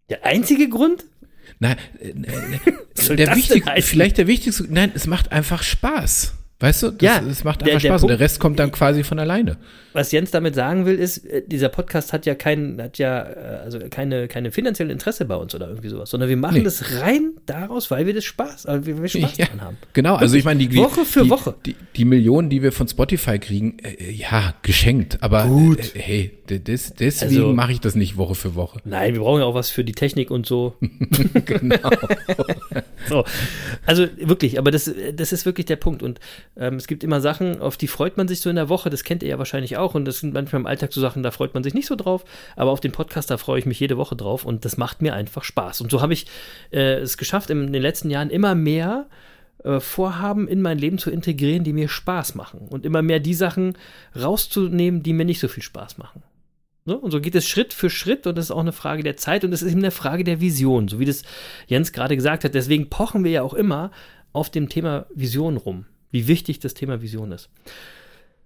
Der 0.08 0.24
einzige 0.24 0.68
Grund? 0.68 1.04
Nein, 1.60 1.76
äh, 2.00 2.08
äh, 2.08 3.16
der 3.16 3.30
heißen? 3.30 3.82
vielleicht 3.82 4.18
der 4.18 4.26
wichtigste, 4.26 4.66
nein, 4.68 4.92
es 4.94 5.06
macht 5.06 5.30
einfach 5.30 5.62
Spaß. 5.62 6.34
Weißt 6.60 6.82
du, 6.82 6.90
das, 6.90 7.00
Ja, 7.00 7.22
es 7.28 7.42
macht 7.42 7.62
der- 7.62 7.68
einfach 7.68 7.80
der 7.82 7.88
Spaß 7.88 8.02
und 8.02 8.08
der 8.08 8.14
Punkt- 8.16 8.22
Rest 8.22 8.40
kommt 8.40 8.58
dann 8.58 8.70
quasi 8.70 9.02
von 9.02 9.18
alleine. 9.18 9.56
Was 9.92 10.12
Jens 10.12 10.30
damit 10.30 10.54
sagen 10.54 10.86
will, 10.86 10.96
ist, 10.98 11.24
äh, 11.24 11.42
dieser 11.44 11.68
Podcast 11.68 12.12
hat 12.12 12.26
ja 12.26 12.34
kein, 12.36 12.80
hat 12.80 12.98
ja 12.98 13.22
äh, 13.22 13.60
also 13.64 13.78
keine, 13.90 14.28
keine 14.28 14.52
finanzielle 14.52 14.92
Interesse 14.92 15.24
bei 15.24 15.34
uns 15.34 15.54
oder 15.54 15.68
irgendwie 15.68 15.88
sowas, 15.88 16.10
sondern 16.10 16.28
wir 16.28 16.36
machen 16.36 16.58
Nee. 16.58 16.62
das 16.62 17.00
rein 17.00 17.32
daraus, 17.46 17.90
weil 17.90 18.06
wir 18.06 18.14
das 18.14 18.24
Spaß, 18.24 18.66
weil 18.66 18.84
wir, 18.86 19.08
Spaß 19.08 19.36
Ja, 19.38 19.46
dran 19.46 19.60
haben. 19.62 19.76
Genau, 19.94 20.14
also 20.16 20.36
ich 20.36 20.44
meine, 20.44 20.64
die, 20.66 20.76
Woche 20.76 21.04
für 21.04 21.24
die, 21.24 21.30
Woche. 21.30 21.54
Die, 21.66 21.74
die 21.96 22.04
Millionen, 22.04 22.50
die 22.50 22.62
wir 22.62 22.70
von 22.72 22.86
Spotify 22.86 23.38
kriegen, 23.38 23.78
äh, 23.80 24.10
ja, 24.12 24.54
geschenkt. 24.62 25.18
Aber 25.22 25.46
Gut. 25.46 25.96
Äh, 25.96 25.98
hey, 25.98 26.30
de- 26.48 26.58
des, 26.60 26.94
deswegen 26.94 27.36
Also- 27.42 27.52
mache 27.54 27.72
ich 27.72 27.80
das 27.80 27.94
nicht 27.96 28.16
Woche 28.16 28.34
für 28.36 28.54
Woche. 28.54 28.80
Nein, 28.84 29.14
wir 29.14 29.22
brauchen 29.22 29.40
ja 29.40 29.46
auch 29.46 29.54
was 29.54 29.70
für 29.70 29.82
die 29.82 29.92
Technik 29.92 30.30
und 30.30 30.46
so. 30.46 30.76
genau. 31.46 31.90
So, 33.08 33.24
also 33.86 34.06
wirklich, 34.20 34.58
aber 34.58 34.70
das, 34.70 34.92
das 35.14 35.32
ist 35.32 35.46
wirklich 35.46 35.66
der 35.66 35.76
Punkt. 35.76 36.02
Und 36.02 36.20
ähm, 36.56 36.76
es 36.76 36.86
gibt 36.86 37.04
immer 37.04 37.20
Sachen, 37.20 37.60
auf 37.60 37.76
die 37.76 37.88
freut 37.88 38.16
man 38.16 38.28
sich 38.28 38.40
so 38.40 38.50
in 38.50 38.56
der 38.56 38.68
Woche, 38.68 38.90
das 38.90 39.04
kennt 39.04 39.22
ihr 39.22 39.28
ja 39.28 39.38
wahrscheinlich 39.38 39.76
auch. 39.76 39.94
Und 39.94 40.04
das 40.04 40.18
sind 40.20 40.34
manchmal 40.34 40.60
im 40.60 40.66
Alltag 40.66 40.92
so 40.92 41.00
Sachen, 41.00 41.22
da 41.22 41.30
freut 41.30 41.54
man 41.54 41.62
sich 41.62 41.74
nicht 41.74 41.86
so 41.86 41.96
drauf. 41.96 42.24
Aber 42.56 42.70
auf 42.70 42.80
den 42.80 42.92
Podcast, 42.92 43.30
da 43.30 43.36
freue 43.36 43.58
ich 43.58 43.66
mich 43.66 43.80
jede 43.80 43.96
Woche 43.96 44.16
drauf 44.16 44.44
und 44.44 44.64
das 44.64 44.76
macht 44.76 45.02
mir 45.02 45.14
einfach 45.14 45.44
Spaß. 45.44 45.80
Und 45.80 45.90
so 45.90 46.00
habe 46.00 46.12
ich 46.12 46.26
äh, 46.72 46.98
es 46.98 47.16
geschafft, 47.16 47.50
in 47.50 47.72
den 47.72 47.82
letzten 47.82 48.10
Jahren 48.10 48.30
immer 48.30 48.54
mehr 48.54 49.06
äh, 49.64 49.80
Vorhaben 49.80 50.48
in 50.48 50.62
mein 50.62 50.78
Leben 50.78 50.98
zu 50.98 51.10
integrieren, 51.10 51.64
die 51.64 51.72
mir 51.72 51.88
Spaß 51.88 52.34
machen. 52.34 52.68
Und 52.68 52.84
immer 52.84 53.02
mehr 53.02 53.20
die 53.20 53.34
Sachen 53.34 53.76
rauszunehmen, 54.20 55.02
die 55.02 55.12
mir 55.12 55.24
nicht 55.24 55.40
so 55.40 55.48
viel 55.48 55.62
Spaß 55.62 55.98
machen. 55.98 56.22
So, 56.86 56.96
und 56.96 57.10
so 57.10 57.20
geht 57.20 57.34
es 57.34 57.46
Schritt 57.46 57.74
für 57.74 57.90
Schritt 57.90 58.26
und 58.26 58.38
das 58.38 58.46
ist 58.46 58.50
auch 58.50 58.60
eine 58.60 58.72
Frage 58.72 59.02
der 59.02 59.16
Zeit 59.16 59.44
und 59.44 59.52
es 59.52 59.62
ist 59.62 59.70
eben 59.70 59.80
eine 59.80 59.90
Frage 59.90 60.24
der 60.24 60.40
Vision, 60.40 60.88
so 60.88 60.98
wie 60.98 61.04
das 61.04 61.22
Jens 61.66 61.92
gerade 61.92 62.16
gesagt 62.16 62.42
hat. 62.42 62.54
Deswegen 62.54 62.88
pochen 62.88 63.22
wir 63.22 63.30
ja 63.30 63.42
auch 63.42 63.54
immer 63.54 63.90
auf 64.32 64.50
dem 64.50 64.68
Thema 64.68 65.06
Vision 65.14 65.56
rum, 65.58 65.84
wie 66.10 66.28
wichtig 66.28 66.58
das 66.60 66.74
Thema 66.74 67.02
Vision 67.02 67.32
ist. 67.32 67.48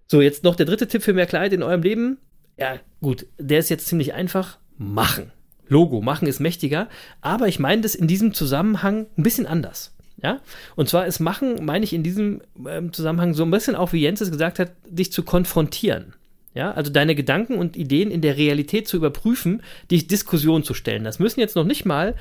So, 0.06 0.20
jetzt 0.20 0.44
noch 0.44 0.54
der 0.54 0.66
dritte 0.66 0.86
Tipp 0.86 1.02
für 1.02 1.12
mehr 1.12 1.26
Klarheit 1.26 1.52
in 1.52 1.62
eurem 1.62 1.82
Leben. 1.82 2.18
Ja, 2.58 2.78
gut, 3.00 3.26
der 3.38 3.58
ist 3.58 3.70
jetzt 3.70 3.86
ziemlich 3.86 4.14
einfach. 4.14 4.58
Machen. 4.76 5.30
Logo, 5.66 6.00
machen 6.02 6.28
ist 6.28 6.40
mächtiger, 6.40 6.88
aber 7.20 7.48
ich 7.48 7.58
meine 7.58 7.82
das 7.82 7.94
in 7.94 8.06
diesem 8.06 8.34
Zusammenhang 8.34 9.06
ein 9.16 9.22
bisschen 9.22 9.46
anders. 9.46 9.94
Ja, 10.22 10.40
und 10.76 10.88
zwar 10.88 11.06
ist 11.06 11.20
machen, 11.20 11.64
meine 11.64 11.84
ich 11.84 11.92
in 11.92 12.02
diesem 12.02 12.40
ähm, 12.66 12.92
Zusammenhang 12.92 13.34
so 13.34 13.44
ein 13.44 13.50
bisschen 13.50 13.74
auch, 13.74 13.92
wie 13.92 14.00
Jens 14.00 14.20
es 14.20 14.30
gesagt 14.30 14.58
hat, 14.58 14.72
dich 14.88 15.12
zu 15.12 15.22
konfrontieren. 15.22 16.14
Ja, 16.54 16.70
also 16.70 16.92
deine 16.92 17.14
Gedanken 17.14 17.56
und 17.56 17.76
Ideen 17.76 18.10
in 18.10 18.20
der 18.20 18.36
Realität 18.36 18.86
zu 18.86 18.96
überprüfen, 18.96 19.62
dich 19.90 20.06
Diskussion 20.06 20.62
zu 20.62 20.72
stellen. 20.72 21.04
Das 21.04 21.18
müssen 21.18 21.40
jetzt 21.40 21.56
noch 21.56 21.64
nicht 21.64 21.84
mal 21.84 22.14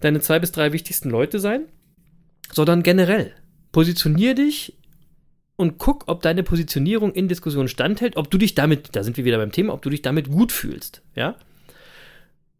deine 0.00 0.20
zwei 0.20 0.40
bis 0.40 0.50
drei 0.50 0.72
wichtigsten 0.72 1.10
Leute 1.10 1.38
sein, 1.38 1.62
sondern 2.52 2.82
generell. 2.82 3.32
Positionier 3.70 4.34
dich 4.34 4.77
und 5.58 5.76
guck, 5.76 6.04
ob 6.06 6.22
deine 6.22 6.44
Positionierung 6.44 7.12
in 7.12 7.26
Diskussion 7.26 7.66
standhält, 7.66 8.16
ob 8.16 8.30
du 8.30 8.38
dich 8.38 8.54
damit, 8.54 8.90
da 8.92 9.02
sind 9.02 9.16
wir 9.16 9.24
wieder 9.24 9.38
beim 9.38 9.50
Thema, 9.50 9.74
ob 9.74 9.82
du 9.82 9.90
dich 9.90 10.02
damit 10.02 10.30
gut 10.30 10.52
fühlst. 10.52 11.02
Ja? 11.16 11.34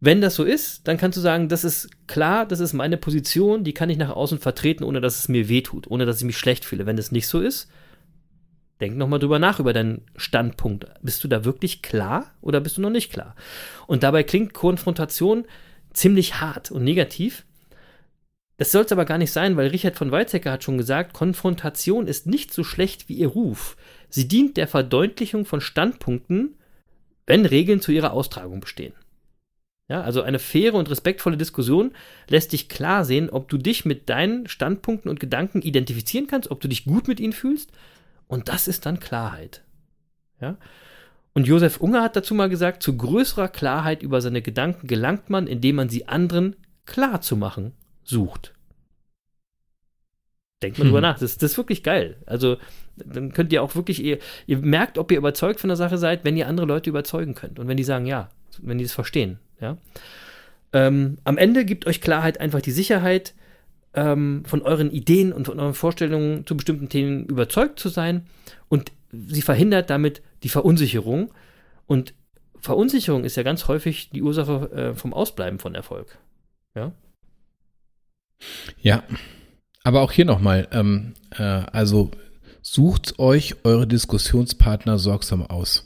Wenn 0.01 0.19
das 0.19 0.35
so 0.35 0.43
ist, 0.43 0.85
dann 0.85 0.97
kannst 0.97 1.17
du 1.17 1.21
sagen, 1.21 1.47
das 1.47 1.63
ist 1.63 1.89
klar, 2.07 2.45
das 2.45 2.59
ist 2.59 2.73
meine 2.73 2.97
Position, 2.97 3.63
die 3.63 3.73
kann 3.73 3.89
ich 3.89 3.97
nach 3.97 4.09
außen 4.09 4.39
vertreten, 4.39 4.83
ohne 4.83 4.99
dass 4.99 5.17
es 5.17 5.29
mir 5.29 5.47
wehtut, 5.47 5.89
ohne 5.89 6.05
dass 6.05 6.17
ich 6.17 6.25
mich 6.25 6.37
schlecht 6.37 6.65
fühle. 6.65 6.85
Wenn 6.85 6.97
es 6.97 7.13
nicht 7.13 7.27
so 7.27 7.39
ist, 7.39 7.71
denk 8.81 8.97
nochmal 8.97 9.19
drüber 9.19 9.39
nach 9.39 9.61
über 9.61 9.71
deinen 9.71 10.01
Standpunkt. 10.17 10.85
Bist 11.01 11.23
du 11.23 11.29
da 11.29 11.45
wirklich 11.45 11.81
klar 11.81 12.31
oder 12.41 12.59
bist 12.59 12.75
du 12.75 12.81
noch 12.81 12.89
nicht 12.89 13.13
klar? 13.13 13.33
Und 13.87 14.03
dabei 14.03 14.23
klingt 14.23 14.53
Konfrontation 14.53 15.45
ziemlich 15.93 16.41
hart 16.41 16.69
und 16.69 16.83
negativ. 16.83 17.45
Das 18.59 18.73
soll 18.73 18.83
es 18.83 18.91
aber 18.91 19.05
gar 19.05 19.17
nicht 19.17 19.31
sein, 19.31 19.55
weil 19.55 19.69
Richard 19.69 19.95
von 19.95 20.11
Weizsäcker 20.11 20.51
hat 20.51 20.65
schon 20.65 20.77
gesagt, 20.77 21.13
Konfrontation 21.13 22.07
ist 22.07 22.27
nicht 22.27 22.53
so 22.53 22.65
schlecht 22.65 23.07
wie 23.07 23.13
ihr 23.13 23.29
Ruf. 23.29 23.77
Sie 24.09 24.27
dient 24.27 24.57
der 24.57 24.67
Verdeutlichung 24.67 25.45
von 25.45 25.61
Standpunkten, 25.61 26.57
wenn 27.25 27.45
Regeln 27.45 27.79
zu 27.79 27.93
ihrer 27.93 28.11
Austragung 28.11 28.59
bestehen. 28.59 28.93
Ja, 29.87 30.01
also 30.01 30.23
eine 30.23 30.39
faire 30.39 30.73
und 30.73 30.89
respektvolle 30.89 31.37
Diskussion 31.37 31.93
lässt 32.27 32.51
dich 32.51 32.67
klar 32.67 33.05
sehen, 33.05 33.29
ob 33.29 33.47
du 33.47 33.57
dich 33.57 33.85
mit 33.85 34.09
deinen 34.09 34.45
Standpunkten 34.49 35.09
und 35.09 35.21
Gedanken 35.21 35.61
identifizieren 35.61 36.27
kannst, 36.27 36.51
ob 36.51 36.59
du 36.59 36.67
dich 36.67 36.83
gut 36.83 37.07
mit 37.07 37.21
ihnen 37.21 37.33
fühlst. 37.33 37.71
Und 38.27 38.49
das 38.49 38.67
ist 38.67 38.85
dann 38.85 38.99
Klarheit. 38.99 39.63
Ja? 40.41 40.57
Und 41.33 41.47
Josef 41.47 41.79
Unger 41.79 42.03
hat 42.03 42.17
dazu 42.17 42.35
mal 42.35 42.49
gesagt, 42.49 42.83
zu 42.83 42.97
größerer 42.97 43.47
Klarheit 43.47 44.03
über 44.03 44.19
seine 44.19 44.41
Gedanken 44.41 44.87
gelangt 44.87 45.29
man, 45.29 45.47
indem 45.47 45.77
man 45.77 45.87
sie 45.87 46.09
anderen 46.09 46.57
klar 46.85 47.21
zu 47.21 47.37
machen 47.37 47.71
sucht. 48.09 48.53
Denkt 50.61 50.77
mal 50.77 50.83
Hm. 50.85 50.89
drüber 50.89 51.01
nach. 51.01 51.19
Das, 51.19 51.37
das 51.37 51.51
ist 51.51 51.57
wirklich 51.57 51.83
geil. 51.83 52.17
Also, 52.25 52.57
dann 52.97 53.31
könnt 53.31 53.53
ihr 53.53 53.63
auch 53.63 53.75
wirklich, 53.75 54.03
ihr, 54.03 54.19
ihr 54.45 54.57
merkt, 54.57 54.97
ob 54.97 55.11
ihr 55.11 55.17
überzeugt 55.17 55.59
von 55.61 55.69
der 55.69 55.77
Sache 55.77 55.97
seid, 55.97 56.25
wenn 56.25 56.35
ihr 56.35 56.47
andere 56.47 56.67
Leute 56.67 56.89
überzeugen 56.89 57.33
könnt. 57.33 57.59
Und 57.59 57.67
wenn 57.67 57.77
die 57.77 57.83
sagen, 57.83 58.05
ja, 58.05 58.29
wenn 58.61 58.77
die 58.77 58.83
das 58.83 58.93
verstehen. 58.93 59.39
Ja? 59.61 59.77
Ähm, 60.73 61.17
am 61.23 61.37
Ende 61.37 61.63
gibt 61.63 61.87
euch 61.87 62.01
Klarheit 62.01 62.41
einfach 62.41 62.61
die 62.61 62.71
Sicherheit, 62.71 63.33
ähm, 63.93 64.43
von 64.45 64.61
euren 64.61 64.91
Ideen 64.91 65.33
und 65.33 65.45
von 65.45 65.59
euren 65.59 65.73
Vorstellungen 65.73 66.45
zu 66.45 66.55
bestimmten 66.55 66.89
Themen 66.89 67.25
überzeugt 67.25 67.79
zu 67.79 67.89
sein. 67.89 68.27
Und 68.67 68.91
sie 69.11 69.41
verhindert 69.41 69.89
damit 69.89 70.21
die 70.43 70.49
Verunsicherung. 70.49 71.33
Und 71.87 72.13
Verunsicherung 72.59 73.23
ist 73.23 73.37
ja 73.37 73.43
ganz 73.43 73.67
häufig 73.67 74.09
die 74.11 74.21
Ursache 74.21 74.71
äh, 74.71 74.93
vom 74.93 75.13
Ausbleiben 75.13 75.59
von 75.59 75.73
Erfolg. 75.73 76.17
Ja. 76.75 76.91
Ja, 78.81 79.03
aber 79.83 80.01
auch 80.01 80.11
hier 80.11 80.25
nochmal, 80.25 80.67
ähm, 80.71 81.13
äh, 81.37 81.43
also 81.43 82.11
sucht 82.61 83.19
euch 83.19 83.55
eure 83.63 83.87
Diskussionspartner 83.87 84.97
sorgsam 84.99 85.43
aus. 85.45 85.85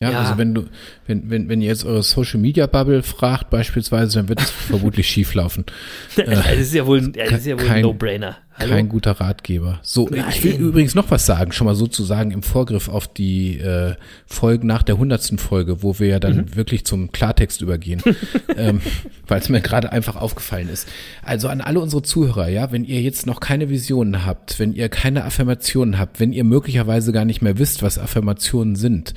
Ja, 0.00 0.10
Ja. 0.10 0.20
also 0.20 0.36
wenn 0.36 0.52
du, 0.54 0.64
wenn, 1.06 1.30
wenn, 1.30 1.48
wenn 1.48 1.60
ihr 1.62 1.68
jetzt 1.68 1.84
eure 1.84 2.02
Social 2.02 2.40
Media 2.40 2.66
Bubble 2.66 3.02
fragt 3.04 3.50
beispielsweise, 3.50 4.18
dann 4.18 4.28
wird 4.28 4.40
es 4.40 4.50
vermutlich 4.50 5.08
schief 5.10 5.34
laufen. 5.34 5.64
das 6.16 6.56
ist 6.56 6.74
ja 6.74 6.86
wohl, 6.86 7.12
das 7.12 7.32
ist 7.32 7.46
ja 7.46 7.54
wohl 7.56 7.62
ein 7.62 7.68
kein- 7.68 7.82
No-Brainer. 7.82 8.36
Hallo? 8.54 8.74
Kein 8.74 8.88
guter 8.90 9.12
Ratgeber. 9.12 9.80
So, 9.82 10.08
ich 10.10 10.44
will 10.44 10.52
Nein. 10.52 10.60
übrigens 10.60 10.94
noch 10.94 11.10
was 11.10 11.24
sagen, 11.24 11.52
schon 11.52 11.66
mal 11.66 11.74
sozusagen 11.74 12.30
im 12.32 12.42
Vorgriff 12.42 12.88
auf 12.88 13.08
die 13.08 13.58
äh, 13.58 13.94
Folgen 14.26 14.66
nach 14.66 14.82
der 14.82 14.98
hundertsten 14.98 15.38
Folge, 15.38 15.82
wo 15.82 15.98
wir 15.98 16.08
ja 16.08 16.18
dann 16.20 16.36
Mhm. 16.36 16.56
wirklich 16.56 16.84
zum 16.84 17.12
Klartext 17.12 17.62
übergehen, 17.62 18.02
ähm, 18.56 18.80
weil 19.26 19.40
es 19.40 19.48
mir 19.48 19.60
gerade 19.62 19.90
einfach 19.90 20.16
aufgefallen 20.16 20.68
ist. 20.68 20.86
Also 21.22 21.48
an 21.48 21.60
alle 21.62 21.80
unsere 21.80 22.02
Zuhörer, 22.02 22.48
ja, 22.48 22.70
wenn 22.72 22.84
ihr 22.84 23.00
jetzt 23.00 23.26
noch 23.26 23.40
keine 23.40 23.70
Visionen 23.70 24.26
habt, 24.26 24.58
wenn 24.58 24.74
ihr 24.74 24.88
keine 24.90 25.24
Affirmationen 25.24 25.98
habt, 25.98 26.20
wenn 26.20 26.32
ihr 26.32 26.44
möglicherweise 26.44 27.12
gar 27.12 27.24
nicht 27.24 27.40
mehr 27.42 27.58
wisst, 27.58 27.82
was 27.82 27.98
Affirmationen 27.98 28.76
sind, 28.76 29.14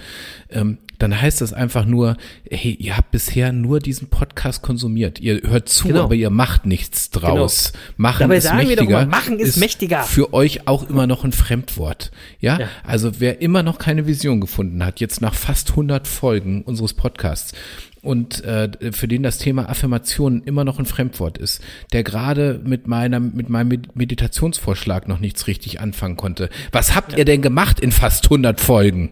ähm, 0.49 0.77
dann 0.99 1.19
heißt 1.19 1.41
das 1.41 1.53
einfach 1.53 1.85
nur, 1.85 2.17
hey, 2.49 2.71
ihr 2.73 2.97
habt 2.97 3.11
bisher 3.11 3.51
nur 3.51 3.79
diesen 3.79 4.07
Podcast 4.09 4.61
konsumiert. 4.61 5.19
Ihr 5.19 5.41
hört 5.43 5.69
zu, 5.69 5.87
Genau. 5.89 6.03
aber 6.05 6.15
ihr 6.15 6.29
macht 6.29 6.65
nichts 6.65 7.09
draus. 7.09 7.73
Machen 7.97 8.21
Dabei 8.21 8.37
ist 8.37 8.43
sagen 8.45 8.59
wir 8.67 8.75
doch 8.75 8.83
mächtiger. 8.83 8.99
mal, 9.01 9.05
machen 9.07 9.39
ist 9.39 9.57
mächtiger. 9.57 10.03
Für 10.03 10.33
euch 10.33 10.67
auch 10.67 10.89
immer 10.89 11.07
noch 11.07 11.23
ein 11.23 11.31
Fremdwort. 11.31 12.11
Ja? 12.39 12.59
Ja. 12.59 12.69
Also 12.83 13.19
wer 13.19 13.41
immer 13.41 13.63
noch 13.63 13.77
keine 13.79 14.07
Vision 14.07 14.41
gefunden 14.41 14.83
hat, 14.85 14.99
jetzt 14.99 15.21
nach 15.21 15.33
fast 15.33 15.71
100 15.71 16.07
Folgen 16.07 16.61
unseres 16.63 16.93
Podcasts 16.93 17.53
und 18.01 18.43
äh, 18.43 18.69
für 18.91 19.07
den 19.07 19.23
das 19.23 19.39
Thema 19.39 19.67
Affirmationen 19.67 20.43
immer 20.43 20.63
noch 20.63 20.77
ein 20.77 20.85
Fremdwort 20.85 21.39
ist, 21.39 21.61
der 21.91 22.03
gerade 22.03 22.61
mit 22.63 22.85
meiner 22.87 23.19
mit 23.19 23.49
meinem 23.49 23.67
Med- 23.69 23.95
Meditationsvorschlag 23.95 25.07
noch 25.07 25.19
nichts 25.19 25.47
richtig 25.47 25.79
anfangen 25.79 26.15
konnte. 26.15 26.49
Was 26.71 26.93
habt 26.95 27.17
ihr 27.17 27.25
denn 27.25 27.41
gemacht 27.41 27.79
in 27.79 27.91
fast 27.91 28.25
100 28.25 28.61
Folgen? 28.61 29.11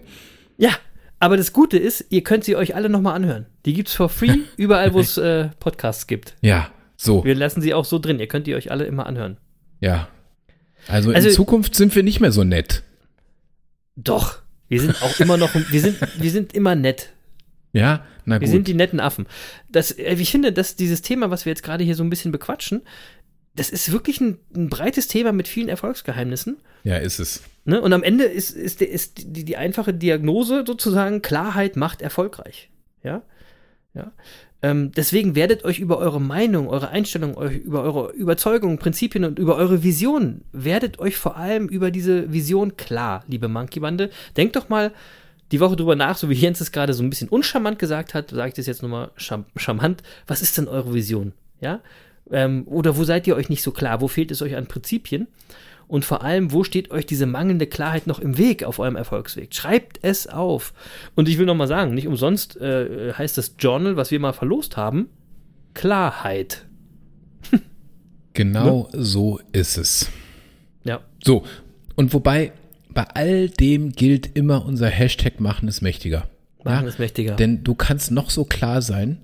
Ja, 0.58 0.70
aber 1.24 1.38
das 1.38 1.54
Gute 1.54 1.78
ist, 1.78 2.06
ihr 2.10 2.22
könnt 2.24 2.44
sie 2.44 2.56
euch 2.56 2.76
alle 2.76 2.90
nochmal 2.90 3.16
anhören. 3.16 3.46
Die 3.66 3.74
gibt's 3.74 3.94
for 3.94 4.10
free, 4.10 4.40
überall, 4.58 4.94
wo 4.94 5.00
es 5.00 5.18
äh, 5.18 5.50
Podcasts 5.60 6.08
gibt. 6.08 6.36
Ja, 6.42 6.70
So. 6.98 7.24
Wir 7.24 7.36
lassen 7.36 7.62
sie 7.62 7.74
auch 7.74 7.86
so 7.86 7.98
drin. 8.00 8.20
Ihr 8.20 8.28
könnt 8.28 8.48
die 8.48 8.56
euch 8.56 8.72
alle 8.72 8.86
immer 8.86 9.06
anhören. 9.06 9.38
Ja. 9.80 10.08
Also, 10.88 11.12
Also- 11.12 11.30
in 11.30 11.34
Zukunft 11.34 11.76
sind 11.76 11.96
wir 11.96 12.04
nicht 12.04 12.20
mehr 12.20 12.32
so 12.32 12.44
nett. 12.44 12.84
Doch. 13.96 14.40
Wir 14.70 14.82
sind 14.82 15.02
auch 15.04 15.20
immer 15.20 15.38
noch, 15.38 15.54
wir 15.54 15.82
sind, 15.82 15.98
wir 16.18 16.32
sind 16.32 16.54
immer 16.54 16.76
nett. 16.76 17.10
Ja, 17.74 18.06
na 18.26 18.36
Wir 18.40 18.48
gut. 18.48 18.54
sind 18.54 18.68
die 18.68 18.74
netten 18.74 19.00
Affen. 19.00 19.26
Das, 19.70 19.92
äh, 19.92 20.14
ich 20.16 20.32
finde, 20.32 20.52
dass 20.52 20.76
dieses 20.76 21.02
Thema, 21.02 21.30
was 21.32 21.46
wir 21.46 21.52
jetzt 21.52 21.64
gerade 21.64 21.84
hier 21.84 21.96
so 21.96 22.04
ein 22.04 22.10
bisschen 22.10 22.32
bequatschen, 22.32 22.82
das 23.56 23.70
ist 23.70 23.92
wirklich 23.92 24.20
ein, 24.22 24.38
ein 24.56 24.70
breites 24.70 25.08
Thema 25.08 25.32
mit 25.32 25.48
vielen 25.48 25.70
Erfolgsgeheimnissen. 25.70 26.58
ja, 26.84 26.98
ist 26.98 27.20
es. 27.20 27.44
Ne? 27.66 27.80
Und 27.82 27.94
am 27.94 28.04
Ende 28.04 28.26
ist, 28.26 28.52
ist, 28.52 28.82
ist 28.82 29.20
die, 29.36 29.46
die 29.46 29.58
einfache 29.58 29.94
Diagnose 29.94 30.64
sozusagen, 30.68 31.22
Klarheit 31.22 31.76
macht 31.78 32.02
erfolgreich. 32.02 32.70
Ja? 33.04 33.22
Ja. 33.94 34.12
Ähm, 34.62 34.92
deswegen 34.94 35.36
werdet 35.36 35.66
euch 35.66 35.80
über 35.80 35.98
eure 35.98 36.20
Meinung, 36.22 36.68
eure 36.68 36.90
Einstellung, 36.90 37.38
eu- 37.38 37.48
über 37.50 37.84
eure 37.84 38.12
Überzeugungen, 38.14 38.80
Prinzipien 38.80 39.24
und 39.26 39.38
über 39.40 39.56
eure 39.56 39.84
Vision, 39.84 40.42
werdet 40.52 41.00
euch 41.00 41.16
vor 41.18 41.38
allem 41.38 41.68
über 41.68 41.92
diese 41.92 42.32
Vision 42.34 42.76
klar, 42.78 43.24
liebe 43.28 43.48
Monkey-Bande. 43.50 44.10
Denkt 44.38 44.56
doch 44.56 44.70
mal 44.70 44.92
die 45.52 45.60
Woche 45.60 45.76
drüber 45.76 45.96
nach, 45.96 46.18
so 46.18 46.30
wie 46.30 46.34
Jens 46.34 46.60
es 46.62 46.72
gerade 46.72 46.94
so 46.94 47.04
ein 47.04 47.10
bisschen 47.10 47.30
uncharmant 47.30 47.78
gesagt 47.78 48.14
hat, 48.14 48.32
sage 48.32 48.48
ich 48.50 48.54
das 48.56 48.66
jetzt 48.66 48.82
nochmal 48.82 49.12
charmant. 49.18 50.02
Was 50.28 50.42
ist 50.42 50.58
denn 50.58 50.68
eure 50.68 50.94
Vision? 50.94 51.34
Ja? 51.62 51.82
Ähm, 52.34 52.64
oder 52.66 52.98
wo 52.98 53.04
seid 53.06 53.28
ihr 53.28 53.36
euch 53.36 53.48
nicht 53.48 53.64
so 53.64 53.72
klar? 53.72 54.02
Wo 54.02 54.08
fehlt 54.10 54.32
es 54.32 54.42
euch 54.42 54.56
an 54.56 54.66
Prinzipien? 54.68 55.28
Und 55.88 56.04
vor 56.06 56.24
allem, 56.24 56.52
wo 56.52 56.64
steht 56.64 56.92
euch 56.92 57.06
diese 57.06 57.26
mangelnde 57.26 57.68
Klarheit 57.68 58.08
noch 58.08 58.20
im 58.20 58.38
Weg 58.38 58.64
auf 58.64 58.80
eurem 58.80 58.96
Erfolgsweg? 58.96 59.54
Schreibt 59.54 60.00
es 60.02 60.28
auf. 60.28 60.74
Und 61.16 61.30
ich 61.30 61.38
will 61.38 61.46
noch 61.46 61.56
mal 61.56 61.68
sagen, 61.68 61.94
nicht 61.94 62.08
umsonst 62.08 62.60
äh, 62.60 63.14
heißt 63.14 63.38
das 63.38 63.56
Journal, 63.60 63.96
was 63.96 64.10
wir 64.10 64.20
mal 64.20 64.34
verlost 64.34 64.76
haben, 64.76 65.10
Klarheit. 65.74 66.66
Genau 68.34 68.90
so 68.94 69.40
ist 69.52 69.78
es. 69.78 70.10
Ja, 70.84 71.02
So, 71.24 71.44
und 71.96 72.14
wobei 72.14 72.52
bei 72.90 73.04
all 73.14 73.50
dem 73.50 73.92
gilt 73.92 74.36
immer 74.36 74.66
unser 74.66 74.88
Hashtag 74.88 75.40
machen 75.40 75.68
ist 75.68 75.82
mächtiger. 75.82 76.28
machen 76.64 76.88
ist 76.88 76.98
mächtiger. 76.98 77.36
Denn 77.36 77.64
du 77.64 77.76
kannst 77.76 78.10
noch 78.10 78.32
so 78.32 78.44
klar 78.46 78.82
sein, 78.82 79.20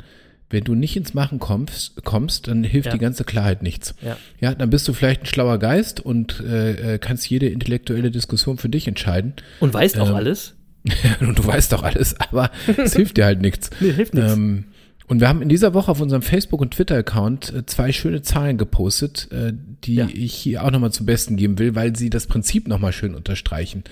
wenn 0.49 0.63
du 0.63 0.73
nicht 0.75 0.97
ins 0.97 1.13
Machen 1.13 1.39
kommst, 1.39 2.03
kommst 2.03 2.47
dann 2.47 2.63
hilft 2.63 2.87
Ja. 2.87 2.93
die 2.93 2.99
ganze 2.99 3.23
Klarheit 3.23 3.61
nichts. 3.63 3.93
Ja. 4.01 4.17
ja, 4.39 4.55
dann 4.55 4.69
bist 4.69 4.87
du 4.87 4.93
vielleicht 4.93 5.21
ein 5.21 5.25
schlauer 5.27 5.59
Geist 5.59 5.99
und 5.99 6.39
äh, 6.41 6.95
äh, 6.95 6.97
kannst 6.99 7.29
jede 7.29 7.47
intellektuelle 7.47 8.11
Diskussion 8.11 8.57
für 8.57 8.69
dich 8.69 8.87
entscheiden. 8.87 9.33
Und 9.59 9.73
weißt 9.73 9.99
auch 9.99 10.09
ähm, 10.09 10.15
alles? 10.15 10.55
und 11.19 11.37
du 11.37 11.45
weißt 11.45 11.71
doch 11.73 11.83
alles, 11.83 12.19
aber 12.19 12.49
es 12.77 12.95
hilft 12.95 13.17
dir 13.17 13.25
halt 13.25 13.41
nichts. 13.41 13.69
Nee, 13.79 13.91
hilft 13.91 14.13
nichts. 14.13 14.33
Ähm, 14.33 14.65
und 15.07 15.19
wir 15.21 15.27
haben 15.27 15.41
in 15.41 15.49
dieser 15.49 15.73
Woche 15.73 15.89
auf 15.89 16.01
unserem 16.01 16.21
Facebook- 16.21 16.61
und 16.61 16.71
Twitter-Account 16.75 17.51
äh, 17.53 17.65
zwei 17.65 17.91
schöne 17.91 18.21
Zahlen 18.21 18.57
gepostet, 18.57 19.27
äh, 19.31 19.53
die 19.83 19.95
Ja. 19.95 20.07
ich 20.13 20.33
hier 20.35 20.63
auch 20.63 20.69
nochmal 20.71 20.91
zum 20.91 21.05
Besten 21.07 21.35
geben 21.35 21.57
will, 21.59 21.73
weil 21.75 21.95
sie 21.95 22.09
das 22.11 22.27
Prinzip 22.27 22.67
nochmal 22.67 22.93
schön 22.93 23.15
unterstreichen. 23.15 23.83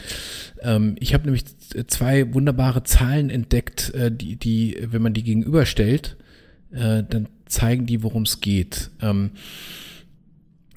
Ähm, 0.62 0.96
ich 1.00 1.14
habe 1.16 1.26
nämlich 1.26 1.44
zwei 1.88 2.34
wunderbare 2.34 2.84
Zahlen 2.84 3.30
entdeckt, 3.32 3.94
die, 4.12 4.36
die, 4.36 4.78
wenn 4.92 5.02
man 5.02 5.14
die 5.14 5.24
gegenüberstellt, 5.24 6.18
äh, 6.72 7.04
dann 7.10 7.28
zeigen 7.46 7.86
die, 7.86 8.04
worum 8.04 8.24
es 8.24 8.42
geht. 8.42 8.90
Ähm, 9.02 9.32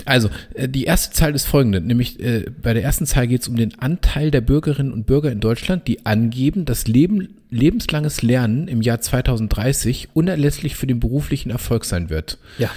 also, 0.07 0.31
äh, 0.55 0.69
die 0.69 0.85
erste 0.85 1.13
Zahl 1.15 1.35
ist 1.35 1.47
folgende, 1.47 1.81
nämlich 1.81 2.21
äh, 2.21 2.47
bei 2.63 2.73
der 2.75 2.83
ersten 2.83 3.07
Zahl 3.07 3.27
geht 3.29 3.43
es 3.43 3.49
um 3.49 3.57
den 3.57 3.79
Anteil 3.81 4.31
der 4.31 4.41
Bürgerinnen 4.41 4.93
und 4.93 5.07
Bürger 5.07 5.31
in 5.31 5.41
Deutschland, 5.41 5.87
die 5.89 6.07
angeben, 6.07 6.65
dass 6.65 6.87
Leben, 6.89 7.37
lebenslanges 7.51 8.23
Lernen 8.23 8.67
im 8.69 8.81
Jahr 8.83 9.01
2030 9.01 10.09
unerlässlich 10.15 10.77
für 10.77 10.87
den 10.87 11.01
beruflichen 11.01 11.51
Erfolg 11.51 11.85
sein 11.85 12.09
wird. 12.09 12.39
Ja. 12.59 12.71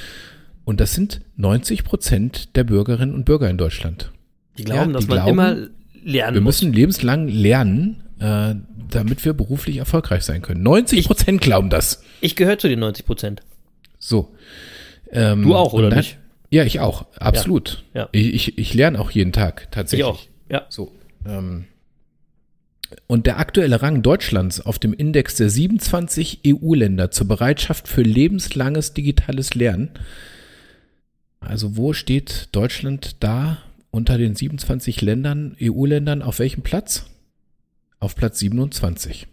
Und 0.65 0.79
das 0.79 0.93
sind 0.93 1.21
90 1.37 1.83
Prozent 1.83 2.55
der 2.55 2.63
Bürgerinnen 2.65 3.13
und 3.15 3.25
Bürger 3.25 3.49
in 3.49 3.57
Deutschland. 3.57 4.11
Die 4.57 4.63
glauben, 4.63 4.91
Ja, 4.91 4.93
dass 4.93 5.03
die 5.05 5.09
man 5.09 5.17
glauben, 5.17 5.31
immer 5.31 5.55
lernen 6.03 6.35
Wir 6.35 6.41
muss. 6.41 6.61
müssen 6.61 6.73
lebenslang 6.73 7.27
lernen, 7.27 8.02
äh, 8.19 8.55
damit 8.89 9.25
wir 9.25 9.33
beruflich 9.33 9.77
erfolgreich 9.77 10.23
sein 10.23 10.41
können. 10.41 10.63
90 10.63 11.05
Prozent 11.05 11.41
glauben 11.41 11.69
das. 11.69 12.03
Ich 12.21 12.35
gehöre 12.35 12.57
zu 12.57 12.67
den 12.67 12.79
90 12.79 13.05
Prozent. 13.05 13.41
So. 13.99 14.35
Ähm, 15.11 15.43
Du 15.43 15.55
auch, 15.55 15.73
oder 15.73 15.89
dann, 15.89 15.99
nicht? 15.99 16.17
Ja, 16.49 16.63
ich 16.63 16.79
auch. 16.79 17.05
Absolut. 17.17 17.83
Ja. 17.93 18.09
Ich, 18.11 18.33
ich, 18.33 18.57
ich 18.57 18.73
lerne 18.73 18.99
auch 18.99 19.11
jeden 19.11 19.31
Tag 19.31 19.61
Ich 19.63 19.69
tatsächlich. 19.71 20.05
auch. 20.05 20.21
Ja. 20.49 20.65
So. 20.69 20.91
Ähm, 21.25 21.65
und 23.07 23.25
der 23.25 23.39
aktuelle 23.39 23.81
Rang 23.81 24.03
Deutschlands 24.03 24.61
auf 24.61 24.77
dem 24.77 24.93
Index 24.93 25.35
der 25.35 25.49
27 25.49 26.41
EU-Länder 26.45 27.09
zur 27.09 27.27
Bereitschaft 27.27 27.87
für 27.87 28.03
lebenslanges 28.03 28.93
digitales 28.93 29.55
Lernen. 29.55 29.89
Also 31.39 31.75
wo 31.75 31.93
steht 31.93 32.49
Deutschland 32.51 33.17
da 33.19 33.57
unter 33.89 34.17
den 34.17 34.35
27 34.35 35.01
Ländern, 35.01 35.55
EU-Ländern, 35.61 36.21
auf 36.21 36.39
welchem 36.39 36.61
Platz? 36.61 37.05
Auf 38.03 38.15
Platz 38.17 38.39
27. 38.39 39.27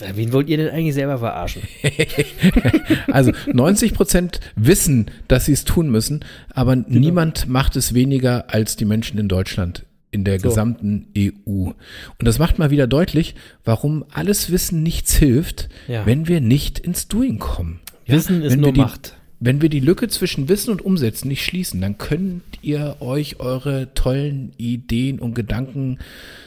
Ja, 0.00 0.16
Wen 0.16 0.32
wollt 0.32 0.48
ihr 0.48 0.56
denn 0.56 0.70
eigentlich 0.70 0.94
selber 0.94 1.18
verarschen? 1.18 1.62
Also 3.12 3.30
90 3.52 3.94
Prozent 3.94 4.40
wissen, 4.56 5.06
dass 5.28 5.44
sie 5.44 5.52
es 5.52 5.64
tun 5.64 5.88
müssen, 5.88 6.24
aber 6.52 6.74
Genau. 6.74 6.98
niemand 6.98 7.46
macht 7.48 7.76
es 7.76 7.94
weniger 7.94 8.52
als 8.52 8.74
die 8.74 8.84
Menschen 8.84 9.16
in 9.18 9.28
Deutschland 9.28 9.84
in 10.10 10.24
der 10.24 10.40
So. 10.40 10.48
gesamten 10.48 11.06
EU. 11.16 11.30
Und 11.66 11.74
das 12.18 12.40
macht 12.40 12.58
mal 12.58 12.70
wieder 12.72 12.88
deutlich, 12.88 13.36
warum 13.64 14.04
alles 14.10 14.50
Wissen 14.50 14.82
nichts 14.82 15.14
hilft, 15.14 15.68
Ja. 15.86 16.04
wenn 16.04 16.26
wir 16.26 16.40
nicht 16.40 16.80
ins 16.80 17.06
Doing 17.06 17.38
kommen. 17.38 17.78
Ja, 18.06 18.16
Wissen 18.16 18.42
ist 18.42 18.54
wenn 18.54 18.60
nur 18.60 18.72
die, 18.72 18.80
Macht. 18.80 19.16
Wenn 19.44 19.60
wir 19.60 19.68
die 19.68 19.80
Lücke 19.80 20.06
zwischen 20.06 20.48
Wissen 20.48 20.70
und 20.70 20.82
Umsetzen 20.82 21.26
nicht 21.26 21.44
schließen, 21.44 21.80
dann 21.80 21.98
könnt 21.98 22.42
ihr 22.62 22.98
euch 23.00 23.40
eure 23.40 23.92
tollen 23.92 24.52
Ideen 24.56 25.18
und 25.18 25.34
Gedanken 25.34 25.98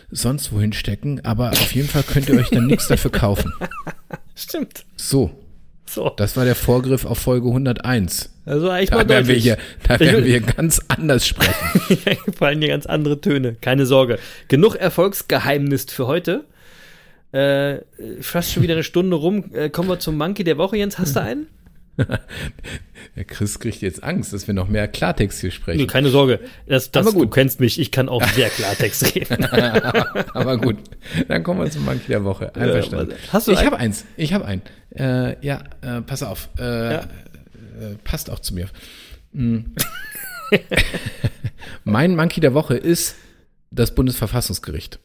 sonst 0.10 0.54
wohin 0.54 0.72
stecken, 0.72 1.20
aber 1.26 1.50
auf 1.50 1.74
jeden 1.74 1.90
Fall 1.90 2.04
könnt 2.04 2.30
ihr 2.30 2.40
euch 2.40 2.52
dann 2.52 2.68
nichts 2.68 2.88
dafür 2.88 3.12
kaufen. 3.12 3.52
Stimmt. 4.36 4.86
So, 4.96 5.32
So. 5.86 6.14
das 6.16 6.38
war 6.38 6.46
der 6.46 6.56
Vorgriff 6.56 7.04
auf 7.04 7.18
Folge 7.18 7.50
101. 7.50 8.30
Also 8.46 8.70
eigentlich 8.70 8.92
mal 8.92 9.04
Da 9.04 9.10
werden 9.10 9.28
wir 9.28 9.36
hier, 9.36 9.58
da 9.86 10.00
werden 10.00 10.24
wir 10.24 10.40
ganz 10.40 10.80
anders 10.88 11.28
sprechen. 11.28 11.98
Fallen 12.34 12.60
hier 12.60 12.70
ganz 12.70 12.86
andere 12.86 13.20
Töne. 13.20 13.58
Keine 13.60 13.86
Sorge. 13.86 14.20
Genug 14.48 14.76
Erfolgsgeheimnis 14.76 15.88
für 15.90 16.08
heute. 16.08 16.46
Äh, 17.34 17.80
fast 18.22 18.54
schon 18.54 18.64
wieder 18.64 18.76
eine 18.76 18.84
Stunde 18.84 19.18
rum. 19.18 19.52
Äh, 19.54 19.70
kommen 19.70 19.90
wir 19.90 20.00
zum 20.00 20.18
Monkey 20.18 20.46
der 20.46 20.58
Woche, 20.58 20.78
Jens. 20.78 20.98
Hast 20.98 21.18
du 21.18 21.22
einen? 21.22 21.48
Der 23.16 23.24
Chris 23.24 23.60
kriegt 23.60 23.82
jetzt 23.82 24.04
Angst, 24.04 24.34
dass 24.34 24.48
wir 24.48 24.54
noch 24.54 24.68
mehr 24.68 24.88
Klartext 24.88 25.40
hier 25.40 25.50
Nee, 25.50 25.56
sprechen. 25.56 25.88
keine 25.88 26.10
Sorge. 26.10 26.40
Das, 26.68 26.92
das. 26.92 27.14
Du 27.14 27.28
kennst 27.30 27.60
mich. 27.60 27.80
Ich 27.80 27.92
kann 27.92 28.10
auch 28.10 28.24
sehr 28.34 28.50
Klartext 28.50 29.16
reden. 29.16 29.46
Aber 30.34 30.58
gut, 30.58 30.78
dann 31.28 31.44
kommen 31.44 31.62
wir 31.64 31.72
zum 31.72 31.86
Monkey 31.86 32.08
der 32.08 32.24
Woche. 32.24 32.54
Einverstanden. 32.56 33.12
warte. 33.12 33.34
Hast 33.34 33.48
du 33.48 33.52
ich 33.54 33.66
habe 33.66 33.78
eins. 33.78 34.06
Ich 34.18 34.34
habe 34.34 34.46
einen. 34.46 34.62
Äh, 34.96 35.46
ja, 35.46 35.64
äh, 35.82 36.02
pass 36.02 36.24
auf. 36.24 36.50
Äh, 36.58 36.64
Ja. 36.94 37.00
äh, 37.00 37.06
passt 38.04 38.30
auch 38.30 38.40
zu 38.40 38.54
mir. 38.54 38.68
Mm. 39.32 39.60
mein 41.84 42.16
Monkey 42.16 42.40
der 42.40 42.54
Woche 42.54 42.76
ist 42.76 43.16
das 43.72 43.94
Bundesverfassungsgericht. 43.96 45.00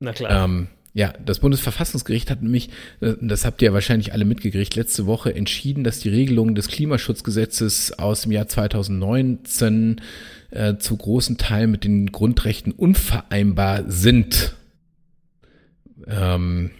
Na 0.00 0.12
klar. 0.12 0.44
Ähm, 0.44 0.68
ja, 0.94 1.12
das 1.24 1.40
Bundesverfassungsgericht 1.40 2.30
hat 2.30 2.42
nämlich, 2.42 2.70
äh, 3.00 3.14
das 3.20 3.44
habt 3.44 3.62
ihr 3.62 3.66
ja 3.66 3.74
wahrscheinlich 3.74 4.12
alle 4.12 4.24
mitgekriegt, 4.24 4.74
letzte 4.74 5.06
Woche 5.06 5.34
entschieden, 5.34 5.84
dass 5.84 6.00
die 6.00 6.08
Regelungen 6.08 6.54
des 6.54 6.68
Klimaschutzgesetzes 6.68 7.98
aus 7.98 8.22
dem 8.22 8.32
Jahr 8.32 8.48
2019 8.48 10.00
äh, 10.50 10.76
zu 10.76 10.96
großen 10.96 11.36
Teilen 11.36 11.70
mit 11.70 11.84
den 11.84 12.10
Grundrechten 12.10 12.72
unvereinbar 12.72 13.84
sind. 13.90 14.56
Ähm, 16.06 16.70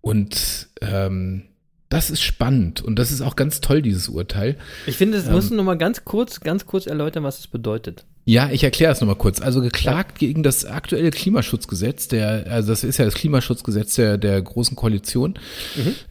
und 0.00 0.68
ähm, 0.80 1.49
das 1.90 2.08
ist 2.08 2.22
spannend 2.22 2.80
und 2.80 2.98
das 2.98 3.10
ist 3.10 3.20
auch 3.20 3.36
ganz 3.36 3.60
toll, 3.60 3.82
dieses 3.82 4.08
Urteil. 4.08 4.56
Ich 4.86 4.96
finde, 4.96 5.18
ähm, 5.18 5.24
es 5.24 5.30
müssen 5.30 5.56
noch 5.56 5.64
mal 5.64 5.76
ganz 5.76 6.04
kurz, 6.04 6.40
ganz 6.40 6.64
kurz 6.64 6.86
erläutern, 6.86 7.24
was 7.24 7.40
es 7.40 7.46
bedeutet. 7.48 8.04
Ja, 8.24 8.48
ich 8.52 8.62
erkläre 8.62 8.92
es 8.92 9.00
nochmal 9.00 9.16
kurz. 9.16 9.40
Also 9.40 9.60
geklagt 9.60 10.20
gegen 10.20 10.44
das 10.44 10.64
aktuelle 10.64 11.10
Klimaschutzgesetz, 11.10 12.06
der, 12.06 12.46
also 12.48 12.68
das 12.68 12.84
ist 12.84 12.98
ja 12.98 13.04
das 13.04 13.14
Klimaschutzgesetz 13.14 13.96
der, 13.96 14.18
der 14.18 14.40
Großen 14.40 14.76
Koalition. 14.76 15.34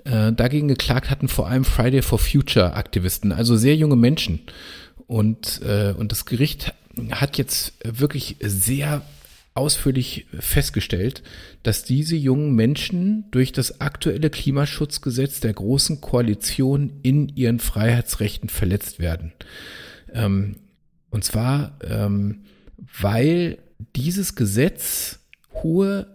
Äh, 0.04 0.34
dagegen 0.34 0.68
geklagt 0.68 1.10
hatten 1.10 1.30
vor 1.30 1.48
allem 1.48 1.64
Friday 1.64 2.02
for 2.02 2.20
Future 2.20 2.74
Aktivisten, 2.74 3.32
also 3.32 3.56
sehr 3.56 3.76
junge 3.76 3.96
Menschen. 3.96 4.42
Und, 5.08 5.62
äh, 5.64 5.94
und 5.98 6.12
das 6.12 6.26
Gericht 6.26 6.74
hat 7.12 7.38
jetzt 7.38 7.74
wirklich 7.86 8.36
sehr 8.42 9.02
ausführlich 9.60 10.26
festgestellt, 10.40 11.22
dass 11.62 11.84
diese 11.84 12.16
jungen 12.16 12.56
Menschen 12.56 13.26
durch 13.32 13.52
das 13.52 13.82
aktuelle 13.82 14.30
Klimaschutzgesetz 14.30 15.40
der 15.40 15.54
Großen 15.54 16.02
Koalition 16.02 16.94
in 17.04 17.30
ihren 17.30 17.60
Freiheitsrechten 17.60 18.50
verletzt 18.50 19.00
werden. 19.00 19.34
Ähm, 20.14 20.56
und 21.12 21.24
zwar, 21.24 21.78
ähm, 21.84 22.42
weil 23.00 23.60
dieses 23.96 24.36
Gesetz 24.36 25.20
hohe 25.54 26.08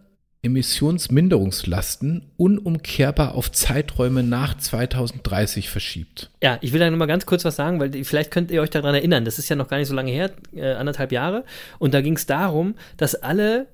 Emissionsminderungslasten 0.45 2.31
unumkehrbar 2.37 3.35
auf 3.35 3.51
Zeiträume 3.51 4.23
nach 4.23 4.57
2030 4.57 5.71
verschiebt. 5.71 6.31
Ja, 6.43 6.59
ich 6.61 6.73
will 6.73 6.81
da 6.81 6.91
nochmal 6.91 7.09
ganz 7.09 7.27
kurz 7.27 7.45
was 7.45 7.57
sagen, 7.57 7.81
weil 7.81 8.05
vielleicht 8.05 8.31
könnt 8.31 8.51
ihr 8.51 8.61
euch 8.61 8.71
daran 8.71 8.95
erinnern, 8.95 9.25
das 9.25 9.39
ist 9.39 9.49
ja 9.49 9.57
noch 9.57 9.69
gar 9.69 9.79
nicht 9.79 9.89
so 9.89 9.95
lange 9.95 10.13
her, 10.13 10.31
äh, 10.55 10.73
anderthalb 10.73 11.13
Jahre. 11.13 11.45
Und 11.79 11.95
da 11.95 12.01
ging 12.01 12.17
es 12.17 12.27
darum, 12.27 12.75
dass 12.97 13.15
alle 13.15 13.69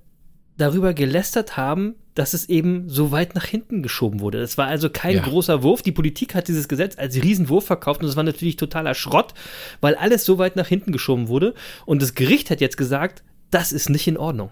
darüber 0.56 0.94
gelästert 0.94 1.56
haben, 1.56 1.94
dass 2.14 2.34
es 2.34 2.48
eben 2.48 2.88
so 2.88 3.12
weit 3.12 3.34
nach 3.34 3.46
hinten 3.46 3.82
geschoben 3.82 4.20
wurde. 4.20 4.40
Das 4.40 4.58
war 4.58 4.66
also 4.66 4.90
kein 4.90 5.16
ja. 5.16 5.22
großer 5.22 5.62
Wurf. 5.62 5.82
Die 5.82 5.92
Politik 5.92 6.34
hat 6.34 6.48
dieses 6.48 6.68
Gesetz 6.68 6.98
als 6.98 7.16
Riesenwurf 7.16 7.64
verkauft 7.64 8.00
und 8.00 8.06
das 8.06 8.16
war 8.16 8.24
natürlich 8.24 8.56
totaler 8.56 8.94
Schrott, 8.94 9.32
weil 9.80 9.94
alles 9.94 10.24
so 10.24 10.38
weit 10.38 10.56
nach 10.56 10.66
hinten 10.66 10.92
geschoben 10.92 11.28
wurde. 11.28 11.54
Und 11.86 12.02
das 12.02 12.14
Gericht 12.14 12.50
hat 12.50 12.60
jetzt 12.60 12.76
gesagt, 12.76 13.22
das 13.50 13.72
ist 13.72 13.88
nicht 13.90 14.06
in 14.06 14.16
Ordnung. 14.16 14.50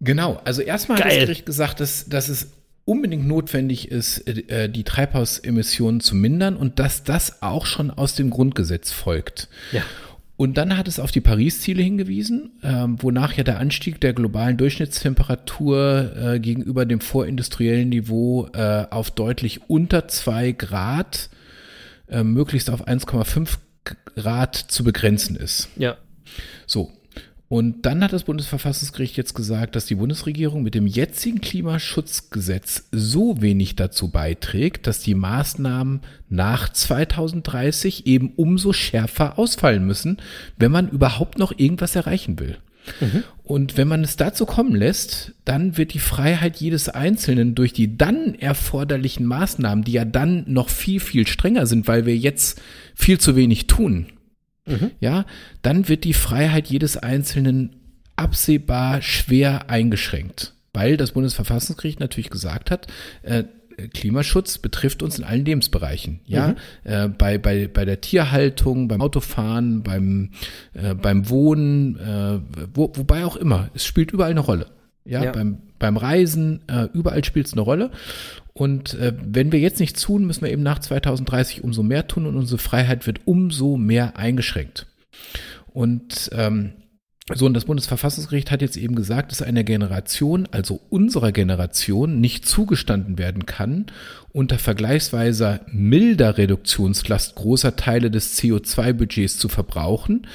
Genau, 0.00 0.40
also 0.44 0.62
erstmal 0.62 0.98
hat 0.98 1.06
das 1.06 1.14
Gericht 1.14 1.46
gesagt, 1.46 1.80
dass, 1.80 2.08
dass 2.08 2.28
es 2.28 2.48
unbedingt 2.84 3.26
notwendig 3.26 3.90
ist, 3.90 4.26
äh, 4.26 4.68
die 4.68 4.84
Treibhausemissionen 4.84 6.00
zu 6.00 6.14
mindern 6.14 6.56
und 6.56 6.78
dass 6.78 7.04
das 7.04 7.42
auch 7.42 7.66
schon 7.66 7.90
aus 7.90 8.14
dem 8.14 8.30
Grundgesetz 8.30 8.92
folgt. 8.92 9.48
Ja. 9.72 9.82
Und 10.38 10.56
dann 10.56 10.76
hat 10.76 10.86
es 10.86 11.00
auf 11.00 11.10
die 11.10 11.20
Paris-Ziele 11.20 11.82
hingewiesen, 11.82 12.52
ähm, 12.62 13.02
wonach 13.02 13.32
ja 13.32 13.42
der 13.42 13.58
Anstieg 13.58 14.00
der 14.00 14.12
globalen 14.12 14.56
Durchschnittstemperatur 14.56 16.12
äh, 16.16 16.38
gegenüber 16.38 16.86
dem 16.86 17.00
vorindustriellen 17.00 17.88
Niveau 17.88 18.48
äh, 18.54 18.86
auf 18.88 19.10
deutlich 19.10 19.68
unter 19.68 20.06
zwei 20.06 20.52
Grad, 20.52 21.28
äh, 22.08 22.22
möglichst 22.22 22.70
auf 22.70 22.86
1,5 22.86 23.58
Grad 24.14 24.54
zu 24.54 24.84
begrenzen 24.84 25.34
ist. 25.34 25.68
Ja. 25.76 25.96
So, 26.66 26.92
und 27.48 27.86
dann 27.86 28.04
hat 28.04 28.12
das 28.12 28.24
Bundesverfassungsgericht 28.24 29.16
jetzt 29.16 29.34
gesagt, 29.34 29.74
dass 29.74 29.86
die 29.86 29.94
Bundesregierung 29.94 30.62
mit 30.62 30.74
dem 30.74 30.86
jetzigen 30.86 31.40
Klimaschutzgesetz 31.40 32.84
so 32.92 33.40
wenig 33.40 33.74
dazu 33.74 34.08
beiträgt, 34.08 34.86
dass 34.86 35.00
die 35.00 35.14
Maßnahmen 35.14 36.00
nach 36.28 36.70
2030 36.70 38.06
eben 38.06 38.34
umso 38.36 38.74
schärfer 38.74 39.38
ausfallen 39.38 39.86
müssen, 39.86 40.18
wenn 40.58 40.70
man 40.70 40.90
überhaupt 40.90 41.38
noch 41.38 41.52
irgendwas 41.56 41.96
erreichen 41.96 42.38
will. 42.38 42.58
Mhm. 43.00 43.24
Und 43.44 43.78
wenn 43.78 43.88
man 43.88 44.04
es 44.04 44.16
dazu 44.16 44.44
kommen 44.44 44.74
lässt, 44.74 45.32
dann 45.46 45.78
wird 45.78 45.94
die 45.94 46.00
Freiheit 46.00 46.58
jedes 46.58 46.90
Einzelnen 46.90 47.54
durch 47.54 47.72
die 47.72 47.96
dann 47.96 48.34
erforderlichen 48.34 49.24
Maßnahmen, 49.24 49.84
die 49.84 49.92
ja 49.92 50.04
dann 50.04 50.44
noch 50.46 50.68
viel, 50.68 51.00
viel 51.00 51.26
strenger 51.26 51.66
sind, 51.66 51.88
weil 51.88 52.04
wir 52.04 52.16
jetzt 52.16 52.60
viel 52.94 53.18
zu 53.18 53.36
wenig 53.36 53.66
tun, 53.66 54.06
mhm. 54.68 54.90
ja, 55.00 55.24
dann 55.62 55.88
wird 55.88 56.04
die 56.04 56.14
Freiheit 56.14 56.68
jedes 56.68 56.96
Einzelnen 56.96 57.76
absehbar 58.16 59.02
schwer 59.02 59.70
eingeschränkt, 59.70 60.54
weil 60.72 60.96
das 60.96 61.12
Bundesverfassungsgericht 61.12 62.00
natürlich 62.00 62.30
gesagt 62.30 62.70
hat, 62.70 62.86
äh, 63.22 63.44
Klimaschutz 63.94 64.58
betrifft 64.58 65.02
uns 65.02 65.18
in 65.18 65.24
allen 65.24 65.44
Lebensbereichen. 65.44 66.20
Ja, 66.26 66.48
mhm. 66.48 66.56
äh, 66.84 67.08
bei, 67.08 67.38
bei, 67.38 67.68
bei 67.68 67.84
der 67.84 68.00
Tierhaltung, 68.00 68.88
beim 68.88 69.00
Autofahren, 69.00 69.82
beim, 69.82 70.30
äh, 70.74 70.94
beim 70.94 71.28
Wohnen, 71.28 71.96
äh, 71.96 72.40
wo, 72.74 72.92
wobei 72.94 73.24
auch 73.24 73.36
immer. 73.36 73.70
Es 73.74 73.84
spielt 73.84 74.10
überall 74.10 74.32
eine 74.32 74.40
Rolle. 74.40 74.66
Ja, 75.08 75.24
ja. 75.24 75.32
Beim, 75.32 75.58
beim 75.78 75.96
Reisen, 75.96 76.60
äh, 76.68 76.88
überall 76.92 77.24
spielt 77.24 77.46
es 77.46 77.54
eine 77.54 77.62
Rolle. 77.62 77.90
Und 78.52 78.94
äh, 78.94 79.14
wenn 79.24 79.52
wir 79.52 79.58
jetzt 79.60 79.80
nichts 79.80 80.02
tun, 80.02 80.26
müssen 80.26 80.42
wir 80.42 80.52
eben 80.52 80.62
nach 80.62 80.80
2030 80.80 81.64
umso 81.64 81.82
mehr 81.82 82.06
tun 82.06 82.26
und 82.26 82.36
unsere 82.36 82.58
Freiheit 82.58 83.06
wird 83.06 83.20
umso 83.24 83.76
mehr 83.76 84.16
eingeschränkt. 84.16 84.86
Und 85.72 86.30
ähm, 86.32 86.72
so, 87.34 87.46
und 87.46 87.54
das 87.54 87.66
Bundesverfassungsgericht 87.66 88.50
hat 88.50 88.62
jetzt 88.62 88.76
eben 88.76 88.94
gesagt, 88.94 89.32
dass 89.32 89.42
einer 89.42 89.62
Generation, 89.62 90.48
also 90.50 90.80
unserer 90.88 91.30
Generation, 91.30 92.20
nicht 92.20 92.46
zugestanden 92.46 93.18
werden 93.18 93.44
kann, 93.44 93.86
unter 94.32 94.58
vergleichsweise 94.58 95.60
milder 95.66 96.38
Reduktionslast 96.38 97.34
großer 97.34 97.76
Teile 97.76 98.10
des 98.10 98.38
CO2-Budgets 98.38 99.38
zu 99.38 99.48
verbrauchen, 99.48 100.26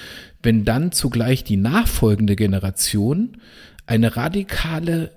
wenn 0.43 0.65
dann 0.65 0.91
zugleich 0.91 1.43
die 1.43 1.57
nachfolgende 1.57 2.35
Generation 2.35 3.37
eine 3.85 4.15
radikale 4.15 5.11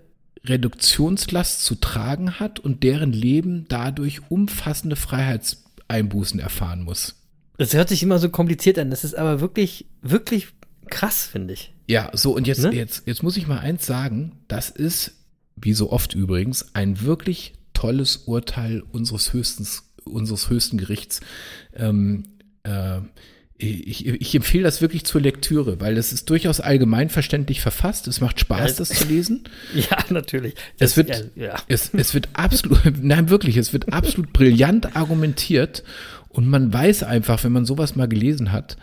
Reduktionslast 0.45 1.65
zu 1.65 1.75
tragen 1.77 2.39
hat 2.39 2.61
und 2.61 2.83
deren 2.83 3.13
Leben 3.13 3.67
dadurch 3.69 4.31
umfassende 4.31 4.97
Freiheitseinbußen 4.97 6.41
erfahren 6.41 6.83
muss. 6.83 7.17
Das 7.59 7.75
hört 7.75 7.89
sich 7.89 8.03
immer 8.03 8.19
so 8.19 8.29
kompliziert 8.29 8.79
an. 8.79 8.91
Das 8.91 9.05
ist 9.05 9.15
aber 9.15 9.41
wirklich, 9.41 9.87
wirklich 10.03 10.49
krass, 10.89 11.27
finde 11.27 11.55
ich. 11.55 11.73
Ja, 11.87 12.11
so 12.13 12.35
und 12.35 12.47
jetzt, 12.47 12.63
ne? 12.63 12.73
jetzt, 12.73 13.07
jetzt 13.07 13.23
muss 13.23 13.37
ich 13.37 13.47
mal 13.47 13.59
eins 13.59 13.87
sagen. 13.87 14.33
Das 14.49 14.71
ist, 14.71 15.13
wie 15.57 15.73
so 15.73 15.91
oft 15.91 16.15
übrigens, 16.15 16.75
ein 16.75 17.03
wirklich 17.03 17.55
tolles 17.73 18.17
Urteil 18.17 18.83
unseres 18.93 19.33
höchsten, 19.33 19.67
unseres 20.05 20.51
höchsten 20.51 20.79
Gerichts. 20.79 21.21
Ähm, 21.75 22.25
äh, 22.65 23.01
ich, 23.59 24.07
ich 24.07 24.35
empfehle 24.35 24.65
das 24.65 24.83
wirklich 24.83 25.05
zur 25.05 25.21
Lektüre, 25.21 25.81
weil 25.81 25.97
es 25.97 26.13
ist 26.13 26.29
durchaus 26.29 26.61
allgemeinverständlich 26.61 27.61
verfasst. 27.61 28.07
Es 28.07 28.21
macht 28.21 28.39
Spaß, 28.41 28.77
das 28.77 28.91
zu 28.91 29.07
lesen. 29.07 29.45
Ja, 29.75 29.99
natürlich. 30.11 30.55
Das, 30.79 30.91
es 30.91 30.97
wird, 30.97 31.31
ja. 31.35 31.57
es, 31.69 31.91
es 31.95 32.13
wird 32.13 32.29
absolut, 32.35 32.81
nein, 33.03 33.31
wirklich, 33.31 33.57
es 33.57 33.73
wird 33.73 33.93
absolut 33.93 34.33
brillant 34.33 34.97
argumentiert 34.97 35.85
und 36.29 36.47
man 36.49 36.73
weiß 36.73 37.03
einfach, 37.03 37.45
wenn 37.45 37.53
man 37.53 37.65
sowas 37.65 37.97
mal 37.97 38.09
gelesen 38.09 38.53
hat, 38.53 38.77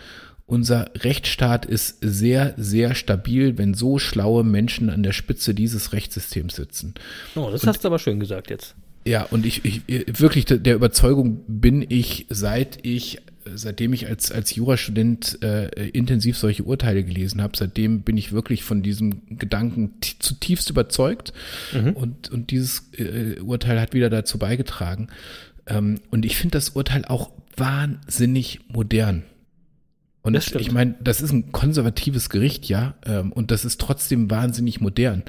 unser 0.46 0.92
Rechtsstaat 0.96 1.66
ist 1.66 1.98
sehr, 2.02 2.54
sehr 2.58 2.96
stabil, 2.96 3.58
wenn 3.58 3.74
so 3.74 3.98
schlaue 4.00 4.44
Menschen 4.44 4.90
an 4.90 5.04
der 5.04 5.14
Spitze 5.14 5.54
dieses 5.54 5.94
Rechtssystems 5.94 6.56
sitzen. 6.56 6.96
Oh, 7.36 7.50
das 7.52 7.64
und, 7.64 7.70
hast 7.70 7.84
du 7.84 7.88
aber 7.88 8.00
schön 8.00 8.20
gesagt 8.20 8.50
jetzt. 8.50 8.76
Ja, 9.06 9.24
und 9.24 9.46
ich, 9.46 9.64
ich 9.66 9.82
wirklich 9.88 10.46
der 10.46 10.76
Überzeugung 10.76 11.42
bin 11.48 11.86
ich, 11.88 12.26
seit 12.30 12.86
ich 12.86 13.22
seitdem 13.56 13.94
ich 13.94 14.08
als, 14.08 14.32
als 14.32 14.56
Jurastudent 14.56 15.40
äh, 15.42 15.90
intensiv 15.90 16.38
solche 16.38 16.64
Urteile 16.64 17.04
gelesen 17.04 17.42
habe, 17.42 17.58
seitdem 17.58 18.02
bin 18.02 18.18
ich 18.18 18.32
wirklich 18.32 18.64
von 18.64 18.84
diesem 18.84 19.38
Gedanken 19.38 19.94
zutiefst 20.20 20.70
überzeugt. 20.70 21.34
Mhm. 21.74 21.92
Und, 21.92 22.30
und 22.32 22.52
dieses 22.52 22.92
äh, 22.94 23.40
Urteil 23.42 23.80
hat 23.80 23.94
wieder 23.94 24.10
dazu 24.10 24.38
beigetragen. 24.38 25.08
Ähm, 25.68 26.00
und 26.12 26.26
ich 26.26 26.38
finde 26.38 26.58
das 26.58 26.70
Urteil 26.70 27.06
auch 27.06 27.32
wahnsinnig 27.56 28.62
modern. 28.68 29.24
Und 30.24 30.38
ich 30.38 30.72
meine, 30.72 30.96
das 31.02 31.22
ist 31.22 31.34
ein 31.34 31.52
konservatives 31.52 32.30
Gericht, 32.30 32.70
ja, 32.70 32.96
ähm, 33.06 33.34
und 33.34 33.52
das 33.52 33.66
ist 33.66 33.82
trotzdem 33.82 34.32
wahnsinnig 34.32 34.80
modern. 34.80 35.24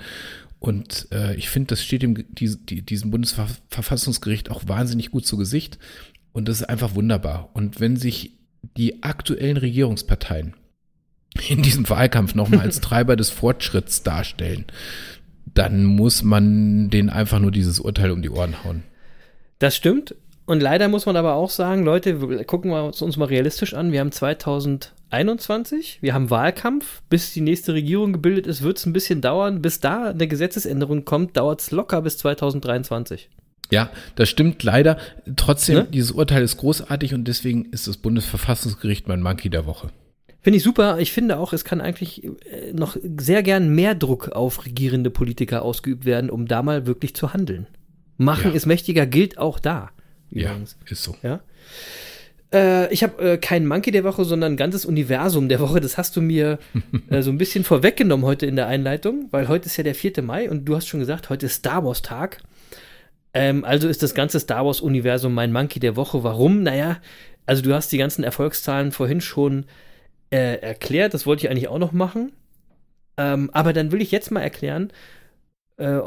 Und 0.61 1.09
äh, 1.13 1.35
ich 1.35 1.51
finde, 1.51 1.67
das 1.67 1.83
steht 1.83 2.03
dem, 2.03 2.15
die, 2.33 2.57
die, 2.57 2.81
diesem 2.81 3.11
Bundesverfassungsgericht 3.11 4.51
auch 4.51 4.63
wahnsinnig 4.67 5.11
gut 5.11 5.27
zu 5.27 5.37
Gesicht. 5.37 5.79
Und 6.35 6.49
das 6.49 6.61
ist 6.61 6.69
einfach 6.69 6.95
wunderbar. 6.95 7.49
Und 7.55 7.81
wenn 7.81 7.97
sich 7.97 8.33
die 8.77 9.03
aktuellen 9.03 9.57
Regierungsparteien 9.57 10.55
in 11.49 11.63
diesem 11.63 11.89
Wahlkampf 11.89 12.35
nochmal 12.35 12.61
als 12.61 12.81
Treiber 12.83 13.17
des 13.17 13.31
Fortschritts 13.31 14.03
darstellen, 14.03 14.67
dann 15.55 15.85
muss 15.85 16.25
man 16.25 16.91
denen 16.91 17.09
einfach 17.09 17.39
nur 17.39 17.53
dieses 17.53 17.79
Urteil 17.79 18.11
um 18.11 18.21
die 18.21 18.31
Ohren 18.31 18.65
hauen. 18.65 18.83
Das 19.61 19.77
stimmt. 19.77 20.17
Und 20.45 20.61
leider 20.61 20.89
muss 20.89 21.07
man 21.07 21.17
aber 21.17 21.35
auch 21.35 21.51
sagen, 21.51 21.85
Leute, 21.85 22.19
gucken 22.45 22.71
wir 22.73 22.85
uns 22.85 23.17
mal 23.17 23.27
realistisch 23.27 23.73
an. 23.73 23.93
Wir 23.93 24.01
haben 24.01 24.13
2021, 24.13 26.03
wir 26.03 26.15
haben 26.15 26.31
Wahlkampf. 26.31 27.03
Bis 27.09 27.33
die 27.33 27.41
nächste 27.43 27.75
Regierung 27.75 28.13
gebildet 28.13 28.49
ist, 28.49 28.63
wird 28.63 28.79
es 28.79 28.87
ein 28.87 28.93
bisschen 28.93 29.21
dauern. 29.21 29.63
Bis 29.63 29.79
da 29.79 30.11
eine 30.11 30.27
Gesetzesänderung 30.27 31.05
kommt, 31.05 31.37
dauert 31.37 31.61
es 31.61 31.71
locker 31.71 32.03
bis 32.03 32.19
2023. 32.19 33.31
Ja, 33.71 33.91
das 34.15 34.29
stimmt 34.29 34.63
leider. 34.63 34.99
Trotzdem, 35.37 35.77
ne? 35.77 35.89
dieses 35.91 36.13
Urteil 36.13 36.43
ist 36.43 36.57
großartig 36.59 37.15
und 37.15 37.27
deswegen 37.27 37.67
ist 37.67 37.87
das 37.87 37.97
Bundesverfassungsgericht 37.97 39.09
mein 39.09 39.23
Monkey 39.23 39.51
der 39.51 39.67
Woche. 39.67 39.91
Finde 40.43 40.59
ich 40.59 40.63
super. 40.63 40.99
Ich 40.99 41.13
finde 41.13 41.39
auch, 41.39 41.55
es 41.55 41.65
kann 41.65 41.81
eigentlich 41.81 42.25
äh, 42.25 42.73
noch 42.75 42.97
sehr 43.17 43.43
gern 43.43 43.75
mehr 43.75 43.95
Druck 43.95 44.29
auf 44.29 44.67
regierende 44.67 45.11
Politiker 45.11 45.63
ausgeübt 45.63 46.05
werden, 46.05 46.29
um 46.29 46.47
da 46.47 46.63
mal 46.63 46.87
wirklich 46.87 47.15
zu 47.17 47.33
handeln. 47.33 47.67
Machen 48.19 48.51
ja. 48.51 48.57
ist 48.57 48.67
mächtiger 48.67 49.07
gilt 49.07 49.39
auch 49.39 49.59
da. 49.59 49.91
Übrigens. 50.31 50.77
Ja, 50.85 50.93
ist 50.93 51.03
so. 51.03 51.17
Ja. 51.23 51.41
Äh, 52.53 52.93
ich 52.93 53.03
habe 53.03 53.33
äh, 53.33 53.39
keinen 53.39 53.67
Monkey 53.67 53.91
der 53.91 54.05
Woche, 54.05 54.25
sondern 54.25 54.53
ein 54.53 54.57
ganzes 54.57 54.85
Universum 54.85 55.49
der 55.49 55.61
Woche. 55.61 55.81
Das 55.81 55.99
hast 55.99 56.15
du 56.17 56.21
mir 56.21 56.59
äh, 57.11 57.23
so 57.23 57.31
ein 57.31 57.39
bisschen 57.39 57.65
vorweggenommen 57.65 58.27
heute 58.27 58.47
in 58.47 58.57
der 58.57 58.67
Einleitung, 58.67 59.29
weil 59.31 59.49
heute 59.49 59.67
ist 59.67 59.77
ja 59.79 59.85
der 59.85 59.95
4. 59.95 60.23
Mai 60.23 60.51
und 60.51 60.67
du 60.67 60.77
hast 60.77 60.87
schon 60.87 61.01
gesagt, 61.01 61.31
heute 61.31 61.47
ist 61.47 61.55
Star 61.55 61.85
Wars 61.85 62.03
Tag. 62.03 62.43
Ähm, 63.35 63.65
also 63.65 63.89
ist 63.89 64.03
das 64.03 64.15
ganze 64.15 64.41
Star 64.41 64.65
Wars-Universum 64.65 65.35
mein 65.35 65.53
Monkey 65.53 65.81
der 65.81 65.97
Woche. 65.97 66.23
Warum? 66.23 66.63
Naja, 66.63 66.99
also 67.47 67.63
du 67.63 67.75
hast 67.75 67.93
die 67.93 67.99
ganzen 67.99 68.25
Erfolgszahlen 68.25 68.93
vorhin 68.93 69.21
schon 69.21 69.67
äh, 70.31 70.61
erklärt. 70.61 71.15
Das 71.15 71.27
wollte 71.27 71.45
ich 71.45 71.51
eigentlich 71.51 71.69
auch 71.69 71.79
noch 71.79 71.93
machen. 71.93 72.33
Ähm, 73.17 73.51
aber 73.53 73.73
dann 73.73 73.93
will 73.93 74.01
ich 74.01 74.11
jetzt 74.11 74.31
mal 74.31 74.41
erklären, 74.41 74.93
äh, 75.77 76.01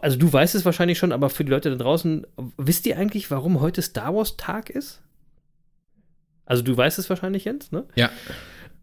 also 0.00 0.18
du 0.18 0.32
weißt 0.32 0.54
es 0.54 0.64
wahrscheinlich 0.64 0.98
schon, 0.98 1.12
aber 1.12 1.30
für 1.30 1.44
die 1.44 1.50
Leute 1.50 1.70
da 1.70 1.76
draußen, 1.76 2.26
wisst 2.56 2.86
ihr 2.86 2.98
eigentlich, 2.98 3.30
warum 3.30 3.60
heute 3.60 3.82
Star 3.82 4.14
Wars 4.14 4.36
Tag 4.36 4.70
ist? 4.70 5.02
Also 6.44 6.62
du 6.62 6.76
weißt 6.76 6.98
es 6.98 7.10
wahrscheinlich, 7.10 7.44
Jens, 7.44 7.72
ne? 7.72 7.84
Ja. 7.94 8.10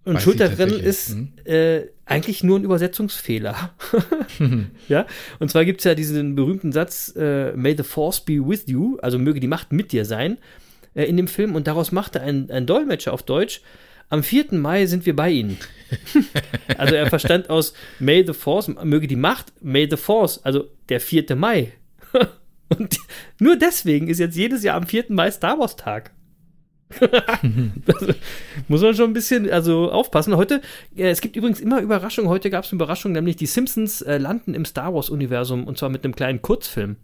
Und 0.05 0.15
Weiß 0.15 0.35
tatsächlich. 0.37 0.83
ist 0.83 1.15
Mhm. 1.15 1.33
äh, 1.45 1.81
eigentlich 2.05 2.43
nur 2.43 2.59
ein 2.59 2.63
Übersetzungsfehler. 2.63 3.73
ja, 4.87 5.07
und 5.39 5.49
zwar 5.49 5.65
gibt 5.65 5.81
es 5.81 5.85
ja 5.85 5.95
diesen 5.95 6.35
berühmten 6.35 6.71
Satz, 6.71 7.13
äh, 7.17 7.53
May 7.53 7.75
the 7.75 7.83
Force 7.83 8.21
be 8.21 8.33
with 8.33 8.65
you, 8.67 8.97
also 9.01 9.17
möge 9.17 9.39
die 9.39 9.47
Macht 9.47 9.73
mit 9.73 9.91
dir 9.91 10.05
sein, 10.05 10.37
äh, 10.93 11.05
in 11.05 11.17
dem 11.17 11.27
Film. 11.27 11.55
Und 11.55 11.65
daraus 11.65 11.91
machte 11.91 12.21
ein, 12.21 12.51
ein 12.51 12.67
Dolmetscher 12.67 13.13
auf 13.13 13.23
Deutsch, 13.23 13.61
am 14.09 14.21
4. 14.21 14.45
Mai 14.51 14.85
sind 14.85 15.07
wir 15.07 15.15
bei 15.15 15.31
Ihnen. 15.31 15.57
also 16.77 16.93
er 16.93 17.07
verstand 17.07 17.49
aus 17.49 17.73
May 17.99 18.23
the 18.25 18.33
Force, 18.33 18.67
möge 18.67 19.07
die 19.07 19.15
Macht, 19.15 19.51
May 19.61 19.87
the 19.89 19.97
Force, 19.97 20.39
also 20.45 20.69
der 20.89 20.99
4. 20.99 21.35
Mai. 21.35 21.73
und 22.69 22.99
nur 23.39 23.57
deswegen 23.57 24.07
ist 24.07 24.19
jetzt 24.19 24.37
jedes 24.37 24.63
Jahr 24.63 24.77
am 24.77 24.85
4. 24.85 25.05
Mai 25.09 25.31
Star 25.31 25.57
Wars 25.57 25.75
Tag. 25.75 26.11
Muss 28.67 28.81
man 28.81 28.95
schon 28.95 29.09
ein 29.09 29.13
bisschen 29.13 29.49
also 29.49 29.91
aufpassen. 29.91 30.35
Heute, 30.35 30.61
äh, 30.95 31.09
es 31.09 31.21
gibt 31.21 31.35
übrigens 31.35 31.59
immer 31.59 31.81
Überraschungen. 31.81 32.29
Heute 32.29 32.49
gab 32.49 32.63
es 32.63 32.71
eine 32.71 32.77
Überraschung, 32.77 33.11
nämlich 33.11 33.35
die 33.35 33.45
Simpsons 33.45 34.01
äh, 34.01 34.17
landen 34.17 34.53
im 34.53 34.65
Star 34.65 34.93
Wars-Universum 34.93 35.65
und 35.65 35.77
zwar 35.77 35.89
mit 35.89 36.03
einem 36.03 36.15
kleinen 36.15 36.41
Kurzfilm. 36.41 36.97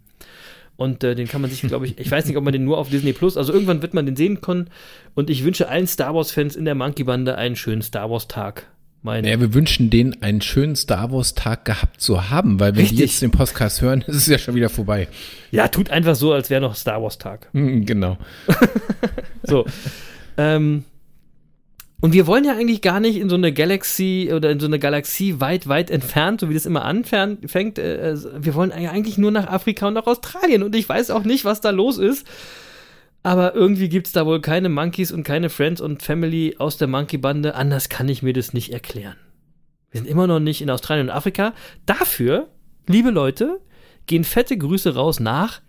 Und 0.76 1.04
äh, 1.04 1.14
den 1.14 1.28
kann 1.28 1.40
man 1.40 1.50
sich, 1.50 1.60
glaube 1.62 1.86
ich, 1.86 1.98
ich 1.98 2.10
weiß 2.10 2.26
nicht, 2.26 2.36
ob 2.36 2.44
man 2.44 2.52
den 2.52 2.64
nur 2.64 2.78
auf 2.78 2.88
Disney 2.88 3.12
Plus, 3.12 3.36
also 3.36 3.52
irgendwann 3.52 3.82
wird 3.82 3.94
man 3.94 4.06
den 4.06 4.16
sehen 4.16 4.40
können. 4.40 4.70
Und 5.14 5.30
ich 5.30 5.44
wünsche 5.44 5.68
allen 5.68 5.86
Star 5.86 6.14
Wars-Fans 6.14 6.56
in 6.56 6.64
der 6.64 6.74
Monkey-Bande 6.74 7.36
einen 7.36 7.56
schönen 7.56 7.82
Star 7.82 8.10
Wars-Tag. 8.10 8.66
Mein, 9.04 9.24
Ja, 9.24 9.40
wir 9.40 9.52
wünschen 9.52 9.90
denen 9.90 10.22
einen 10.22 10.40
schönen 10.42 10.76
Star 10.76 11.10
Wars 11.10 11.34
Tag 11.34 11.64
gehabt 11.64 12.00
zu 12.00 12.30
haben, 12.30 12.60
weil 12.60 12.74
wenn 12.76 12.82
Richtig. 12.82 12.98
die 12.98 13.02
jetzt 13.04 13.20
den 13.22 13.32
Podcast 13.32 13.82
hören, 13.82 14.02
ist 14.06 14.16
es 14.16 14.26
ja 14.26 14.38
schon 14.38 14.54
wieder 14.54 14.68
vorbei. 14.68 15.08
ja, 15.50 15.66
tut 15.68 15.90
einfach 15.90 16.14
so, 16.14 16.32
als 16.32 16.50
wäre 16.50 16.60
noch 16.60 16.76
Star 16.76 17.02
Wars-Tag. 17.02 17.48
Mhm, 17.52 17.84
Genau. 17.84 18.16
So. 19.44 19.64
ähm, 20.36 20.84
und 22.00 22.12
wir 22.14 22.26
wollen 22.28 22.44
ja 22.44 22.52
eigentlich 22.52 22.80
gar 22.80 23.00
nicht 23.00 23.16
in 23.16 23.28
so 23.28 23.34
eine 23.36 23.52
Galaxy 23.52 24.30
oder 24.34 24.50
in 24.50 24.58
so 24.60 24.66
eine 24.66 24.78
Galaxie 24.78 25.40
weit, 25.40 25.68
weit 25.68 25.90
entfernt, 25.90 26.40
so 26.40 26.48
wie 26.48 26.54
das 26.54 26.66
immer 26.66 26.84
anfängt. 26.84 27.78
Äh, 27.78 28.16
wir 28.38 28.54
wollen 28.54 28.72
eigentlich 28.72 29.18
nur 29.18 29.30
nach 29.32 29.46
Afrika 29.48 29.88
und 29.88 29.94
nach 29.94 30.06
Australien. 30.06 30.62
Und 30.64 30.74
ich 30.76 30.88
weiß 30.88 31.10
auch 31.10 31.22
nicht, 31.24 31.44
was 31.44 31.60
da 31.60 31.70
los 31.70 31.98
ist. 31.98 32.26
Aber 33.22 33.54
irgendwie 33.54 33.88
gibt 33.88 34.08
es 34.08 34.12
da 34.12 34.26
wohl 34.26 34.40
keine 34.40 34.68
Monkeys 34.68 35.12
und 35.12 35.22
keine 35.22 35.48
Friends 35.48 35.80
und 35.80 36.02
Family 36.02 36.56
aus 36.58 36.76
der 36.76 36.88
Monkey-Bande. 36.88 37.54
Anders 37.54 37.88
kann 37.88 38.08
ich 38.08 38.22
mir 38.22 38.32
das 38.32 38.52
nicht 38.52 38.72
erklären. 38.72 39.16
Wir 39.90 40.00
sind 40.00 40.08
immer 40.08 40.26
noch 40.26 40.40
nicht 40.40 40.62
in 40.62 40.70
Australien 40.70 41.08
und 41.08 41.14
Afrika. 41.14 41.54
Dafür, 41.86 42.48
liebe 42.88 43.10
Leute, 43.10 43.60
gehen 44.06 44.24
fette 44.24 44.56
Grüße 44.56 44.94
raus 44.94 45.20
nach 45.20 45.60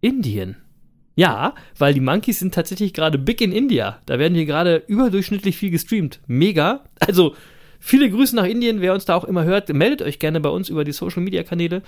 Indien. 0.00 0.56
Ja, 1.16 1.54
weil 1.78 1.94
die 1.94 2.00
Monkeys 2.00 2.38
sind 2.38 2.54
tatsächlich 2.54 2.92
gerade 2.92 3.18
big 3.18 3.40
in 3.40 3.52
India. 3.52 4.00
Da 4.06 4.18
werden 4.18 4.34
hier 4.34 4.46
gerade 4.46 4.82
überdurchschnittlich 4.86 5.56
viel 5.56 5.70
gestreamt. 5.70 6.20
Mega. 6.26 6.84
Also 7.00 7.34
viele 7.80 8.10
Grüße 8.10 8.36
nach 8.36 8.44
Indien. 8.44 8.80
Wer 8.80 8.94
uns 8.94 9.06
da 9.06 9.16
auch 9.16 9.24
immer 9.24 9.44
hört, 9.44 9.72
meldet 9.72 10.02
euch 10.02 10.18
gerne 10.18 10.40
bei 10.40 10.50
uns 10.50 10.68
über 10.68 10.84
die 10.84 10.92
Social 10.92 11.22
Media 11.22 11.42
Kanäle. 11.42 11.82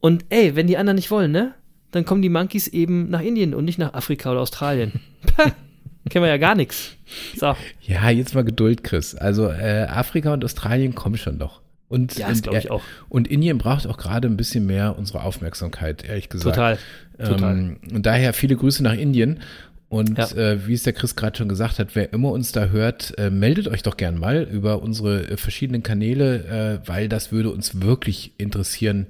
Und 0.00 0.26
ey, 0.28 0.54
wenn 0.54 0.66
die 0.66 0.76
anderen 0.76 0.96
nicht 0.96 1.10
wollen, 1.10 1.32
ne? 1.32 1.54
Dann 1.90 2.04
kommen 2.04 2.22
die 2.22 2.28
Monkeys 2.28 2.66
eben 2.68 3.08
nach 3.10 3.22
Indien 3.22 3.54
und 3.54 3.64
nicht 3.64 3.78
nach 3.78 3.94
Afrika 3.94 4.30
oder 4.30 4.40
Australien. 4.40 5.00
Kennen 6.10 6.24
wir 6.24 6.28
ja 6.30 6.36
gar 6.38 6.54
nichts. 6.54 6.96
So. 7.36 7.54
Ja, 7.82 8.10
jetzt 8.10 8.34
mal 8.34 8.44
Geduld, 8.44 8.82
Chris. 8.84 9.14
Also 9.14 9.48
äh, 9.48 9.86
Afrika 9.88 10.32
und 10.32 10.44
Australien 10.44 10.94
kommen 10.94 11.16
schon 11.18 11.36
noch. 11.38 11.60
Und, 11.88 12.18
Ja, 12.18 12.28
das 12.28 12.42
glaube 12.42 12.58
ich 12.58 12.70
auch. 12.70 12.82
Und 13.08 13.28
Indien 13.28 13.56
braucht 13.58 13.86
auch 13.86 13.96
gerade 13.96 14.28
ein 14.28 14.36
bisschen 14.36 14.66
mehr 14.66 14.98
unsere 14.98 15.22
Aufmerksamkeit, 15.22 16.04
ehrlich 16.04 16.28
gesagt. 16.28 16.56
Total. 16.56 16.78
Total. 17.18 17.52
Ähm, 17.58 17.76
und 17.92 18.04
daher 18.06 18.32
viele 18.34 18.56
Grüße 18.56 18.82
nach 18.82 18.94
Indien. 18.94 19.40
Und 19.88 20.18
Ja. 20.18 20.30
äh, 20.32 20.66
wie 20.66 20.74
es 20.74 20.82
der 20.82 20.92
Chris 20.92 21.16
gerade 21.16 21.38
schon 21.38 21.48
gesagt 21.48 21.78
hat, 21.78 21.94
wer 21.94 22.12
immer 22.12 22.30
uns 22.30 22.52
da 22.52 22.66
hört, 22.66 23.14
äh, 23.18 23.30
meldet 23.30 23.68
euch 23.68 23.82
doch 23.82 23.96
gern 23.96 24.18
mal 24.18 24.42
über 24.42 24.82
unsere 24.82 25.30
äh, 25.30 25.36
verschiedenen 25.38 25.82
Kanäle, 25.82 26.80
äh, 26.84 26.86
weil 26.88 27.08
das 27.08 27.32
würde 27.32 27.50
uns 27.50 27.80
wirklich 27.80 28.32
interessieren, 28.36 29.06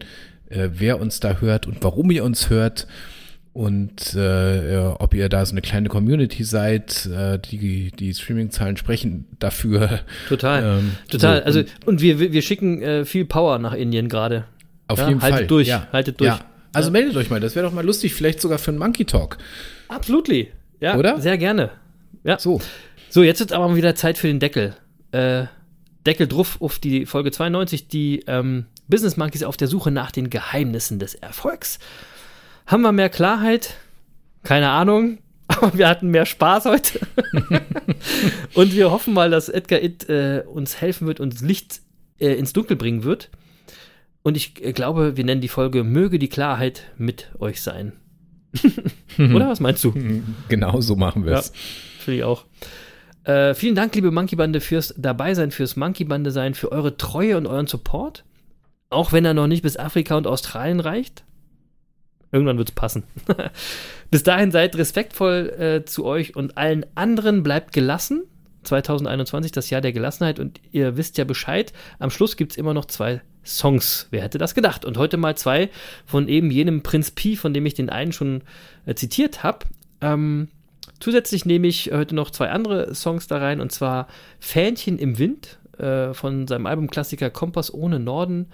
äh, 0.50 0.68
wer 0.72 1.00
uns 1.00 1.20
da 1.20 1.38
hört 1.40 1.66
und 1.66 1.82
warum 1.82 2.10
ihr 2.10 2.24
uns 2.24 2.50
hört. 2.50 2.86
Und 3.52 4.14
äh, 4.14 4.74
ja, 4.74 4.96
ob 5.00 5.14
ihr 5.14 5.28
da 5.28 5.44
so 5.44 5.52
eine 5.52 5.62
kleine 5.62 5.88
Community 5.88 6.44
seid, 6.44 7.06
äh, 7.06 7.38
die, 7.40 7.90
die 7.90 8.14
Streaming-Zahlen 8.14 8.76
sprechen 8.76 9.26
dafür. 9.40 10.00
Total. 10.28 10.78
Ähm, 10.78 10.92
Total. 11.10 11.38
so, 11.40 11.44
also, 11.44 11.62
und 11.84 12.00
wir, 12.00 12.20
wir 12.20 12.42
schicken 12.42 12.82
äh, 12.82 13.04
viel 13.04 13.24
Power 13.24 13.58
nach 13.58 13.72
Indien 13.72 14.08
gerade. 14.08 14.44
auf 14.86 14.98
ja, 14.98 15.08
jeden 15.08 15.22
haltet 15.22 15.38
Fall. 15.38 15.46
durch, 15.48 15.66
Ja. 15.68 15.88
haltet 15.92 16.20
durch. 16.20 16.28
Ja. 16.28 16.40
Also 16.72 16.90
meldet 16.92 17.16
euch 17.16 17.30
mal, 17.30 17.40
das 17.40 17.56
wäre 17.56 17.66
doch 17.66 17.72
mal 17.72 17.84
lustig, 17.84 18.14
vielleicht 18.14 18.40
sogar 18.40 18.58
für 18.58 18.70
einen 18.70 18.78
Monkey 18.78 19.04
Talk. 19.04 19.38
Absolutely. 19.88 20.52
Ja, 20.80 20.96
Oder? 20.96 21.20
Sehr 21.20 21.38
gerne. 21.38 21.70
Ja. 22.22 22.38
So. 22.38 22.60
So, 23.10 23.22
jetzt 23.24 23.40
ist 23.40 23.52
aber 23.52 23.68
mal 23.68 23.76
wieder 23.76 23.94
Zeit 23.96 24.18
für 24.18 24.28
den 24.28 24.38
Deckel. 24.38 24.76
Äh, 25.10 25.46
Deckel 26.08 26.26
drauf 26.26 26.56
auf 26.60 26.78
die 26.78 27.04
Folge 27.04 27.30
92, 27.30 27.86
die 27.88 28.20
ähm, 28.26 28.64
Business 28.88 29.18
Monkeys 29.18 29.42
auf 29.42 29.58
der 29.58 29.68
Suche 29.68 29.90
nach 29.90 30.10
den 30.10 30.30
Geheimnissen 30.30 30.98
des 30.98 31.14
Erfolgs. 31.14 31.78
Haben 32.66 32.80
wir 32.80 32.92
mehr 32.92 33.10
Klarheit? 33.10 33.74
Keine 34.42 34.70
Ahnung. 34.70 35.18
Aber 35.48 35.76
wir 35.76 35.86
hatten 35.86 36.08
mehr 36.08 36.24
Spaß 36.24 36.64
heute. 36.64 37.00
Und 38.54 38.74
wir 38.74 38.90
hoffen 38.90 39.12
mal, 39.12 39.28
dass 39.30 39.50
Edgar 39.50 39.82
It 39.82 40.08
äh, 40.08 40.44
uns 40.46 40.80
helfen 40.80 41.06
wird, 41.06 41.20
uns 41.20 41.42
Licht 41.42 41.80
äh, 42.18 42.32
ins 42.32 42.54
Dunkel 42.54 42.76
bringen 42.76 43.04
wird. 43.04 43.28
Und 44.22 44.36
ich 44.36 44.64
äh, 44.64 44.72
glaube, 44.72 45.18
wir 45.18 45.24
nennen 45.24 45.42
die 45.42 45.48
Folge 45.48 45.84
Möge 45.84 46.18
die 46.18 46.28
Klarheit 46.28 46.84
mit 46.96 47.30
euch 47.38 47.60
sein. 47.60 47.92
Oder 49.18 49.50
was 49.50 49.60
meinst 49.60 49.84
du? 49.84 49.92
Genau 50.48 50.80
so 50.80 50.96
machen 50.96 51.26
wir 51.26 51.32
Ja, 51.32 51.38
es. 51.40 51.52
finde 51.98 52.18
ich 52.18 52.24
auch. 52.24 52.46
Äh, 53.28 53.54
vielen 53.54 53.74
Dank, 53.74 53.94
liebe 53.94 54.10
Monkey 54.10 54.36
Bande, 54.36 54.58
fürs 54.58 54.94
Dabeisein, 54.96 55.50
fürs 55.50 55.76
Monkey 55.76 56.04
Bande 56.04 56.30
sein, 56.30 56.54
für 56.54 56.72
eure 56.72 56.96
Treue 56.96 57.36
und 57.36 57.46
euren 57.46 57.66
Support. 57.66 58.24
Auch 58.88 59.12
wenn 59.12 59.26
er 59.26 59.34
noch 59.34 59.46
nicht 59.46 59.60
bis 59.60 59.76
Afrika 59.76 60.16
und 60.16 60.26
Australien 60.26 60.80
reicht. 60.80 61.24
Irgendwann 62.32 62.56
wird 62.56 62.70
es 62.70 62.74
passen. 62.74 63.02
bis 64.10 64.22
dahin 64.22 64.50
seid 64.50 64.76
respektvoll 64.76 65.50
äh, 65.58 65.84
zu 65.84 66.06
euch 66.06 66.36
und 66.36 66.56
allen 66.56 66.86
anderen. 66.94 67.42
Bleibt 67.42 67.74
gelassen. 67.74 68.22
2021, 68.62 69.52
das 69.52 69.68
Jahr 69.68 69.82
der 69.82 69.92
Gelassenheit. 69.92 70.38
Und 70.38 70.58
ihr 70.72 70.96
wisst 70.96 71.18
ja 71.18 71.24
Bescheid. 71.24 71.74
Am 71.98 72.08
Schluss 72.08 72.34
gibt 72.34 72.52
es 72.52 72.58
immer 72.58 72.72
noch 72.72 72.86
zwei 72.86 73.20
Songs. 73.44 74.08
Wer 74.10 74.22
hätte 74.22 74.38
das 74.38 74.54
gedacht? 74.54 74.86
Und 74.86 74.96
heute 74.96 75.18
mal 75.18 75.36
zwei 75.36 75.68
von 76.06 76.28
eben 76.28 76.50
jenem 76.50 76.82
Prinz 76.82 77.10
Pi, 77.10 77.36
von 77.36 77.52
dem 77.52 77.66
ich 77.66 77.74
den 77.74 77.90
einen 77.90 78.12
schon 78.12 78.40
äh, 78.86 78.94
zitiert 78.94 79.42
habe. 79.42 79.66
Ähm, 80.00 80.48
Zusätzlich 81.00 81.44
nehme 81.44 81.66
ich 81.66 81.90
heute 81.92 82.14
noch 82.14 82.30
zwei 82.30 82.50
andere 82.50 82.94
Songs 82.94 83.26
da 83.26 83.38
rein, 83.38 83.60
und 83.60 83.72
zwar 83.72 84.08
Fähnchen 84.40 84.98
im 84.98 85.18
Wind 85.18 85.58
äh, 85.78 86.12
von 86.14 86.46
seinem 86.46 86.66
Albumklassiker 86.66 87.30
Kompass 87.30 87.72
ohne 87.72 88.00
Norden 88.00 88.46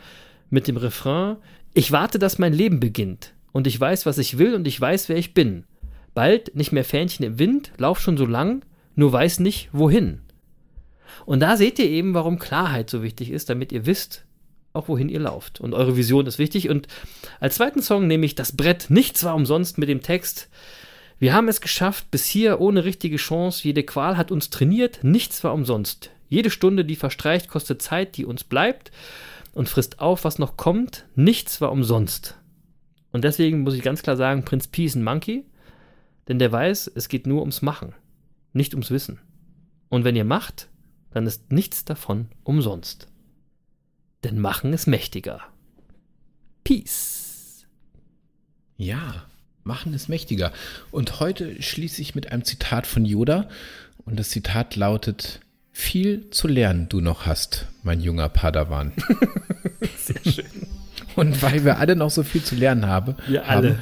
mit 0.50 0.68
dem 0.68 0.76
Refrain 0.76 1.36
Ich 1.72 1.92
warte, 1.92 2.18
dass 2.18 2.38
mein 2.38 2.52
Leben 2.52 2.80
beginnt 2.80 3.34
und 3.52 3.66
ich 3.66 3.78
weiß, 3.78 4.06
was 4.06 4.18
ich 4.18 4.38
will 4.38 4.54
und 4.54 4.66
ich 4.66 4.80
weiß, 4.80 5.08
wer 5.08 5.16
ich 5.16 5.34
bin. 5.34 5.64
Bald 6.14 6.54
nicht 6.54 6.72
mehr 6.72 6.84
Fähnchen 6.84 7.24
im 7.24 7.38
Wind, 7.38 7.72
lauf 7.78 8.00
schon 8.00 8.16
so 8.16 8.26
lang, 8.26 8.64
nur 8.94 9.12
weiß 9.12 9.40
nicht, 9.40 9.68
wohin. 9.72 10.20
Und 11.26 11.40
da 11.40 11.56
seht 11.56 11.78
ihr 11.78 11.86
eben, 11.88 12.14
warum 12.14 12.38
Klarheit 12.38 12.90
so 12.90 13.02
wichtig 13.02 13.30
ist, 13.30 13.50
damit 13.50 13.72
ihr 13.72 13.86
wisst, 13.86 14.24
auch 14.72 14.88
wohin 14.88 15.08
ihr 15.08 15.20
lauft. 15.20 15.60
Und 15.60 15.72
eure 15.72 15.96
Vision 15.96 16.26
ist 16.26 16.38
wichtig. 16.38 16.68
Und 16.68 16.88
als 17.40 17.56
zweiten 17.56 17.82
Song 17.82 18.06
nehme 18.06 18.26
ich 18.26 18.34
das 18.34 18.56
Brett 18.56 18.90
Nichts 18.90 19.24
war 19.24 19.34
umsonst 19.34 19.78
mit 19.78 19.88
dem 19.88 20.02
Text 20.02 20.48
wir 21.18 21.32
haben 21.32 21.48
es 21.48 21.60
geschafft, 21.60 22.10
bis 22.10 22.26
hier 22.26 22.60
ohne 22.60 22.84
richtige 22.84 23.16
Chance. 23.16 23.64
Jede 23.64 23.82
Qual 23.82 24.16
hat 24.16 24.30
uns 24.30 24.50
trainiert, 24.50 25.02
nichts 25.02 25.44
war 25.44 25.54
umsonst. 25.54 26.10
Jede 26.28 26.50
Stunde, 26.50 26.84
die 26.84 26.96
verstreicht, 26.96 27.48
kostet 27.48 27.82
Zeit, 27.82 28.16
die 28.16 28.24
uns 28.24 28.44
bleibt 28.44 28.90
und 29.52 29.68
frisst 29.68 30.00
auf, 30.00 30.24
was 30.24 30.38
noch 30.38 30.56
kommt. 30.56 31.06
Nichts 31.14 31.60
war 31.60 31.70
umsonst. 31.70 32.36
Und 33.12 33.22
deswegen 33.22 33.60
muss 33.60 33.74
ich 33.74 33.82
ganz 33.82 34.02
klar 34.02 34.16
sagen, 34.16 34.44
Prinz 34.44 34.66
Pi 34.66 34.86
ist 34.86 34.96
ein 34.96 35.04
Monkey, 35.04 35.44
denn 36.26 36.40
der 36.40 36.50
weiß, 36.50 36.90
es 36.94 37.08
geht 37.08 37.26
nur 37.26 37.40
ums 37.40 37.62
Machen, 37.62 37.94
nicht 38.52 38.74
ums 38.74 38.90
Wissen. 38.90 39.20
Und 39.88 40.02
wenn 40.02 40.16
ihr 40.16 40.24
macht, 40.24 40.68
dann 41.12 41.26
ist 41.26 41.52
nichts 41.52 41.84
davon 41.84 42.28
umsonst. 42.42 43.06
Denn 44.24 44.40
Machen 44.40 44.72
ist 44.72 44.88
mächtiger. 44.88 45.42
Peace. 46.64 47.66
Ja, 48.76 49.26
machen 49.64 49.94
ist 49.94 50.08
mächtiger. 50.08 50.52
Und 50.90 51.20
heute 51.20 51.60
schließe 51.62 52.00
ich 52.00 52.14
mit 52.14 52.30
einem 52.30 52.44
Zitat 52.44 52.86
von 52.86 53.04
Yoda. 53.04 53.48
Und 54.04 54.18
das 54.18 54.30
Zitat 54.30 54.76
lautet: 54.76 55.40
Viel 55.72 56.30
zu 56.30 56.48
lernen 56.48 56.88
du 56.88 57.00
noch 57.00 57.26
hast, 57.26 57.66
mein 57.82 58.00
junger 58.00 58.28
Padawan. 58.28 58.92
Sehr 59.96 60.32
schön. 60.32 60.44
Und 61.16 61.42
weil 61.42 61.64
wir 61.64 61.78
alle 61.78 61.96
noch 61.96 62.10
so 62.10 62.22
viel 62.22 62.42
zu 62.42 62.54
lernen 62.54 62.86
haben, 62.86 63.14
Wir 63.26 63.46
alle. 63.46 63.70
Haben, 63.70 63.78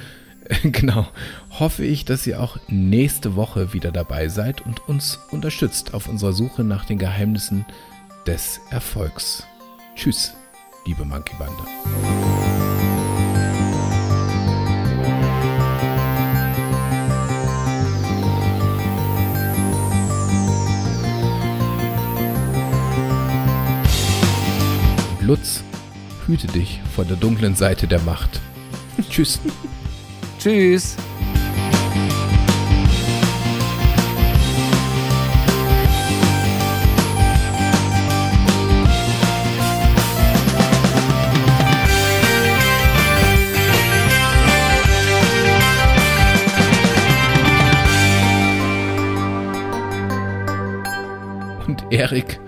genau, 0.72 1.06
hoffe 1.50 1.84
ich, 1.84 2.04
dass 2.04 2.26
ihr 2.26 2.40
auch 2.40 2.58
nächste 2.68 3.36
Woche 3.36 3.72
wieder 3.72 3.90
dabei 3.90 4.28
seid 4.28 4.60
und 4.60 4.86
uns 4.88 5.18
unterstützt 5.30 5.94
auf 5.94 6.08
unserer 6.08 6.32
Suche 6.32 6.64
nach 6.64 6.84
den 6.84 6.98
Geheimnissen 6.98 7.64
des 8.26 8.60
Erfolgs. 8.70 9.46
Tschüss, 9.96 10.34
liebe 10.86 11.04
Monkey 11.04 11.34
Bande. 11.38 12.11
Lutz, 25.22 25.62
hüte 26.26 26.48
dich 26.48 26.80
vor 26.96 27.04
der 27.04 27.16
dunklen 27.16 27.54
Seite 27.54 27.86
der 27.86 28.00
Macht. 28.00 28.40
Tschüss. 29.08 29.38
Tschüss. 30.40 30.96
Und 51.68 51.84
Erik, 51.92 52.40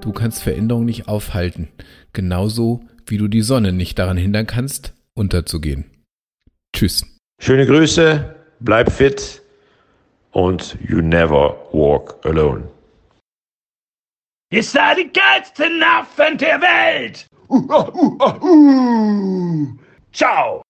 du 0.00 0.12
kannst 0.12 0.42
Veränderung 0.42 0.84
nicht 0.84 1.08
aufhalten. 1.08 1.68
Genauso 2.12 2.80
wie 3.06 3.18
du 3.18 3.28
die 3.28 3.42
Sonne 3.42 3.72
nicht 3.72 3.98
daran 3.98 4.16
hindern 4.16 4.46
kannst, 4.46 4.94
unterzugehen. 5.14 5.84
Tschüss. 6.74 7.04
Schöne 7.40 7.66
Grüße, 7.66 8.34
bleib 8.60 8.92
fit 8.92 9.42
und 10.32 10.76
you 10.88 11.00
never 11.00 11.56
walk 11.72 12.16
alone. 12.24 12.68
Ihr 14.50 14.62
seid 14.62 14.98
die 14.98 15.10
geilsten 15.12 15.82
Affen 15.82 16.38
der 16.38 16.60
Welt! 16.60 17.26
Uh, 17.48 17.56
uh, 17.56 18.18
uh, 18.20 18.44
uh. 18.44 19.66
Ciao! 20.12 20.62